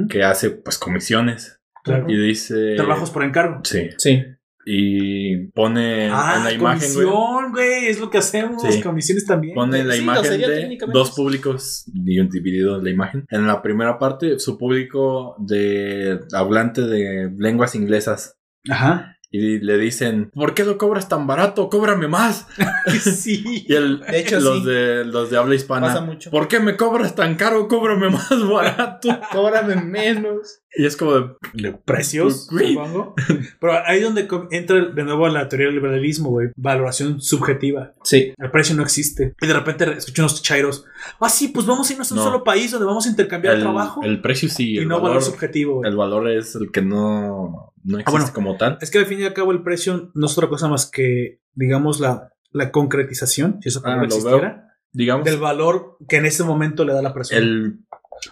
[0.09, 2.05] que hace pues comisiones claro.
[2.07, 3.61] y dice Trabajos por encargo.
[3.63, 4.23] sí Sí.
[4.65, 7.87] Y pone Ah, en la imagen güey, comisión, güey.
[7.87, 8.61] Es lo que hacemos.
[8.61, 8.81] Sí.
[8.81, 9.55] Comisiones también.
[9.55, 13.61] pone la Sí, lo imagen de dos públicos y un dividido la imagen en la
[13.61, 18.37] primera parte su público de hablante de lenguas inglesas
[18.69, 19.17] Ajá.
[19.31, 21.67] y le dicen ¿por qué lo cobras tan barato?
[21.69, 22.45] cóbrame más
[23.01, 23.65] sí.
[23.67, 24.65] y el, De hecho, los sí.
[24.69, 26.29] de los de habla hispana Pasa mucho.
[26.31, 27.67] ¿por qué me cobras tan caro?
[27.67, 30.60] cóbrame más barato Cóbrame menos.
[30.73, 31.13] Y es como
[31.53, 33.13] de, precios, supongo.
[33.59, 36.49] Pero ahí es donde com- entra de nuevo la teoría del liberalismo, güey.
[36.55, 37.93] Valoración subjetiva.
[38.03, 38.33] Sí.
[38.37, 39.35] El precio no existe.
[39.41, 40.85] Y de repente escucho unos chairos.
[41.19, 42.23] Ah, sí, pues vamos a irnos a un No.
[42.23, 44.01] solo país donde vamos a intercambiar el, trabajo.
[44.03, 45.89] el precio sí y el no valor, valor, subjetivo, güey.
[45.89, 48.33] el valor es el que no, no existe Ah, bueno.
[48.33, 50.67] como tal Es que al fin y al cabo el precio no es otra cosa
[50.69, 56.17] más que, digamos, la, la concretización, si esa Ah, lo existiera, digamos del valor que
[56.17, 57.39] en ese momento le da la persona.
[57.41, 57.79] el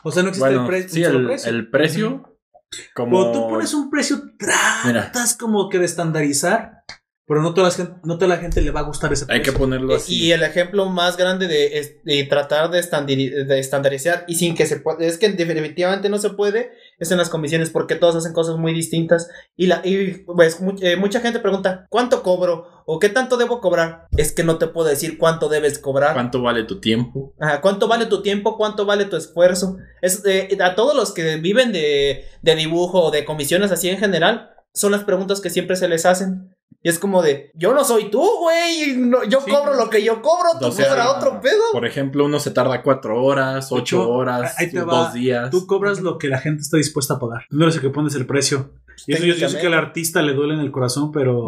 [0.03, 1.49] o sea, no existe bueno el, pre- sí un solo el, precio.
[1.49, 2.37] el precio
[2.95, 4.21] como Cuando tú pones un precio,
[4.85, 5.01] Mira.
[5.11, 6.83] tratas como que de estandarizar,
[7.29, 9.39] pero no toda, la gente, no toda la gente le va a gustar ese hay
[9.39, 9.53] precio.
[9.53, 13.59] que ponerlo así Y el ejemplo más grande de, es- de tratar de, estandari- de
[13.59, 17.29] estandarizar y sin que se pueda, es que definitivamente no se puede, es en las
[17.29, 19.29] comisiones porque todos hacen cosas muy distintas.
[19.55, 22.65] Y, la, y pues mu- eh, mucha gente pregunta, ¿cuánto cobro?
[22.91, 24.07] ¿O qué tanto debo cobrar?
[24.17, 26.13] Es que no te puedo decir cuánto debes cobrar.
[26.13, 27.35] ¿Cuánto vale tu tiempo?
[27.39, 28.57] Ajá, ¿Cuánto vale tu tiempo?
[28.57, 29.77] ¿Cuánto vale tu esfuerzo?
[30.01, 33.99] Es, eh, a todos los que viven de, de dibujo o de comisiones así en
[33.99, 36.55] general, son las preguntas que siempre se les hacen.
[36.81, 38.95] Y es como de, yo no soy tú, güey.
[38.97, 39.51] no- yo Sí.
[39.51, 41.61] cobro lo que yo cobro, tú O sea, cobras otro pedo.
[41.73, 44.83] Por ejemplo, uno se tarda cuatro horas, ocho horas, va.
[44.85, 45.49] dos días.
[45.51, 47.45] Tú cobras lo que la gente está dispuesta a pagar.
[47.49, 48.71] No eres el que pones el precio.
[49.07, 51.47] Y eso yo, yo sé que al artista le duele en el corazón, pero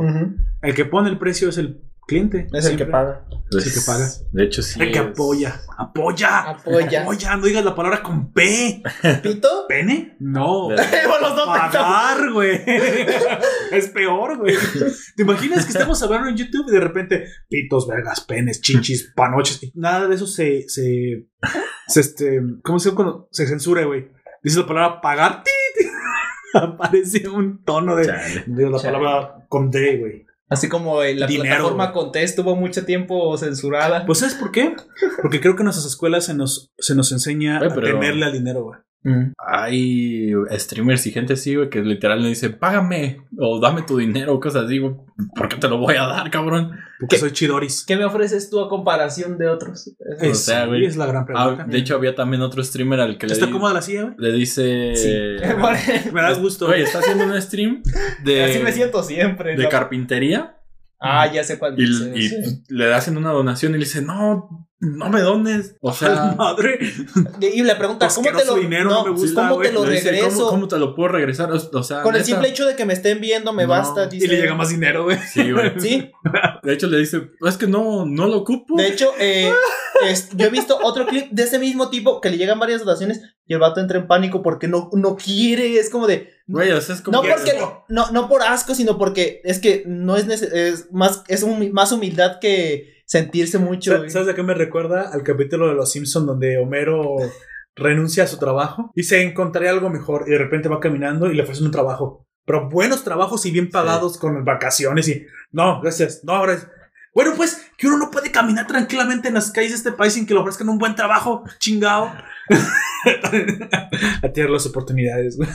[0.61, 2.47] el que pone el precio es el cliente.
[2.53, 3.25] Es el que paga.
[3.49, 4.07] Pues, Sí que paga.
[4.31, 4.81] De hecho, sí.
[4.81, 5.61] El que es- apoya.
[5.77, 6.39] Apoya.
[6.51, 7.01] Apoya.
[7.03, 7.35] Apoya.
[7.37, 8.81] No digas la palabra con P.
[9.23, 9.65] ¿Pito?
[9.67, 10.15] ¿Pene?
[10.19, 10.69] No.
[11.45, 12.61] Pagar, güey.
[13.71, 14.55] es peor, güey.
[15.15, 19.61] ¿Te imaginas que estamos hablando en YouTube y de repente pitos, vergas, penes, chichis, panoches?
[19.63, 20.67] y Nada de eso se.
[20.69, 21.27] se,
[21.87, 24.09] se, este, ¿Cómo se cuando se censura, güey?
[24.43, 25.43] Dice la palabra pagar.
[25.43, 25.51] ¡ti!
[26.53, 28.05] Aparece un tono de.
[28.05, 28.43] Chale.
[28.47, 28.97] de la Chale.
[28.97, 30.25] palabra con D, güey.
[30.51, 32.03] Así como eh, la Dinero, plataforma güey.
[32.03, 34.05] Conté estuvo mucho tiempo censurada.
[34.05, 34.75] Pues ¿sabes por qué?
[35.21, 38.65] Porque creo que en nuestras escuelas se nos, se nos enseña a tenerle al dinero,
[38.65, 38.79] güey.
[39.03, 39.31] Mm.
[39.37, 44.33] Hay streamers y gente así, güey, que literal le dice, págame o dame tu dinero
[44.33, 44.93] o cosas así, güey.
[45.35, 46.71] ¿Por qué te lo voy a dar, cabrón?
[47.01, 47.19] Porque ¿Qué?
[47.19, 47.83] soy chidoris.
[47.85, 49.89] ¿Qué me ofreces tú a comparación de otros?
[49.99, 50.85] O Es, sea, güey.
[50.85, 51.63] es la gran Ah, pregunta.
[51.65, 54.15] de hecho, había también otro streamer al que le, ¿Está cómoda la silla, güey?
[54.19, 54.93] le dice...
[54.95, 55.09] Sí.
[56.13, 56.67] Me das gusto.
[56.67, 57.81] Oye, está haciendo un stream
[58.23, 59.57] de, Así me siento siempre.
[59.57, 59.69] de ¿no?
[59.69, 60.57] carpintería
[61.03, 62.63] Ah, ya sé cuál y, dices, y, sí.
[62.69, 65.75] le hacen una donación y le dice, no, no me dones.
[65.79, 66.79] O A la sea, madre.
[67.39, 70.29] Y le pregunta, ¿cómo te lo, dinero, no me gusta, ¿cómo te lo regreso?
[70.39, 71.51] ¿cómo, cómo te lo puedo regresar?
[71.51, 73.69] O, sea, Con el simple hecho de que me estén viendo me No.
[73.69, 74.05] basta.
[74.05, 74.27] Y dice.
[74.27, 75.17] le llega más dinero, güey.
[75.31, 75.71] Sí, güey.
[75.79, 76.11] Sí,
[76.63, 78.75] De hecho, le dice, es que no, no lo ocupo.
[78.77, 79.51] de hecho, eh,
[80.07, 83.21] es- yo he visto otro clip de ese mismo tipo que le llegan varias donaciones
[83.45, 85.77] y el vato entra en pánico porque no, no quiere.
[85.77, 86.29] Es como de.
[86.47, 87.53] Güey, o sea, es como No que- porque
[87.87, 92.39] no, no por asco, sino porque es que no es es más es más humildad
[92.39, 94.09] que sentirse mucho.
[94.09, 95.09] ¿Sabes de qué me recuerda?
[95.11, 97.17] Al capítulo de Los Simpsons donde Homero
[97.75, 101.35] renuncia a su trabajo y se encontraría algo mejor y de repente va caminando y
[101.35, 102.25] le ofrecen un trabajo.
[102.45, 105.25] Pero buenos trabajos y bien pagados con vacaciones y...
[105.51, 106.23] No, gracias.
[106.23, 106.71] No, gracias.
[107.13, 110.25] Bueno, pues que uno no puede caminar tranquilamente en las calles de este país sin
[110.25, 111.43] que le ofrezcan un buen trabajo.
[111.59, 112.11] Chingado.
[114.23, 115.49] a tirar las oportunidades, güey.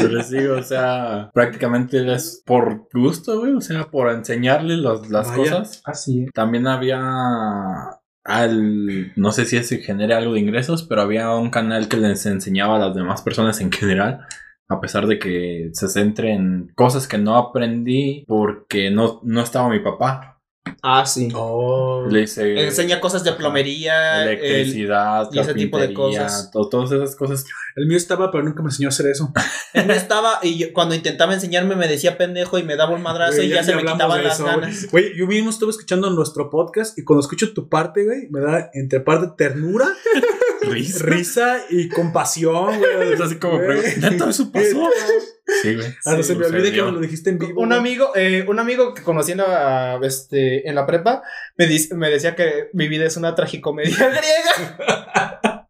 [0.00, 5.10] Yo les digo, o sea, prácticamente es por gusto, güey, o sea, por enseñarles las,
[5.10, 5.36] las Vaya.
[5.36, 5.82] cosas.
[5.84, 6.32] Así es.
[6.32, 7.00] También había
[8.24, 12.24] al, no sé si eso genera algo de ingresos, pero había un canal que les
[12.26, 14.26] enseñaba a las demás personas en general,
[14.70, 19.68] a pesar de que se centre en cosas que no aprendí porque no, no estaba
[19.68, 20.38] mi papá.
[20.82, 21.28] Ah, sí.
[21.34, 22.06] Oh.
[22.08, 26.50] Le dice Enseña cosas de plomería, el- electricidad, y ese tipo de cosas.
[26.52, 27.44] to- todas esas cosas.
[27.76, 29.32] El mío estaba, pero nunca me enseñó a hacer eso.
[29.74, 33.02] Él no estaba y yo- cuando intentaba enseñarme me decía pendejo y me daba un
[33.02, 34.86] madrazo y ya, se me quitaban las ganas.
[34.90, 38.40] Güey, Güey, yo mismo estuve escuchando nuestro podcast y cuando escucho tu parte, güey, me
[38.40, 39.86] da entre parte ternura,
[40.62, 41.04] Risa.
[41.04, 43.12] risa y compasión, güey.
[43.14, 44.90] Es así como, ¿neta eso pasó?
[45.62, 45.86] Sí, güey.
[46.04, 47.60] Hasta se me olvida que me lo dijiste en vivo.
[47.60, 51.22] Un amigo, eh, un amigo que conocí en la, este, en la prepa
[51.56, 55.66] me, dice- me decía que mi vida es una tragicomedia griega.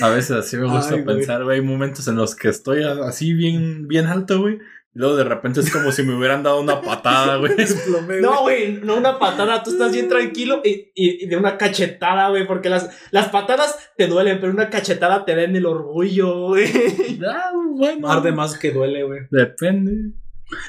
[0.00, 1.58] A veces así me gusta Ay, pensar, güey.
[1.58, 4.58] Hay momentos en los que estoy así bien, bien alto, güey.
[4.94, 7.52] Y luego de repente es como si me hubieran dado una patada, güey.
[8.20, 12.28] No, güey, no una patada, tú estás bien tranquilo y, y- y de una cachetada,
[12.28, 16.48] güey, porque las, las patadas te duelen, pero una cachetada te da en el orgullo,
[16.48, 16.66] güey.
[17.26, 18.10] Ah, bueno.
[18.10, 19.20] Arde más que duele, güey.
[19.30, 20.12] Depende.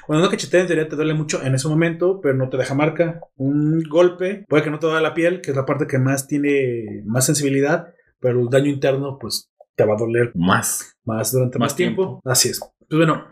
[0.07, 2.73] Cuando una cachetada en teoría te duele mucho en ese momento, pero no te deja
[2.73, 3.19] marca.
[3.35, 6.27] Un golpe puede que no te duele la piel, que es la parte que más
[6.27, 7.87] tiene más sensibilidad,
[8.21, 10.95] pero el daño interno, pues te va a doler Más.
[11.03, 12.03] más durante más, Más tiempo.
[12.03, 12.21] tiempo.
[12.23, 12.59] Así es.
[12.87, 13.25] Pues bueno,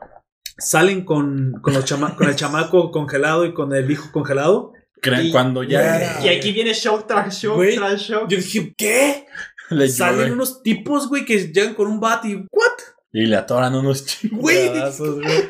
[0.62, 4.74] salen con, con, los chama- con el chamaco congelado y con el hijo congelado.
[5.04, 8.30] Y- Cuando ya Y aquí viene shock tras Güey, tras shock.
[8.30, 9.26] Yo dije, ¿qué?
[9.72, 12.36] le Salen unos tipos, güey, que llegan con un bat y.
[12.36, 12.72] ¿What?
[13.14, 15.50] y le atoran unos Güey, chingadazos, güey.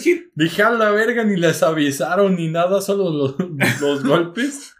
[0.00, 4.72] Dije, Dije a la verga, ni les avisaron ni nada, solo los, los golpes.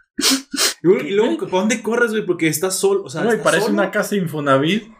[0.83, 2.25] Y luego, ¿para dónde corres, güey?
[2.25, 3.03] Porque estás solo.
[3.03, 3.75] O sea, Güey, parece solo.
[3.75, 4.83] una casa Infonavit.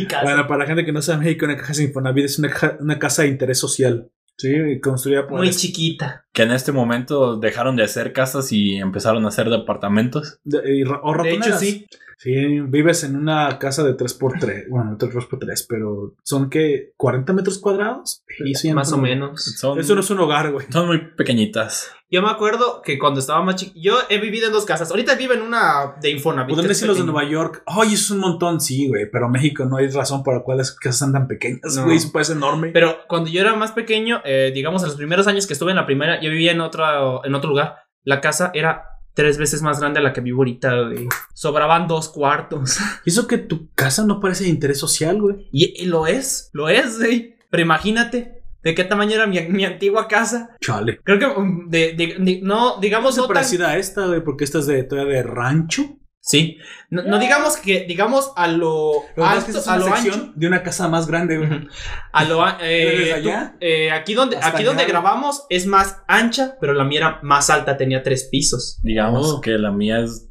[0.00, 0.22] Mi casa.
[0.24, 2.76] Bueno, para la gente que no sabe México, una casa de Infonavit es una, caja-
[2.80, 4.10] una casa de interés social.
[4.38, 4.52] Sí,
[4.82, 6.26] construida por muy chiquita.
[6.34, 10.38] que en este momento dejaron de hacer casas y empezaron a hacer departamentos.
[10.44, 11.86] De- y De hecho, sí.
[12.18, 14.68] Sí, vives en una casa de 3x3.
[14.70, 18.22] Bueno, no 3x3, pero son que 40 metros cuadrados.
[18.44, 19.44] Y no Más o menos.
[19.58, 20.66] Son, Eso no es un hogar, güey.
[20.70, 21.92] son muy pequeñitas.
[22.10, 24.90] Yo me acuerdo que cuando estaba más chico, yo he vivido en dos casas.
[24.90, 26.50] Ahorita vivo en una de Infonavit.
[26.54, 27.04] Podrían decir los de.
[27.04, 27.62] Nueva York.
[27.66, 29.10] Ay, eso es un montón, sí, güey.
[29.10, 31.84] Pero México no hay razón por la cual las casas son tan pequeñas, No.
[31.84, 31.96] güey.
[31.96, 32.70] Eso parece enorme.
[32.72, 35.76] Pero cuando yo era más pequeño, eh, digamos en los primeros años que estuve en
[35.76, 37.76] la primera, yo vivía en otro, en otro lugar.
[38.04, 38.84] La casa era
[39.16, 41.08] tres veces más grande a la que vivo ahorita, güey.
[41.32, 42.78] Sobraban dos cuartos.
[43.04, 45.48] Y eso que tu casa no parece de interés social, güey.
[45.50, 47.34] Y, y lo es, lo es, güey.
[47.50, 50.50] Pero imagínate de qué tamaño era mi, mi antigua casa.
[50.60, 51.00] Chale.
[51.02, 54.22] Creo que um, de, de- de- no, digamos Es no tan- parecida a esta, güey,
[54.22, 55.98] porque esta es de todavía de rancho.
[56.28, 56.58] Sí.
[56.90, 59.86] No, no digamos que, digamos a lo Lo que pasa es que alto, a lo
[59.94, 60.32] ancho.
[60.34, 61.68] de una casa más grande, güey.
[62.12, 63.30] A lo eh, tú-
[63.60, 67.48] eh, aquí donde hasta aquí donde grabamos es más ancha, pero la mía era más
[67.48, 68.80] alta, tenía tres pisos.
[68.82, 69.40] Digamos Oh.
[69.40, 70.28] que la mía es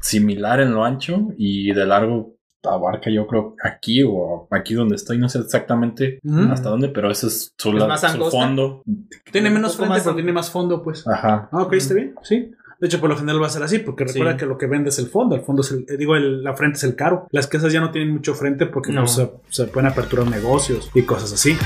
[0.00, 2.34] similar en lo ancho y de largo
[2.66, 6.18] abarca yo creo aquí o aquí donde estoy, no sé exactamente
[6.50, 8.38] hasta dónde, pero ese es su, ¿Es la- más su angosta?
[8.38, 8.82] fondo.
[9.30, 11.06] Tiene menos frente, más pero tiene más fondo, pues.
[11.06, 11.50] Ajá.
[11.52, 12.50] Ah, ok, está bien, sí.
[12.80, 14.14] De hecho, por lo general va a ser así, porque Sí.
[14.14, 15.34] recuerda que lo que vende es el fondo.
[15.36, 17.26] El fondo es el, eh, digo, el- la frente es el caro.
[17.30, 19.02] Las casas ya no tienen mucho frente porque No.
[19.02, 21.56] pues, se, se pueden aperturar negocios y cosas así.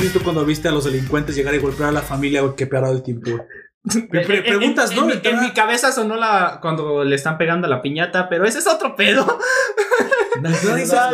[0.00, 2.94] ¿Qué tú cuando viste a los delincuentes llegar y golpear a la familia que parado
[2.94, 3.30] el tiempo?
[4.10, 5.10] Pre- preguntas, en, ¿no?
[5.12, 8.66] En, en mi cabeza sonó la cuando le están pegando la piñata, pero ese es
[8.66, 9.38] otro pedo.
[10.40, 10.56] Nadie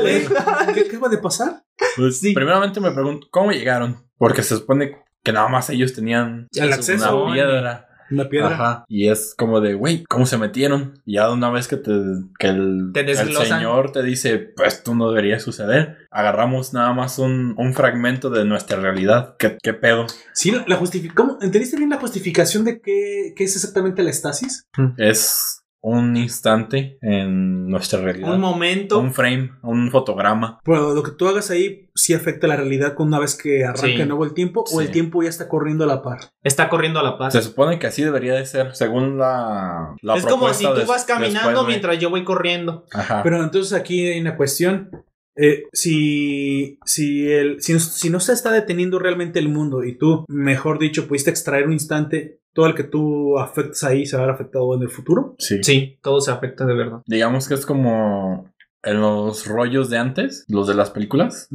[0.00, 1.62] güey, ¿Qué, ¿Qué va de pasar?
[1.96, 2.32] Pues, Sí.
[2.34, 7.24] primeramente me pregunto cómo llegaron, porque se supone que nada más ellos tenían El acceso.
[7.24, 7.86] una piedra.
[8.12, 8.48] Una piedra.
[8.54, 8.84] Ajá.
[8.88, 11.00] Y es como de, güey, ¿cómo se metieron?
[11.04, 11.92] Y ya una vez que, te,
[12.40, 17.20] que el, Te el señor te dice, pues tú no debería suceder, agarramos nada más
[17.20, 19.36] un, un fragmento de nuestra realidad.
[19.38, 20.06] ¿Qué, qué pedo?
[20.32, 21.38] Sí, la justificación.
[21.40, 24.66] ¿Entendiste bien la justificación de qué, qué es exactamente la estasis?
[24.96, 28.34] Es un instante en nuestra realidad.
[28.34, 28.98] Un momento.
[28.98, 30.60] Un frame, un fotograma.
[30.64, 33.86] Pero lo que tú hagas ahí sí afecta la realidad con una vez que arranca
[33.86, 33.96] Sí.
[33.96, 34.84] de nuevo el tiempo o Sí.
[34.86, 36.18] el tiempo ya está corriendo a la par.
[36.42, 37.32] Está corriendo a la paz.
[37.32, 41.04] Se supone que así debería de ser, según la, la es como si tú vas
[41.04, 42.84] caminando mientras yo voy corriendo.
[42.92, 43.22] Ajá.
[43.22, 44.90] Pero entonces aquí hay una cuestión.
[45.36, 50.24] Eh, si, si, el, si, si no se está deteniendo realmente el mundo y tú,
[50.28, 54.26] mejor dicho, pudiste extraer un instante, todo el que tú afectas ahí se va a
[54.26, 55.36] ver afectado en el futuro.
[55.38, 55.62] sí.
[55.62, 57.02] Sí, todo se afecta de verdad.
[57.06, 58.52] Digamos que es como
[58.82, 61.48] en los rollos de antes, los de las películas.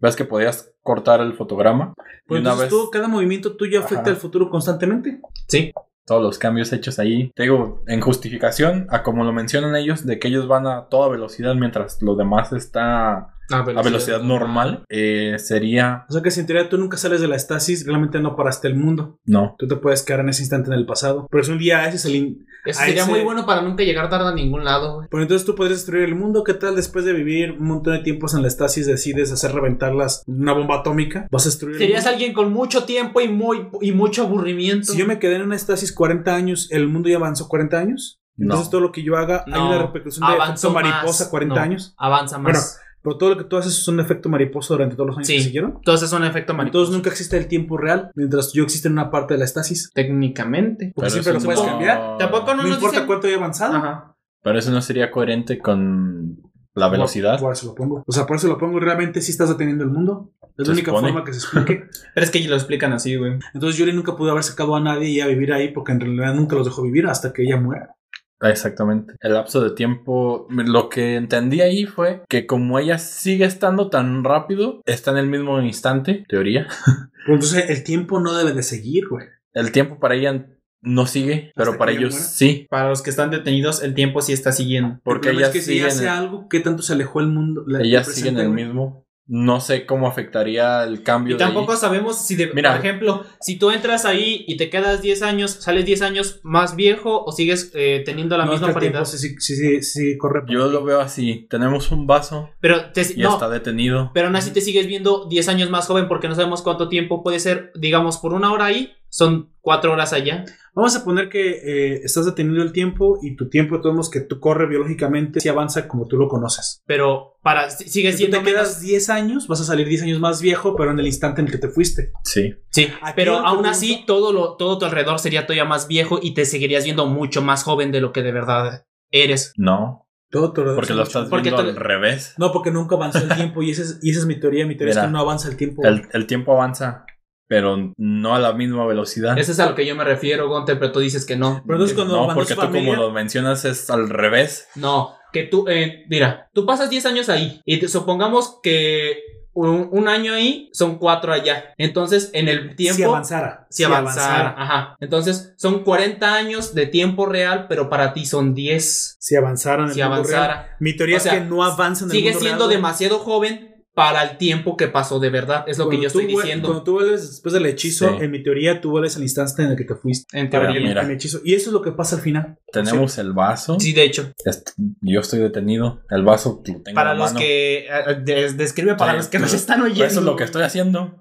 [0.00, 3.80] Ves que podías cortar el fotograma y Pues una entonces vez tú, cada movimiento tuyo
[3.80, 4.10] afecta Ajá.
[4.10, 5.20] el futuro constantemente.
[5.48, 5.72] Sí.
[6.08, 7.30] Todos los cambios hechos ahí.
[7.36, 11.08] Te digo, en justificación, a como lo mencionan ellos, de que ellos van a toda
[11.08, 16.40] velocidad mientras lo demás está A a velocidad normal, eh, sería O sea que si
[16.40, 19.20] en teoría tú nunca sales de la estasis, realmente no paraste el mundo.
[19.26, 19.54] no.
[19.58, 21.28] Tú te puedes quedar en ese instante en el pasado.
[21.30, 22.14] Pero es un día, ese es el...
[22.16, 25.06] in- Eso sería muy bueno para nunca llegar tarde a ningún lado.
[25.10, 26.44] Pero entonces tú podrías destruir el mundo.
[26.44, 30.22] ¿Qué tal después de vivir un montón de tiempos en la estasis decides hacer reventarlas
[30.26, 31.26] una bomba atómica?
[31.30, 32.10] ¿Vas a destruir el Serías mundo?
[32.14, 34.92] alguien con mucho tiempo y, muy, y mucho aburrimiento.
[34.92, 38.20] Si yo me quedé en una estasis 40 años, ¿el mundo ya avanzó 40 años?
[38.40, 38.70] Entonces No.
[38.70, 40.84] todo lo que yo haga hay una repercusión de efecto más.
[40.84, 41.94] mariposa 40 No, años.
[41.98, 42.52] Avanza más.
[42.52, 42.60] Bueno,
[43.08, 45.36] Pero todo lo que tú haces es un efecto mariposa durante todos los años Sí.
[45.36, 45.74] que siguieron.
[45.76, 46.78] Entonces es un efecto mariposa.
[46.78, 49.90] Entonces nunca existe el tiempo real, mientras yo existe en una parte de la estasis.
[49.94, 50.92] Técnicamente.
[50.94, 52.18] Porque Pero siempre lo puedes no- cambiar.
[52.18, 53.76] Tampoco No, nos importa dicen- cuánto haya avanzado.
[53.76, 54.14] Ajá.
[54.42, 56.38] Pero eso no sería coherente con
[56.74, 57.40] la velocidad.
[57.40, 58.04] Por eso lo pongo.
[58.06, 58.78] O sea, por eso lo pongo.
[58.78, 60.30] Realmente sí estás deteniendo el mundo.
[60.56, 61.84] Es Se la única forma que se explique.
[62.14, 63.38] Pero es que lo explican así, güey.
[63.54, 66.34] Entonces Yuri nunca pudo haber sacado a nadie y a vivir ahí porque en realidad
[66.34, 67.94] nunca los dejó vivir hasta que ella muera.
[68.40, 69.14] Exactamente.
[69.20, 74.22] El lapso de tiempo, lo que entendí ahí fue que como ella sigue estando tan
[74.24, 76.68] rápido, está en el mismo instante, teoría.
[77.26, 79.26] Entonces el tiempo no debe de seguir, güey.
[79.54, 80.46] El tiempo para ella
[80.80, 82.26] no sigue, pero para ella ellos muera.
[82.28, 82.66] sí.
[82.70, 85.00] Para los que están detenidos, el tiempo sí está siguiendo.
[85.02, 87.26] Porque el problema ellas es que si ella hace algo, ¿qué tanto se alejó el
[87.26, 87.64] mundo?
[87.66, 88.64] la- ellas el siguen presente, el güey?
[88.66, 89.04] mismo.
[89.30, 91.34] No sé cómo afectaría el cambio.
[91.36, 92.70] Y tampoco sabemos si, de, Mira.
[92.76, 96.74] por ejemplo, si tú entras ahí y te quedas 10 años, sales 10 años más
[96.76, 99.04] viejo o sigues eh, teniendo la No, misma paridad.
[99.04, 100.44] sí, sí, sí, sí, sí, corre.
[100.48, 100.72] Yo ti.
[100.72, 101.46] lo veo así.
[101.50, 104.10] Tenemos un vaso Pero, te, y no, está detenido.
[104.14, 107.22] pero aún así te sigues viendo 10 años más joven porque no sabemos cuánto tiempo
[107.22, 107.70] puede ser.
[107.74, 110.46] Digamos, por una hora ahí, son 4 horas allá.
[110.78, 114.38] Vamos a poner que eh, estás deteniendo el tiempo y tu tiempo, todos que tú
[114.40, 116.82] corre biológicamente, si avanza como tú lo conoces.
[116.86, 119.88] Pero para si- sigue Si tú siendo te quedas menos- 10 años, vas a salir
[119.88, 122.12] 10 años más viejo, pero en el instante en el que te fuiste.
[122.24, 122.54] Sí.
[122.70, 126.32] Sí, Aquí pero aún así todo lo todo tu alrededor sería todavía más viejo y
[126.34, 129.52] te seguirías viendo mucho más joven de lo que de verdad eres.
[129.56, 130.04] No.
[130.30, 132.34] Todo, todo, Porque lo estás Porque viendo al revés.
[132.36, 134.66] No, porque nunca avanzó el tiempo y esa es, y esa es mi teoría.
[134.66, 135.82] Mi teoría es que no avanza el tiempo.
[135.86, 137.06] El, el tiempo avanza,
[137.48, 139.36] pero no a la misma velocidad.
[139.38, 141.62] Eso es a lo que yo me refiero, Gunter, pero tú dices que no.
[141.66, 144.68] Pero entonces cuando, no, porque es tú familia, como lo mencionas es al revés.
[144.76, 149.18] No, que tú, eh, mira, tú pasas 10 años ahí y te- supongamos que
[149.54, 151.74] un, un año ahí son 4 allá.
[151.78, 152.96] Entonces, en el tiempo...
[152.96, 153.66] si avanzara.
[153.70, 154.96] Si avanzara, ajá.
[155.00, 159.16] Entonces, son 40 años de tiempo real, pero para ti son 10.
[159.18, 160.54] Si avanzara en el Si mundo avanzara.
[160.62, 160.76] real.
[160.80, 163.18] Mi teoría O sea, es que no avanza en el Sigue mundo siendo real, demasiado
[163.18, 165.64] joven para el tiempo que pasó de verdad.
[165.66, 166.68] Es lo que yo estoy diciendo.
[166.68, 168.24] Cuando tú vuelves después del hechizo, Sí.
[168.24, 170.38] en mi teoría, tú vuelves al instante en el que te fuiste.
[170.38, 170.76] En teoría.
[170.76, 171.02] el, mira.
[171.02, 171.40] el hechizo.
[171.44, 172.56] Y eso es lo que pasa al final.
[172.72, 173.80] Tenemos el vaso.
[173.80, 174.30] Sí, de hecho.
[174.44, 174.70] Est-
[175.00, 176.02] Yo estoy detenido.
[176.10, 177.40] El vaso lo tengo Para en la los mano.
[177.40, 177.86] que.
[177.88, 180.04] eh, des- describe para Sí, los que nos están oyendo.
[180.04, 181.20] Eso es lo que estoy haciendo.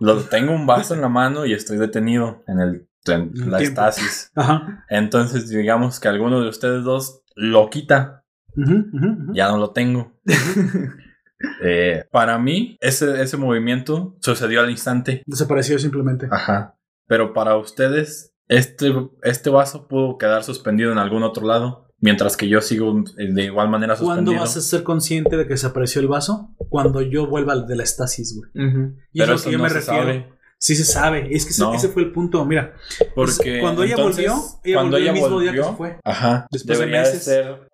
[0.00, 3.58] Lo, tengo un vaso en la mano y estoy detenido en, el, en El la
[3.58, 3.80] tiempo.
[3.82, 4.32] estasis.
[4.34, 4.84] Ajá.
[4.88, 8.24] Entonces, digamos que alguno de ustedes dos lo quita.
[8.56, 9.32] Ujú.
[9.32, 10.18] Ya no lo tengo.
[11.62, 15.22] Eh, para mí, ese, ese movimiento sucedió al instante.
[15.26, 16.28] Desapareció simplemente.
[16.30, 16.76] Ajá.
[17.06, 18.92] Pero para ustedes, este,
[19.22, 21.86] este vaso pudo quedar suspendido en algún otro lado.
[22.02, 24.40] Mientras que yo sigo eh, de igual manera ¿Cuándo suspendido.
[24.40, 26.54] vas a ser consciente de que desapareció el vaso?
[26.70, 28.68] Cuando yo vuelva al de la estasis, güey.
[28.68, 28.94] Ujú.
[29.12, 30.02] Y es Pero lo eso que yo no me refiero.
[30.04, 30.32] sabe.
[30.58, 31.28] Sí se sabe.
[31.34, 31.74] Es que ese, No.
[31.74, 32.44] ese fue el punto.
[32.46, 32.74] Mira,
[33.14, 35.76] Porque cuando ella entonces, volvió, ella cuando volvió el ella mismo día que volvió, se
[35.76, 35.98] fue.
[36.04, 36.46] Ajá.
[36.50, 37.24] Después de debería meses.
[37.24, 37.68] ser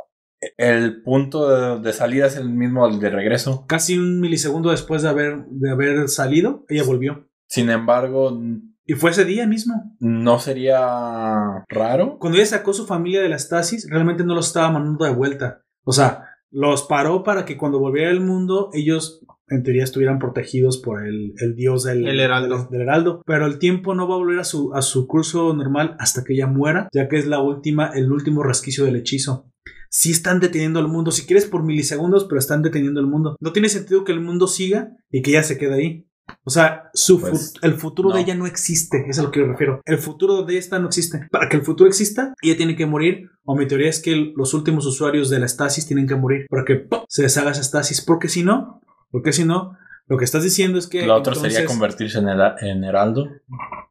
[0.58, 3.64] el punto de, de salida es el mismo al de regreso.
[3.66, 7.28] casi un milisegundo después de haber, de haber salido, ella volvió.
[7.48, 8.38] Sin embargo,
[8.84, 9.96] Y fue ese día mismo.
[10.00, 12.18] no sería raro.
[12.18, 15.62] Cuando ella sacó su familia de la estasis, realmente no los estaba mandando de vuelta.
[15.84, 20.78] O sea, los paró para que cuando volviera al mundo, ellos en teoría estuvieran protegidos
[20.78, 22.58] por el, el dios del, El heraldo.
[22.58, 23.22] del- del heraldo.
[23.26, 26.34] Pero el tiempo no va a volver a su, a su curso normal hasta que
[26.34, 29.50] ella muera, ya que es la última, el último resquicio del hechizo.
[29.90, 33.36] Sí están deteniendo el mundo, si quieres por milisegundos, pero están deteniendo el mundo.
[33.40, 36.06] No tiene sentido que el mundo siga y que ella se quede ahí.
[36.42, 39.40] O sea, su fu- Pues, el futuro de ella no existe, es a lo que
[39.40, 39.80] me refiero.
[39.84, 41.28] El futuro ella está no existe.
[41.30, 43.30] Para que el futuro exista, ella tiene que morir.
[43.44, 46.46] O mi teoría es que el- los últimos usuarios de la estasis tienen que morir
[46.50, 47.00] para que ¡pum!
[47.08, 48.00] se deshaga esa estasis.
[48.04, 48.80] Porque si no,
[49.12, 51.06] porque si no, lo que estás diciendo es que.
[51.06, 53.28] Lo otro sería convertirse en, hera- en heraldo.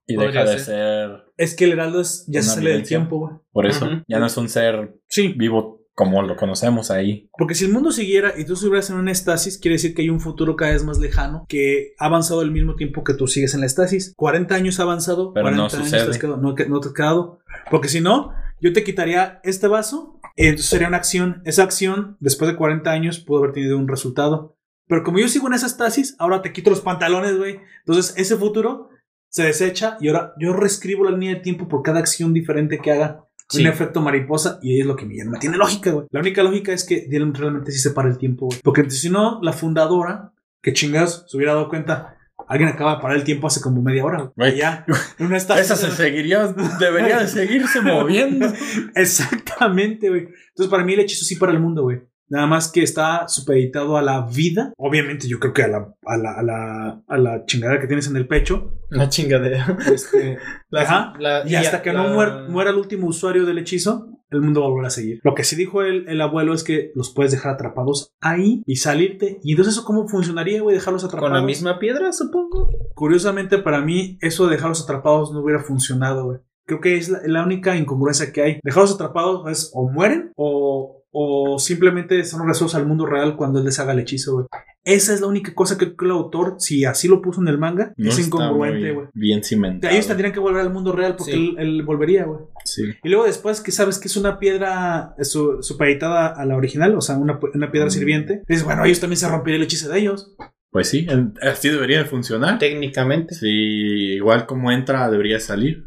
[0.06, 0.60] Y deja de ser.
[0.60, 1.24] ser.
[1.38, 3.34] Es que el heraldo es, ya se sale del tiempo, güey.
[3.54, 7.30] Por eso, ya no es un ser Sí, vivo como lo conocemos ahí.
[7.38, 10.10] Porque si el mundo siguiera y tú estuvieras en una estasis, quiere decir que hay
[10.10, 13.54] un futuro cada vez más lejano que ha avanzado al mismo tiempo que tú sigues
[13.54, 14.14] en la estasis.
[14.18, 16.12] 40 años ha avanzado, Pero 40 no años te sucede.
[16.12, 17.40] has quedado, no, no te has quedado.
[17.72, 21.42] Porque si no, yo te quitaría este vaso, y entonces sería una acción.
[21.46, 24.58] Esa acción, después de 40 años, pudo haber tenido un resultado.
[24.88, 27.60] Pero como yo sigo en esa estasis, ahora te quito los pantalones, güey.
[27.86, 28.90] Entonces ese futuro
[29.30, 32.92] se desecha y ahora yo reescribo la línea de tiempo por cada acción diferente que
[32.92, 33.26] haga.
[33.48, 33.62] Sí.
[33.62, 35.40] Un efecto mariposa y es lo que me llama.
[35.40, 36.08] Tiene lógica, güey.
[36.10, 38.60] La única lógica es que Dylan realmente sí separa el tiempo, güey.
[38.64, 42.18] Porque si no, la fundadora, que chingados, se hubiera dado cuenta.
[42.48, 44.32] Alguien acaba de parar el tiempo hace como media hora.
[44.36, 44.58] Güey.
[44.58, 44.86] Ya.
[45.20, 45.64] Una estación.
[45.64, 46.48] Esa se seguiría,
[46.80, 48.52] debería de seguirse moviendo.
[48.96, 50.28] Exactamente, güey.
[50.50, 52.02] Entonces, para mí el hechizo sí para el mundo, güey.
[52.30, 54.73] Nada más que está supeditado a la vida.
[54.77, 58.07] Obviamente, yo creo que a la, a la, a la, a la chingada que tienes
[58.07, 58.72] en el pecho.
[58.89, 59.77] La chingadera.
[59.93, 60.38] Este,
[60.69, 61.14] La- Ajá.
[61.19, 64.61] la- y hasta que no la- muer- muera el último usuario del hechizo, el mundo
[64.61, 65.19] va a volver a seguir.
[65.23, 68.77] Lo que sí dijo el, el abuelo es que los puedes dejar atrapados ahí y
[68.77, 69.39] salirte.
[69.43, 70.76] Y entonces, ¿eso cómo funcionaría, güey?
[70.76, 71.30] Dejarlos atrapados.
[71.31, 72.69] Con la misma piedra, supongo.
[72.95, 76.39] Curiosamente, para mí, eso de dejarlos atrapados no hubiera funcionado, güey.
[76.68, 78.60] Creo que es la, la única incongruencia que hay.
[78.64, 83.66] Dejarlos atrapados es o mueren o, o simplemente son regresados al mundo real cuando él
[83.66, 84.46] les haga el hechizo, güey.
[84.84, 87.94] Esa es la única cosa que el autor, si así lo puso en el manga,
[87.98, 89.08] No es está incongruente, muy güey.
[89.14, 89.90] Bien cimentado.
[89.90, 91.56] ahí ellos tendrían que volver al mundo real porque Sí.
[91.58, 92.42] él, él volvería, güey.
[92.66, 92.84] Sí.
[93.04, 97.02] Y luego después que sabes que es una piedra su- supeditada a la original, o
[97.02, 97.92] sea, una, una piedra Mm.
[97.92, 100.36] sirviente, dices, bueno, ellos también se rompería el hechizo de ellos.
[100.70, 101.08] Pues sí,
[101.42, 102.60] así debería de funcionar.
[102.60, 103.34] Técnicamente.
[103.34, 105.86] Sí, igual como entra, debería salir.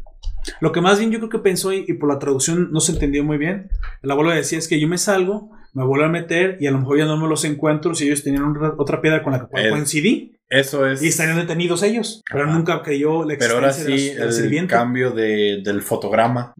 [0.61, 2.91] Lo que más bien yo creo que pensó y, y por la traducción no se
[2.93, 3.69] entendió muy bien,
[4.01, 6.79] el abuelo decía es que yo me salgo, me vuelvo a meter y a lo
[6.79, 9.69] mejor ya no me los encuentro si ellos tenían una- otra piedra con la que
[9.69, 11.03] coincidí Eso es.
[11.03, 12.23] y estarían detenidos ellos.
[12.31, 12.53] Pero Ajá.
[12.57, 14.73] nunca creyó la Pero ahora sí, de el sirviente.
[14.73, 16.53] cambio de, del fotograma.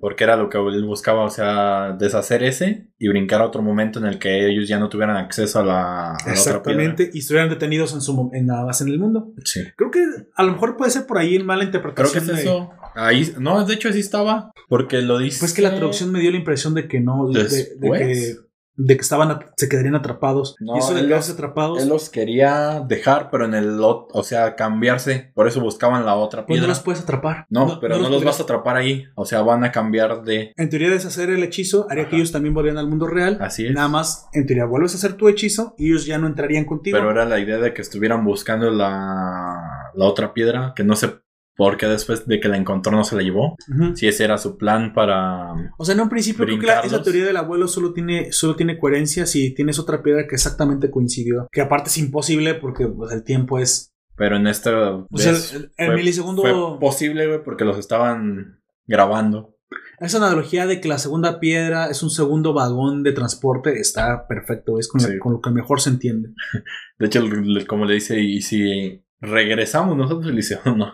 [0.00, 4.00] Porque era lo que él buscaba, o sea, deshacer ese y brincar a otro momento
[4.00, 6.32] en el que ellos ya no tuvieran acceso a la, a la otra piedra.
[6.34, 9.32] Exactamente, y estuvieran detenidos en su en nada más en el mundo.
[9.44, 9.60] Sí.
[9.76, 10.00] Creo que
[10.34, 12.24] a lo mejor puede ser por ahí mala Creo que interpretación.
[12.24, 12.70] es de- eso.
[12.96, 14.50] Ahí, no, de hecho así estaba.
[14.68, 15.38] Porque lo dice.
[15.40, 18.36] Pues que la traducción me dio la impresión de que no, de, de que
[18.78, 20.54] de que estaban se quedarían atrapados.
[20.60, 23.78] No, y eso de él quedarse los- atrapados, Él los quería dejar, pero en el
[23.78, 25.32] lot, o sea, cambiarse.
[25.34, 26.68] Por eso buscaban la otra pues no piedra.
[26.68, 27.46] los puedes atrapar.
[27.48, 29.04] No, pero no, los vas a atrapar ahí.
[29.14, 30.52] O sea, van a cambiar de.
[30.58, 33.38] En teoría, deshacer el hechizo haría que ellos también volvieran al mundo real.
[33.40, 33.72] Así es.
[33.72, 36.98] Nada más, en teoría, vuelves a hacer tu hechizo y ellos ya no entrarían contigo.
[36.98, 41.14] Pero era la idea de que estuvieran buscando la, la otra piedra, que no sé
[41.56, 43.56] por qué después de que la encontró no se la llevó.
[43.68, 43.96] Ujú.
[43.96, 45.52] Si ese era su plan para.
[45.78, 48.56] O sea, en un principio creo que la- esa teoría del abuelo solo tiene, solo
[48.56, 51.48] tiene coherencia si tienes otra piedra que exactamente coincidió.
[51.50, 53.92] Que aparte es imposible porque pues, el tiempo es.
[54.16, 54.96] Pero en esta.
[54.96, 56.42] O sea, el, el fue- milisegundo.
[56.42, 59.54] Fue posible, güey, porque los estaban grabando.
[59.98, 64.78] Esa analogía de que la segunda piedra es un segundo vagón de transporte está perfecto.
[64.78, 65.18] Es con, Sí.
[65.18, 66.30] con lo que mejor se entiende.
[66.98, 70.92] De hecho, el- el- como le dice, y si regresamos nosotros, le dice, no,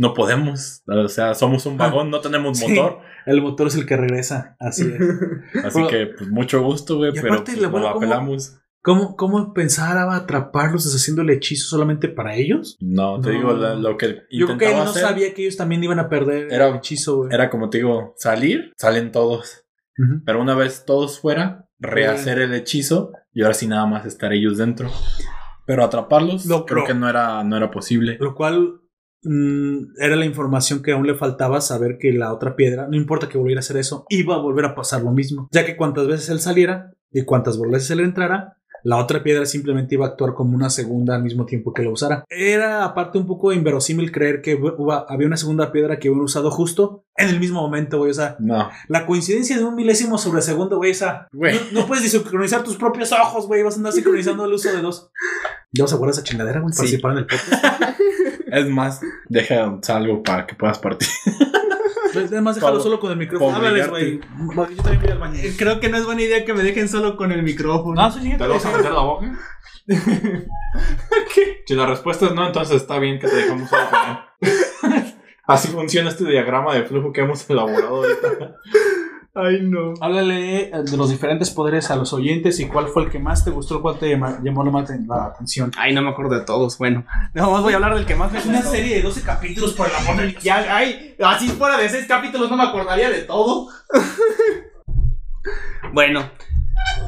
[0.00, 0.82] no podemos.
[0.86, 2.68] O sea, somos un vagón, no tenemos Sí.
[2.72, 3.00] motor.
[3.26, 4.56] El motor es el que regresa.
[4.58, 4.98] Así es.
[5.64, 8.36] Así que, pues, mucho gusto, güey, pero aparte, pues, la ¿cómo?
[8.82, 12.78] ¿Cómo, ¿Cómo pensaba atraparlos deshaciendo el hechizo solamente para ellos?
[12.80, 13.34] No, te No.
[13.34, 15.98] digo, la- lo que Yo creo que él no hacer sabía que ellos también iban
[15.98, 17.28] a perder Era- el hechizo, güey.
[17.34, 19.66] era como te digo, salir, salen todos.
[20.24, 24.56] Pero una vez todos fuera, rehacer el hechizo y ahora sí nada más estar ellos
[24.56, 24.88] dentro.
[25.66, 28.16] Pero atraparlos, creo que no era, no era posible.
[28.18, 28.79] Lo cual
[29.22, 33.28] mm, era la información que aún le faltaba saber que la otra piedra, no importa
[33.28, 35.48] que volviera a hacer eso, iba a volver a pasar lo mismo.
[35.52, 39.94] Ya que cuantas veces él saliera y cuantas veces él entrara, la otra piedra simplemente
[39.94, 42.24] iba a actuar como una segunda al mismo tiempo que la usara.
[42.28, 44.58] Era aparte un poco inverosímil creer que
[45.08, 48.10] había una segunda piedra que hubieran usado justo en el mismo momento, güey.
[48.10, 51.54] O sea, No, la coincidencia de un milésimo sobre segundo, güey, o sea, Güey.
[51.72, 53.62] No, no puedes sincronizar tus propios ojos, güey.
[53.62, 55.10] Vas a andar sincronizando el uso de dos.
[55.72, 56.72] ¿Ya vas a guardar esa chingadera, güey?
[56.72, 56.78] Sí.
[56.78, 57.64] Participar en el podcast.
[58.52, 61.08] es más, deja algo para que puedas partir.
[62.14, 63.52] Además, déjalo solo con el micrófono.
[63.56, 64.20] para Háblales, güey.
[64.20, 65.38] Yo también voy al baño.
[65.40, 68.02] Eh, Creo que no es buena idea que me dejen solo con el micrófono.
[68.02, 68.36] No, sí, sí.
[68.36, 69.38] ¿Te lo vas a meter la boca?
[71.66, 74.00] Si la respuesta es no, entonces está bien que te dejamos solo con
[74.50, 75.14] él.
[75.46, 78.56] Así funciona este diagrama de flujo que hemos elaborado ahorita.
[79.32, 79.94] Ay, no.
[80.00, 83.44] Háblale eh, de los diferentes poderes a los oyentes y cuál fue el que más
[83.44, 85.70] te gustó, cuál te llamó la más la atención.
[85.76, 86.76] Ay, no me acuerdo de todos.
[86.78, 88.72] Bueno, nada más voy a hablar del que más me Una gustó.
[88.72, 90.42] serie de 12 capítulos por el amor de Dios.
[90.42, 93.68] Ya, ay, así fuera de seis capítulos no me acordaría de todo.
[95.92, 96.28] bueno,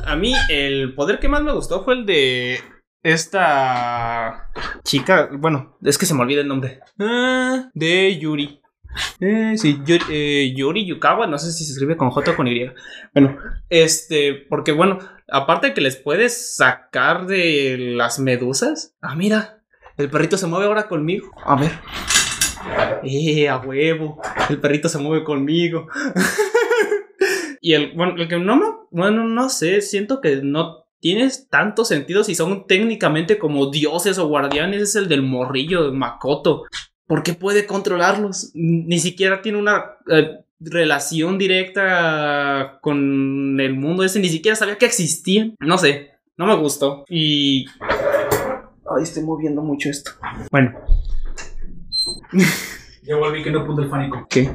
[0.04, 2.60] a mí el poder que más me gustó fue el de
[3.02, 4.48] esta
[4.84, 5.28] chica.
[5.32, 6.78] Bueno, es que se me olvida el nombre.
[7.00, 8.61] Ah, de Yuri.
[9.20, 12.46] Eh, sí, Yuri, eh, Yuri Yukawa, no sé si se escribe con J o con
[12.48, 12.70] Y.
[13.14, 13.36] Bueno,
[13.70, 14.98] este, porque bueno,
[15.30, 18.94] aparte de que les puedes sacar de las medusas.
[19.00, 19.62] Ah, mira,
[19.96, 21.30] el perrito se mueve ahora conmigo.
[21.44, 21.72] A ver.
[23.04, 24.20] Eh, a huevo.
[24.48, 25.88] El perrito se mueve conmigo.
[27.60, 32.22] y el, bueno, el que no bueno, no sé, siento que no tienes tanto sentido
[32.22, 36.64] si son técnicamente como dioses o guardianes, es el del morrillo de Makoto.
[37.12, 38.52] Porque puede controlarlos.
[38.54, 44.86] Ni siquiera tiene una eh, relación directa con el mundo ese, ni siquiera sabía que
[44.86, 45.54] existían.
[45.60, 47.04] No sé, no me gustó.
[47.10, 47.66] Y...
[47.78, 50.12] Ay, estoy moviendo mucho esto.
[50.50, 50.72] Bueno,
[53.02, 54.26] Ya volví que no punto el fánico.
[54.30, 54.48] ¿Qué?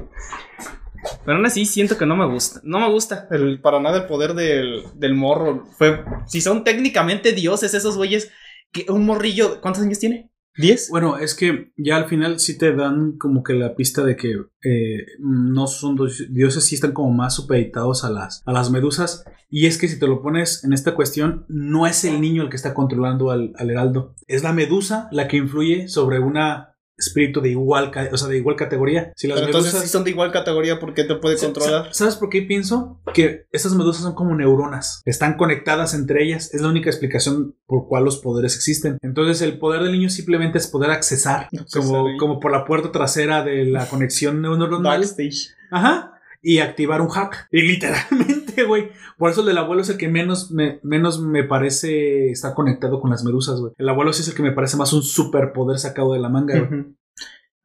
[1.25, 2.59] Pero aún así siento que no me gusta.
[2.63, 5.67] No me gusta el, para nada el poder del, del morro.
[5.77, 8.31] Fue, si son técnicamente dioses esos güeyes,
[8.71, 10.31] que un morrillo, ¿cuántos años tiene?
[10.57, 10.89] ¿Diez?
[10.89, 14.31] Bueno, es que ya al final sí te dan como que la pista de que
[14.63, 19.23] eh, no son dos dioses, sí están como más supeditados a las, a las medusas.
[19.49, 22.49] Y es que si te lo pones en esta cuestión, no es el niño el
[22.49, 24.15] que está controlando al, al heraldo.
[24.27, 28.55] Es la medusa la que influye sobre una espíritu de igual, o sea, de igual
[28.55, 29.11] categoría.
[29.15, 31.85] Si las Pero entonces si son de igual categoría, ¿por qué te puede controlar?
[31.87, 32.99] sa- ¿Sabes por qué pienso?
[33.13, 35.01] Que esas medusas son como neuronas.
[35.05, 36.53] Están conectadas entre ellas.
[36.53, 38.97] Es la única explicación por cual los poderes existen.
[39.01, 42.17] Entonces, el poder del niño simplemente es poder accesar, Accesar como, ahí.
[42.17, 44.81] como por la puerta trasera de la conexión neuronal.
[45.01, 45.49] Backstage.
[45.71, 46.13] Ajá.
[46.47, 47.49] Y activar un hack.
[47.51, 48.89] Y literalmente, güey.
[49.17, 53.01] Por eso el del abuelo es el que menos me, menos me parece estar conectado
[53.01, 53.73] con las medusas, güey.
[53.77, 56.57] El abuelo sí es el que me parece más un superpoder sacado de la manga,
[56.57, 56.85] güey.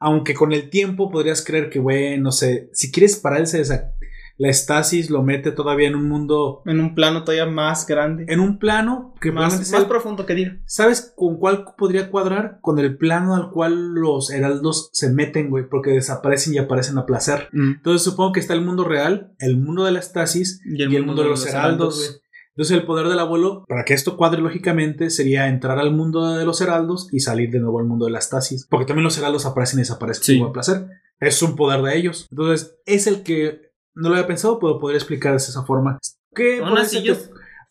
[0.00, 3.94] Aunque con el tiempo podrías creer que, güey, no sé, si quieres pararse de esa,
[4.38, 8.24] la estasis lo mete todavía en un mundo, En un plano todavía más grande.
[8.28, 10.62] en un plano que más, sea más profundo que dir.
[10.66, 12.58] ¿Sabes con cuál podría cuadrar?
[12.60, 17.06] Con el plano al cual los heraldos se meten, güey, porque desaparecen y aparecen a
[17.06, 17.48] placer.
[17.52, 21.22] Entonces supongo que está el mundo real, el mundo de la estasis y el, mundo,
[21.22, 22.22] de los, heraldos, güey.
[22.54, 26.44] Entonces el poder del abuelo, para que esto cuadre lógicamente, sería entrar al mundo de
[26.44, 28.66] los heraldos y salir de nuevo al mundo de la estasis.
[28.68, 30.38] Porque también los heraldos aparecen y desaparecen Sí.
[30.38, 30.86] como placer.
[31.18, 32.26] Es un poder de ellos.
[32.30, 35.98] Entonces es el que no lo había pensado, pero podría explicar de esa forma.
[36.34, 36.60] Que-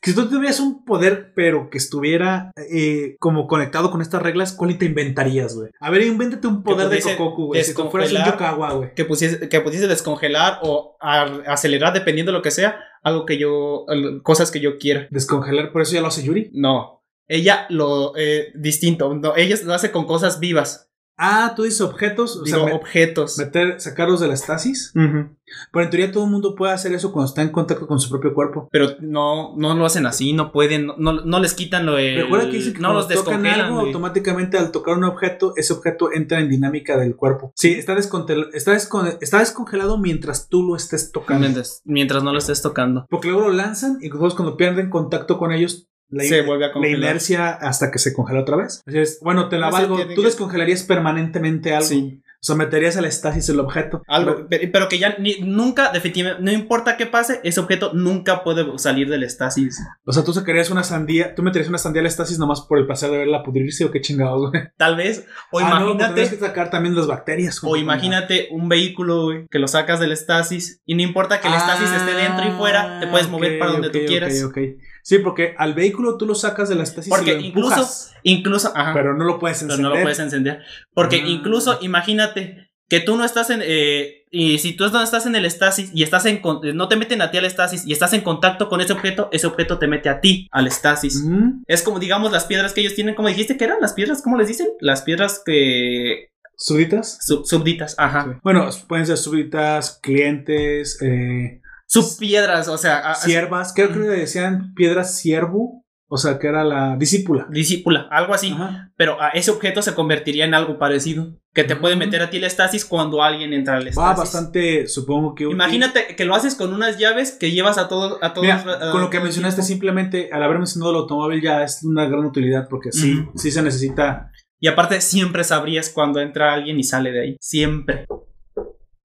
[0.04, 4.76] Si tú tuvieras un poder, pero que estuviera eh, como conectado con estas reglas, ¿cuál
[4.80, 5.70] te inventarías, güey?
[5.80, 7.60] A ver, invéntate un poder de pudiese Kokoku, güey.
[7.64, 8.94] Si fueras un Yokawa, güey.
[8.96, 10.98] Que pusiese, que pudiese descongelar o
[11.46, 13.86] acelerar, dependiendo de lo que sea, algo que yo.
[14.24, 15.08] cosas que yo quiera.
[15.12, 16.50] Descongelar, por eso ya lo hace Yuri.
[16.54, 17.04] No.
[17.28, 18.14] Ella lo.
[18.18, 19.14] eh, distinto.
[19.14, 20.91] No, ella lo hace con cosas vivas.
[21.24, 23.38] Ah, tú dices objetos, o Digo, sea, objetos.
[23.38, 24.92] meter, sacarlos de la estasis.
[24.96, 25.36] Ujú.
[25.72, 28.10] Pero en teoría todo el mundo puede hacer eso cuando está en contacto con su
[28.10, 28.68] propio cuerpo.
[28.72, 32.16] Pero no, no lo hacen así, no pueden, no, no, les quitan lo de.
[32.24, 33.88] Recuerda que dicen que no los tocan algo, güey.
[33.88, 37.52] automáticamente al tocar un objeto, ese objeto entra en dinámica del cuerpo.
[37.56, 41.42] Sí, está, descontel- está, descon- está descongelado mientras tú lo estés tocando.
[41.42, 43.06] Mientras, mientras no lo estés tocando.
[43.10, 46.68] Porque luego lo lanzan y después cuando pierden contacto con ellos, la, Se vuelve a
[46.68, 46.98] la congelar.
[47.00, 48.84] inercia hasta que se congela otra vez.
[49.22, 49.98] Bueno, te la No valgo.
[50.14, 51.88] Tú que- descongelarías permanentemente algo.
[51.88, 52.22] Sí.
[52.44, 54.02] Someterías a la estasis el objeto.
[54.08, 58.44] Algo, pero, pero que ya ni- nunca, definitivamente, no importa qué pase, ese objeto nunca
[58.44, 59.78] puede salir del estasis.
[60.08, 62.80] O sea, tú sacarías una sandía, tú meterías una sandía a la estasis nomás por
[62.80, 64.64] el placer de verla pudrirse o qué chingados, güey.
[64.76, 67.60] Tal vez, o Ah, no, imagínate, tendrías que sacar también las bacterias.
[67.64, 71.54] o imagínate un vehículo, güey, que lo sacas del estasis y no importa que el
[71.54, 74.44] estasis esté dentro y fuera, te puedes mover Ah, ok, para donde tú ok, quieras.
[74.44, 74.58] ok.
[75.04, 78.14] Sí, porque al vehículo tú lo sacas de la estasis Porque y lo incluso, empujas,
[78.24, 79.90] incluso, ajá, pero no lo puedes pero encender.
[79.92, 80.62] no lo puedes encender.
[80.94, 81.28] Porque Ah.
[81.28, 85.46] incluso, imagínate que tú no estás en, eh, y si tú no estás en el
[85.46, 86.42] estasis y estás en,
[86.76, 89.48] no te meten a ti al estasis y estás en contacto con ese objeto, ese
[89.48, 91.24] objeto te mete a ti al estasis.
[91.26, 91.64] Ujú.
[91.68, 94.38] Es como, digamos, las piedras que ellos tienen, como dijiste que eran las piedras, ¿cómo
[94.38, 94.68] les dicen?
[94.82, 96.28] Las piedras que...
[96.58, 97.18] ¿Súbditas?
[97.26, 98.26] sub- súbditas, ajá.
[98.34, 98.40] Sí.
[98.44, 101.61] Bueno, pueden ser súbditas, clientes, eh,
[101.92, 103.74] Subpiedras, o sea, siervas.
[103.76, 105.80] Creo que le decían piedras siervo.
[106.14, 107.48] O sea, que era la discípula.
[107.50, 108.52] discípula, algo así.
[108.52, 108.92] Ajá.
[108.98, 111.38] Pero a ese objeto se convertiría en algo parecido.
[111.54, 113.98] Que te puede meter a ti el estasis cuando alguien entra al estasis.
[114.10, 115.46] Va bastante, supongo que.
[115.46, 118.18] Imagínate que lo haces con unas llaves que llevas a todos.
[118.22, 118.58] A todos Mira,
[118.90, 119.68] a- con lo que mencionaste, tiempo.
[119.68, 123.62] simplemente al haber mencionado el automóvil ya es una gran utilidad porque sí, sí se
[123.62, 124.32] necesita.
[124.60, 127.38] Y aparte, siempre sabrías cuando entra alguien y sale de ahí.
[127.40, 128.06] Siempre.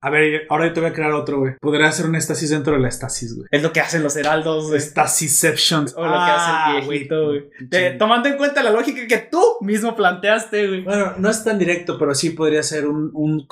[0.02, 1.54] A ver, ahora yo te voy a crear otro, güey.
[1.60, 3.48] Podría hacer una estasis dentro de la estasis, güey.
[3.50, 4.66] Es lo que hacen los heraldos.
[4.68, 4.78] güey.
[4.78, 5.86] Estacisception.
[5.96, 7.98] O lo que hace el viejito, güey.
[7.98, 10.82] Tomando en cuenta la lógica que tú mismo planteaste, güey.
[10.82, 13.46] Bueno, no es tan directo, pero sí podría ser un, un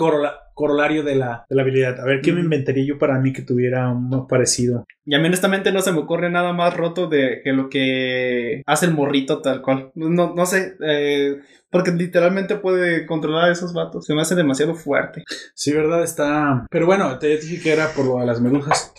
[0.54, 2.00] corolario de la, de la habilidad.
[2.00, 4.84] A ver, ¿qué me inventaría yo para mí que tuviera uno parecido?
[5.04, 8.62] Y a mí honestamente no se me ocurre nada más roto de que lo que
[8.66, 9.90] hace el morrito tal cual.
[9.94, 11.36] No, no sé, eh,
[11.74, 14.06] porque literalmente puede controlar a esos vatos.
[14.06, 15.24] Se me hace demasiado fuerte.
[15.54, 16.04] Sí, ¿verdad?
[16.04, 16.66] Está...
[16.70, 18.94] Pero bueno, te dije que era por lo de las medusas.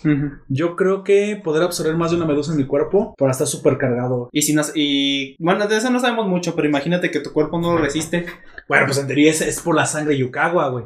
[0.48, 3.78] Yo creo que poder absorber más de una medusa en mi cuerpo para estar súper
[3.78, 4.28] cargado.
[4.30, 7.58] Y si nos, y bueno, de eso no sabemos mucho, pero imagínate que tu cuerpo
[7.58, 8.26] no lo resiste.
[8.68, 10.84] Bueno, pues en teoría es, es por la sangre Yukawa, güey.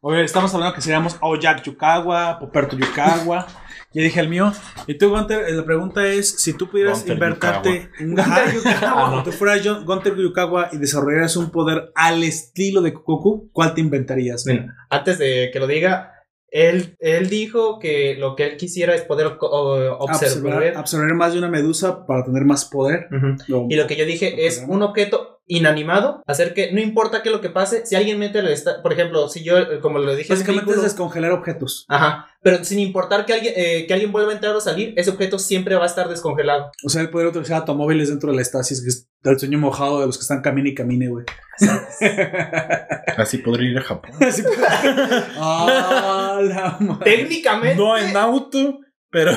[0.00, 3.46] Oye, estamos hablando que seríamos Oyak Yukawa, Poperto Yukawa.
[3.94, 4.50] Ya dije el mío.
[4.86, 9.22] Y tú, Gunter, eh, la pregunta es: si tú pudieras Gunter invertarte un Gunter Yukawa,
[9.24, 13.82] tú fueras John- Gunter Yukawa y desarrollaras un poder al estilo de Kokoku, ¿cuál te
[13.82, 14.44] inventarías?
[14.46, 16.14] Bueno, antes de que lo diga,
[16.48, 20.76] él, él dijo que lo que él quisiera es poder observar.
[20.76, 23.08] absorber más de una medusa para tener más poder.
[23.46, 27.30] Lo- Y lo que yo dije es un objeto inanimado, hacer que no importa qué
[27.30, 28.42] lo que pase, si alguien mete
[28.82, 31.84] por ejemplo, si yo, eh, como lo dije, Básicamente es descongelar objetos.
[31.88, 35.10] Ajá, pero sin importar que alguien, eh, que alguien vuelva a entrar o salir, ese
[35.10, 36.70] objeto siempre va a estar descongelado.
[36.84, 40.00] O sea, el poder utilizar automóviles dentro de la estasis, que es el sueño mojado
[40.00, 41.24] de los que están camine y camine, güey.
[43.16, 44.10] Así podría ir a Japón.
[44.20, 44.42] Así-
[45.36, 47.16] Ah, la madre.
[47.16, 48.78] Técnicamente, No en auto,
[49.12, 49.32] pero.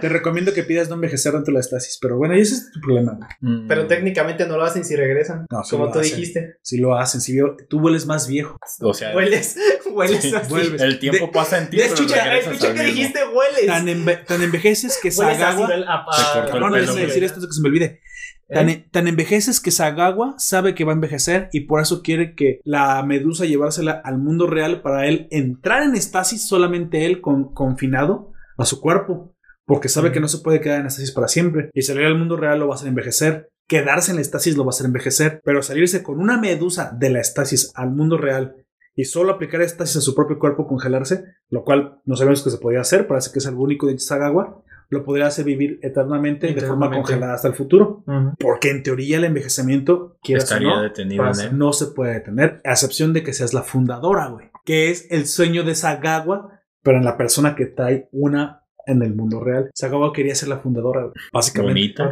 [0.00, 2.72] Te recomiendo que pidas no envejecer dentro de la estasis, pero bueno, y ese es
[2.72, 3.18] tu problema.
[3.40, 3.68] Mm.
[3.68, 6.16] pero técnicamente no lo hacen si regresan, No, sí como tú hacen.
[6.16, 6.54] dijiste.
[6.62, 8.56] Si lo hacen, si tú vueles más viejo.
[8.80, 9.56] O sea, Hueles,
[9.92, 10.48] hueles sí, así.
[10.50, 10.80] vuelves.
[10.82, 11.80] el tiempo De- pasa en ti.
[11.80, 13.66] escucha, Escucha que dijiste hueles.
[13.66, 15.68] Tan, enve- tan envejeces que Sagawa.
[15.68, 17.06] De güey.
[17.06, 18.00] decir esto que se me olvide.
[18.48, 18.84] Tan, ¿Eh?
[18.90, 23.00] tan envejeces que Sagawa sabe que va a envejecer y por eso quiere que la
[23.04, 28.29] medusa llevársela al mundo real para él entrar en estasis solamente él con, confinado
[28.62, 29.34] a su cuerpo.
[29.66, 31.70] Porque sabe que no se puede quedar en estasis para siempre.
[31.74, 33.50] Y salir al mundo real lo va a hacer envejecer.
[33.68, 35.40] Quedarse en la estasis lo va a hacer envejecer.
[35.44, 38.56] Pero salirse con una medusa de la estasis al mundo real
[38.96, 42.58] y solo aplicar estasis a su propio cuerpo, congelarse, lo cual no sabemos que se
[42.58, 46.52] podía hacer, parece que es algo único de Sagawa, lo podría hacer vivir eternamente, de
[46.54, 46.96] forma Eternamente.
[47.00, 48.02] congelada hasta el futuro.
[48.06, 48.34] Ujú.
[48.38, 51.50] Porque en teoría el envejecimiento, Estaría no, detenido en pasa.
[51.50, 54.50] no se puede detener, a excepción de que seas la fundadora, güey.
[54.64, 59.14] Que es el sueño de Sagawa, pero en la persona que trae una en el
[59.14, 59.70] mundo real.
[59.74, 61.10] Sagawa quería ser la fundadora.
[61.32, 62.02] Básicamente.
[62.02, 62.10] Bonita.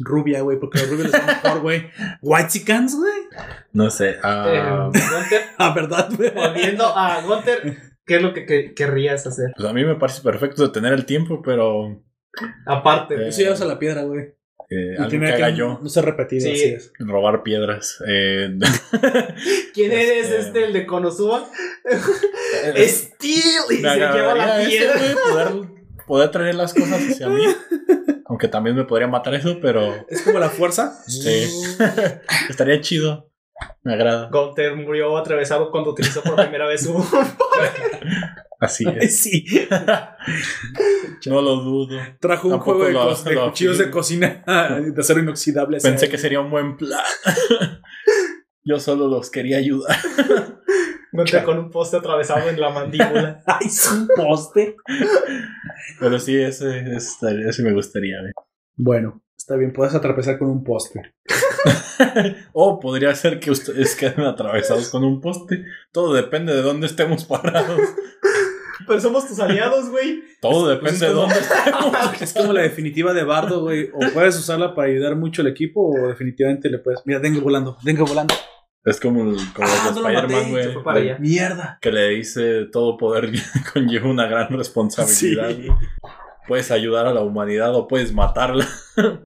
[0.00, 1.82] Rubia, güey, porque los rubios les va mejor, güey.
[2.22, 3.12] White Chicans, güey.
[3.72, 4.10] No sé.
[4.12, 6.30] Eh, ah, Gunter, Ah, ¿verdad, güey?
[6.34, 9.52] volviendo a Gunter, ¿qué es lo que, que- querrías hacer?
[9.54, 12.02] pues a mí me parece perfecto detener el tiempo, pero
[12.66, 13.14] Aparte.
[13.16, 14.34] Eh, Eso ya usa la piedra, güey.
[14.72, 15.78] Eh, Y algo tiene que que haga yo.
[15.82, 16.52] no ser repetido, Sí.
[16.52, 16.92] así es.
[16.98, 17.98] Robar piedras.
[18.08, 18.48] Eh,
[19.74, 21.48] ¿Quién eres Este- este, el de Konosuba?
[22.88, 24.94] Steel y se lleva la piedra.
[25.30, 25.48] poder,
[26.06, 27.44] poder traer las cosas hacia mí.
[28.26, 30.98] Aunque también me podría matar eso, pero Es como la fuerza.
[31.06, 31.46] sí.
[32.48, 33.30] estaría chido.
[33.82, 34.28] Me agrada.
[34.30, 36.94] Gunter murió atravesado cuando utilizó por primera vez su.
[38.60, 39.18] Así es.
[39.18, 39.44] Sí.
[41.26, 41.96] No lo dudo.
[42.20, 45.78] Trajo un Tampoco juego de, cuchillos de cocina de acero inoxidable.
[45.78, 47.04] Pensé que sería un buen plan.
[48.64, 49.96] Yo solo los quería ayudar.
[51.12, 53.40] Gunter con un poste atravesado en la mandíbula.
[53.46, 54.74] Ay, es un poste.
[56.00, 58.20] Pero sí, ese, ese, ese me gustaría.
[58.20, 58.32] güey.
[58.76, 61.14] Bueno, está bien, puedes atravesar con un poste.
[62.52, 65.64] O podría ser que ustedes queden atravesados con un poste.
[65.92, 67.80] Todo depende de dónde estemos parados.
[68.86, 70.22] Pero somos tus aliados, güey.
[70.40, 72.20] Todo Pues depende de dónde estemos.
[72.20, 73.90] Es como la definitiva de Bardo, güey.
[73.94, 77.00] O puedes usarla para ayudar mucho al equipo, o definitivamente le puedes.
[77.04, 78.34] Mira, venga volando, venga volando.
[78.84, 80.72] Es como, el- como Ah, Spider-Man, güey.
[80.72, 81.18] fue para allá.
[81.20, 81.78] Mierda.
[81.80, 83.30] Que le dice todo poder
[83.72, 85.50] conlleva una gran responsabilidad.
[85.50, 85.68] Sí.
[86.48, 88.66] Puedes ayudar a la humanidad o puedes matarla.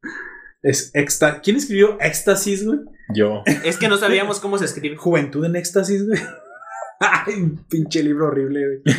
[0.63, 1.41] Es exta...
[1.43, 2.81] ¿Quién escribió Éxtasis, güey?
[3.15, 3.43] Yo.
[3.65, 4.97] Es que no sabíamos cómo se escribe.
[4.97, 6.19] Juventud en Éxtasis, güey.
[7.01, 7.35] Ay,
[7.69, 8.97] pinche libro horrible, güey.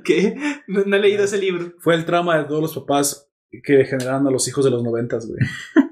[0.04, 0.34] ¿Qué?
[0.68, 1.74] No, no he leído ese libro.
[1.80, 3.28] Fue el trama de todos los papás
[3.62, 5.38] que generaron a los hijos de los noventas, güey.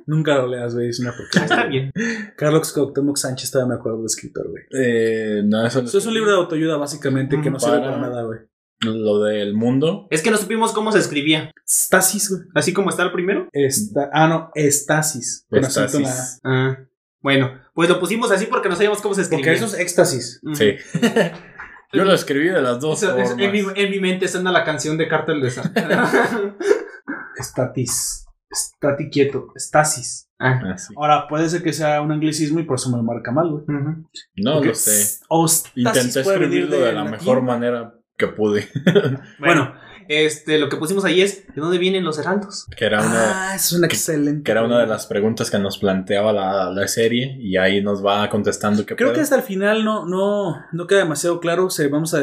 [0.06, 0.88] Nunca lo leas, güey.
[0.88, 1.44] Es una Ah, porquería.
[1.44, 1.92] está bien.
[2.36, 4.62] Carlos Cuauhtémoc Sánchez todavía me acuerdo de escritor, güey.
[4.72, 8.00] Eh, no, eso Eso es un libro de autoayuda, básicamente, que no sirve Para- para
[8.08, 8.38] nada, güey.
[8.82, 10.06] Lo del mundo.
[10.10, 11.52] Es que no supimos cómo se escribía.
[11.66, 12.42] Stasis, güey.
[12.54, 13.48] Así como está el primero.
[13.52, 14.08] Esta...
[14.12, 15.46] Ah, no, estasis.
[15.50, 16.40] Estasis.
[16.44, 16.78] Ah.
[17.22, 19.44] Bueno, pues lo pusimos así porque no sabíamos cómo se escribía.
[19.52, 20.40] Porque eso es éxtasis.
[20.54, 20.76] Sí.
[21.92, 23.44] Yo lo escribí de las dos Eso- es- formas.
[23.44, 26.10] en, mi, en mi mente suena la canción de Cartel de Santa.
[27.36, 28.26] Estatis.
[28.50, 29.48] Estati quieto.
[29.54, 30.28] Estasis.
[30.38, 30.60] ah.
[30.64, 30.94] Ah, sí.
[30.96, 33.64] Ahora, puede ser que sea un anglicismo y por eso me lo marca mal, güey.
[34.36, 35.20] No Porque lo sé.
[35.76, 37.10] Intenté escribirlo de la latín.
[37.12, 38.68] mejor manera que pude.
[39.38, 39.74] Bueno,
[40.08, 42.66] este, lo que pusimos ahí es ¿de dónde vienen los heraldos?
[42.76, 44.42] Que era una, Ah, es una excelente.
[44.42, 47.36] que era una de las preguntas que nos planteaba la, la serie.
[47.40, 50.98] Y ahí nos va contestando que Creo que hasta el final no, no, no queda
[51.00, 51.70] demasiado claro.
[51.70, 52.20] Se, vamos a,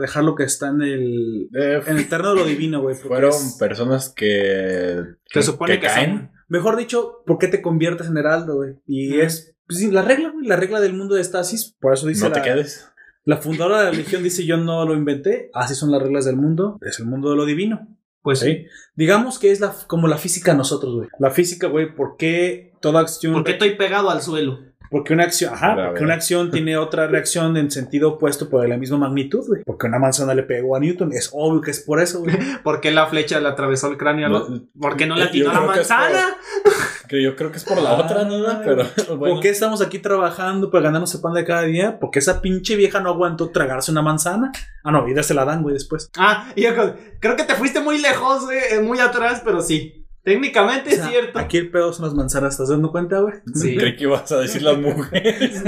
[0.00, 2.94] dejar lo que está en el, en el terreno de lo divino, güey.
[2.94, 6.10] fueron es- personas que, Se supone que, caen.
[6.10, 8.74] son- Mejor dicho, ¿por qué te conviertes en heraldo, güey?
[8.86, 11.76] Y es pues, sí, la regla, güey, la regla del mundo de Stasis.
[11.80, 12.88] Por eso dice No te la, quedes.
[13.24, 15.50] La fundadora de la religión dice yo no lo inventé.
[15.54, 16.78] Así son las reglas del mundo.
[16.82, 17.86] Es el mundo de lo divino.
[18.22, 18.66] Pues Sí.
[18.94, 21.08] Digamos que es la, como la física a nosotros, güey.
[21.18, 23.32] La física, güey, ¿por qué toda acción...
[23.32, 24.58] ¿Por qué estoy pegado al suelo?
[24.90, 28.76] Porque una acción, ajá, porque una acción tiene otra reacción en sentido opuesto por la
[28.76, 29.62] misma magnitud, güey.
[29.64, 32.36] Porque una manzana le pegó a Newton, es obvio que es por eso, güey.
[32.64, 34.28] ¿Por qué la flecha le atravesó el cráneo?
[34.28, 34.68] No?
[34.80, 36.36] ¿Por qué no le atinó la manzana?
[37.10, 38.44] Que yo creo que es por la otra, ¿no?
[38.64, 38.84] Pero
[39.16, 39.34] bueno.
[39.34, 41.98] ¿Por qué estamos aquí trabajando para ganarnos el pan de cada día?
[41.98, 44.52] Porque esa pinche vieja no aguantó tragarse una manzana.
[44.84, 46.08] Ah, no, y se la dan, güey, después.
[46.16, 46.70] Ah, y yo
[47.18, 50.06] creo- que te fuiste muy lejos, güey, eh, muy atrás, pero sí.
[50.22, 51.38] Técnicamente O sea, es cierto.
[51.40, 53.34] Aquí el pedo son las manzanas, ¿estás dando cuenta, güey?
[53.56, 53.76] Sí.
[53.78, 55.64] Creí que ibas a decir las mujeres.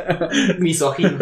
[0.58, 1.18] Misógino.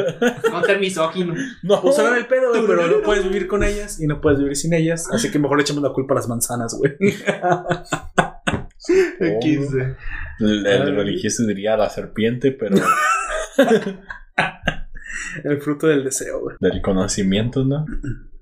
[0.53, 1.35] Counter misógino.
[1.65, 1.83] No.
[1.83, 4.55] Pues saben el pedo, güey, pero no puedes vivir con ellas y no puedes vivir
[4.55, 5.09] sin ellas.
[5.11, 6.93] Así que mejor le echamos la culpa a las manzanas, güey.
[8.87, 9.97] XD.
[10.41, 12.77] El, el religioso diría la serpiente, pero
[15.45, 16.57] El fruto del deseo, güey.
[16.61, 17.87] del conocimiento, ¿no?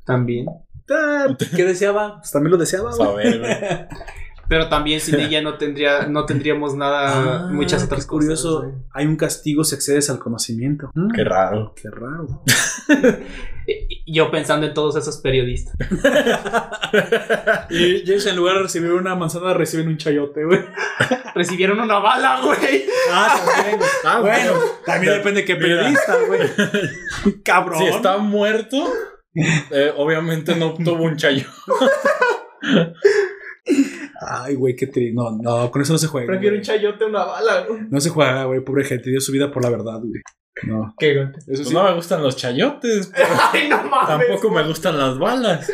[0.05, 0.47] También.
[0.91, 2.19] Ah, ¿Qué deseaba?
[2.19, 3.09] Pues también lo deseaba, güey.
[3.09, 3.53] Saber, güey.
[4.53, 8.57] Pero también sin ella no tendría, no tendríamos nada, Ah, muchas qué otras curioso.
[8.57, 8.71] cosas.
[8.71, 8.85] güey.
[8.93, 10.91] Hay un castigo si accedes al conocimiento.
[10.95, 11.73] Mm, Qué raro.
[11.75, 12.43] Qué raro.
[13.65, 15.75] Y Yo pensando en todos esos periodistas.
[17.71, 20.61] Y ellos en lugar de recibir una manzana reciben un chayote, güey.
[21.35, 22.85] Recibieron una bala, güey.
[23.11, 23.81] Ah, también.
[24.05, 24.53] Ah, bueno,
[24.85, 26.41] también depende de qué periodista, güey.
[27.43, 27.79] Cabrón.
[27.79, 28.85] Si está muerto,
[29.71, 31.47] eh, obviamente no obtuvo un chayo.
[34.21, 35.13] Ay, güey, qué triste.
[35.15, 36.27] No, no, con eso no se juega.
[36.27, 37.81] Prefiero un chayote a una bala, güey.
[37.91, 38.61] No se juega, güey.
[38.65, 40.21] Pobre gente, dio su vida por la verdad, güey.
[40.65, 40.95] No.
[40.99, 41.27] ¿Qué, güey?
[41.29, 41.75] Eso Pues sí.
[41.75, 43.11] no me gustan los chayotes,
[43.53, 44.27] Ay, no mames.
[44.29, 45.71] tampoco me gustan las balas.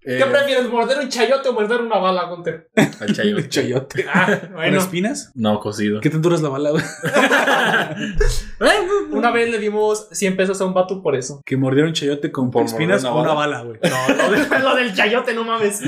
[0.00, 2.70] ¿Qué Eh, prefieres, morder un chayote o morder una bala, Gunter?
[2.76, 3.40] el chayote.
[3.42, 4.06] El chayote.
[4.08, 5.32] Ah, ¿Con espinas?
[5.34, 6.00] No, cocido.
[6.00, 6.82] ¿Qué tan dura es la bala, güey?
[9.10, 11.40] Una vez le dimos 100 pesos a un vato por eso.
[11.44, 13.78] Que mordieron chayote con ¿Por espinas o una una bala, güey.
[13.82, 15.80] No, lo, de- lo del chayote, no mames.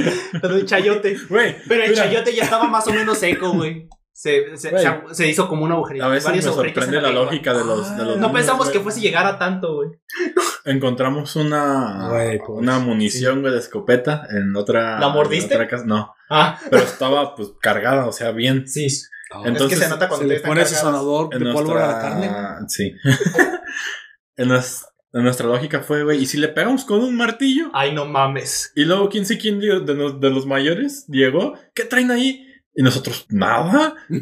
[0.42, 1.16] Lo del chayote.
[1.28, 3.88] Güey, Pero el mira, chayote ya estaba más o menos seco, güey.
[4.22, 4.82] Se, se, Güey.
[4.82, 6.04] se- se hizo como un agujerito.
[6.04, 8.76] A veces me sorprende en la lógica de los, de los No niños, pensamos güey.
[8.76, 9.90] que fuese llegar a tanto, güey.
[10.66, 15.00] Encontramos una, Güey, pues, una munición, güey, de escopeta en otra...
[15.00, 15.54] ¿La mordiste?
[15.54, 15.84] en otra casa.
[15.86, 18.68] No, Ah, pero estaba, pues, cargada, o sea, bien.
[18.68, 18.88] sí.
[19.44, 21.92] Entonces, es que se nota Se cuando le está pone sonador en de pólvora a
[21.92, 22.30] la carne.
[22.68, 22.92] Sí.
[24.36, 24.84] en, nues-
[25.14, 27.70] en nuestra lógica fue, güey, ¿y si le pegamos con un martillo?
[27.72, 28.70] Ay, no mames.
[28.76, 32.46] Y luego, quién sé quién de, de los- de los mayores llegó, ¿qué traen ahí?
[32.74, 33.94] Y nosotros, nada.
[34.08, 34.20] Y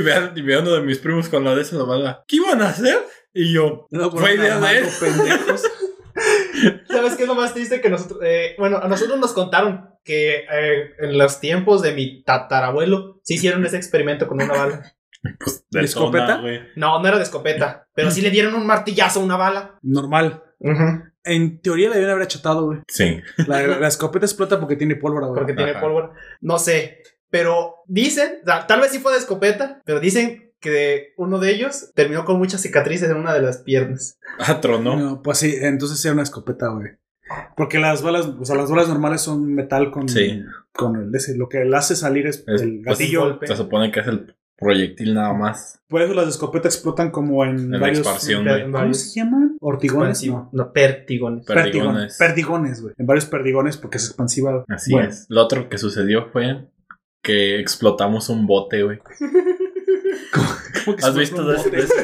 [0.00, 2.24] vean, y vean uno de mis primos con la de esa bala.
[2.26, 2.98] ¿Qué iban a hacer?
[3.32, 4.86] Y yo, No, fue idea de él.
[5.00, 5.62] pendejos.
[6.88, 7.80] ¿Sabes qué es lo más triste?
[7.80, 12.22] Que nosotros, eh, bueno, a nosotros nos contaron que eh, en los tiempos de mi
[12.24, 14.92] tatarabuelo se hicieron ese experimento con una bala.
[15.38, 16.40] Pues, ¿De escopeta?
[16.76, 19.78] No, no era de escopeta, pero sí le dieron un martillazo a una bala.
[19.82, 20.42] Normal.
[21.28, 22.80] En teoría le deben haber achatado, güey.
[22.88, 23.20] Sí.
[23.46, 25.38] La, la escopeta explota porque tiene pólvora, güey.
[25.38, 25.80] Porque tiene Ajá.
[25.80, 26.12] pólvora.
[26.40, 26.98] No sé,
[27.30, 32.24] pero dicen, tal vez sí fue de escopeta, pero dicen que uno de ellos terminó
[32.24, 34.18] con muchas cicatrices en una de las piernas.
[34.40, 34.96] Ah, tronó.
[34.96, 36.92] No, pues sí, entonces era una escopeta, güey.
[37.56, 40.42] Porque las balas, o sea, las balas normales son metal con, Sí.
[40.72, 41.36] con el ese.
[41.36, 43.20] Lo que le hace salir es, Es- el pues, gatillo.
[43.20, 43.46] golpe.
[43.46, 45.80] Se supone que es el proyectil nada más.
[45.88, 47.98] Por eso las de escopeta explotan como en, En la varios.
[48.00, 48.82] expansión, en güey.
[48.82, 49.56] ¿Cómo se llaman?
[49.60, 50.24] ¿Ortigones?
[50.26, 50.50] No.
[50.52, 51.46] No, pértigones.
[51.46, 51.72] Perdigones.
[51.74, 52.16] Perdigones.
[52.18, 52.94] Perdigones, güey.
[52.98, 54.64] En varios perdigones porque es expansiva.
[54.68, 55.08] Así Bueno.
[55.08, 55.26] es.
[55.28, 56.66] Lo otro que sucedió fue
[57.22, 58.98] que explotamos un bote, güey.
[60.84, 61.70] ¿Cómo que ¿Has visto de, un bote?
[61.76, 61.96] de esos,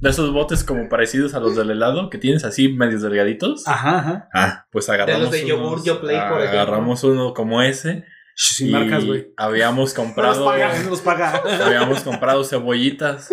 [0.00, 3.66] de esos botes como parecidos a los del helado que tienes así medios delgaditos?
[3.66, 4.28] Ajá, ajá.
[4.34, 5.30] Ah, pues agarramos.
[5.30, 6.60] de yogur, unos- Yoplait, por ejemplo.
[6.60, 8.04] Agarramos uno como ese.
[8.40, 9.32] Sin marcas, güey.
[9.36, 10.44] Habíamos No comprado.
[10.44, 11.42] los paga, no los paga.
[11.66, 13.28] habíamos comprado cebollitas.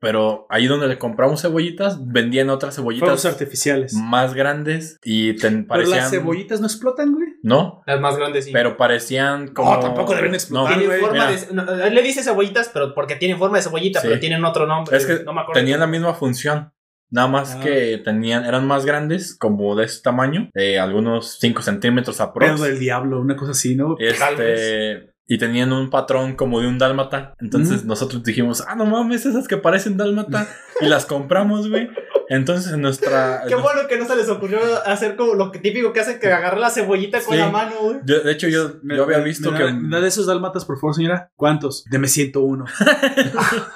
[0.00, 3.94] Pero ahí donde le compramos cebollitas, vendían otras Fuegos cebollitas artificiales.
[3.94, 5.96] más grandes y te Pero parecían.
[5.98, 7.28] las cebollitas no explotan, güey.
[7.42, 8.50] No, Las más grandes sí.
[8.52, 9.72] pero parecían como.
[9.72, 11.40] No, tampoco deben explotar, No, tienen güey, forma mira.
[11.40, 11.54] de.
[11.54, 14.08] no, le dice cebollitas, pero porque tienen forma de cebollita, Sí.
[14.08, 14.94] pero tienen otro nombre.
[14.94, 15.58] Es que no me acuerdo.
[15.60, 16.70] tenían la misma función.
[17.14, 17.60] Nada más Ah.
[17.60, 22.60] que tenían, eran más grandes, como de este tamaño, eh, algunos 5 centímetros aprox.
[22.60, 23.94] del diablo, una cosa así, ¿no?
[24.00, 27.32] Este, y tenían un patrón como de un dálmata.
[27.38, 27.86] Entonces Ujú.
[27.86, 30.48] nosotros dijimos, ah, no mames, esas que parecen dálmata.
[30.80, 31.88] y las compramos, güey.
[32.28, 33.42] Entonces en nuestra.
[33.46, 36.26] Qué bueno que no se les ocurrió hacer como lo que típico que hacen, que
[36.26, 37.40] agarrar la cebollita con Sí.
[37.40, 37.96] la mano, güey.
[38.06, 39.64] Yo- de hecho, yo, Me- yo había visto me que.
[39.64, 41.30] da- me da de esos dálmatas, por favor, señora?
[41.36, 41.84] ¿Cuántos?
[41.90, 42.64] Deme 101.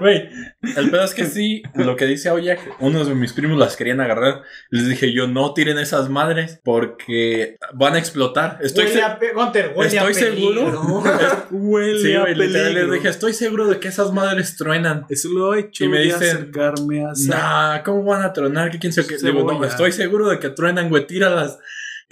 [0.00, 0.28] Güey,
[0.76, 4.00] el pedo es que sí, lo que dice Oya, unos de mis primos las querían
[4.00, 4.42] agarrar.
[4.70, 8.58] Les dije yo, no tiren esas madres porque van a explotar.
[8.62, 11.02] Estoy huele se- a Gunter, huele Estoy seguro.
[11.50, 15.06] Huele Sí, a güey, literal, les dije, estoy seguro de que esas madres truenan.
[15.08, 18.70] Eso lo he hecho Y me dicen, acercarme a Nah, ¿cómo van a tronar?
[18.70, 19.16] ¿Qué quién sabe qué?
[19.18, 21.58] Digo, no, estoy seguro de que truenan, güey, tíralas.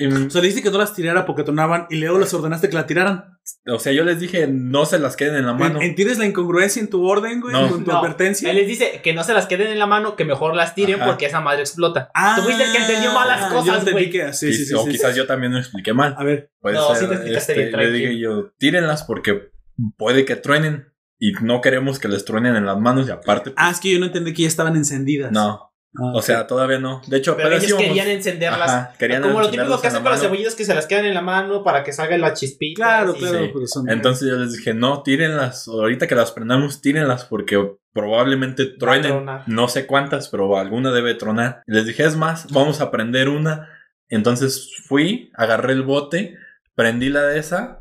[0.00, 2.68] Y, O sea, le dijiste que no las tirara porque tronaban y luego les ordenaste
[2.70, 3.36] que la tiraran.
[3.66, 5.80] o sea, yo les dije, no se las queden en la mano.
[5.80, 7.52] En- ¿Entiendes la incongruencia en tu orden, güey?
[7.52, 7.68] No.
[7.68, 8.48] Con tu No, advertencia.
[8.48, 10.96] Él les dice que no se las queden en la mano, que mejor las tiren
[11.00, 11.06] Ajá.
[11.06, 12.10] porque esa madre explota.
[12.14, 14.10] Ah, Tú fuiste el que entendió mal las yo cosas, entendí güey.
[14.10, 14.74] que- Sí, sí, sí.
[14.74, 15.18] o sí, quizás sí.
[15.18, 16.14] yo también lo expliqué mal.
[16.16, 19.50] A ver, Puede No, ser, sí te explicaste bien, le dije yo, tírenlas porque
[19.96, 20.92] puede que truenen.
[21.20, 23.52] Y no queremos que les truenen en las manos y aparte...
[23.56, 25.32] ah, es que yo no entendí que ya estaban encendidas.
[25.32, 27.00] no, Ah, o sea, todavía no.
[27.06, 28.70] De hecho, Pero ellos íbamos- querían encenderlas.
[28.70, 31.06] Ajá, querían como lo típico que en hacen con las cebollitas que se las quedan
[31.06, 32.76] en la mano para que salga la chispita.
[32.84, 33.38] claro, y- claro.
[33.38, 33.50] Sí.
[33.54, 35.66] pero son- Entonces yo les dije, no, tírenlas.
[35.66, 39.26] Ahorita que las prendamos, tírenlas porque probablemente truenen.
[39.46, 41.62] No sé cuántas, pero alguna debe tronar.
[41.66, 43.68] Y les dije, es más, vamos a prender una.
[44.10, 46.36] Entonces fui, agarré el bote,
[46.74, 47.80] prendí la de esa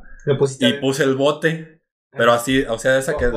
[0.59, 1.76] y puse el bote.
[2.11, 3.27] Pero así, o sea, esa que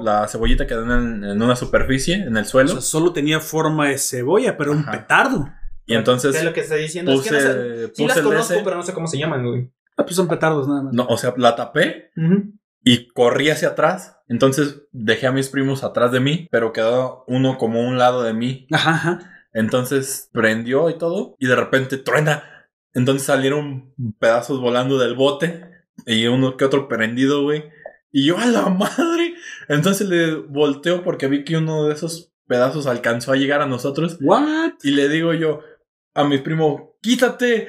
[0.00, 2.68] la, cebollita quedó en, en una superficie, en el O suelo.
[2.72, 4.92] sea, solo tenía forma de cebolla, pero un Ajá.
[4.92, 5.48] petardo.
[5.86, 7.12] y entonces Es lo que está diciendo.
[7.12, 7.46] es que no sé-
[7.88, 8.64] puse, sí las puse conozco, ese.
[8.64, 9.70] pero no sé cómo se llaman, güey.
[9.96, 10.94] Ah, pues son petardos nada más.
[10.94, 12.10] No, o sea, la tapé
[12.82, 14.18] y corrí hacia atrás.
[14.28, 18.22] Entonces dejé a mis primos atrás de mí, pero quedó uno como a un lado
[18.22, 18.66] de mí.
[18.72, 19.30] Ajá, ajá.
[19.52, 22.42] Entonces prendió y todo, y de repente truena.
[22.94, 25.64] Entonces salieron pedazos volando del bote
[26.06, 27.64] y uno que otro prendido, güey.
[28.16, 29.34] Y yo a la madre.
[29.68, 34.18] Entonces le volteo porque vi que uno de esos pedazos alcanzó a llegar a nosotros.
[34.20, 34.74] What?
[34.84, 35.60] Y le digo yo
[36.14, 37.68] a mi primo, quítate.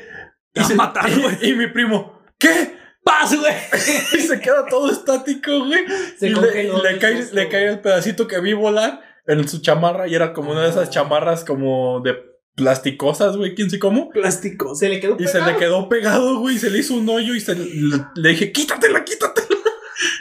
[0.54, 1.50] Te va a matar, güey.
[1.50, 2.76] y mi primo, ¿qué?
[3.04, 3.54] ¡Paz, güey!
[4.14, 5.84] Y se queda todo estático, güey.
[6.18, 10.08] Se y le, le cae, le cae el pedacito que vi volar en su chamarra
[10.08, 10.92] y era como una de esas Ah.
[10.92, 12.16] chamarras como de
[12.56, 14.10] plasticosas, güey, quién sé cómo.
[14.12, 14.78] Plásticos.
[14.80, 15.52] Se le quedó Y se pegado.
[15.52, 17.66] le quedó pegado, güey, se le hizo un hoyo y se le,
[18.16, 19.48] le dije, quítatela, quítatela.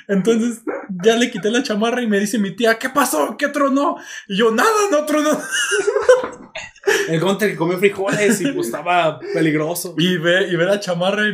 [0.08, 0.62] Entonces
[1.02, 3.36] ya le quité la chamarra y me dice mi tía, ¿qué pasó?
[3.38, 3.96] ¿Qué tronó?
[4.28, 5.30] Y yo, nada, no tronó.
[7.08, 9.94] El Gunter que comió frijoles y pues estaba peligroso.
[9.98, 11.32] Y ve, y ve la chamarra y,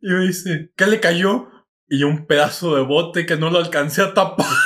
[0.00, 1.48] y me dice, ¿qué le cayó?
[1.88, 4.46] Y yo un pedazo de bote que no lo alcancé a tapar.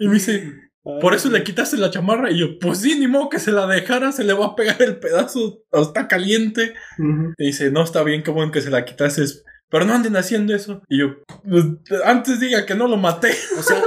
[0.00, 0.52] Y me dice,
[1.00, 2.30] por eso le quitaste la chamarra.
[2.30, 4.80] Y yo, pues sí, ni modo que se la dejara, se le va a pegar
[4.80, 6.74] el pedazo, está caliente.
[6.98, 7.34] Ujú.
[7.36, 9.44] Y dice, no, está bien, qué bueno que se la quitases.
[9.70, 10.82] Pero no anden haciendo eso.
[10.88, 11.08] Y yo,
[11.48, 11.64] "Pues,
[12.04, 13.30] antes diga que no lo maté.
[13.58, 13.82] O sea,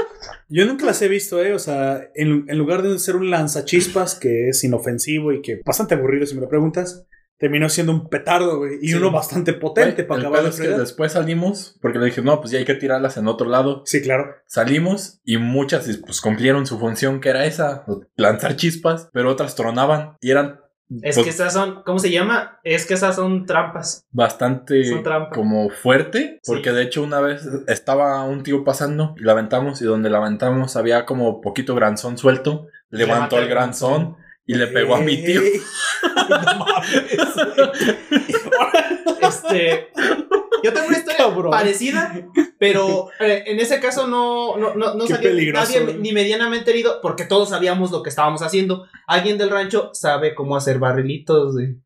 [0.48, 1.54] yo nunca las he visto, ¿eh?
[1.54, 5.96] O sea, en, en lugar de ser un lanzachispas que es inofensivo y que bastante
[5.96, 7.06] aburrido si me lo preguntas,
[7.40, 8.78] terminó siendo un petardo, güey.
[8.84, 8.94] Y Sí.
[8.94, 12.52] uno bastante potente para el acabar es que después salimos, porque le dije, no, pues
[12.52, 13.82] ya hay que tirarlas en otro lado.
[13.88, 14.36] Sí, claro.
[14.46, 17.84] Salimos y muchas pues cumplieron su función que era esa,
[18.16, 20.60] lanzar chispas, pero otras tronaban y eran
[21.02, 22.60] Es pues, que esas son, ¿cómo se llama?
[22.64, 24.06] Es que esas son trampas.
[24.12, 25.34] bastante Son trampa.
[25.34, 29.86] como fuerte, porque de hecho una vez estaba un tío pasando y la aventamos y
[29.86, 35.02] donde la aventamos había como poquito granzón suelto, levantó el granzón y le pegó a
[35.02, 35.42] mi tío.
[39.22, 39.90] Este.
[40.64, 41.52] Yo tengo una historia Cabrón.
[41.52, 42.14] parecida,
[42.60, 47.26] pero eh, en ese caso no, no, no, salió peligroso, nadie ni medianamente herido, porque
[47.26, 48.86] todos sabíamos lo que estábamos haciendo.
[49.08, 51.78] Alguien del rancho sabe cómo hacer barrilitos, güey.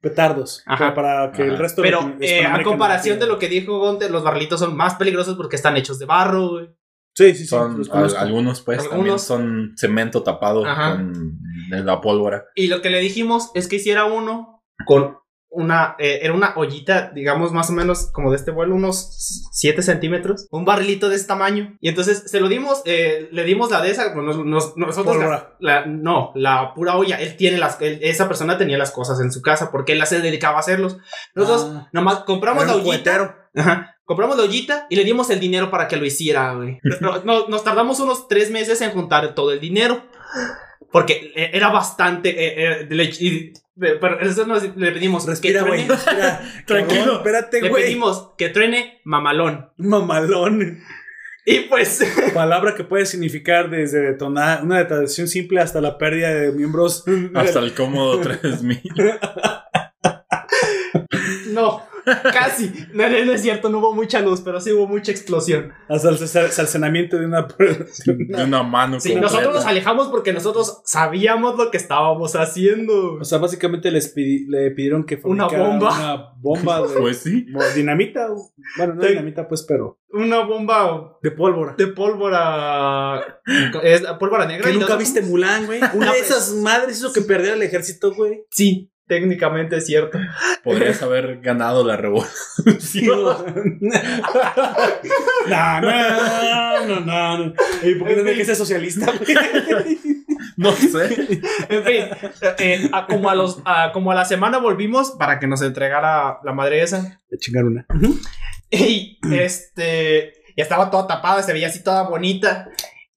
[0.00, 0.62] Petardos.
[0.66, 0.94] Ajá.
[0.94, 4.22] Para que el resto Pero de eh, a comparación de lo que dijo Gonte, los
[4.22, 6.68] barrilitos son más peligrosos porque están hechos de barro, güey.
[7.14, 7.46] Sí, sí, sí.
[7.46, 10.92] Son al- algunos pues también son cemento tapado Ajá.
[10.98, 11.36] con
[11.70, 12.44] la pólvora.
[12.54, 15.18] Y lo que le dijimos es que hiciera uno con
[15.50, 19.82] una, eh, era una ollita, digamos más o menos como de este vuelo, unos 7
[19.82, 21.76] centímetros, un barrilito de este tamaño.
[21.80, 25.16] Y entonces se lo dimos, eh, le dimos la de esa, pues, nos- nos- nosotros,
[25.60, 29.32] la- no, la pura olla, él tiene las, él- esa persona tenía las cosas en
[29.32, 30.98] su casa porque él se dedicaba a hacerlos.
[31.34, 31.88] Nosotros Ah.
[31.92, 33.36] nomás compramos la ollita.
[33.56, 33.94] Ajá.
[34.04, 36.78] Compramos la ollita y le dimos el dinero para que lo hiciera, güey.
[37.00, 40.02] No- no- nos tardamos unos tres meses en juntar todo el dinero.
[40.90, 42.30] Porque eh, era bastante.
[42.30, 43.10] eh, eh, le,
[43.78, 45.26] pero eso nos, le pedimos.
[45.26, 45.86] Respira, que güey.
[45.88, 46.40] Respira.
[46.66, 47.16] Tranquilo.
[47.18, 47.84] Espérate, Le güey.
[47.84, 49.70] pedimos que truene mamalón.
[49.76, 50.80] Mamalón.
[51.44, 52.04] Y pues.
[52.34, 57.04] Palabra que puede significar desde detonar una detonación simple hasta la pérdida de miembros.
[57.34, 58.80] Hasta el cómodo 3000.
[61.60, 61.82] No,
[62.32, 62.72] casi.
[62.94, 65.72] No, no, no es cierto, no hubo mucha luz, pero sí hubo mucha explosión.
[65.88, 67.46] Hasta el sal- salcenamiento de una.
[68.06, 69.20] de una mano Sí, completa.
[69.34, 73.14] nosotros nos alejamos porque nosotros sabíamos lo que estábamos haciendo.
[73.20, 75.92] O sea, básicamente les pidi- le pidieron que Una bomba.
[75.98, 77.46] Una bomba de Pues sí.
[77.74, 78.28] dinamita.
[78.78, 79.08] Bueno, no Sí.
[79.08, 81.74] dinamita, pues, pero Una bomba de pólvora.
[81.76, 83.40] de pólvora.
[83.82, 84.64] Es pólvora negra.
[84.70, 85.80] Que y nunca viste Mulan, güey.
[85.94, 88.44] Una de esas madres hizo que perdiera el ejército, güey.
[88.50, 90.18] Sí, técnicamente es cierto.
[90.64, 93.08] Podrías haber ganado la revolución.
[95.48, 97.52] no, no, no, no, no.
[97.82, 99.12] ¿Y por qué no que sea socialista?
[100.56, 101.04] No sé.
[101.68, 102.04] En fin,
[102.58, 106.38] eh, a- como, a los, a- como a la semana volvimos para que nos entregara
[106.44, 107.20] la madre esa.
[107.30, 107.86] De chingar una.
[108.70, 110.32] Y este.
[110.56, 112.68] Ya estaba toda tapada, se veía así toda bonita.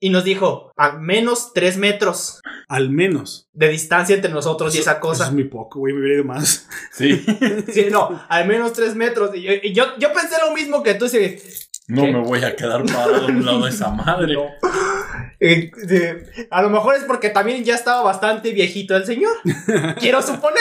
[0.04, 3.48] Y nos dijo, a menos tres metros Al menos.
[3.54, 5.26] de distancia entre nosotros y esa Eso cosa.
[5.28, 5.94] es muy poco, güey.
[5.94, 6.68] Me hubiera ido más.
[6.92, 7.24] Sí.
[7.72, 9.30] Sí, no, al menos tres metros.
[9.36, 11.08] Y yo, y yo, yo pensé lo mismo que tú.
[11.08, 11.38] sí,
[11.88, 12.12] No ¿Qué?
[12.14, 14.34] me voy a quedar parado a un lado de esa madre.
[14.34, 14.46] No.
[15.40, 19.34] Eh, eh, a lo mejor es porque también ya estaba bastante viejito el señor.
[20.00, 20.60] Quiero suponer.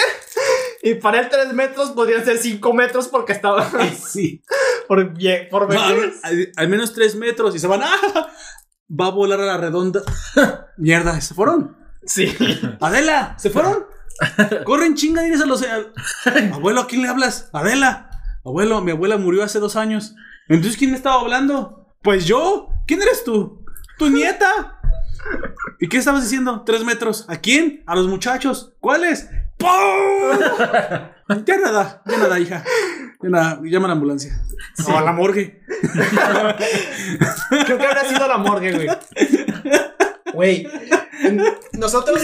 [0.83, 4.43] Y para él tres metros podrían ser cinco metros porque estaba Sí.
[4.87, 5.13] por,
[5.51, 7.81] por No, al, al- al menos tres metros y se van.
[7.83, 8.29] ¡Ah!
[8.93, 10.03] Va a volar a la redonda.
[10.77, 11.77] Mierda, se fueron.
[12.05, 12.35] Sí.
[12.81, 13.85] Adela, se fueron.
[14.65, 15.63] Corren chinga, diles a los.
[15.63, 15.93] al-
[16.53, 17.49] Abuelo, ¿a quién le hablas?
[17.53, 18.11] Adela.
[18.45, 20.15] Abuelo, mi abuela murió hace dos años.
[20.49, 21.87] Entonces, ¿quién estaba hablando?
[22.03, 22.69] Pues yo.
[22.87, 23.65] ¿Quién eres tú?
[23.99, 24.81] Tu nieta.
[25.79, 26.63] ¿Y qué estabas diciendo?
[26.65, 27.27] Tres metros.
[27.29, 27.85] ¿A quién?
[27.87, 28.73] A los muchachos.
[28.81, 29.29] ¿Cuáles?
[29.61, 30.39] ¡Pum!
[31.47, 32.65] Ya nada, ya nada, hija.
[33.23, 34.43] Ya nada, llama a la ambulancia.
[34.89, 35.63] O a la morgue.
[37.67, 38.89] Creo que habrá sido la morgue, güey.
[40.35, 40.69] Güey.
[41.75, 42.21] Nosotros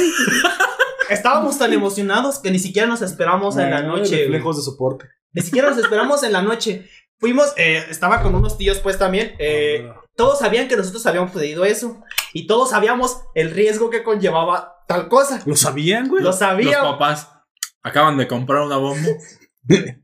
[1.08, 4.28] estábamos tan emocionados que ni siquiera nos esperamos en la noche.
[4.28, 5.06] Lejos de soporte.
[5.32, 6.88] Ni siquiera nos esperamos en la noche.
[7.18, 9.34] Fuimos, eh, estaba con unos tíos pues también.
[9.38, 12.02] eh, todos sabían que nosotros habíamos pedido eso.
[12.32, 15.42] Y todos sabíamos el riesgo que conllevaba tal cosa.
[15.46, 16.22] ¿Lo sabían, güey?
[16.22, 16.82] Lo Los sabían.
[16.82, 17.28] papás
[17.82, 19.08] acaban de comprar una bomba.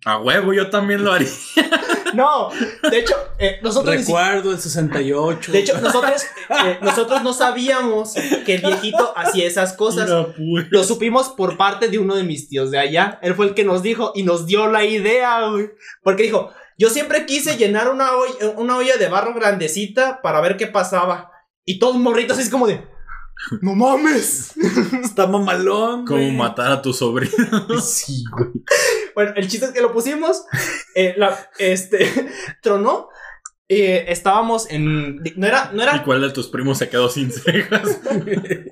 [0.04, 1.28] A huevo, yo también lo haría.
[2.14, 2.50] No,
[2.90, 5.50] de hecho, eh, nosotros Recuerdo el 68.
[5.50, 8.12] De hecho, nosotros, eh, nosotros no sabíamos
[8.44, 10.10] que el viejito hacía esas cosas.
[10.36, 10.66] Pues.
[10.68, 13.18] Lo supimos por parte de uno de mis tíos de allá.
[13.22, 15.70] Él fue el que nos dijo y nos dio la idea, güey.
[16.02, 20.58] Porque dijo, yo siempre quise llenar una olla, una olla de barro grandecita para ver
[20.58, 21.30] qué pasaba.
[21.64, 22.86] Y todos morritos así es como de,
[23.60, 24.52] ¡No mames!
[25.02, 26.32] Está mamalón, Como güey.
[26.36, 27.34] matar a tu sobrino.
[27.82, 28.50] Sí, güey.
[29.14, 30.44] Bueno, el chiste es que lo pusimos.
[30.94, 32.08] eh, la- este.
[32.62, 33.08] Tronó.
[33.68, 35.16] eh, estábamos en.
[35.36, 35.70] No era.
[35.72, 36.02] No ¿Y era.
[36.04, 38.00] cuál de tus primos se quedó sin cejas?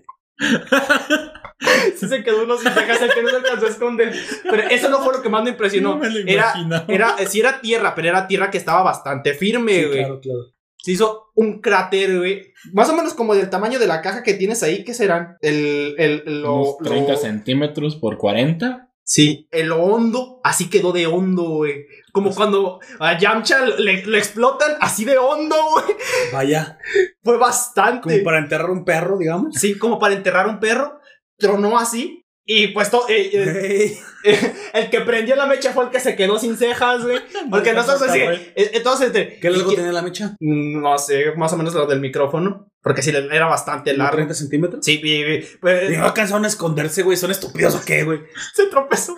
[1.98, 4.14] Sí se quedó uno sin cejas, el que no se alcanzó a esconder.
[4.50, 5.90] Pero eso no fue lo que más me impresionó.
[5.90, 6.54] No me lo era.
[6.88, 9.98] Era, sí era tierra, pero era tierra que estaba bastante firme, Sí, güey.
[9.98, 10.40] claro, claro.
[10.82, 12.52] Se hizo un cráter, güey.
[12.72, 14.84] Más o menos como del tamaño de la caja que tienes ahí.
[14.84, 15.36] ¿Qué serán?
[15.40, 15.94] El.
[15.98, 18.86] el, lo, Unos 30 lo- centímetros por 40.
[19.02, 21.84] Sí, el hondo, así quedó de hondo, güey.
[22.12, 25.96] Como cuando a Yamcha le, le explotan así de hondo, güey.
[26.32, 26.78] Vaya.
[27.24, 28.20] Fue Como bastante.
[28.20, 29.56] para enterrar un perro, digamos.
[29.56, 31.00] Sí, como para enterrar un perro.
[31.38, 32.19] Tronó así.
[32.44, 34.00] Y pues to- eh, eh,
[34.74, 37.18] el que prendió la mecha fue el que se quedó sin cejas, güey.
[37.50, 38.18] Porque nosotros así.
[38.20, 40.34] eh, Entonces, este, ¿Qué largo tenía la mecha?
[40.40, 42.66] No sé, más o menos lo del micrófono.
[42.82, 44.16] Porque sí, era bastante largo.
[44.16, 44.84] 30 centímetros.
[44.84, 47.16] Sí, y- pues, Y no alcanzaron a esconderse, güey.
[47.16, 48.20] ¿Son estúpidos o qué, güey?
[48.54, 49.16] se tropezó.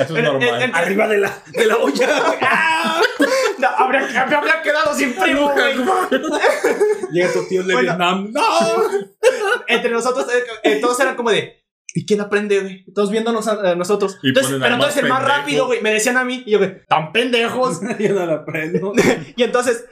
[0.00, 0.70] Eso es normal.
[0.74, 2.08] Arriba de la, de la olla.
[2.40, 3.02] ¡Ah!
[3.58, 5.74] No, habría, habría quedado sin primo, güey.
[7.12, 7.88] Llega tu tío de Bueno.
[7.88, 8.30] Vietnam.
[8.32, 8.42] ¡No!
[9.66, 10.26] Entre nosotros,
[10.80, 11.57] todos eran como de.
[11.98, 12.84] ¿Y quién aprende, güey?
[12.94, 14.18] Todos viéndonos a, a nosotros.
[14.22, 15.38] Y Entonces, ponen pero entonces el más pendejo.
[15.38, 15.80] rápido, güey.
[15.82, 16.44] Me decían a mí.
[16.46, 17.80] Y yo, güey, tan pendejos.
[17.98, 18.92] Yo no la aprendo.
[19.36, 19.84] y entonces,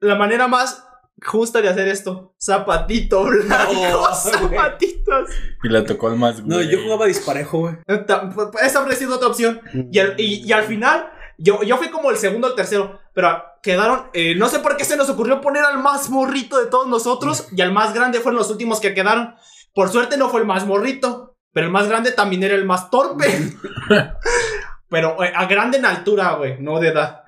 [0.00, 0.84] la manera más
[1.22, 5.30] justa de hacer esto: zapatito blanco, No, zapatitos.
[5.62, 6.68] Y le tocó al más No, güey.
[6.70, 7.74] yo jugaba disparejo, güey.
[8.06, 8.30] Ta-
[8.62, 9.60] Esa habría sido otra opción.
[9.90, 13.00] Y al, y- y al final, yo, yo fui como el segundo o el tercero.
[13.14, 14.08] Pero quedaron.
[14.12, 17.48] eh, no sé por qué se nos ocurrió poner al más morrito de todos nosotros.
[17.52, 19.34] Y al más grande fueron los últimos que quedaron.
[19.74, 21.29] Por suerte no fue el más morrito.
[21.52, 23.26] Pero el más grande también era el más torpe.
[24.88, 27.22] pero eh, a grande en altura, güey, no de edad.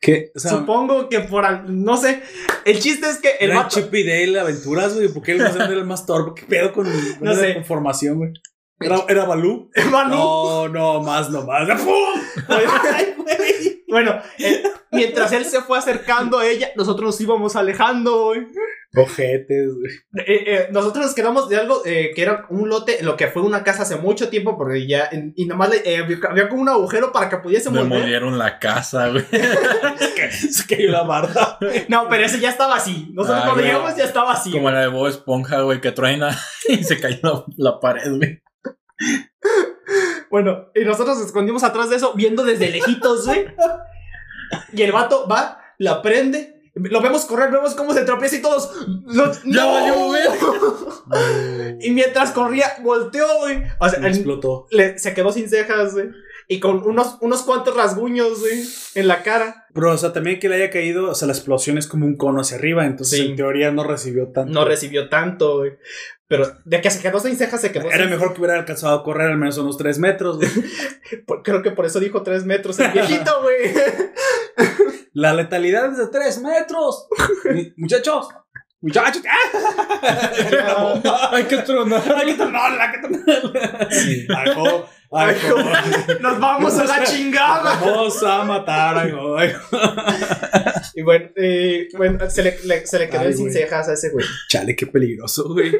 [0.00, 0.30] ¿Qué?
[0.34, 1.44] O sea, Supongo que por.
[1.44, 2.22] al- no sé.
[2.64, 5.08] El chiste es que el era vato- Chip y Dale aventuras, güey.
[5.08, 6.40] ¿Por qué el más grande era el más torpe?
[6.40, 7.54] ¿Qué pedo con, con No sé.
[7.54, 8.32] conformación, güey?
[8.78, 9.70] ¿Era, era Balú?
[9.90, 11.66] No, no, más, no más.
[11.80, 12.20] ¡Pum!
[12.48, 13.75] Ay, güey.
[13.88, 18.46] Bueno, eh, mientras él se fue acercando a ella, nosotros nos íbamos alejando, güey.
[18.96, 19.92] Ojetes, güey.
[20.26, 23.42] Eh, eh, nosotros nos quedamos de algo eh, que era un lote, lo que fue
[23.42, 26.62] una casa hace mucho tiempo, porque ya, en- y nomás le- eh, había había como
[26.62, 27.88] un agujero para que pudiésemos ver.
[27.90, 29.24] Demolieron la casa, güey.
[30.30, 31.58] Se cayó la barda.
[31.88, 33.08] No, pero ese ya estaba así.
[33.12, 33.66] Nosotros Ah, cuando güey.
[33.72, 34.50] llegamos ya estaba así.
[34.50, 36.36] Como la de Bob Esponja, güey, que truena
[36.68, 38.42] y se cayó la, la pared, güey.
[40.30, 43.46] Bueno, y nosotros nos escondimos atrás de eso, viendo desde lejitos, güey.
[44.72, 46.54] Y el vato va, la prende.
[46.74, 48.70] Lo vemos correr, vemos cómo se tropieza y todos.
[49.06, 49.32] ¡No!
[49.32, 49.72] Ya ¡No!
[49.72, 50.22] valió, güey.
[51.80, 53.62] Y mientras corría, volteó, güey.
[53.78, 54.66] O sea, Explotó.
[54.70, 56.10] le- se quedó sin cejas, güey.
[56.48, 59.66] Y con unos, unos cuantos rasguños, güey, en la cara.
[59.74, 62.16] Pero, o sea, también que le haya caído, o sea, la explosión es como un
[62.16, 63.26] cono hacia arriba, entonces Sí.
[63.26, 64.52] en teoría no recibió tanto.
[64.52, 65.72] No recibió tanto, güey.
[66.28, 68.98] Pero de que se quedó sin cejas, se quedó Era sin- mejor que hubiera alcanzado
[68.98, 70.50] a correr al menos unos 3 metros, güey.
[71.44, 73.72] Creo que por eso dijo tres metros el viejito, güey.
[75.12, 77.06] La letalidad es de 3 metros.
[77.76, 78.28] Muchachos.
[78.80, 79.22] Muchachos.
[79.28, 81.30] ¡Ah!
[81.32, 82.02] Hay que tronar.
[82.16, 83.88] Hay que tronarla, hay que tronarla.
[84.36, 85.56] Ay, jo, ay, jo.
[86.20, 87.78] Nos vamos a la chingada.
[87.80, 89.52] Vamos a matar a Goy.
[90.94, 93.52] Y bueno, eh, bueno se, le, le- se le quedó Ay, sin güey.
[93.54, 94.24] cejas a ese güey.
[94.48, 95.72] Chale, qué peligroso, güey.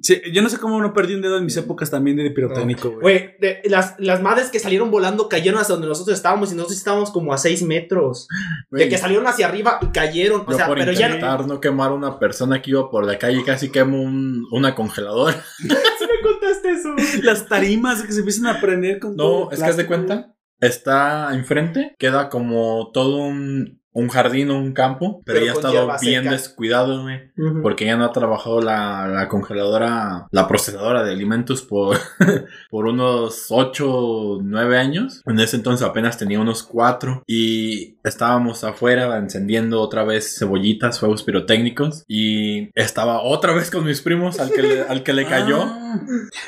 [0.00, 2.90] Sí, yo no sé cómo no perdí un dedo en mis épocas también de pirotécnico,
[3.00, 3.32] güey.
[3.40, 7.10] Güey, las, las madres que salieron volando cayeron hasta donde nosotros estábamos y nosotros estábamos
[7.10, 8.28] como a 6 metros.
[8.70, 10.42] De Güey, que salieron hacia arriba y cayeron.
[10.46, 11.16] O Yo sea, por pero ya no.
[11.16, 14.72] intentar no quemar a una persona que iba por la calle casi quemo un, una
[14.76, 15.42] congeladora.
[16.48, 17.22] Contaste eso.
[17.22, 20.34] Las tarimas que se empiezan a prender con No, todo es que haz de cuenta.
[20.60, 25.54] Está enfrente, queda como todo un, un jardín o un campo, pero, Pero ya ha
[25.54, 26.30] estado bien seca.
[26.32, 27.20] descuidado, güey.
[27.62, 31.96] Porque ya no ha trabajado la, la congeladora, la procesadora de alimentos por,
[32.70, 35.22] por unos 8 o 9 años.
[35.26, 41.22] En ese entonces apenas tenía unos 4 y estábamos afuera encendiendo otra vez cebollitas, fuegos
[41.22, 45.62] pirotécnicos y estaba otra vez con mis primos al que le, al que le cayó.
[45.62, 46.00] Ah.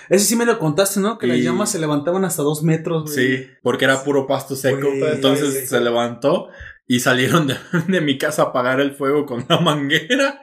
[0.08, 1.18] Ese sí me lo contaste, ¿no?
[1.18, 3.14] Que las Y- llamas se levantaban hasta dos metros, güey.
[3.38, 4.88] Sí, porque era puro pasto seco.
[5.12, 6.48] Entonces se levantó
[6.90, 10.42] y salieron de, de mi casa a apagar el fuego con la manguera.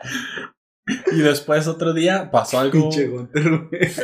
[1.11, 2.89] Y después otro día pasó algo.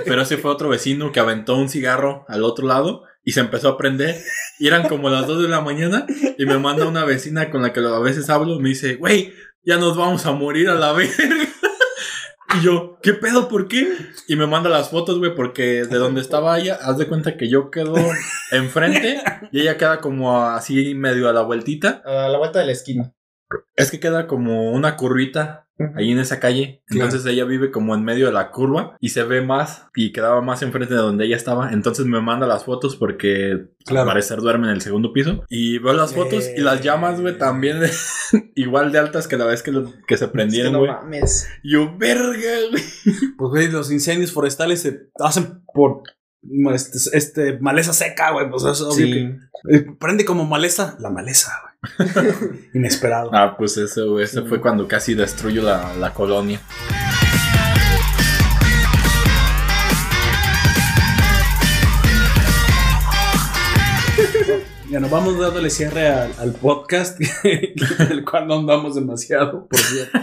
[0.06, 3.70] Pero ese fue otro vecino que aventó un cigarro al otro lado y se empezó
[3.70, 4.22] a prender.
[4.60, 6.06] Y eran como las 2 de la mañana
[6.38, 8.60] y me manda una vecina con la que a veces hablo.
[8.60, 9.32] Me dice, güey,
[9.64, 11.16] ya nos vamos a morir a la verga.
[12.56, 13.48] Y yo, ¿qué pedo?
[13.48, 13.88] ¿Por qué?
[14.28, 17.50] Y me manda las fotos, güey, porque de donde estaba ella, haz de cuenta que
[17.50, 17.96] yo quedo
[18.52, 22.02] enfrente y ella queda como así medio a la vueltita.
[22.06, 23.14] A la vuelta de la esquina.
[23.76, 25.63] Es que queda como una curvita
[25.96, 26.82] ahí en esa calle.
[26.86, 27.06] Claro.
[27.06, 30.42] Entonces ella vive como en medio de la curva y se ve más y quedaba
[30.42, 31.72] más enfrente de donde ella estaba.
[31.74, 34.02] Entonces me manda las fotos porque Claro.
[34.04, 35.44] al parecer duerme en el segundo piso.
[35.50, 37.78] Y veo las fotos y las llamas, güey, también
[38.56, 40.92] igual de altas que la vez que, lo- que se Es que prendieron, no güey.
[40.92, 41.50] mames.
[41.64, 42.32] Y yo, verga,
[42.70, 42.84] güey.
[43.38, 46.04] Pues, güey, los incendios forestales se hacen por
[46.74, 48.50] este, este, maleza seca, güey.
[48.50, 49.12] Pues es obvio Sí.
[49.12, 51.73] que eh, prende como maleza la maleza, güey.
[52.74, 53.30] Inesperado.
[53.34, 54.20] Ah, pues eso.
[54.20, 54.46] Ese Sí.
[54.48, 56.60] fue cuando casi destruyó la, la colonia.
[64.90, 70.20] Ya nos vamos dándole cierre al, al podcast, del cual no andamos demasiado, por cierto.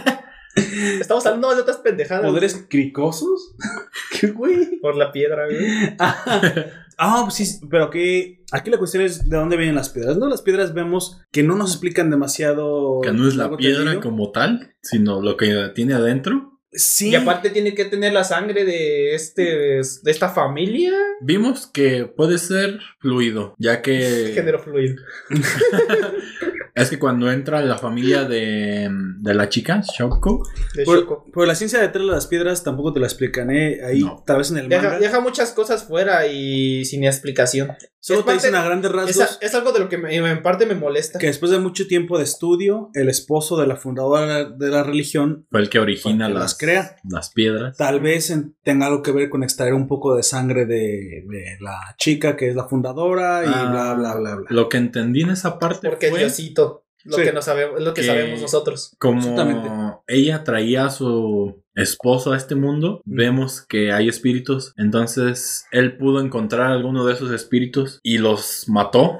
[0.55, 2.25] Estamos hablando de otras pendejadas.
[2.25, 3.55] ¿Poderes cricosos?
[4.19, 4.79] ¿Qué güey?
[4.79, 5.95] Por la piedra, güey.
[7.03, 10.17] Ah, pues sí, pero que aquí la cuestión es de dónde vienen las piedras.
[10.17, 13.01] No, las piedras vemos que no nos explican demasiado.
[13.01, 16.59] Que no es la piedra como tal, sino lo que tiene adentro.
[16.73, 17.09] Sí.
[17.09, 20.93] Y aparte tiene que tener la sangre de este de esta familia.
[21.21, 24.95] Vimos que puede ser fluido, ya que Género fluido.
[26.75, 31.79] Es que cuando entra la familia de, de la chica, Shoko, De Por, la ciencia
[31.79, 33.79] detrás de las piedras tampoco te la explican, ¿eh?
[33.85, 34.23] Ahí, No.
[34.25, 34.99] tal vez en el Deja, manga.
[34.99, 37.71] deja muchas cosas fuera y sin explicación.
[38.03, 40.15] Solo es te parte- dicen a grandes rasgos Es, es algo de lo que me-
[40.15, 41.19] en parte me molesta.
[41.19, 45.45] que después de mucho tiempo de estudio, el esposo de la fundadora de la religión
[45.51, 46.95] fue el que origina las, las crea.
[47.07, 47.77] las piedras.
[47.77, 51.57] tal vez en- tenga algo que ver con extraer un poco de sangre de, de
[51.59, 54.45] la chica que es la fundadora y Ah, bla, bla, bla, bla.
[54.49, 56.70] Lo que entendí en esa parte Porque fue Diosito.
[57.03, 57.23] Lo Sí.
[57.23, 58.95] que no sabemos, lo que Que- sabemos nosotros.
[59.01, 59.67] Exactamente.
[59.67, 63.15] como ella traía a su esposo a este mundo, Mm.
[63.15, 69.17] vemos que hay espíritus, entonces él pudo encontrar alguno de esos espíritus y los mató.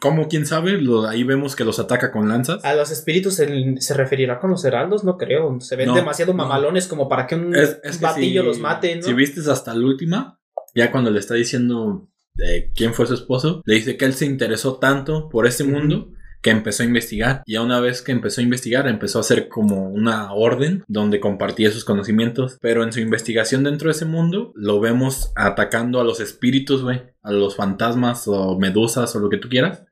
[0.00, 0.28] ¿Cómo?
[0.28, 0.72] ¿Quién sabe?
[0.80, 2.64] Lo- ahí vemos que los ataca con lanzas.
[2.64, 5.60] A los espíritus se, se referirá con los heraldos, no creo.
[5.60, 6.38] Se ven No, demasiado no.
[6.38, 9.02] mamalones como para que un Es, es que batillo si- los mate, ¿no?
[9.02, 10.38] Si vistes hasta la última,
[10.74, 12.08] ya cuando le está diciendo
[12.38, 16.08] eh, quién fue su esposo, le dice que él se interesó tanto por este mundo
[16.42, 17.42] que empezó a investigar.
[17.46, 21.20] Y a una vez que empezó a investigar, empezó a hacer como una orden donde
[21.20, 22.58] compartía sus conocimientos.
[22.60, 27.02] Pero en su investigación dentro de ese mundo, lo vemos atacando a los espíritus, güey,
[27.22, 29.84] a los fantasmas o medusas o lo que tú quieras.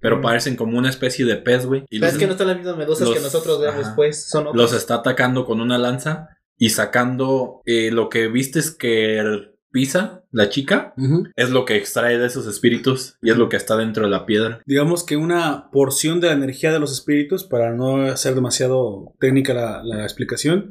[0.00, 0.20] Pero Mm.
[0.22, 1.84] parecen como una especie de pez, güey.
[1.88, 3.96] Y Pero los- es que no están las mismas medusas los- que nosotros vemos, ajá.
[3.96, 4.28] pues.
[4.28, 4.56] Son otros.
[4.56, 10.22] los está atacando con una lanza y sacando eh, lo que viste es que pisa
[10.34, 10.92] la chica
[11.36, 14.26] es lo que extrae de esos espíritus y es lo que está dentro de la
[14.26, 14.60] piedra.
[14.66, 19.54] Digamos que una porción de la energía de los espíritus, para no hacer demasiado técnica
[19.54, 20.68] la, la explicación,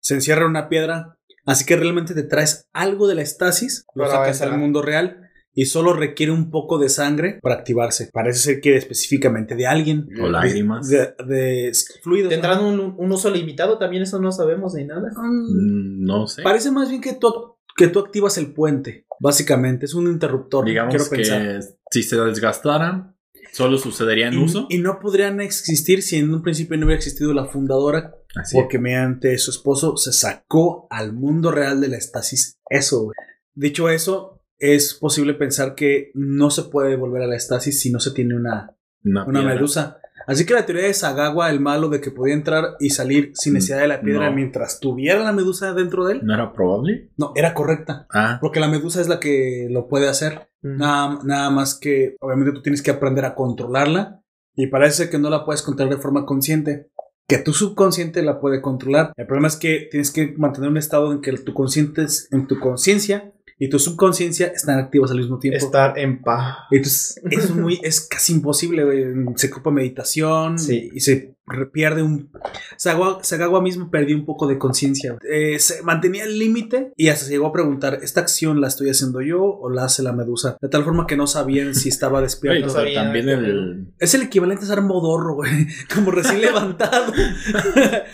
[0.00, 1.18] se encierra en una piedra.
[1.46, 5.22] Así que realmente te traes algo de la estasis, lo Para sacas al mundo real
[5.58, 8.10] y solo requiere un poco de sangre para activarse.
[8.12, 10.06] Parece ser que específicamente de alguien.
[10.20, 10.88] O lágrimas.
[10.90, 11.72] De, de
[12.02, 12.28] fluidos.
[12.28, 13.78] ¿Tendrán un, un uso limitado?
[13.78, 15.10] También eso no sabemos ni nada.
[15.16, 16.42] Mm, Mm, No sé.
[16.42, 19.06] Parece más bien que tú, que tú activas el puente.
[19.20, 20.64] Básicamente, es un interruptor.
[20.64, 21.60] Digamos quiero que pensar.
[21.90, 23.14] si se desgastara,
[23.52, 24.66] solo sucedería en Y, uso.
[24.68, 28.54] y no podrían existir si en un principio no hubiera existido la fundadora Así.
[28.54, 33.14] Porque mediante su esposo se sacó al mundo real de la estasis eso, güey.
[33.54, 38.00] Dicho eso, es posible pensar que no se puede volver a la estasis si no
[38.00, 39.98] se tiene una, Una, medusa.
[40.26, 43.54] Así que la teoría de Sagawa, el malo de que podía entrar y salir sin
[43.54, 44.36] necesidad de la piedra No.
[44.36, 47.10] mientras tuviera la medusa dentro de él, ¿No era probable?
[47.16, 48.06] no, era correcta.
[48.12, 50.48] Ah, Porque la medusa es la que lo puede hacer.
[50.62, 50.76] Mm.
[50.78, 54.20] Nada, nada más que, obviamente, tú tienes que aprender a controlarla.
[54.54, 56.88] Y parece que no la puedes controlar de forma consciente.
[57.28, 59.12] Que tu subconsciente la puede controlar.
[59.16, 62.46] El problema es que tienes que mantener un estado en que tu consciente, es- en
[62.46, 65.64] tu conciencia y tu subconsciencia están activos al mismo tiempo.
[65.64, 66.56] Estar en paz.
[66.70, 69.04] Entonces, es muy, es casi imposible, güey.
[69.36, 70.90] Se ocupa meditación Sí.
[70.94, 71.34] y se
[71.72, 72.28] pierde un.
[72.76, 75.16] Sagawa, Sagawa mismo perdió un poco de conciencia.
[75.30, 78.90] Eh, se mantenía el límite y hasta se llegó a preguntar: ¿esta acción la estoy
[78.90, 80.56] haciendo yo o la hace la medusa?
[80.60, 82.66] De tal forma que no sabían si estaba Oye, despierto.
[82.66, 83.86] no sabía también el...
[83.98, 85.66] Es el equivalente a ser modorro, güey.
[85.94, 87.12] Como recién levantado.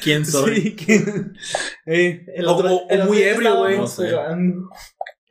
[0.05, 0.77] ¿Quién soy?
[0.79, 1.05] Sí,
[1.87, 3.83] eh, El o- otro- o- o el otro muy ebrio, güey.
[3.83, 4.77] estábamos No sé.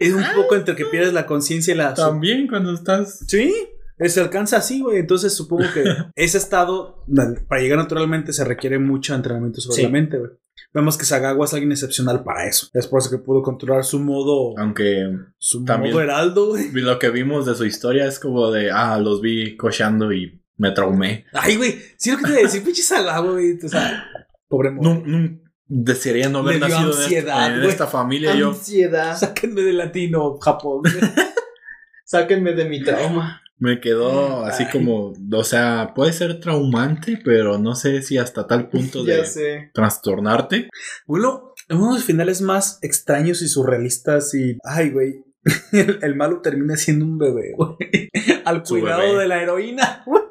[0.08, 1.94] Es un poco entre que pierdes la conciencia y la.
[1.94, 3.20] También cuando estás...
[3.28, 3.54] Sí,
[4.00, 4.98] se alcanza así, güey.
[4.98, 5.84] Entonces supongo que
[6.16, 7.04] ese estado,
[7.48, 9.84] para llegar naturalmente, se requiere mucho entrenamiento sobre Sí.
[9.84, 10.32] la mente, güey.
[10.74, 12.68] Vemos que Sagawa es alguien excepcional para eso.
[12.74, 15.06] Es por eso que pudo controlar su modo, Aunque
[15.38, 16.72] su también- modo heraldo, güey.
[16.72, 20.72] lo que vimos de su historia es como de, ah, los vi cocheando y me
[20.72, 21.26] traumé.
[21.34, 23.58] Ay, güey, sí lo que te iba a decir, pinche Sagawa, güey.
[23.64, 24.06] O sea,
[24.48, 24.96] pobre modo.
[24.96, 25.40] No, no,
[25.74, 28.50] desearía no haber nacido en ansiedad, esta, en esta familia yo.
[28.50, 29.18] Ansiedad.
[29.18, 30.82] Sáquenme de latino, Japón.
[32.06, 33.42] Sáquenme de mi trauma.
[33.58, 34.70] Me quedó así Ay.
[34.72, 39.26] como, o sea, puede ser traumante, pero no sé si hasta tal punto de Ya
[39.26, 39.72] sé.
[39.74, 40.68] trastornarte.
[41.08, 44.58] Uno, uno de los finales más extraños y surrealistas y...
[44.64, 45.24] Ay, güey.
[45.72, 48.10] El, el malo termina siendo un bebé, güey.
[48.46, 49.20] Al Su cuidado bebé.
[49.22, 50.22] de la heroína, güey.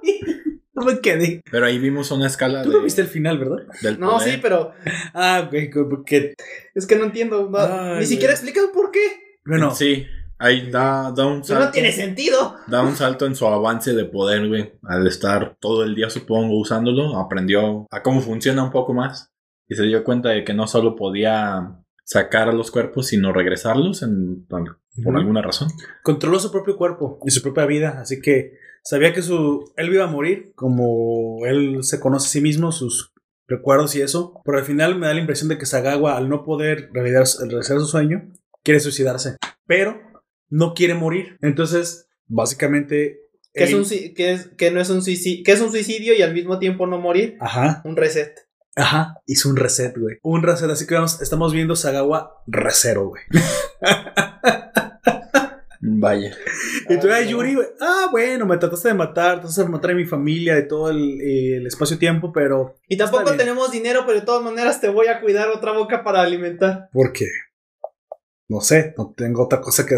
[0.72, 1.42] No me quedé.
[1.50, 3.58] Pero ahí vimos una escala Tú de, no viste el final, ¿verdad?
[3.82, 4.34] del No, poder.
[4.34, 4.72] sí, pero
[5.14, 6.34] Ah, güey, porque...
[6.74, 7.48] es que no entiendo.
[7.50, 8.06] no- Ay, ni güey.
[8.06, 9.00] siquiera explican por qué.
[9.44, 10.06] Bueno, Sí,
[10.38, 11.64] ahí da, da un Eso salto.
[11.66, 12.54] no tiene sentido.
[12.68, 14.72] Da un salto en su avance de poder, güey.
[14.84, 19.32] Al estar todo el día, supongo, usándolo, aprendió a cómo funciona un poco más.
[19.68, 24.02] Y se dio cuenta de que no solo podía sacar a los cuerpos, sino regresarlos
[24.02, 25.68] en- por alguna razón.
[26.02, 28.52] controló su propio cuerpo y su propia vida, así que
[28.84, 33.12] sabía que su él iba a morir, como él se conoce a sí mismo, sus
[33.46, 36.44] recuerdos y eso, pero al final me da la impresión de que Sagawa al no
[36.44, 38.30] poder realizar, realizar su sueño,
[38.62, 39.36] quiere suicidarse,
[39.66, 40.00] pero
[40.48, 41.36] no quiere morir.
[41.42, 43.20] Entonces, básicamente
[43.52, 46.14] Que, es un, sui- que, es, que no es un suicidio, que es un suicidio
[46.14, 47.36] y al mismo tiempo no morir.
[47.40, 48.34] Ajá, Un reset.
[48.76, 50.18] ajá, hizo un reset, güey.
[50.22, 53.22] Un reset, así que vamos, estamos viendo Sagawa recero, güey.
[55.80, 56.36] Vaya.
[56.88, 57.30] Y tú eres no.
[57.30, 57.56] Yuri.
[57.80, 61.20] Ah, bueno, me trataste de matar, trataste de matar a mi familia, de todo el,
[61.20, 65.48] el espacio-tiempo, pero Y tampoco tenemos dinero, pero de todas maneras te voy a cuidar
[65.48, 66.88] otra boca para alimentar.
[66.92, 67.26] porque
[68.50, 69.96] no sé, no tengo otra cosa que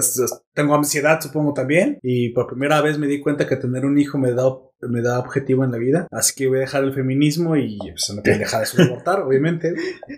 [0.52, 4.18] tengo ansiedad, supongo también, y por primera vez me di cuenta que tener un hijo
[4.18, 4.44] me da
[4.82, 8.12] me da objetivo en la vida, así que voy a dejar el feminismo y pues
[8.14, 9.74] no quiero dejar de soportar, obviamente.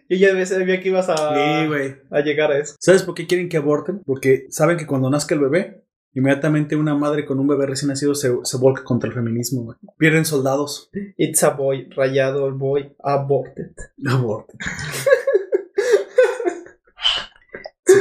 [0.09, 2.75] Yo ya sabía que ibas a, Sí, a llegar a eso.
[2.81, 4.01] ¿Sabes por qué quieren que aborten?
[4.05, 8.15] Porque saben que cuando nazca el bebé, inmediatamente una madre con un bebé recién nacido
[8.15, 9.77] se, se volca contra el feminismo, güey.
[9.99, 10.91] Pierden soldados.
[11.19, 13.73] It's a boy, rayado el boy, aborted.
[14.09, 14.59] Aborten.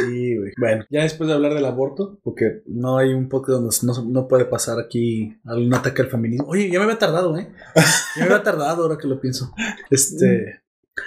[0.01, 0.51] Sí, güey.
[0.57, 4.27] Bueno, ya después de hablar del aborto, porque no hay un podcast donde no, no
[4.27, 6.47] puede pasar aquí algún ataque al feminismo.
[6.47, 7.49] Oye, ya me había tardado, ¿eh?
[8.15, 9.53] Ya me había tardado ahora que lo pienso.
[9.89, 10.61] Este.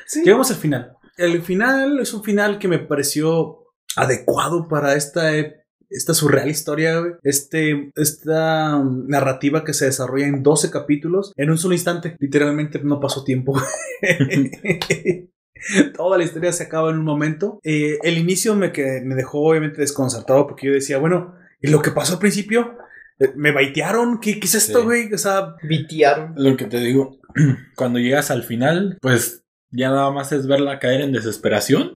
[0.06, 0.22] Sí.
[0.24, 0.96] Llegamos al final.
[1.16, 3.58] El final es un final que me pareció
[3.96, 7.12] adecuado para esta, ep- esta surreal historia, güey.
[7.22, 12.16] Este, esta um, narrativa que se desarrolla en 12 capítulos en un solo instante.
[12.18, 13.54] Literalmente no pasó tiempo.
[15.96, 17.60] Toda la historia se acaba en un momento.
[17.64, 21.80] Eh, el inicio me, que, me dejó obviamente desconcertado porque yo decía, bueno, ¿y lo
[21.82, 22.76] que pasó al principio?
[23.18, 24.20] Eh, ¿Me baitearon?
[24.20, 24.84] ¿Qué, qué es esto, Sí.
[24.84, 25.12] güey?
[25.12, 26.34] O sea, Vitearon.
[26.36, 27.18] Lo que te digo,
[27.76, 31.92] cuando llegas al final, pues ya nada más es verla caer en desesperación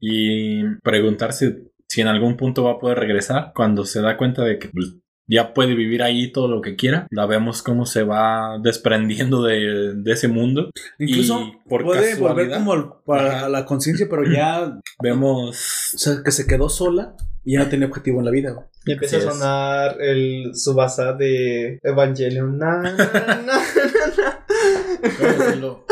[0.00, 3.52] y preguntarse si en algún punto va a poder regresar.
[3.54, 4.94] Cuando se da cuenta de que pues,
[5.28, 9.94] ya puede vivir ahí todo lo que quiera, la vemos cómo se va desprendiendo de,
[9.96, 10.70] de ese mundo.
[10.98, 13.48] incluso Y por puede volver como para Ajá.
[13.48, 17.14] la conciencia, pero ya Vemos O sea, que se quedó sola
[17.44, 18.52] y ya no tenía objetivo en la vida.
[18.52, 18.66] güey.
[18.86, 19.36] Y empieza Así a es.
[19.36, 22.56] sonar el Subasa de Evangelion.
[22.58, 23.60] Na, na, na, na, na.
[25.18, 25.86] ¿Cómo decirlo?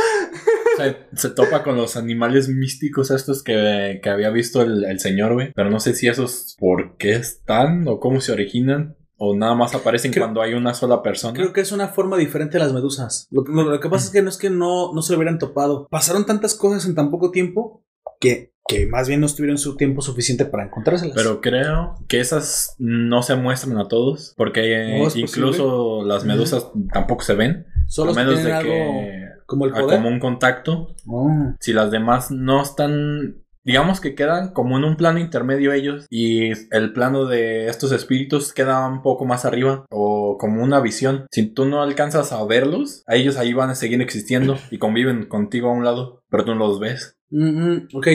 [0.77, 5.35] Se, se topa con los animales místicos estos que, que había visto el, el señor,
[5.35, 5.53] güey.
[5.55, 8.97] Pero no sé si esos por qué están o cómo se originan.
[9.17, 11.34] O nada más aparecen Creo- cuando hay una sola persona.
[11.34, 13.28] Creo que es una forma diferente de las medusas.
[13.31, 15.39] Lo, lo- lo que pasa es que no es que no, no se lo hubieran
[15.39, 15.86] topado.
[15.91, 17.83] Pasaron tantas cosas en tan poco tiempo
[18.20, 21.15] que, que más bien no estuvieron su tiempo suficiente para encontrárselas.
[21.17, 24.34] Pero creo que esas no se muestran a todos.
[24.36, 27.67] Porque No, incluso las medusas tampoco se ven.
[27.86, 29.97] solo a menos de algo que como el a poder.
[29.99, 30.89] como un contacto.
[31.07, 31.52] Oh.
[31.60, 36.51] si las demás no están, digamos que quedan como en un plano intermedio ellos y
[36.75, 41.26] el plano de estos espíritus queda un poco más arriba o como una visión.
[41.31, 45.26] Si tú no alcanzas a verlos, a ellos ahí van a seguir existiendo y conviven
[45.26, 47.17] contigo a un lado, pero tú no los ves.
[47.31, 48.07] Mm, mm, ok.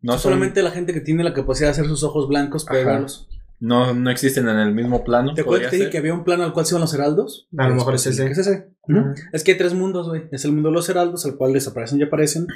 [0.00, 2.82] No son- Solamente la gente que tiene la capacidad de hacer sus ojos blancos puede
[2.82, 2.92] Ajá.
[2.92, 3.28] verlos.
[3.60, 5.32] no, no existen en el mismo plano.
[5.32, 7.48] ¿Te acuerdas que había un plano al cual se iban los heraldos?
[7.56, 8.30] A lo mejor es Pues, ese.
[8.30, 8.68] Es ese.
[8.88, 9.14] Ujú.
[9.32, 10.24] Es que hay tres mundos, güey.
[10.32, 12.46] Es el mundo de los heraldos, al cual desaparecen y aparecen.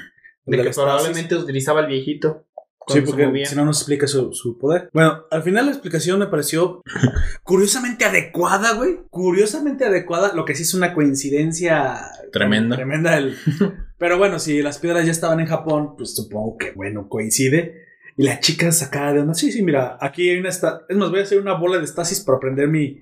[0.49, 2.45] De que probablemente utilizaba el viejito.
[2.87, 4.89] Sí, porque si no nos explica su, su poder.
[4.93, 6.81] Bueno, al final la explicación me pareció
[7.43, 8.97] curiosamente adecuada, güey.
[9.11, 10.33] Curiosamente adecuada.
[10.33, 11.99] Lo que sí es una coincidencia
[12.31, 12.75] Tremenda.
[12.75, 13.17] Tremenda.
[13.17, 13.35] el-
[13.99, 17.85] Pero bueno, si las piedras ya estaban en Japón, pues supongo que, bueno, coincide.
[18.17, 19.33] Y la chica sacada de onda.
[19.35, 20.49] Sí, sí, mira, aquí hay una.
[20.49, 22.99] esta- Es más, voy a hacer una bola de estasis para prender mi,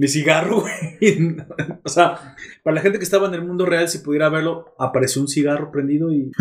[0.00, 1.36] mi cigarro, güey.
[1.84, 5.20] o sea, para la gente que estaba en el mundo real, si pudiera verlo, apareció
[5.20, 6.32] un cigarro prendido y.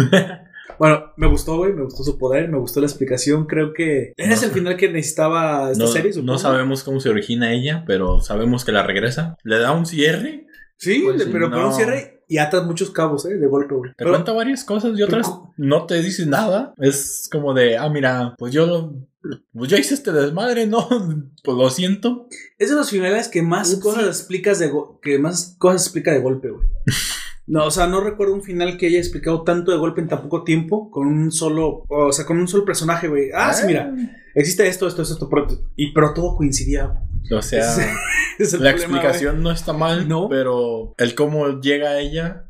[0.77, 3.47] Bueno, me gustó, güey, me gustó su poder, me gustó la explicación.
[3.47, 6.11] Creo que ese es el final que necesitaba esta No, serie.
[6.23, 9.35] no sabemos cómo se origina ella, pero sabemos que la regresa.
[9.43, 10.45] Le da un cierre
[10.79, 11.67] Sí, Pues pero con no.
[11.67, 13.35] un cierre y atas muchos cabos, ¿eh?
[13.37, 13.91] De golpe, güey.
[13.91, 16.73] Te Pero- cuenta varias cosas y otras no te dice nada.
[16.77, 18.93] Es como de, ah, mira, pues yo lo-
[19.53, 20.87] pues ya hice este desmadre, ¿no?
[21.43, 22.27] Pues lo siento.
[22.57, 26.19] Es de los finales que más Ups, cosas explicas de que más cosas explica de
[26.21, 26.65] golpe, güey.
[27.51, 30.21] No, o sea, no recuerdo un final que haya explicado tanto de golpe en tan
[30.21, 33.31] poco tiempo con un solo, o sea, con un solo personaje, güey.
[33.33, 33.91] Ah, sí, mira,
[34.35, 36.93] existe esto, esto, esto, pero, y pero todo coincidía.
[37.31, 37.61] O sea,
[38.39, 40.27] Es la problema, explicación no está mal, No.
[40.29, 42.45] pero el cómo llega a ella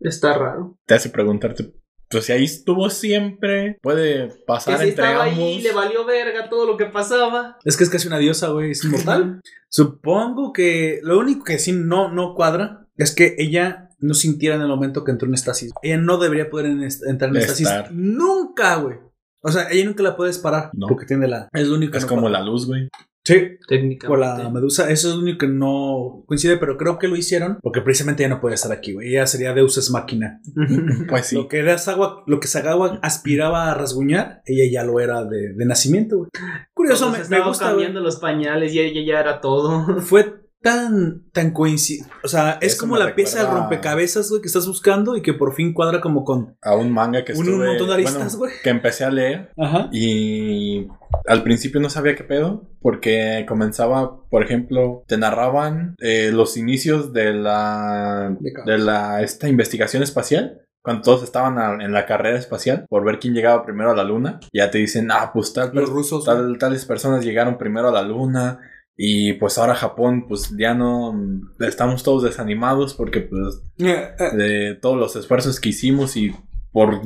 [0.00, 0.78] Está raro.
[0.86, 1.72] te hace preguntarte,
[2.08, 5.38] pues si ahí estuvo siempre, puede Que pasar si entre estaba ambos.
[5.38, 7.56] ahí, le valió verga todo lo que pasaba.
[7.64, 9.40] Es que es casi una diosa, güey, es inmortal.
[9.70, 14.60] Supongo que lo único que sí no, no cuadra es que ella no sintiera en
[14.62, 15.72] el momento que entró en estasis.
[15.82, 17.90] Ella no debería poder en est- entrar en estasis Estar.
[17.92, 18.98] nunca, güey.
[19.42, 20.86] O sea, ella nunca la puedes parar No.
[20.88, 21.48] porque tiene la.
[21.52, 22.40] Es lo único que Es no como cuadra.
[22.40, 22.88] la luz, güey.
[23.26, 24.06] Sí, Técnicamente.
[24.06, 24.88] por la medusa.
[24.88, 28.36] Eso es lo único que no coincide, pero creo que lo hicieron porque precisamente ella
[28.36, 29.08] no puede estar aquí, güey.
[29.08, 30.40] Ella sería Deus es máquina.
[31.08, 31.34] Pues sí.
[31.36, 35.54] Lo que era Sagua, lo que Sagawa aspiraba a rasguñar, ella ya lo era de,
[35.54, 36.30] de nacimiento, güey.
[36.72, 40.00] Curioso, Cuando me, se me estaba gusta, cambiando los pañales y ella ya era todo.
[40.02, 42.10] Fue tan, tan coincidente.
[42.24, 45.32] O sea, es Eso como la pieza del rompecabezas, güey, que estás buscando y que
[45.32, 48.52] por fin cuadra como con A un manga que estuve, un montón de aristas, bueno,
[48.52, 48.62] güey.
[48.64, 49.88] que empecé a leer Ajá.
[49.92, 50.88] Y
[51.28, 57.12] al principio no sabía qué pedo, porque comenzaba, por ejemplo, te narraban eh, los inicios
[57.12, 60.62] de la, De la esta investigación espacial.
[60.82, 64.04] Cuando todos estaban a- en la carrera espacial por ver quién llegaba primero a la
[64.04, 66.24] luna, ya te dicen, ah, pues tal, Los rusos.
[66.24, 68.60] tal- tales personas llegaron primero a la luna
[68.96, 71.14] y pues ahora Japón, pues ya no
[71.60, 76.34] estamos todos desanimados porque pues Eh, eh, de todos los esfuerzos que hicimos y
[76.72, 77.00] por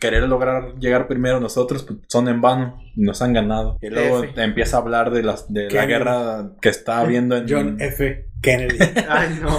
[0.00, 3.78] querer lograr llegar primero nosotros pues, son en vano y nos han ganado.
[3.82, 4.42] Y luego F.
[4.42, 8.30] empieza a hablar de, las, de la guerra que está habiendo en John F.
[8.42, 8.78] Kennedy.
[9.08, 9.58] Ay, no.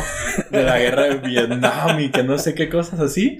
[0.51, 3.39] de la guerra de Vietnam y que no sé qué cosas así.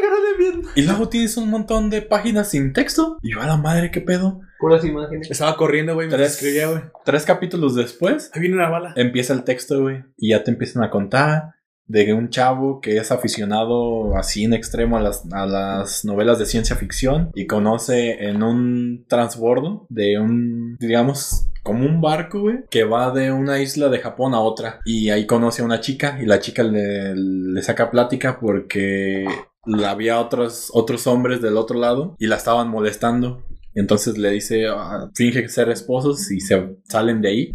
[0.00, 0.72] De Vietnam.
[0.74, 3.18] Y luego tienes un montón de páginas sin texto.
[3.22, 4.40] Y yo a la madre, qué pedo.
[4.58, 5.30] Puras imágenes.
[5.30, 6.82] Estaba corriendo, güey, me Tres, escribía, güey.
[7.04, 8.92] tres capítulos después Ahí viene una bala.
[8.96, 10.04] empieza el texto, güey.
[10.16, 11.54] Y ya te empiezan a contar
[11.86, 16.46] de un chavo que es aficionado así en extremo a las, a las novelas de
[16.46, 22.84] ciencia ficción y conoce en un transbordo de un, digamos, como un barco, güey, que
[22.84, 24.80] va de una isla de Japón a otra.
[24.84, 29.26] Y ahí conoce a una chica y la chica le, le saca plática porque
[29.84, 33.42] había otros, otros hombres del otro lado y la estaban molestando.
[33.74, 37.52] Entonces le dice, ah, finge ser esposos y se salen de ahí.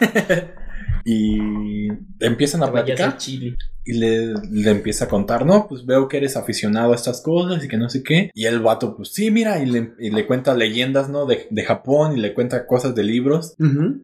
[1.10, 1.88] y
[2.20, 3.56] empiezan a platicar Chile.
[3.82, 7.64] y le, le empieza a contar, no, pues veo que eres aficionado a estas cosas
[7.64, 8.30] y que no sé qué.
[8.34, 11.24] Y el vato, pues sí, mira, y le, y le cuenta leyendas, ¿no?
[11.24, 13.54] De, de Japón y le cuenta cosas de libros.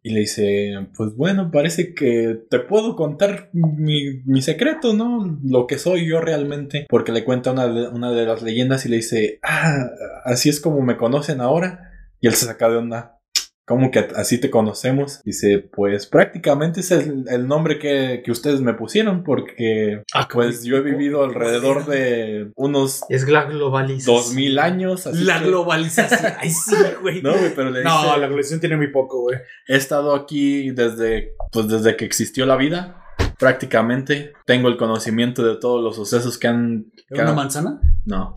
[0.01, 5.39] Y le dice, pues bueno, parece que te puedo contar mi, mi secreto, ¿no?
[5.43, 6.87] Lo que soy yo realmente.
[6.89, 9.91] Porque le cuenta una de, una de las leyendas y le dice, ah,
[10.23, 11.91] así es como me conocen ahora.
[12.19, 13.14] Y él se saca de onda.
[13.67, 15.21] ¿Cómo que así te conocemos?
[15.23, 20.63] Dice, pues prácticamente es el, el nombre que, que ustedes me pusieron porque Ah, pues
[20.63, 24.15] yo he vivido alrededor de unos Es la globalización.
[24.15, 25.07] dos mil años.
[25.07, 26.33] Así La que- globalización.
[26.39, 27.23] Ay, sí, güey.
[27.23, 29.39] No, güey, pero le dice, No, la globalización tiene muy poco, güey.
[29.67, 33.01] he estado aquí desde, pues desde que existió la vida.
[33.39, 36.85] Prácticamente tengo el conocimiento de todos los sucesos que han...
[37.09, 37.79] que ¿Una han- manzana?
[38.05, 38.35] no.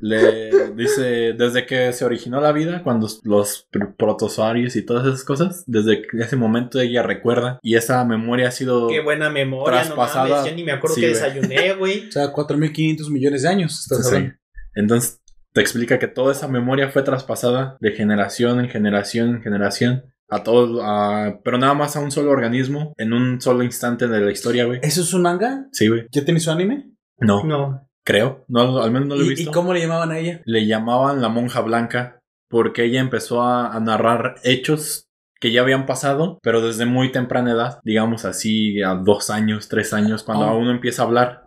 [0.00, 5.24] Le dice, desde que se originó la vida, cuando los pr- protozoarios y todas esas
[5.24, 8.88] cosas, desde ese momento ella recuerda y esa memoria ha sido...
[8.88, 10.24] Qué buena memoria, Traspasada.
[10.28, 10.50] no mames.
[10.50, 12.06] Ya ni me acuerdo Sí, que desayuné, güey.
[12.08, 13.80] O sea, 4.500 millones de años.
[13.90, 14.30] Estás Sí.
[14.74, 15.20] Entonces
[15.52, 20.42] te explica que toda esa memoria fue traspasada de generación en generación en generación a
[20.44, 24.30] todos, a- pero nada más a un solo organismo en un solo instante de la
[24.30, 24.78] historia, güey.
[24.82, 25.66] ¿Eso es un manga?
[25.72, 26.06] Sí, güey.
[26.12, 26.92] ¿Ya tiene su anime?
[27.18, 27.87] No, No.
[28.08, 28.44] Creo.
[28.48, 29.50] No, al menos no lo he ¿Y, visto.
[29.50, 30.40] ¿Y cómo le llamaban a ella?
[30.44, 35.04] Le llamaban la monja blanca porque ella empezó a, a narrar hechos
[35.40, 39.92] que ya habían pasado, pero desde muy temprana edad, digamos así, a dos años, tres
[39.92, 40.58] años, cuando Oh.
[40.58, 41.42] uno empieza a hablar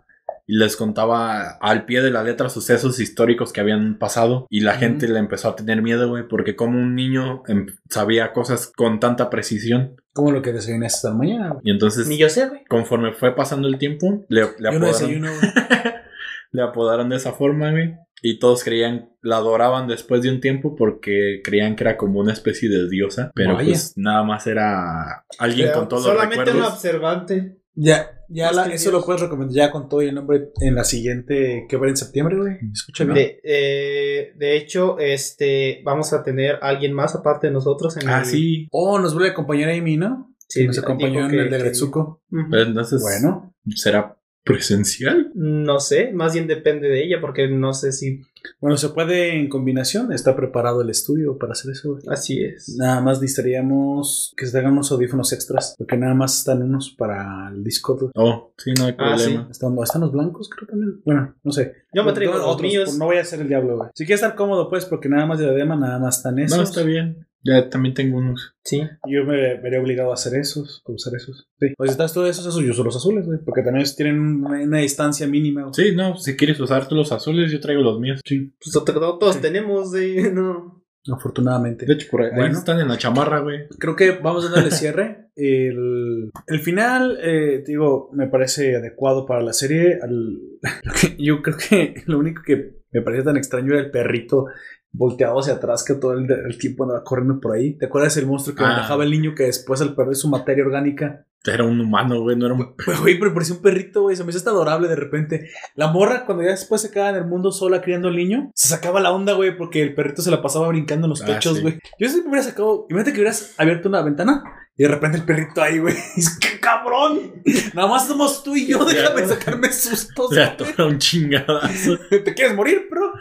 [0.46, 4.72] y les contaba al pie de la letra sucesos históricos que habían pasado y la
[4.72, 4.80] Ujú.
[4.80, 8.98] gente le empezó a tener miedo, güey, porque como un niño em, sabía cosas con
[9.00, 11.56] tanta precisión ¿Cómo lo que desayunaste esta mañana?
[11.62, 12.64] y entonces Ni yo sé, güey.
[12.68, 15.52] conforme fue pasando el tiempo, le, le Yo no apodaron desayuno, güey.
[16.52, 17.94] le apodaron de esa forma, güey.
[18.24, 22.32] Y todos creían, la adoraban después de un tiempo porque creían que era como una
[22.32, 23.32] especie de diosa.
[23.34, 23.66] Pero Vaya.
[23.70, 26.72] pues nada más era alguien Pero con todos los Solamente un recuerdos.
[26.74, 27.58] observante.
[27.74, 30.84] Ya, ya la- eso lo puedes recomendar ya con todo y el nombre en la
[30.84, 32.58] siguiente que va en septiembre, güey.
[32.72, 33.14] Escucha bien.
[33.16, 38.08] De, eh, de hecho, este, vamos a tener a alguien más aparte de nosotros en
[38.08, 38.26] Ah, el...
[38.26, 38.68] sí.
[38.70, 40.32] Oh, nos vuelve a acompañar Amy, ¿no?
[40.48, 42.22] Sí, nos acompañó en que- el de que- Gretsuko.
[42.30, 42.42] Ujú.
[42.50, 45.30] Pero entonces, Bueno, ¿Será presencial?
[45.34, 48.20] No sé, más bien depende de ella, porque no sé si
[48.60, 50.12] Bueno, se puede en combinación.
[50.12, 51.92] Está preparado el estudio para hacer eso.
[51.92, 52.02] güey.
[52.08, 52.74] así es.
[52.76, 55.74] Nada más necesitaríamos que se hagan unos audífonos extras.
[55.78, 58.00] Porque nada más están unos para el Discord.
[58.00, 58.12] güey.
[58.16, 59.48] Oh, sí, no hay Ah, problema.
[59.50, 61.00] Están, están los blancos, creo también.
[61.04, 61.74] Bueno, no sé.
[61.94, 62.98] Yo me traigo los otros, míos.
[62.98, 63.90] No voy a ser el diablo, güey.
[63.94, 66.56] Si quieres estar cómodo, pues, porque nada más de diadema, nada más están esos.
[66.58, 67.26] No, está bien.
[67.44, 68.54] Ya también tengo unos.
[68.64, 68.82] Sí.
[69.08, 71.48] Yo me veré obligado a hacer esos, a usar esos.
[71.58, 71.66] Sí.
[71.78, 73.38] O si estás tú de esos, esos yo uso los azules, güey.
[73.44, 75.62] Porque también tienen una, una distancia mínima.
[75.62, 75.74] güey.
[75.74, 78.20] Sí, no, si quieres usar tú los azules, yo traigo los míos.
[78.24, 79.40] Sí, Pues to- to- todos Sí.
[79.42, 80.80] tenemos, eh, no.
[81.12, 81.84] afortunadamente.
[81.84, 82.58] De hecho, por ahí, ahí Bueno.
[82.58, 83.66] están en la chamarra, güey.
[83.78, 85.18] Creo que vamos a darle cierre.
[85.34, 89.98] El, el final, eh, te digo, me parece adecuado para la serie.
[90.02, 90.38] Al-
[91.18, 94.44] yo creo que lo único que me parecía tan extraño era el perrito
[94.92, 97.76] volteado hacia atrás que todo el, el tiempo andaba corriendo por ahí.
[97.78, 98.68] ¿Te acuerdas del monstruo que Ah.
[98.68, 102.46] manejaba el niño que después al perder su materia orgánica Era un humano, güey, no
[102.46, 102.76] era un...
[103.00, 104.14] Güey, pero parecía un perrito, güey.
[104.14, 105.48] Se me hizo hasta adorable de repente.
[105.74, 108.68] La morra, cuando ya después se quedaba en el mundo sola criando al niño, se
[108.68, 111.56] sacaba la onda, güey, porque el perrito se la pasaba brincando en los Ah, techos,
[111.56, 111.62] sí.
[111.62, 111.78] güey.
[111.98, 112.86] Yo siempre hubiera sacado.
[112.90, 114.44] Imagínate que hubieras abierto una ventana
[114.76, 115.94] y de repente el perrito ahí, güey.
[116.40, 117.42] Que cabrón.
[117.74, 118.84] Nada más somos tú y yo.
[118.84, 120.30] Déjame sacarme sustos.
[120.32, 121.98] Le atora un chingadazo.
[122.10, 123.12] ¿Te quieres morir, bro?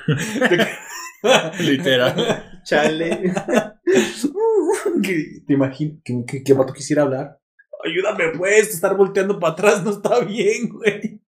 [0.48, 0.58] Te-
[1.59, 2.61] Literal.
[2.64, 3.33] Chale.
[5.48, 7.40] Te imagino que, que, que vato quisiera hablar.
[7.83, 8.74] Ayúdame, pues.
[8.74, 11.22] Estar volteando para atrás no está bien, güey.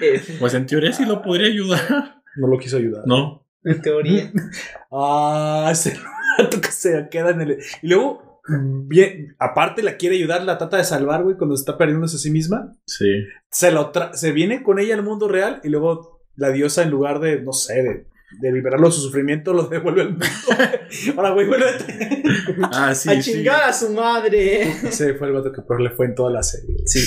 [0.00, 2.22] Eh, Pues en teoría sí lo podría ayudar.
[2.36, 3.02] No lo quiso ayudar.
[3.06, 3.44] No.
[3.64, 4.30] en teoría.
[4.92, 5.96] Ah, ese
[6.38, 7.58] rato que se queda en el.
[7.82, 8.40] Y luego,
[8.86, 12.30] bien, aparte la quiere ayudar, la trata de salvar, güey, cuando está perdiéndose a sí
[12.30, 12.76] misma.
[12.86, 13.24] Sí.
[13.50, 16.90] Se lo tra- se viene con ella al mundo real y luego la diosa, en
[16.90, 18.06] lugar de, no sé, de,
[18.40, 20.26] de liberarlo de su sufrimiento, lo devuelve al mundo.
[21.16, 22.22] Ahora, güey, vuélvete.
[22.72, 23.32] Ah, sí, a sí.
[23.32, 24.62] chingar a su madre.
[24.62, 26.76] Ese fue el vato que peor le fue en toda la serie.
[26.86, 27.00] Sí,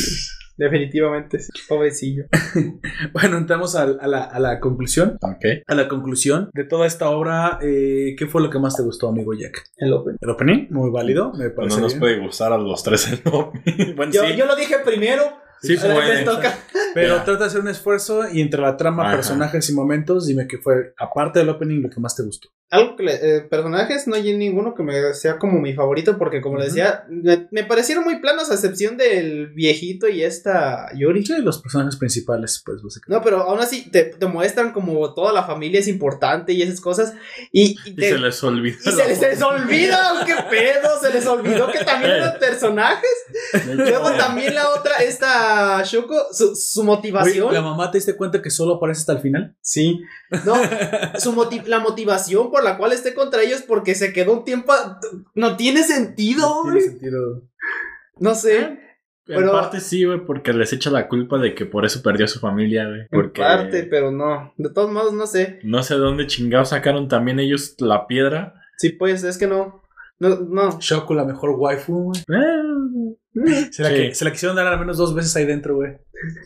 [0.58, 1.40] definitivamente.
[1.40, 1.50] sí.
[1.68, 2.26] Pobrecillo.
[3.14, 5.18] Bueno, entramos al- a, la, a la conclusión.
[5.22, 5.46] Ok.
[5.68, 9.10] A la conclusión de toda esta obra, eh, ¿qué fue lo que más te gustó,
[9.10, 9.64] amigo Jack?
[9.78, 10.18] El Open.
[10.22, 12.00] El opening, muy válido, me parece no nos bien.
[12.00, 13.62] puede gustar a los tres el nombre.
[13.96, 14.36] bueno, Yo, sí.
[14.38, 15.24] yo lo dije primero.
[15.62, 16.24] Sí puede.
[16.24, 16.58] toca.
[16.94, 19.16] Pero trata de hacer un esfuerzo y entre la trama, Ajá.
[19.16, 22.50] personajes y momentos, dime que fue, aparte del opening, lo que más te gustó.
[22.72, 26.40] Algo que le- eh, personajes no hay ninguno que me sea como mi favorito porque
[26.42, 31.26] como le decía me, me parecieron muy planos a excepción del viejito y esta Yuri.
[31.26, 33.14] Sí, los personajes principales, pues, básicamente.
[33.14, 36.80] No, pero aún así te, te muestran como toda la familia es importante y esas
[36.80, 37.14] cosas
[37.52, 38.78] y, y Y te- se les olvidó.
[38.86, 43.10] y se les, se les olvida, qué pedo, se les olvidó que también eran personajes.
[43.76, 47.48] Luego también la otra, esta Shoko, su, su motivación.
[47.50, 49.56] Oye, ¿La mamá te diste cuenta que solo aparece hasta el final?
[49.62, 50.00] Sí.
[50.46, 50.56] No,
[51.20, 54.74] su moti- la motivación por la cual esté contra ellos porque se quedó un tiempo.
[55.36, 56.90] No tiene sentido, No tiene güey.
[56.90, 57.44] sentido.
[58.20, 58.78] No sé.
[59.28, 62.26] En pero- parte sí, güey, porque les echa la culpa de que por eso perdió
[62.26, 63.02] a su familia, güey.
[63.02, 64.54] En Porque parte, pero no.
[64.58, 65.60] De todos modos, no sé.
[65.64, 68.56] no sé de dónde chingados sacaron también ellos la piedra.
[68.78, 69.84] Sí, pues es que no.
[70.20, 70.80] No, no.
[70.80, 72.22] Shoko, la mejor waifu, güey.
[72.30, 73.96] Eh, Se, la Sí.
[73.96, 75.94] que- se la quisieron dar al menos dos veces ahí dentro, güey.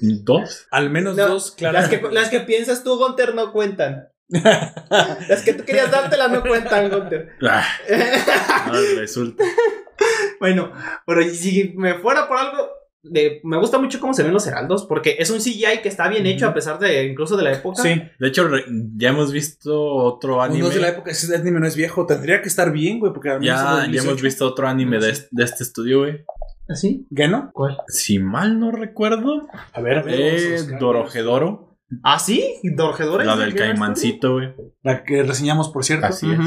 [0.02, 0.68] ¿Dos?
[0.70, 1.74] Al menos No, dos, claro.
[1.74, 4.08] Las que, las que piensas tú, Gunter, no cuentan.
[4.30, 7.34] Las que tú querías dártelas no cuentan, Gunter.
[7.48, 7.64] Ah,
[8.68, 9.44] no, resulta.
[10.40, 10.72] bueno,
[11.06, 12.70] pero si me fuera por algo.
[13.04, 16.08] de- me gusta mucho cómo se ven los heraldos porque es un CGI que está
[16.08, 17.84] bien hecho a pesar de incluso de la época.
[17.84, 18.02] Sí.
[18.20, 18.66] De hecho, re-
[18.98, 20.62] ya hemos visto otro anime.
[20.62, 22.08] No es de la época, ese anime no es viejo.
[22.08, 24.10] Tendría que estar bien, güey, porque es Ya, ya 2018.
[24.10, 26.26] hemos visto otro anime de, de este estudio, güey.
[26.68, 27.06] ¿Así?
[27.12, 27.52] ¿Gano?
[27.54, 27.78] ¿Cuál?
[27.88, 30.16] Si mal no recuerdo, A ver, a ver.
[30.20, 30.58] eh.
[30.80, 31.75] Dorojedoro.
[32.04, 32.56] ¿Ah, sí?
[32.64, 33.24] ¿Dorgedora?
[33.24, 34.54] La del caimancito, güey.
[34.82, 36.08] La que reseñamos, por cierto.
[36.08, 36.40] Así es.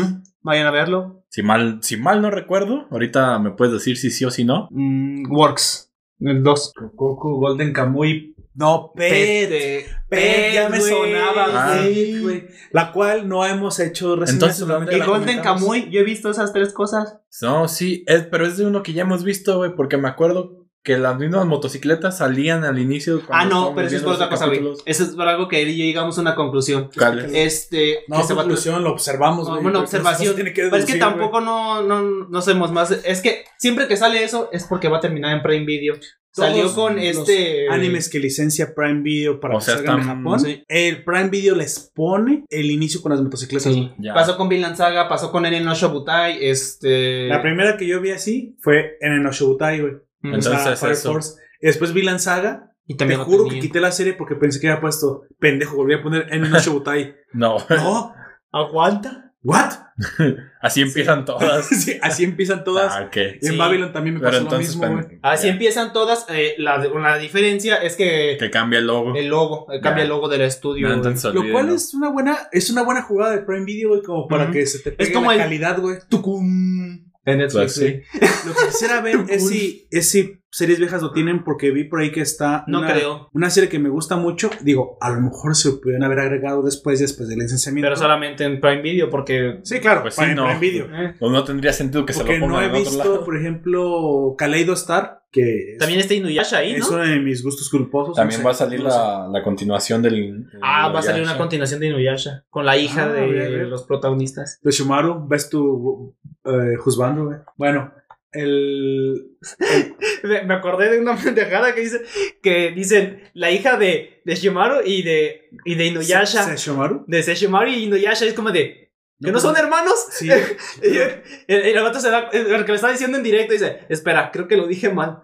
[0.43, 1.25] Vayan a verlo.
[1.29, 4.69] Si mal, si mal no recuerdo, ahorita me puedes decir si sí o si no.
[4.71, 5.93] Mm, works.
[6.21, 6.73] El 2.
[6.95, 8.35] Goku, Golden Kamuy.
[8.55, 9.87] No, Pet.
[10.09, 11.47] Pet, ya me sonaba.
[11.53, 11.85] Ah.
[12.23, 12.49] Güey.
[12.73, 14.35] La cual no hemos hecho reseñas.
[14.35, 15.41] Entonces, solamente ¿dónde la El Golden.
[15.43, 17.21] Kamuy, yo he visto esas tres cosas.
[17.41, 20.58] No, sí, es, pero es de uno que ya hemos visto, güey, porque me acuerdo
[20.85, 23.21] que las mismas motocicletas salían al inicio.
[23.29, 24.63] Ah, no, pero eso es por otra cosa, güey.
[24.87, 26.89] Eso es por algo que él y yo llegamos a una conclusión.
[27.35, 28.01] Este.
[28.09, 29.63] No, que se va a- conclusión, lo observamos, No, güey.
[29.65, 30.29] bueno, observación.
[30.29, 32.91] no se tiene que Pero es que tampoco no, no, no sabemos más.
[32.91, 35.95] Es que siempre que sale eso es porque va a terminar en Prime Video.
[36.35, 37.69] Todos Salió con los este.
[37.69, 40.41] Animes que licencia Prime Video para O que sea, salgan están- Japón.
[40.41, 40.63] sí.
[40.69, 43.73] El Prime Video les pone el inicio con las motocicletas.
[43.73, 43.91] Sí.
[44.15, 47.27] Pasó con Vinland Saga, pasó con Eren no Shobutai, este.
[47.29, 49.95] La primera que yo vi así fue en el Oshobutai, güey.
[50.23, 50.35] Mm.
[50.35, 51.13] Entonces, Fire eso.
[51.13, 51.35] Force.
[51.61, 52.73] Y después vi Saga.
[52.87, 55.77] Y Te también juro que quité la serie porque pensé que había puesto pendejo.
[55.77, 57.15] Volví a poner en Oshobutai.
[57.35, 57.59] No.
[57.69, 58.15] no,
[58.53, 59.25] Aguanta.
[59.43, 59.71] ¿What?
[60.63, 61.67] Así empiezan todas.
[61.69, 62.93] Sí, así empiezan todas.
[62.97, 63.17] Ah, ok.
[63.17, 63.57] Y en Sí.
[63.57, 65.07] Babylon también me Pero pasó lo mismo, güey.
[65.09, 66.27] pen- Así empiezan todas.
[66.31, 69.15] eh, la, la diferencia es que que cambia el logo.
[69.15, 70.89] el logo, eh, cambia el logo del estudio.
[70.89, 70.97] No,
[71.33, 74.51] Lo cual es una buena, es una buena jugada de Prime Video, güey, como para
[74.51, 75.99] que se te pegue como la el- calidad, güey.
[76.09, 77.08] Tucum.
[77.25, 78.01] En Netflix, sí.
[78.47, 82.01] Lo que quisiera ver es si, es si series viejas lo tienen, porque vi por
[82.01, 83.29] ahí que está No una, creo.
[83.33, 84.51] una serie que me gusta mucho.
[84.63, 87.87] Digo, a lo mejor se pudieron haber agregado después, después del licenciamiento.
[87.87, 89.61] Pero solamente en Prime Video porque...
[89.63, 90.45] Sí, claro, Pues sí, en no.
[90.45, 90.87] Prime Video.
[90.95, 92.99] eh, O no tendría sentido que se Porque lo pongan no he en otro visto,
[93.13, 93.25] lado.
[93.25, 96.97] por ejemplo, Kaleido Star, que es, También está Inuyasha ahí, es ¿no?
[96.97, 98.17] uno de mis gustos culposos.
[98.17, 98.97] También no sé, va a salir no sé.
[98.97, 100.47] la, la continuación del.
[100.63, 104.59] Ah, va a salir una continuación de Inuyasha con la hija Ah, de los protagonistas.
[104.63, 107.39] De Shumaru, ves tu eh, juzgando, güey.
[107.59, 107.93] Bueno,
[108.33, 109.27] el.
[110.25, 112.03] Me me acordé de una pendejada que dice
[112.43, 116.43] que dicen la hija de, de Shimaru y de, y de Inuyasha.
[116.45, 117.05] ¿Se- se- Shumaru?
[117.07, 118.87] de Sesshomaru y Inuyasha es como de.
[119.21, 119.95] ¿Que no son hermanos?
[120.13, 120.29] Sí.
[120.83, 122.29] Y el, vato se da.
[122.33, 125.23] El que le está diciendo en directo dice: Espera, creo que lo dije mal.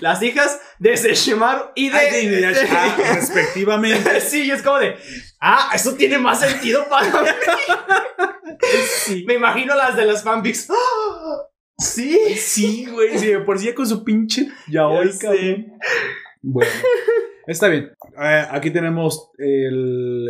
[0.00, 1.98] Las hijas de Sesshomaru y de.
[1.98, 4.20] Ay, de Inuyasha, ah, respectivamente.
[4.22, 4.96] Sí, y es como de.
[5.40, 7.28] Ah, eso tiene más sentido para mí.
[9.26, 10.68] Me imagino las de los fanfics.
[11.78, 12.18] Sí.
[12.36, 13.18] Sí, güey.
[13.18, 14.82] Sí, por sí con su pinche Ya
[15.20, 15.78] cabrón.
[16.42, 16.70] Bueno,
[17.46, 17.92] está bien.
[18.22, 20.28] Eh, aquí tenemos el,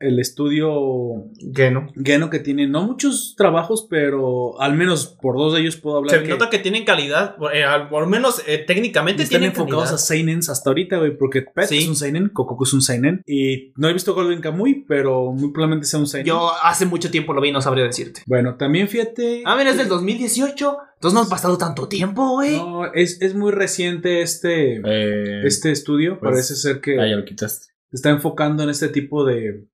[0.00, 1.88] el estudio Que no.
[2.04, 6.16] Geno que tiene no muchos trabajos, pero al menos por dos de ellos puedo hablar.
[6.16, 7.36] Se que nota que tienen calidad.
[7.52, 9.94] eh, al, por lo menos eh, técnicamente están tienen enfocados calidad.
[9.94, 11.78] a Seinens hasta ahorita, güey, porque Pet Sí.
[11.78, 15.52] es un Seinen, Kokoku es un Seinen, y no he visto Golden Kamuy, pero muy
[15.52, 16.26] probablemente sea un Seinen.
[16.26, 18.22] Yo hace mucho tiempo lo vi, no sabría decirte.
[18.26, 19.42] Bueno, también fíjate.
[19.44, 20.76] Ah, mira, es del 2018.
[20.94, 22.56] Entonces no ha pasado tanto tiempo, güey.
[22.56, 26.18] No, es, es muy reciente este, Eh, este estudio.
[26.18, 27.66] pues, Parece ser que Ah, ya lo quitaste.
[27.90, 29.64] se está enfocando en este tipo de,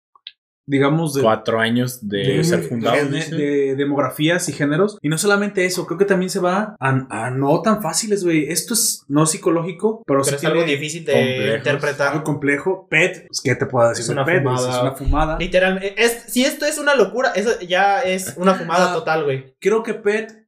[0.67, 2.97] digamos, de, Cuatro años de, de- ser fundado.
[2.97, 4.99] de- demografías y géneros.
[5.03, 8.49] Y no solamente eso, creo que también se va a, a no tan fáciles, güey.
[8.51, 11.57] Esto es no psicológico, pero, Pero sí es tiene algo difícil de complejos.
[11.59, 12.13] interpretar.
[12.13, 12.87] algo complejo.
[12.89, 14.05] Pet, pues, ¿qué te puedo decir?
[14.05, 14.43] Es una Pet?
[14.43, 14.71] fumada.
[14.71, 15.39] Es una fumada.
[15.39, 18.95] Literalmente, es, si esto es una locura, eso ya es una fumada Ah.
[18.95, 19.55] total, güey.
[19.61, 20.45] Creo que Pet.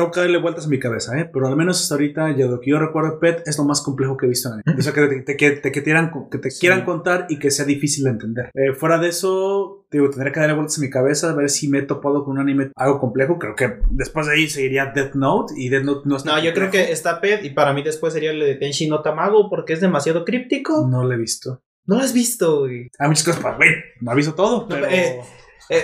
[0.00, 1.28] Tengo que darle vueltas a mi cabeza, ¿eh?
[1.30, 4.16] Pero al menos hasta ahorita, ya lo que yo recuerdo, Pet es lo más complejo
[4.16, 6.10] que he visto en el O sea, que te, te- que te- que te quieran,
[6.30, 6.60] que te Sí.
[6.60, 8.50] quieran contar y que sea difícil de entender.
[8.54, 11.68] Eh, fuera de eso, digo, tendré que darle vueltas a mi cabeza a ver si
[11.68, 13.38] me he topado con un anime algo complejo.
[13.38, 16.54] Creo que después de ahí seguiría Death Note y Death Note no está No, yo
[16.54, 19.74] creo que está Pet y para mí después sería el de Tenshi no Tamago porque
[19.74, 20.86] es demasiado críptico.
[20.90, 21.62] No lo he visto.
[21.86, 22.88] No lo has visto, güey.
[22.98, 23.70] Hay muchas cosas para güey.
[24.00, 25.20] No aviso todo, No, pero Eh,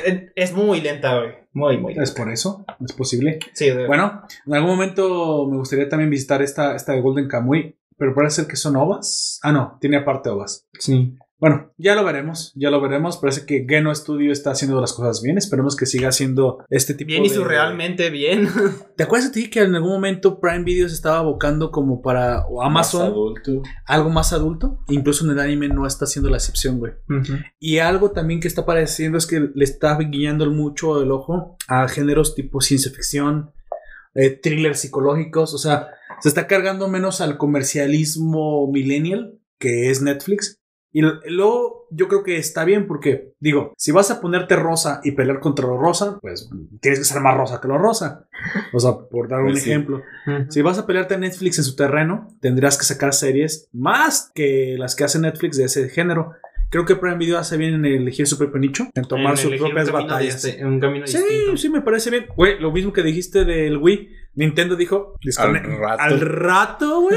[0.04, 1.30] eh, es muy lenta, güey.
[1.56, 2.64] Muy, muy es por eso.
[2.84, 3.38] Es posible.
[3.54, 7.74] Sí, de- Bueno, en algún momento me gustaría también visitar esta, esta de Golden Kamuy,
[7.96, 9.40] pero parece ser que son ovas.
[9.42, 10.66] Ah, no, tiene aparte ovas.
[10.78, 11.16] sí.
[11.38, 13.18] Bueno, ya lo veremos, ya lo veremos.
[13.18, 15.36] Parece que Geno Studio está haciendo las cosas bien.
[15.36, 17.34] Esperemos que siga haciendo este tipo Bien y de...
[17.34, 18.48] surrealmente bien.
[18.96, 22.46] ¿Te acuerdas de ti que en algún momento Prime Video se estaba abocando como para
[22.46, 23.62] o Amazon Más adulto.
[23.84, 24.80] algo más adulto?
[24.88, 26.94] Incluso en el anime no está haciendo la excepción, güey.
[27.58, 31.86] Y algo también que está pareciendo es que le está guiñando mucho el ojo a
[31.88, 33.52] géneros tipo ciencia ficción,
[34.14, 35.52] eh, thrillers psicológicos.
[35.52, 35.88] O sea,
[36.20, 40.62] se está cargando menos al comercialismo millennial, que es Netflix.
[40.98, 45.10] Y luego yo creo que está bien porque, digo, si vas a ponerte rosa y
[45.12, 46.48] pelear contra lo rosa, pues
[46.80, 48.26] tienes que ser más rosa que lo rosa.
[48.72, 49.70] O sea, por dar un Pues sí.
[49.72, 50.00] ejemplo.
[50.48, 54.76] Si vas a pelearte a Netflix en su terreno, tendrás que sacar series más que
[54.78, 56.32] las que hace Netflix de ese género.
[56.76, 59.54] Creo que Prime Video hace bien en elegir su propio nicho, en tomar En sus
[59.56, 60.44] propias batallas.
[60.44, 61.56] diste- un camino Sí, distinto.
[61.56, 62.26] sí, me parece bien.
[62.36, 64.10] Güey, lo mismo que dijiste del Wii.
[64.34, 66.02] Nintendo dijo, "Descone- Al rato.
[66.02, 67.16] al rato, güey.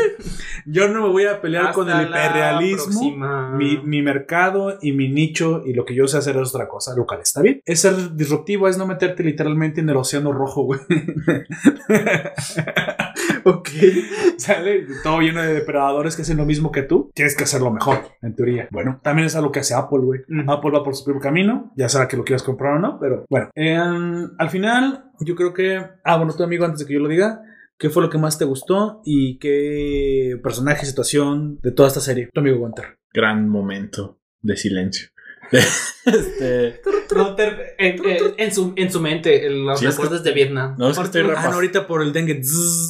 [0.65, 3.01] Yo no me voy a pelear con el hiperrealismo.
[3.57, 6.95] Mi, mi mercado y mi nicho y lo que yo sé hacer es otra cosa,
[6.95, 7.61] lo cual está bien.
[7.65, 10.79] Es ser disruptivo, es no meterte literalmente en el océano rojo, güey.
[13.43, 13.69] ok.
[14.37, 17.11] Sale todo lleno de depredadores que hacen lo mismo que tú.
[17.13, 18.67] Tienes que hacerlo mejor, en teoría.
[18.71, 20.21] Bueno, también es algo que hace Apple, güey.
[20.47, 23.25] Apple va por su propio camino, ya será que lo quieras comprar o no, pero
[23.29, 23.49] bueno.
[23.55, 25.81] Em, al final, yo creo que.
[26.03, 27.41] Ah, bueno, tu amigo, antes de que yo lo diga.
[27.77, 32.27] ¿Qué fue lo que más te gustó y qué personaje, situación de toda esta serie?
[32.33, 32.97] Tu amigo Gunter.
[33.13, 35.07] Gran momento de silencio.
[36.05, 36.81] este,
[37.77, 40.75] en, en- en su, en su mente, en los Sí, es que- recuerdos de Vietnam.
[40.77, 42.41] no, es que estoy Ah, repas- no, ahorita por el dengue.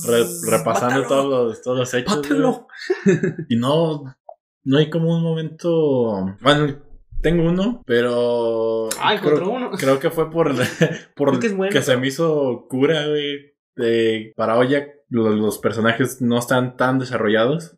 [0.07, 2.21] Re- repasando todos los, todos los hechos.
[3.49, 4.03] Y no,
[4.63, 6.35] no hay como un momento.
[6.41, 6.75] Bueno,
[7.21, 8.89] tengo uno, pero.
[8.99, 9.71] Ah, encontró creo, uno.
[9.71, 10.53] creo que fue por,
[11.15, 13.53] por que se me hizo cura, güey.
[13.75, 17.75] De Paraoya lo- los personajes no están tan desarrollados,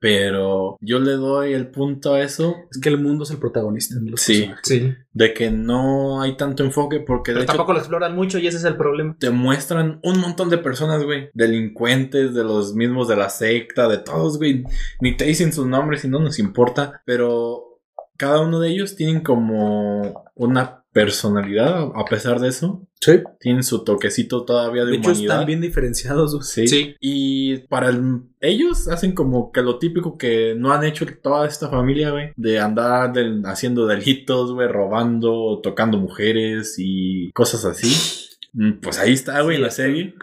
[0.00, 3.96] pero yo le doy el punto a eso Es que el mundo es el protagonista.
[4.00, 4.34] de los Sí.
[4.40, 4.68] personajes.
[4.68, 4.94] Sí.
[5.18, 8.46] de que no hay tanto enfoque porque Pero de hecho tampoco lo exploran mucho y
[8.46, 9.16] ese es el problema.
[9.18, 11.30] te muestran un montón de personas, güey.
[11.34, 14.62] Delincuentes, de los mismos de la secta, de todos, güey.
[15.00, 17.02] Ni te dicen sus nombres y no nos importa.
[17.04, 17.80] Pero
[18.16, 22.86] cada uno de ellos tienen como una personalidad, a pesar de eso.
[23.00, 23.20] Sí.
[23.40, 25.34] Tienen su toquecito todavía de, De hecho, humanidad.
[25.34, 26.32] están bien diferenciados.
[26.34, 26.44] güey.
[26.44, 26.68] Sí.
[26.68, 26.96] Sí.
[27.00, 31.68] Y para el- ellos hacen como que lo típico que no han hecho toda esta
[31.68, 32.32] familia, güey.
[32.36, 37.88] De andar del- haciendo delitos, güey, robando, tocando mujeres y cosas así.
[38.54, 40.14] Mm, Pues ahí está, güey, Sí, la serie.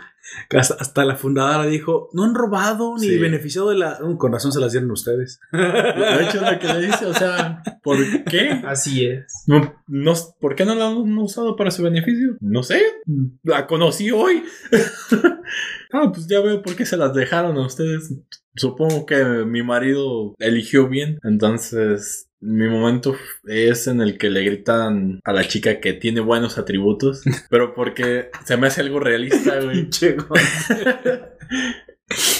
[0.49, 3.17] Hasta, hasta la fundadora dijo, no han robado ni Sí.
[3.17, 3.99] beneficiado de la...
[4.03, 5.39] Uh, con razón se las dieron ustedes.
[5.51, 8.49] De hecho, lo que le dice, o sea, ¿por qué?
[8.65, 9.43] Así es.
[9.47, 12.37] No, no, ¿Por qué no la han usado para su beneficio?
[12.41, 12.81] No sé.
[13.43, 14.43] La conocí hoy.
[15.93, 18.13] ah, pues ya veo por qué se las dejaron a ustedes.
[18.55, 21.19] Supongo que mi marido eligió bien.
[21.23, 23.15] Entonces, mi momento
[23.47, 27.23] es en el que le gritan a la chica que tiene buenos atributos.
[27.49, 29.89] Pero porque se me hace algo realista, güey.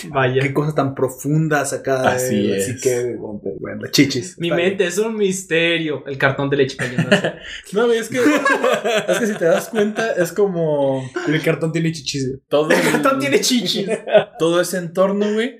[0.10, 0.44] Vaya.
[0.44, 2.08] Qué cosas tan profundas acá.
[2.10, 2.70] Así de- es.
[2.70, 3.16] Así que,
[3.60, 4.38] bueno, chichis.
[4.38, 4.58] Mi bien.
[4.70, 6.04] mente es un misterio.
[6.06, 7.34] El cartón de leche cayéndose.
[7.74, 11.92] No, güey, es que, es que si te das cuenta, es como El cartón tiene
[11.92, 12.28] chichis.
[12.28, 12.42] güey.
[12.48, 12.70] todo.
[12.70, 13.90] El cartón tiene chichis.
[14.38, 15.58] Todo ese entorno, güey.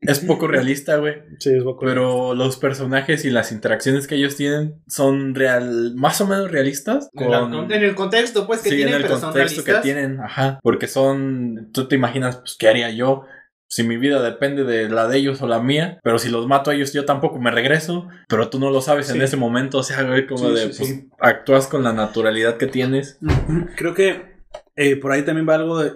[0.00, 1.16] Es poco realista, güey.
[1.38, 6.20] Sí, es poco- Pero los personajes y las interacciones que ellos tienen son real, más
[6.20, 7.08] o menos realistas.
[7.14, 10.20] En la- En el contexto, pues, que sí, tienen, en el pero contexto que tienen,
[10.20, 10.58] ajá.
[10.62, 13.24] Porque son, tú te imaginas, pues, ¿qué haría yo?
[13.72, 16.70] Si mi vida depende de la de ellos o la mía, pero si los mato
[16.70, 18.08] a ellos, yo tampoco me regreso.
[18.28, 20.78] Pero tú no lo sabes en ese momento, o sea, güey, como Sí, de, sí,
[20.78, 21.08] pues, sí.
[21.20, 23.18] actúas con la naturalidad que tienes.
[23.76, 24.34] Creo que
[24.74, 25.92] eh, por ahí también va algo de.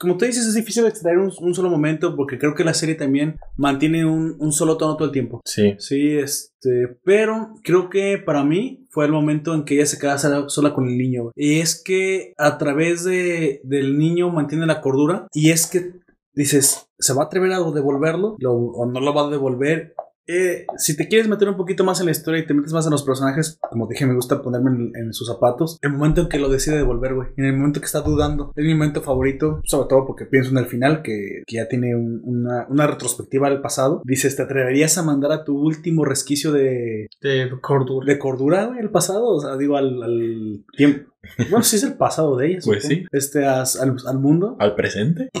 [0.00, 2.94] Como tú dices, es difícil extraer un, un solo momento porque creo que la serie
[2.94, 5.42] también mantiene un, un solo tono todo el tiempo.
[5.44, 5.74] Sí.
[5.78, 6.96] Sí, este.
[7.04, 10.88] Pero creo que para mí fue el momento en que ella se queda sola- con
[10.88, 11.32] el niño.
[11.36, 15.26] Y es que a través de, del niño mantiene la cordura.
[15.34, 15.92] Y es que
[16.32, 18.36] dices, ¿se va a atrever a devolverlo?
[18.38, 19.94] Lo- ¿O no lo va a devolver?
[20.26, 22.84] Eh, si te quieres meter un poquito más en la historia y te metes más
[22.86, 25.78] en los personajes, como dije, me gusta ponerme en, en sus zapatos.
[25.82, 27.28] El momento en que lo decide devolver, güey.
[27.36, 28.52] En el momento que está dudando.
[28.54, 31.96] Es mi momento favorito, sobre todo porque pienso en el final, que, que ya tiene
[31.96, 34.02] un- una, una retrospectiva del pasado.
[34.04, 38.06] Dices, ¿te atreverías a mandar a tu último resquicio de, De cordura.
[38.06, 39.26] de cordura, güey, el pasado?
[39.34, 41.09] O sea, digo, al, al tiempo.
[41.38, 42.58] Bueno, sí es el pasado de ella.
[42.64, 43.00] Pues supongo.
[43.02, 43.06] sí.
[43.12, 44.56] Este, as- al, al mundo.
[44.58, 45.30] ¿Al presente?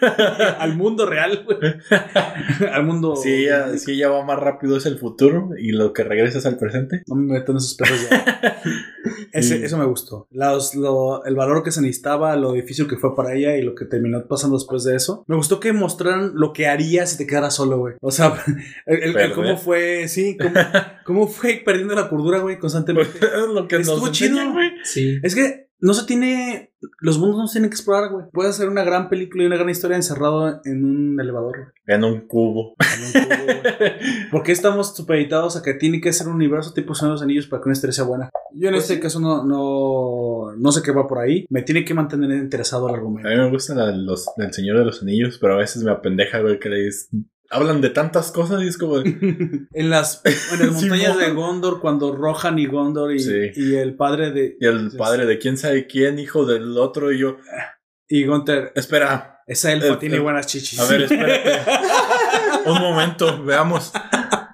[0.58, 1.58] al mundo real, güey.
[2.72, 3.16] al mundo.
[3.16, 6.46] Si ella, si ella va más rápido es el futuro y lo que regresa es
[6.46, 7.02] al presente.
[7.06, 8.60] No me meto en esos perros ya.
[9.32, 10.28] Ese- Eso me gustó.
[10.30, 13.74] Los- lo- el valor que se necesitaba, lo difícil que fue para ella y lo
[13.74, 15.24] que terminó pasando después de eso.
[15.28, 17.94] Me gustó que mostraran lo que haría si te quedaras solo, güey.
[18.00, 18.42] O sea,
[18.86, 19.32] el, el- el Perder.
[19.34, 20.54] cómo fue, sí, cómo,
[21.04, 23.18] cómo fue perdiendo la cordura, güey, constantemente.
[23.18, 24.52] es lo que Estuvo nos chido.
[24.52, 24.70] güey.
[24.84, 25.05] Sí.
[25.22, 26.72] Es que no se tiene.
[27.00, 28.26] Los mundos no se tienen que explorar, güey.
[28.32, 31.68] Puedes hacer una gran película y una gran historia encerrado en un elevador, güey.
[31.86, 32.74] En un cubo.
[32.78, 33.92] En un cubo, güey.
[34.30, 37.22] ¿Por qué estamos supeditados a que tiene que ser un universo tipo Señor de los
[37.22, 38.30] Anillos para que una historia sea buena?
[38.54, 39.00] Yo en Pues este sí.
[39.00, 41.44] caso no, no, no sé qué va por ahí.
[41.50, 43.28] Me tiene que mantener interesado el A argumento.
[43.28, 46.40] mí me gusta la, los, del Señor de los Anillos, pero a veces me apendeja,
[46.40, 47.10] güey, que les
[47.50, 48.98] hablan de tantas cosas y es como...
[49.00, 49.10] de-
[49.72, 53.50] en las, en las montañas de Gondor, cuando Rohan y Gondor y, Sí.
[53.56, 54.56] y el padre de.
[54.60, 57.36] Y el padre de quién sabe quién, hijo del otro, y yo...
[58.08, 60.78] Y Gunther, Espera, esa elfa El- tiene el- buenas chichis.
[60.78, 61.50] a ver, espérate.
[62.66, 63.92] Un momento, veamos.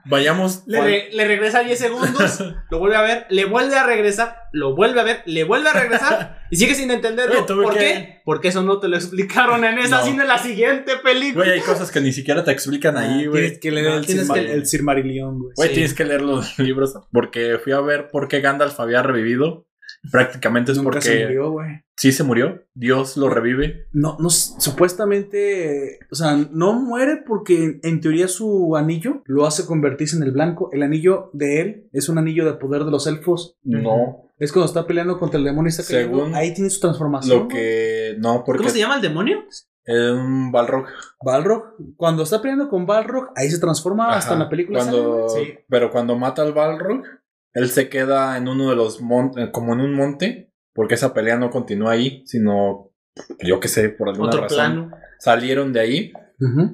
[0.04, 0.64] Vayamos...
[0.66, 4.74] Le, re- le regresa 10 segundos, lo vuelve a ver, le vuelve a regresar, lo
[4.74, 7.44] vuelve a ver, le vuelve a regresar y sigue sin entenderlo.
[7.44, 8.22] Oye, ¿Por que- qué?
[8.24, 10.04] Porque eso no te lo explicaron en esa, No.
[10.04, 11.44] sino en la siguiente película.
[11.44, 13.42] Güey, hay cosas que ni siquiera te explican ahí, güey.
[13.44, 15.52] Ah, Tienes que leer No, el, tienes Silmar- que- el Silmarillion, güey.
[15.56, 15.74] Güey, Sí.
[15.74, 19.66] tienes que leer los libros porque fui a ver por qué Gandalf había revivido.
[20.10, 21.82] Prácticamente es Nunca porque se murió, güey.
[21.96, 22.62] sí se murió.
[22.74, 23.86] Dios lo revive.
[23.92, 30.16] No, no, supuestamente, o sea, no muere porque en teoría su anillo lo hace convertirse
[30.16, 30.70] en el blanco.
[30.72, 33.56] El anillo de él es un anillo de poder de los elfos.
[33.62, 34.28] No.
[34.38, 36.18] Es cuando está peleando contra el demonio y está cayendo.
[36.18, 37.38] Según Ahí tiene su transformación.
[37.38, 38.16] Lo que.
[38.18, 38.58] No, porque.
[38.58, 39.44] ¿Cómo se llama el demonio?
[39.86, 40.86] Un Balrog.
[41.24, 41.74] Balrog.
[41.96, 44.80] Cuando está peleando con Balrog, ahí se transforma hasta en la película.
[44.80, 45.54] Cuando, Sí.
[45.68, 47.02] Pero cuando mata al Balrog,
[47.54, 51.36] él se queda en uno de los montes, como en un monte, porque esa pelea
[51.36, 52.90] no continúa ahí, sino,
[53.42, 54.56] yo qué sé, por alguna Otro razón.
[54.56, 54.90] plano.
[55.18, 56.12] Salieron de ahí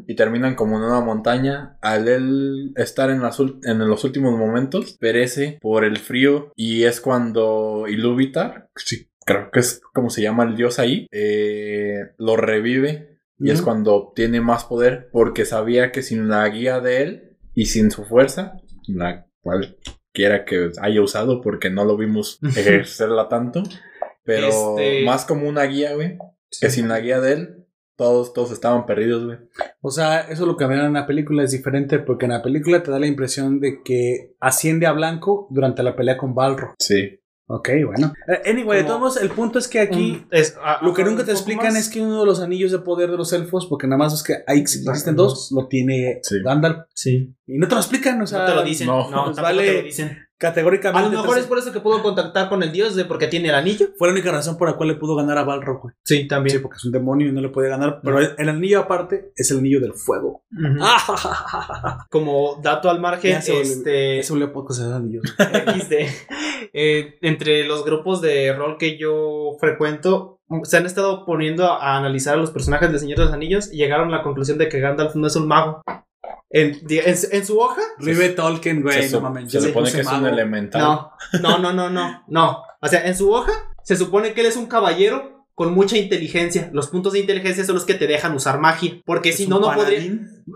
[0.07, 1.77] y terminan como en una montaña.
[1.83, 6.85] Al él estar en, las ul- en los últimos momentos, perece por el frío y
[6.85, 12.37] es cuando Ilúvatar, sí, creo que es como se llama el dios ahí, eh, lo
[12.37, 17.37] revive Y es cuando obtiene más poder porque sabía que sin la guía de él
[17.55, 18.55] y sin su fuerza,
[18.87, 19.27] la
[20.45, 23.63] que haya usado porque no lo vimos ejercerla tanto,
[24.25, 26.19] pero Este- más como una guía, güey,
[26.61, 27.55] que sin la guía de él,
[27.97, 29.39] todos, todos estaban perdidos, güey.
[29.81, 32.83] O sea, eso lo que ven en la película es diferente porque en la película
[32.83, 36.75] te da la impresión de que asciende a blanco durante la pelea con Balro.
[36.79, 37.21] Sí.
[37.51, 38.13] Ok, bueno.
[38.29, 41.03] Eh, Anyway, de todos modos, el punto es que aquí Un- es- a- lo que
[41.03, 41.77] nunca te explican más.
[41.77, 44.23] es que uno de los anillos de poder de los elfos, porque nada más es
[44.23, 46.37] que ahí existen dos, lo tiene Sí.
[46.45, 46.81] Gandalf.
[46.95, 47.35] Sí.
[47.47, 48.87] Y no te lo explican, o sea, no te lo dicen.
[48.87, 50.19] no, No, pues vale- te lo dicen.
[50.39, 51.11] A categóricamente.
[51.17, 53.55] lo mejor es por eso que pudo contactar con el dios, de porque tiene el
[53.55, 53.89] anillo.
[53.99, 55.95] fue la única razón por la cual le pudo ganar a Balrog, güey.
[56.05, 56.57] Sí, también.
[56.57, 59.33] Sí, porque es un demonio y no le puede ganar, pero el, el anillo aparte
[59.35, 60.45] es el anillo del fuego.
[60.81, 63.91] Ah, Como dato al margen, se este.
[63.91, 65.25] De anillos.
[65.39, 65.93] XD.
[66.73, 72.35] Eh, entre los grupos de rol que yo frecuento, se han estado poniendo a analizar
[72.35, 74.81] a los personajes del Señor de los Anillos y llegaron a la conclusión de que
[74.81, 75.83] Gandalf no es un mago.
[76.51, 79.53] En, en, en su hoja, Rive Tolkien, güey, se no mames.
[79.53, 80.81] se supone que es un elemental.
[80.81, 81.13] no,
[81.43, 82.63] no, no, no, no, no.
[82.81, 83.53] O sea, en su hoja
[83.83, 86.71] se supone que él es un caballero con mucha inteligencia.
[86.73, 89.03] Los puntos de inteligencia son los que te dejan usar magia.
[89.05, 90.01] Porque ¿Es si no, no podría.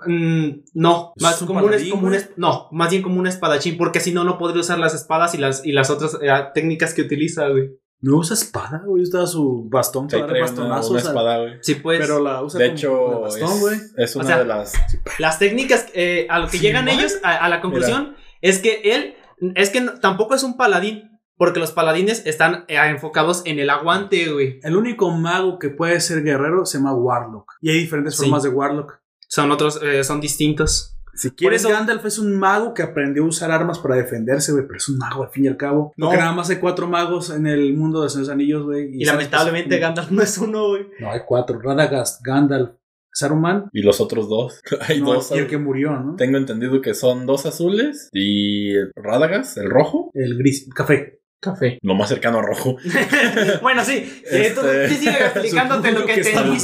[0.06, 3.76] Mm, no, ¿Es más un como un, como un no, más bien como un espadachín,
[3.76, 6.94] porque si no, no podría usar las espadas y las, y las otras eh, técnicas
[6.94, 7.70] que utiliza, güey.
[8.02, 9.02] No usa espada, güey.
[9.04, 10.90] Usa su bastón Sí, para dar trae una, bastonazos.
[10.90, 11.52] una espada, güey.
[11.62, 12.00] Sí, pues.
[12.00, 13.74] pero la usa De como- hecho, bastón, güey.
[13.76, 14.72] es, es una sea, de las...
[15.18, 18.80] Las técnicas eh, a lo que Sí, llegan ellos, a, a la conclusión, es que
[18.84, 19.14] él,
[19.54, 23.70] es que no- tampoco es un paladín, porque los paladines están eh, enfocados en el
[23.70, 24.58] aguante, güey.
[24.64, 27.52] El único mago que puede ser guerrero se llama Warlock.
[27.60, 28.22] Y hay diferentes Sí.
[28.22, 29.00] formas de Warlock.
[29.28, 30.96] Son otros, eh, son distintos.
[31.14, 34.64] Si quieres, eso- Gandalf es un mago que aprendió a usar armas para defenderse, güey.
[34.66, 35.92] Pero es un mago al fin y al cabo.
[35.96, 36.06] No.
[36.06, 38.88] Porque nada más hay cuatro magos en el mundo de los Anillos, güey.
[38.94, 40.86] Y, lamentablemente Gandalf no es uno, güey.
[41.00, 41.60] No, hay cuatro.
[41.60, 42.70] Radagast, Gandalf,
[43.12, 43.68] Saruman.
[43.72, 44.62] Y los otros dos.
[44.88, 45.30] Hay no, dos.
[45.32, 46.16] y el que murió, ¿no?
[46.16, 50.10] Tengo entendido que son dos azules y Rádagas, el rojo.
[50.14, 51.18] El gris, café.
[51.38, 51.78] Café.
[51.82, 52.76] Lo más cercano a rojo.
[53.62, 53.94] bueno, sí.
[54.30, 56.58] eh, Este- sí, sigue explicándote lo que que güey.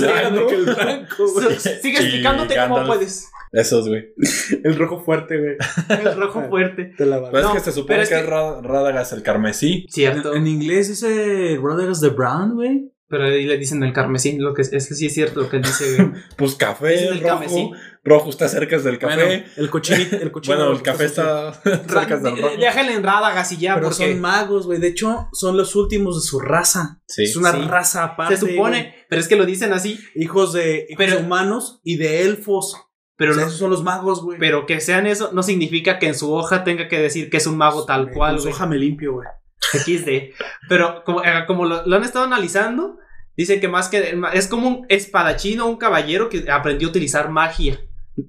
[1.59, 3.29] Sigue explicándote cómo puedes.
[3.53, 4.13] Esos, güey.
[4.65, 5.57] El rojo fuerte, güey.
[6.01, 6.93] El rojo fuerte.
[6.97, 7.43] Te la Pero.
[7.43, 9.87] No, es que se supone pero es que, que- es Ra- Rádagas el carmesí.
[9.91, 10.35] Cierto.
[10.35, 12.93] En, en inglés dice Radagast the Brown, güey.
[13.11, 14.37] Pero ahí le dicen el carmesí.
[14.37, 16.11] Lo que es, es que sí es cierto lo que él dice, güey.
[16.37, 17.29] Pues café, Ese es el rojo.
[17.39, 17.71] carmesí.
[18.05, 19.15] Rojo está cerca del café.
[19.25, 20.17] Bueno, el cochinito.
[20.17, 22.55] El cochino Bueno, el café está cerca del rojo.
[22.59, 24.79] Déjale en Rádagas y ya, Pero porque son magos, güey.
[24.79, 27.01] De hecho, son los últimos de su raza.
[27.07, 27.23] Sí.
[27.25, 27.63] Es una Sí.
[27.67, 28.37] raza aparte.
[28.37, 31.97] se supone, pero es que lo dicen así, Hijos de, hijos Pero- de humanos y
[31.97, 32.77] de elfos.
[33.19, 34.39] Pero, o sea, no- esos son los magos, güey.
[34.39, 37.47] pero que sean eso no significa que en su hoja tenga que decir que es
[37.47, 38.55] un mago tal cual, su güey.
[38.55, 39.29] hoja me limpio, güey.
[39.73, 40.35] XD.
[40.69, 42.97] Pero como, eh, como lo, lo han estado analizando,
[43.37, 47.29] dicen que más que es como un espadachín o un caballero que aprendió a utilizar
[47.29, 47.79] magia.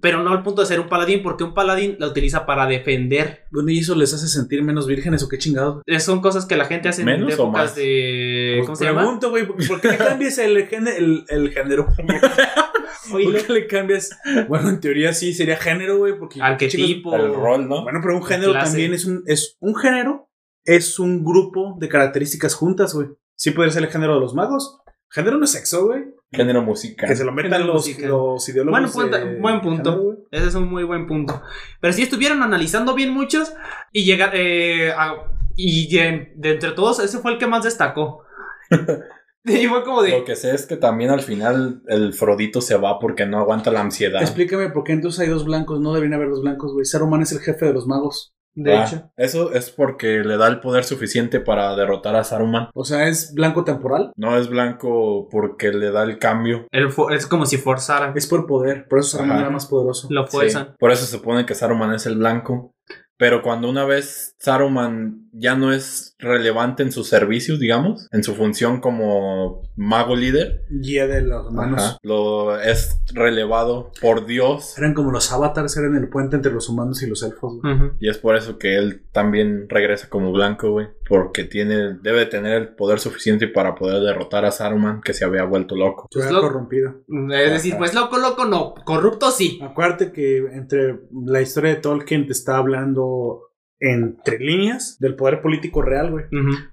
[0.01, 3.45] Pero no al punto de ser un paladín, porque un paladín la utiliza para defender.
[3.51, 5.81] Bueno, ¿y eso les hace sentir menos vírgenes o qué chingados?
[5.99, 7.75] Son cosas que la gente hace en ¿Menos o épocas más?
[7.75, 8.55] de.
[8.57, 9.01] Pues ¿Cómo se llama?
[9.01, 10.97] pregunto, güey, ¿por qué le cambias el, género?
[10.97, 11.87] El, el género?
[13.11, 14.11] ¿Por qué le cambias?
[14.47, 16.41] Bueno, en teoría sí sería género, güey, porque...
[16.41, 17.15] arquetipo.
[17.15, 17.83] El rol, ¿no?
[17.83, 18.67] Bueno, pero un género clase.
[18.67, 20.29] también es un, es un género,
[20.65, 23.07] es un grupo de características juntas, güey.
[23.35, 24.79] Sí puede ser el género de los magos.
[25.11, 26.03] Género no es sexo, güey.
[26.31, 27.09] Género musical.
[27.09, 28.79] Que se lo metan los, los ideólogos.
[28.79, 29.91] Buen punto, de buen punto.
[29.91, 30.17] género.
[30.31, 31.41] Ese es un muy buen punto.
[31.81, 33.53] Pero si estuvieron analizando bien muchos
[33.91, 34.31] y llegar.
[34.35, 35.15] eh, a-
[35.55, 38.23] y de, de entre todos, ese fue el que más destacó.
[39.45, 40.11] y fue como de.
[40.19, 43.71] Lo que sé es que también al final el Frodito se va porque no aguanta
[43.71, 44.21] la ansiedad.
[44.21, 45.79] Explícame por qué entonces hay dos blancos.
[45.81, 46.85] No deberían haber dos blancos, güey.
[46.85, 48.33] Saruman es el jefe de los magos.
[48.55, 49.11] De Ah, hecho.
[49.15, 52.69] Eso es porque le da el poder suficiente para derrotar a Saruman.
[52.73, 54.11] O sea, es blanco temporal.
[54.15, 56.67] No es blanco porque le da el cambio.
[56.71, 58.11] el es como si forzara.
[58.15, 58.87] Es por poder.
[58.89, 59.41] Por eso Saruman Ajá.
[59.45, 60.07] era más poderoso.
[60.11, 60.75] Lo Sí, fuerzan.
[60.79, 62.73] Por eso se supone que Saruman es el blanco.
[63.17, 68.35] Pero cuando una vez Saruman ya no es relevante en sus servicios, digamos, en su
[68.35, 71.81] función como mago líder, Guía de los humanos.
[71.83, 74.77] ajá, lo es relevado por Dios.
[74.77, 77.59] Eran como los avatars, eran el puente entre los humanos y los elfos.
[77.99, 80.87] Y es por eso que él también regresa como blanco, güey.
[81.07, 85.43] Porque tiene, debe tener el poder suficiente para poder derrotar a Saruman, que se había
[85.43, 86.07] vuelto loco.
[86.11, 86.95] Se había lo- corrompido.
[87.31, 88.73] Es decir, pues loco, loco, no.
[88.85, 89.59] Corrupto sí.
[89.61, 93.48] Acuérdate que entre la historia de Tolkien te está hablando
[93.79, 96.25] entre líneas del poder político real, güey.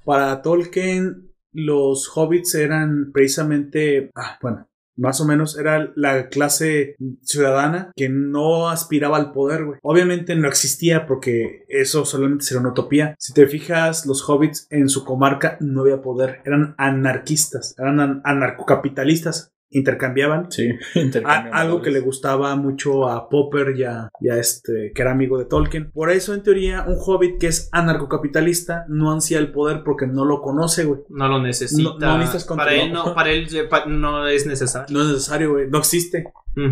[0.04, 4.68] Para Tolkien, los hobbits eran precisamente, ah, bueno,
[4.98, 9.78] más o menos era la clase ciudadana que no aspiraba al poder, güey.
[9.82, 13.14] Obviamente no existía porque eso solamente sería una utopía.
[13.18, 18.22] Si te fijas, los hobbits en su comarca no había poder, eran anarquistas, eran an-
[18.24, 19.52] anarcocapitalistas.
[19.70, 20.50] Intercambiaban.
[20.50, 24.92] Sí, A- intercambiamos algo que le gustaba mucho a Popper y a, y a este,
[24.94, 25.90] que era amigo de Tolkien.
[25.92, 30.24] Por eso, en teoría, un hobbit que es anarcocapitalista no ansía el poder porque no
[30.24, 31.00] lo conoce, güey.
[31.08, 31.82] No lo necesita.
[31.82, 34.86] No- no necesitas para él no, para él pa- no es necesario.
[34.94, 35.68] No es necesario, güey.
[35.68, 36.24] No existe.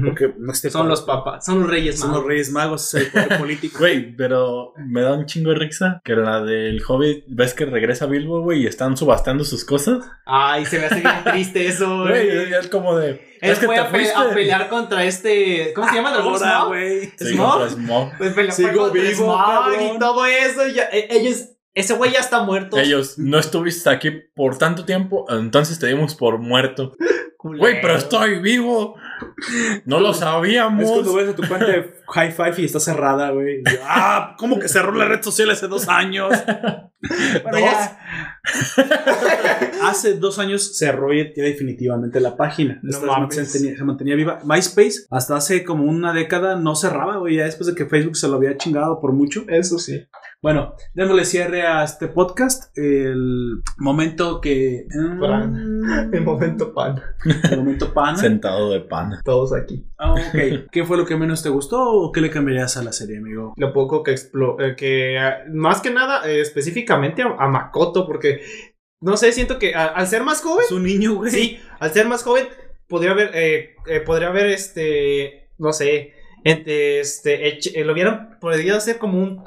[0.05, 0.91] Porque no existe Son poder.
[0.91, 2.23] los papás, son los reyes Son magos.
[2.23, 3.79] los reyes magos, es el poder político.
[3.81, 8.07] Güey, pero me da un chingo de risa que la del Hobbit, ves que regresa
[8.07, 10.05] Bilbo, güey, y están subastando sus cosas.
[10.25, 13.35] Ay, se me hace bien triste eso, Güey, es como de.
[13.43, 14.15] Él fue te a, pe- fuiste.
[14.19, 15.73] a pelear contra este.
[15.75, 16.13] ¿Cómo se llama?
[16.13, 16.69] ¿Dragón Smaug?
[16.69, 17.13] güey.
[18.17, 19.97] Pues peleó Sigo contra vivo, cabrón.
[19.97, 20.67] y todo eso.
[20.69, 22.79] Ya, e- ellos, ese güey ya está muerto.
[22.79, 26.97] Ellos, no estuviste aquí por tanto tiempo, entonces te dimos por muerto.
[27.47, 28.97] Güey, pero estoy vivo.
[29.85, 30.91] No lo Es sabíamos.
[30.91, 33.62] cuando ves a tu cuenta de High Five y está cerrada, güey.
[33.83, 36.33] Ah, ¿cómo que cerró la red social hace dos años?
[37.43, 37.99] Bueno, ya.
[39.83, 42.78] Hace dos años cerró ya ya definitivamente la página.
[42.83, 43.35] No Esta mames.
[43.35, 44.41] se, mantenía, se mantenía viva.
[44.44, 47.36] MySpace, hasta hace como una década, no cerraba, güey.
[47.36, 49.44] Ya después de que Facebook se lo había chingado por mucho.
[49.49, 50.07] Eso sí.
[50.45, 52.77] Bueno, démosle cierre a este podcast.
[52.77, 54.85] El momento que.
[55.19, 56.11] Pan.
[56.13, 57.01] El momento pan.
[57.51, 58.19] El momento pana.
[58.19, 59.23] Sentado de pana.
[59.25, 59.87] Todos aquí.
[59.97, 60.69] Ah, ok.
[60.71, 63.55] ¿Qué fue lo que menos te gustó o qué le cambiarías a la serie, amigo?
[63.57, 68.07] Lo poco que explo eh, que ah, más que nada eh, específicamente a, a Makoto
[68.07, 68.43] porque
[69.01, 71.31] no sé, siento que a- al ser más joven, Es un niño, güey.
[71.31, 72.49] sí, al ser más joven
[72.87, 76.13] podría haber eh, eh, podría haber este no sé,
[76.45, 79.43] este eh, lo hubieran podría ser como un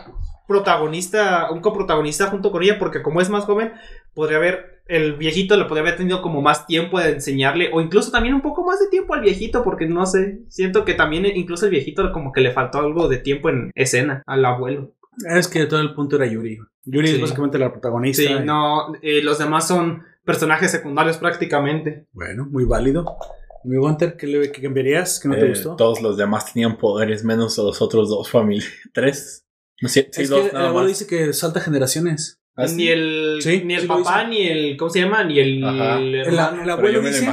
[0.48, 3.74] protagonista, un coprotagonista junto con ella porque como es más joven
[4.14, 8.10] podría haber el viejito le podría haber tenido como más tiempo de enseñarle o incluso
[8.10, 11.66] también un poco más de tiempo al viejito porque no sé, siento que también incluso
[11.66, 14.94] el viejito como que le faltó algo de tiempo en escena al abuelo.
[15.30, 16.60] Es que todo el punto era Yuri.
[16.86, 17.16] Yuri Sí.
[17.16, 18.22] es básicamente la protagonista.
[18.24, 22.06] Sí, y- no, eh, los demás son personajes secundarios prácticamente.
[22.14, 23.18] Bueno, muy válido.
[23.66, 25.20] Mi Gunter, ¿qué, le, qué cambiarías?
[25.20, 25.76] ¿Qué no te Eh, gustó?
[25.76, 28.68] Todos los demás tenían poderes, menos los otros dos familias.
[28.94, 29.44] ¿Tres?
[29.82, 32.40] No, sí, sí, es dos que el abuelo dice que salta generaciones.
[32.56, 32.76] ¿Ah, sí?
[32.76, 35.24] Ni el, Sí, ni el sí lo papá, ni el, ¿cómo se llama?
[35.24, 37.28] Ni el, el El, abuelo dice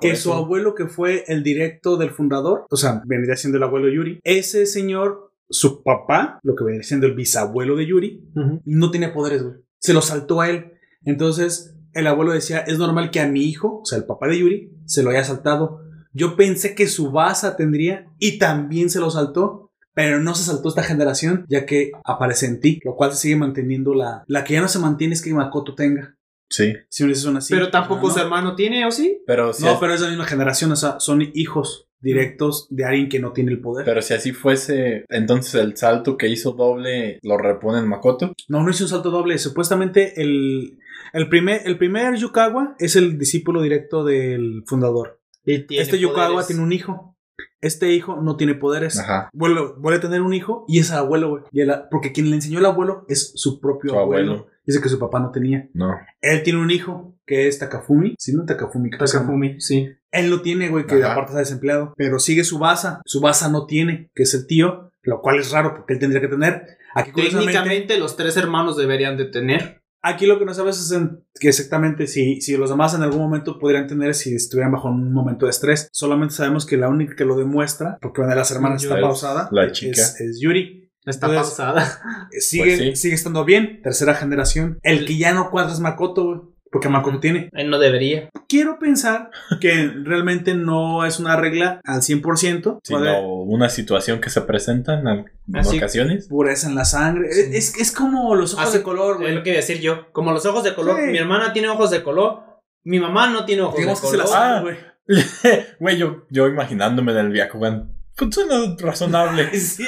[0.00, 0.22] que eso.
[0.22, 4.20] su abuelo, que fue el directo del fundador, o sea, vendría siendo el abuelo Yuri,
[4.24, 8.24] ese señor, su papá, lo que vendría siendo el bisabuelo de Yuri,
[8.64, 9.56] no tenía poderes, güey.
[9.78, 10.72] Se lo saltó a él.
[11.04, 14.38] Entonces, el abuelo decía, es normal que a mi hijo, o sea, el papá de
[14.38, 15.80] Yuri, se lo haya saltado.
[16.12, 19.69] Yo pensé que su basa tendría y también se lo saltó,
[20.00, 23.36] pero no se saltó esta generación, ya que aparece en ti, lo cual se sigue
[23.36, 24.24] manteniendo la...
[24.28, 26.16] La que ya no se mantiene es que Makoto tenga.
[26.48, 27.52] Sí, Si no son así.
[27.52, 29.20] Pero tampoco no, su hermano tiene, ¿o sí?
[29.26, 33.10] pero si, No, pero es la misma generación, o sea, son hijos directos de alguien
[33.10, 33.84] que no tiene el poder.
[33.84, 38.32] pero si así fuese, entonces el salto que hizo doble lo repone en Makoto.
[38.48, 39.36] No, no hizo un salto doble.
[39.36, 40.78] Supuestamente el,
[41.12, 45.20] el, primer, el primer Yukawa es el discípulo directo del fundador.
[45.44, 46.46] Y tiene este Yukawa poderes.
[46.46, 47.18] tiene un hijo.
[47.60, 48.98] Este hijo no tiene poderes.
[48.98, 49.28] Ajá.
[49.32, 51.42] Vuelve, vuelve a tener un hijo y es el abuelo, güey.
[51.52, 54.32] Y el- porque quien le enseñó al abuelo es su propio Su abuelo.
[54.32, 54.46] abuelo.
[54.66, 55.68] Dice que su papá no tenía.
[55.74, 55.90] No.
[56.20, 58.14] Él tiene un hijo que es Takafumi.
[58.18, 58.90] Sí, no Takafumi.
[58.90, 59.88] Takafumi, sí.
[60.12, 61.12] Él lo tiene, güey, que Ajá.
[61.12, 61.92] aparte está desempleado.
[61.96, 63.00] Pero sigue su basa.
[63.04, 64.90] Su basa no tiene, que es el tío.
[65.02, 66.66] Lo cual es raro porque él tendría que tener.
[66.94, 69.79] Aquí, Técnicamente los tres hermanos deberían de tener.
[70.02, 73.20] Aquí lo que no sabes es en- que exactamente si, si los demás en algún
[73.20, 75.88] momento podrían tener si estuvieran bajo un momento de estrés.
[75.92, 79.02] Solamente sabemos que la única que lo demuestra, porque una de las hermanas está Es
[79.02, 80.00] pausada, la chica.
[80.00, 80.78] es, es Yuri.
[81.06, 82.02] Está Entonces, pausada.
[82.30, 82.96] Sigue, Pues sí.
[82.96, 84.78] sigue estando bien, tercera generación.
[84.82, 86.40] El que ya no cuadra es Makoto, güey,
[86.70, 87.48] porque Makoto tiene.
[87.52, 88.28] Él no debería.
[88.48, 92.62] Quiero pensar que realmente no es una regla al 100%.
[92.62, 96.28] Puede Sino una situación que se presenta en, al- en Así- ocasiones.
[96.28, 97.32] pureza en la sangre.
[97.32, 97.42] Sí.
[97.52, 99.34] Es, es como los ojos Así- de color, Es güey.
[99.34, 100.10] lo que iba a decir yo.
[100.12, 100.96] Como los ojos de color.
[101.00, 101.06] Sí.
[101.10, 102.40] Mi hermana tiene ojos de color.
[102.84, 104.32] Mi mamá no tiene ojos Digamos de que se color.
[104.36, 104.40] Ah.
[104.40, 104.90] sabe, güey.
[105.80, 107.92] Güey, yo, yo imaginándome en el Byakugan.
[108.16, 109.50] Pues suena razonable.
[109.58, 109.84] Sí.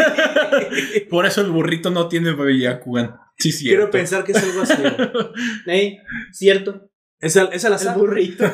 [1.10, 3.16] Por eso el burrito no tiene Byakugan.
[3.50, 4.82] Sí, Quiero pensar que es algo así.
[5.66, 5.98] Ey,
[6.32, 6.88] cierto.
[7.20, 7.96] Es al, es al El azar.
[7.96, 8.44] burrito.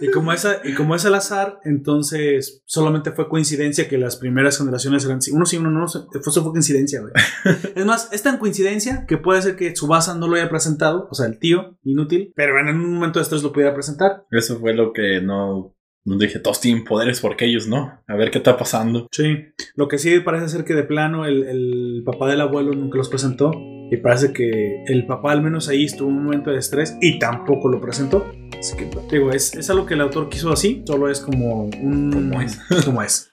[0.00, 4.16] Y como, es, a- y como es al azar, entonces solamente fue coincidencia que las
[4.16, 6.08] primeras generaciones eran uno sí, uno no, eso
[6.42, 7.12] fue coincidencia, güey.
[7.76, 11.14] Es más, es tan coincidencia que puede ser que Tsubasa no lo haya presentado, o
[11.14, 14.24] sea, el tío, inútil, pero en un momento de estrés lo pudiera presentar.
[14.32, 15.76] Eso fue lo que no.
[16.04, 18.02] No dije, todos tienen poderes porque ellos no.
[18.08, 19.08] A ver qué está pasando.
[19.12, 19.36] Sí.
[19.76, 23.10] Lo que sí parece ser que de plano el, el papá del abuelo nunca los
[23.10, 23.50] presentó.
[23.90, 27.68] Y parece que el papá al menos ahí estuvo un momento de estrés y tampoco
[27.68, 28.30] lo presentó.
[28.58, 32.10] Así que, digo, es, es algo que el autor quiso así, solo es como un...
[32.12, 32.58] Como es.
[32.84, 33.32] Como es.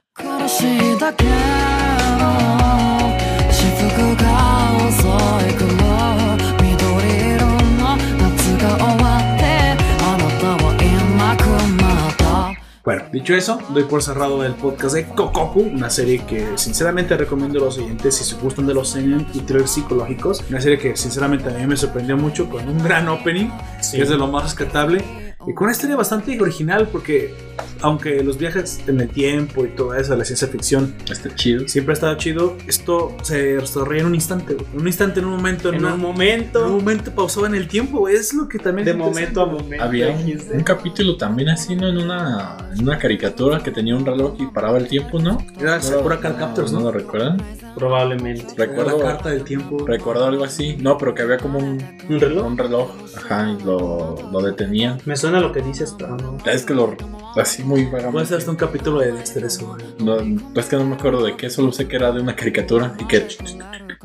[12.86, 17.58] Bueno, Dicho eso, doy por cerrado el podcast de Kokoku, una serie que sinceramente recomiendo
[17.58, 20.44] a los oyentes si se gustan de los seinen y thrillers psicológicos.
[20.50, 23.50] Una serie que sinceramente a mí me sorprendió mucho con un gran opening,
[23.92, 25.25] que es de lo más rescatable.
[25.48, 27.34] Y con una historia bastante original porque
[27.82, 31.68] aunque los viajes en el tiempo y toda esa, la ciencia ficción, Está chido.
[31.68, 34.58] siempre ha estado chido, esto se desarrolla en un instante.
[34.74, 37.56] En un instante, en un momento, en, En un en un momento, momento pausado en
[37.56, 38.08] el tiempo.
[38.10, 38.86] Es lo que también...
[38.86, 39.84] de momento a momento.
[39.84, 41.88] Había un, capítulo también así, ¿no?
[41.88, 45.38] En una, en una caricatura que tenía un reloj y paraba el tiempo, ¿no?
[45.60, 46.86] Era Sakura Card Captors, ¿No ¿no?
[46.86, 47.42] lo recuerdan?
[47.76, 48.46] Probablemente.
[48.58, 49.86] Recuerdo, la carta del tiempo.
[49.86, 50.78] recuerdo algo así.
[50.80, 52.48] No, pero que había como un, ¿Un reloj?
[52.48, 52.90] un reloj.
[53.18, 55.00] Ajá, y lo, lo detenían.
[55.06, 56.38] Me suena lo que dices, pero no.
[56.46, 56.96] Es que lo.
[57.36, 58.30] Así muy Puede vagamente.
[58.30, 59.86] ser hasta un capítulo de Dexter eso, güey.
[60.00, 62.96] No, es que no me acuerdo de qué, solo sé que era de una caricatura
[63.00, 63.28] y que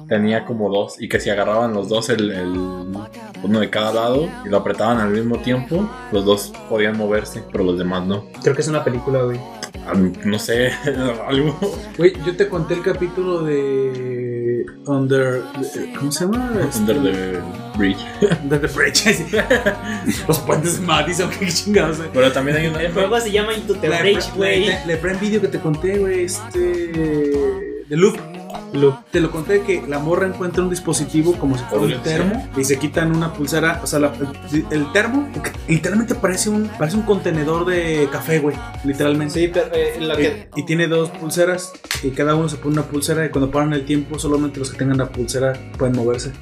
[0.09, 2.59] tenía como dos y que si agarraban los dos el, el-
[3.43, 7.65] uno de cada lado y lo apretaban al mismo tiempo, los dos podían moverse, pero
[7.65, 8.25] los demás no.
[8.43, 9.39] Creo que es una película, güey.
[10.25, 10.73] No sé,
[11.27, 11.57] algo.
[11.97, 14.30] Güey, yo te conté el capítulo de
[14.87, 15.43] Under...
[15.99, 16.53] ¿Cómo se llama?
[16.77, 17.39] Under the
[17.79, 17.99] Bridge.
[18.43, 19.05] Under the Bridge.
[20.29, 21.99] Los puentes de Madison, qué chingados.
[22.13, 22.81] Pero también hay una.
[22.83, 24.67] El juego se llama Into the La Bridge, güey.
[24.67, 26.59] la- la Prime Video que te conté, güey, este...
[27.89, 28.17] De Loop.
[29.11, 32.65] Te lo conté que la morra encuentra un dispositivo como si fuera un termo y
[32.65, 34.13] se quitan una pulsera, o sea, la-
[34.53, 35.29] el, el termo
[35.69, 39.35] literalmente parece un, parece un contenedor de café, güey, literalmente.
[39.35, 40.49] Sí, pero eh, la que.
[40.57, 41.73] Y, y tiene dos pulseras
[42.03, 44.79] y cada uno se pone una pulsera y cuando paran el tiempo solamente los que
[44.79, 46.33] tengan la pulsera pueden moverse.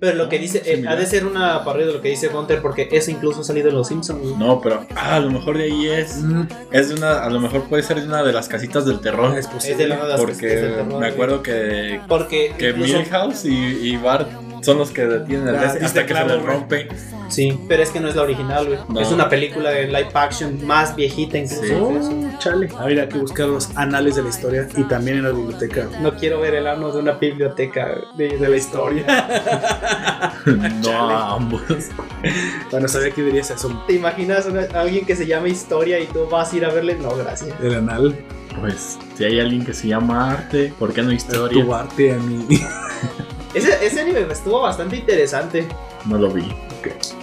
[0.00, 2.60] Pero lo que dice, eh, ha de ser una parodia de lo que dice Gunter,
[2.60, 4.36] porque eso incluso ha salido en Los Simpsons.
[4.38, 6.16] No, pero ah, a lo mejor de ahí es.
[6.22, 7.22] Mm, Es de una.
[7.24, 9.32] A lo mejor puede ser de una de las casitas del terror.
[9.32, 9.76] es Es posible.
[9.76, 11.04] de la de las es Porque del terror.
[11.16, 12.52] Acuerdo que, Porque.
[12.58, 13.54] que incluso- Milhouse y,
[13.90, 14.28] y Bart
[14.62, 16.40] son los que detienen el hasta que se clavo, güey.
[16.46, 16.88] rompe.
[17.28, 18.78] Sí, pero es que no es la original, güey.
[18.88, 19.00] No.
[19.00, 21.62] Es una película de live action más viejita incluso.
[21.64, 21.72] Sí.
[21.78, 22.68] Oh, chale.
[22.78, 25.88] Habría que buscar los anales de la historia y también en la biblioteca.
[26.00, 29.04] No quiero ver el ano de una biblioteca de, de la historia.
[30.46, 31.62] no ambos.
[32.70, 33.84] Bueno, sabía que dirías eso.
[33.86, 36.94] ¿Te imaginas a alguien que se llame Historia y tú vas a ir a verle?
[36.96, 37.54] No, gracias.
[37.62, 38.16] El anal.
[38.60, 41.62] Pues, si hay alguien que se llama arte, ¿por qué no historia?
[41.62, 42.46] Tu arte a mí.
[43.54, 45.66] Ese, ese anime estuvo bastante interesante.
[46.04, 46.46] No lo vi.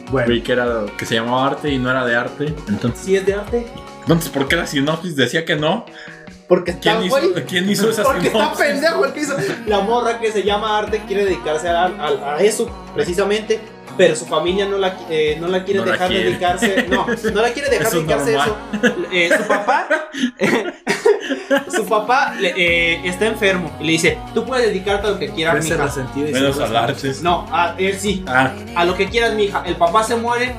[0.10, 2.56] Bueno, Vi que era que se llamaba arte y no era de arte.
[2.68, 3.68] Entonces, ¿Sí es de arte?
[4.02, 5.86] entonces ¿por qué la sinopsis decía que no?
[6.48, 7.18] Porque está, ¿Quién hizo.
[7.48, 9.36] ¿quién hizo esa Porque está pendejo el que hizo.
[9.68, 13.60] La morra que se llama arte quiere dedicarse a, a- a eso, precisamente.
[13.98, 16.24] Pero su familia no la, eh, no la quiere No la dejar quiere.
[16.26, 16.86] dedicarse.
[16.90, 18.58] No, no la quiere dejar Eso dedicarse a eso.
[19.12, 19.88] Eh, su papá.
[21.76, 25.30] su papá le- eh, está enfermo y le dice: Tú puedes dedicarte a lo que
[25.30, 25.78] quieras, mija.
[26.16, 27.12] Menos arte.
[27.22, 28.24] No, a él sí.
[28.28, 29.64] Ah, A lo que quieras, mija.
[29.66, 30.56] El papá se muere.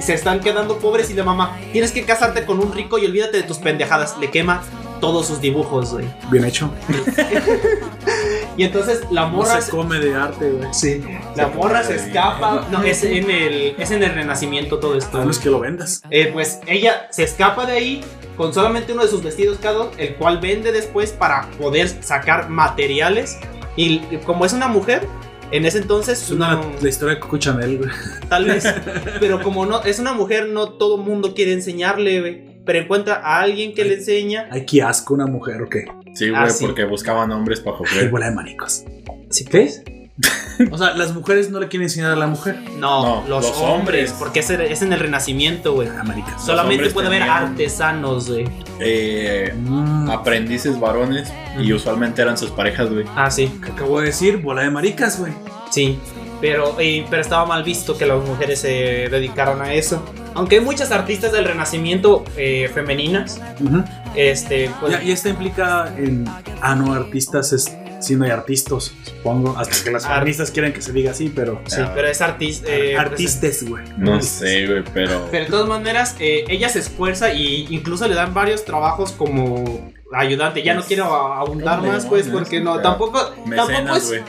[0.00, 1.58] Se están quedando pobres y la mamá.
[1.72, 4.16] Tienes que casarte con un rico y olvídate de tus pendejadas.
[4.18, 4.62] Le quema
[5.00, 6.06] todos sus dibujos, güey.
[6.30, 6.70] Bien hecho.
[8.56, 9.60] Y entonces la No morra.
[9.60, 10.68] se come de arte, güey.
[10.72, 11.00] Sí.
[11.36, 12.66] La morra se escapa.
[12.70, 15.18] No, es en el, es en el renacimiento todo esto.
[15.20, 16.02] A los que lo vendas.
[16.10, 18.00] Eh, pues ella se escapa de ahí
[18.36, 22.48] con solamente uno de sus vestidos cada uno, el cual vende después para poder sacar
[22.48, 23.38] materiales.
[23.76, 25.06] Y como es una mujer,
[25.52, 27.90] en ese entonces Es una, no- la historia de Coco Chanel, güey.
[28.28, 28.64] tal vez,
[29.20, 32.48] pero como no es una mujer, no todo mundo quiere enseñarle, güey.
[32.66, 34.46] Pero encuentra a alguien que le enseña.
[34.50, 35.86] Ay, qué asco una mujer, ¿o qué?
[36.14, 36.64] Sí, güey, Ah, sí.
[36.66, 38.10] porque buscaban hombres para joder.
[38.10, 38.84] bola de maricos.
[39.30, 39.82] ¿Sí crees?
[40.72, 42.56] O sea, las mujeres no le quieren enseñar a la mujer.
[42.80, 44.14] No, No, los, los hombres, hombres.
[44.18, 45.86] porque es, es en el renacimiento, güey.
[45.88, 46.44] Ah, maricas.
[46.44, 48.44] Solamente puede haber artesanos, güey.
[48.80, 53.04] Eh, Mm, aprendices varones y usualmente eran sus parejas, güey.
[53.14, 53.52] Ah, sí.
[53.64, 54.38] ¿Qué acabo de decir?
[54.38, 55.32] Bola de maricas, güey.
[55.70, 55.96] Sí,
[56.40, 60.02] pero, eh, pero estaba mal visto que las mujeres se dedicaran a eso.
[60.34, 63.84] Aunque hay muchas artistas del Renacimiento eh, femeninas, Ujú.
[64.14, 66.24] Este, pues, Ya- y esto implica en.
[66.60, 67.76] Ah, no, artistas es.
[68.00, 69.56] Si no hay artistas, supongo.
[69.58, 71.60] Hasta que las Ar- artistas quieren que se diga así, pero.
[71.66, 72.68] sí, pero es artista.
[72.70, 73.84] eh, Artistes, güey.
[73.96, 75.26] No sé, güey, pero.
[75.32, 79.90] Pero de todas maneras, eh, ella se esfuerza y incluso le dan varios trabajos como
[80.14, 80.62] ayudante.
[80.62, 84.08] Ya no quiero abundar más, pues, no, porque no, tampoco, tampoco Mecenas, es.
[84.08, 84.22] güey.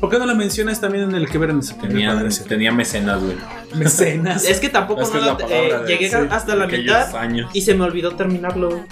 [0.00, 3.22] ¿Por qué no la mencionas también en el que ver en ese Tenía, tenía mecenas,
[3.22, 3.36] güey.
[3.78, 4.44] Mecenas.
[4.44, 6.54] Es que tampoco Es que no es la la- palabra eh, de- llegué sí, hasta
[6.56, 7.50] la mitad años.
[7.52, 8.70] y se me olvidó terminarlo.
[8.70, 8.82] güey.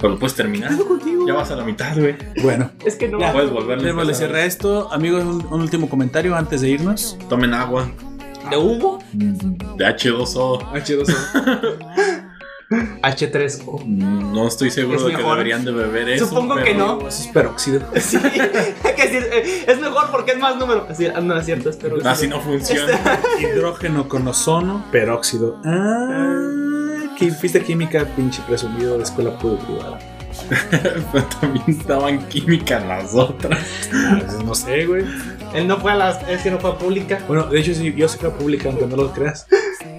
[0.00, 0.76] Pero lo puedes terminar.
[0.76, 1.26] contigo?
[1.26, 2.16] Ya vas a la mitad, güey.
[2.42, 3.18] Bueno, Es que no.
[3.20, 3.32] Ya.
[3.32, 3.84] Puedes volverle.
[3.84, 4.28] a démosle empezar.
[4.28, 4.92] cierre a esto.
[4.92, 7.16] Amigos, un, un último comentario antes de irnos.
[7.28, 7.90] Tomen agua.
[8.50, 8.98] ¿De Hugo?
[9.12, 10.58] De H2O.
[13.02, 13.84] H3O.
[13.84, 16.26] No estoy seguro Es de que deberían de beber eso.
[16.26, 16.98] Supongo que no.
[17.06, 17.82] Eso es peróxido.
[18.02, 18.18] Sí,
[18.96, 20.86] que eh, es mejor porque es más número.
[20.94, 22.10] Sí, ah, no es cierto, es peróxido.
[22.10, 23.00] Así no funciona.
[23.40, 25.58] Hidrógeno con ozono, peróxido.
[25.64, 26.52] Ah,
[27.30, 29.98] fuiste química, pinche presumido de escuela pública privada.
[31.12, 33.60] Pero también estaban química las otras.
[33.90, 35.04] Pues, no sé, güey.
[35.54, 36.28] Él no fue a las.
[36.28, 37.20] Es que no fue a pública.
[37.28, 39.46] Bueno, de hecho, sí, yo sí fui a pública, aunque no lo creas.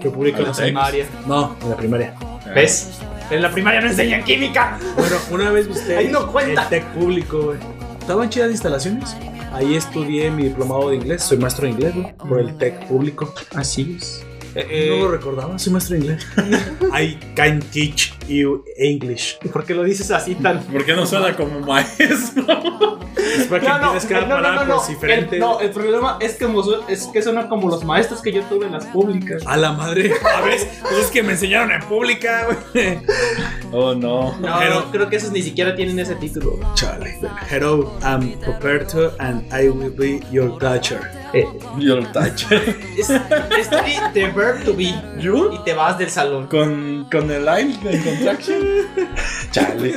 [0.02, 0.54] Fui a pública ¿A en la?
[0.54, 1.06] Primaria.
[1.28, 2.16] No, en la primaria.
[2.54, 2.90] ¿Ves?
[3.30, 4.78] En la primaria no enseñan química.
[4.96, 5.98] Bueno, una vez usted.
[5.98, 6.64] Ahí no cuenta.
[6.64, 7.58] El TEC público, güey.
[8.00, 9.16] Estaban chidas las instalaciones.
[9.54, 11.24] Ahí estudié mi diplomado de inglés.
[11.24, 12.14] Soy maestro de inglés, güey.
[12.18, 13.34] Por el TEC público.
[13.56, 14.26] Así es.
[14.56, 16.28] No lo recordaba, soy maestro de inglés.
[16.94, 19.38] I can teach you English.
[19.52, 20.64] ¿Por qué lo dices así tan.?
[20.66, 23.00] ¿Por qué no suena como maestro?
[23.24, 24.76] Es para que No, no, cada no, no, no, palabra no.
[24.76, 25.36] pues, diferente.
[25.36, 26.46] El, no, el problema es que,
[26.90, 29.42] es que suenan como los maestros que yo tuve en las públicas.
[29.48, 30.12] A la madre.
[30.36, 33.00] A ver, pues es que me enseñaron en pública, güey.
[33.72, 34.38] Oh, no.
[34.38, 36.60] No, Pero- creo que esos ni siquiera tienen ese título.
[36.76, 37.18] Chale.
[37.50, 41.00] Hello, I'm Roberto and I will be your teacher.
[41.34, 41.48] Eh,
[41.80, 42.48] Yo lo tacho.
[42.98, 44.94] es, estoy the verb to be.
[45.20, 45.52] ¿Yo?
[45.52, 46.48] Y te vas del salón.
[46.48, 48.62] Con, con el line de contraction.
[49.52, 49.96] Chale.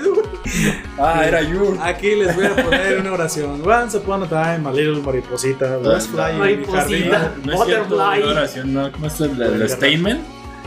[0.98, 1.78] Ah, era you.
[1.82, 3.62] Aquí les voy a poner una oración.
[3.66, 7.34] Once upon a time, my little mariposita was flying Mariposita.
[7.44, 8.22] No es Butterfly.
[8.22, 8.90] una oración, no.
[8.92, 10.20] ¿Cómo es el, el statement?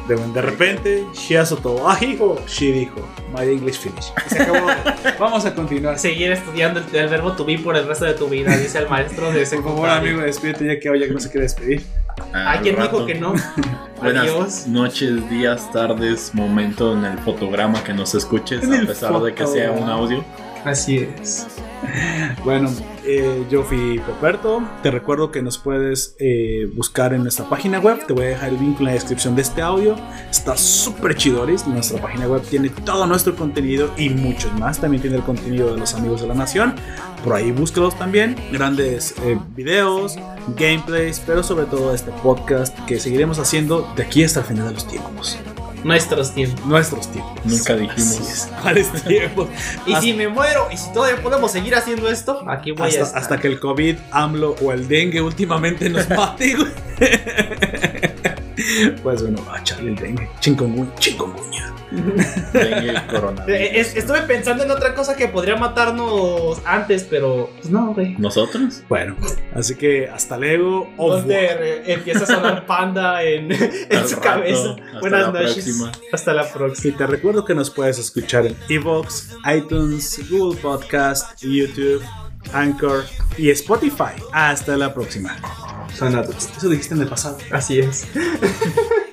[0.09, 2.35] De, de repente, she azotó a hijo.
[2.47, 2.99] She dijo,
[3.37, 4.11] my English finish.
[4.27, 4.67] Se acabó.
[5.19, 5.99] Vamos a continuar.
[5.99, 8.89] Seguir estudiando el, el verbo to be por el resto de tu vida, dice el
[8.89, 9.83] maestro de Por secundaria.
[9.85, 11.85] favor, amigo, despídete ya que hoy ya no se quiere despedir.
[12.33, 13.33] Ah, ¿A quién al dijo que no?
[14.01, 14.67] Buenas Adiós.
[14.67, 19.71] noches, días, tardes, momento en el fotograma que nos escuches, a pesar de que sea
[19.71, 20.23] un audio.
[20.65, 21.47] Así es.
[22.43, 22.69] Bueno,
[23.05, 24.63] eh, yo fui Poperto.
[24.81, 28.05] Te recuerdo que nos puedes eh, buscar en nuestra página web.
[28.05, 29.95] Te voy a dejar el link en la descripción de este audio.
[30.29, 31.67] Está súper chidoris.
[31.67, 34.79] Nuestra página web tiene todo nuestro contenido y muchos más.
[34.79, 36.75] También tiene el contenido de los amigos de la nación.
[37.23, 38.35] Por ahí búscalos también.
[38.51, 40.17] Grandes eh, videos,
[40.55, 44.73] gameplays, pero sobre todo este podcast que seguiremos haciendo de aquí hasta el final de
[44.73, 45.37] los tiempos.
[45.83, 46.65] Nuestros tiempos.
[46.65, 47.39] Nuestros tiempos.
[47.45, 48.47] Nunca dijimos.
[48.61, 49.47] ¿Cuáles tiempos?
[49.85, 52.89] Y Hasta- si me muero y si todavía podemos seguir haciendo esto, aquí voy a
[52.89, 53.21] hasta, estar.
[53.21, 56.71] hasta que el COVID, AMLO o el dengue últimamente nos mate, güey.
[59.03, 60.29] Pues bueno, a echarle el dengue.
[60.39, 61.73] Chingonguña.
[61.91, 63.49] Dengue y coronavirus.
[63.61, 68.15] Eh, es- estuve pensando en otra cosa que podría matarnos antes, pero pues no, güey.
[68.17, 68.83] ¿Nosotros?
[68.87, 69.15] Bueno,
[69.55, 70.89] así que hasta luego.
[70.97, 73.49] Donde empieza a sonar panda en,
[74.07, 74.21] su rato.
[74.21, 74.75] cabeza.
[74.85, 75.53] Hasta Buenas la noches.
[75.53, 75.91] próxima.
[76.13, 76.97] Hasta la Y próxima.
[76.97, 82.03] te recuerdo que nos puedes escuchar en Evox, iTunes, Google Podcast, YouTube,
[82.53, 83.03] Anchor
[83.37, 84.21] y Spotify.
[84.31, 85.35] Hasta la próxima.
[85.91, 87.37] Eso dijiste en el pasado.
[87.51, 88.07] Así es.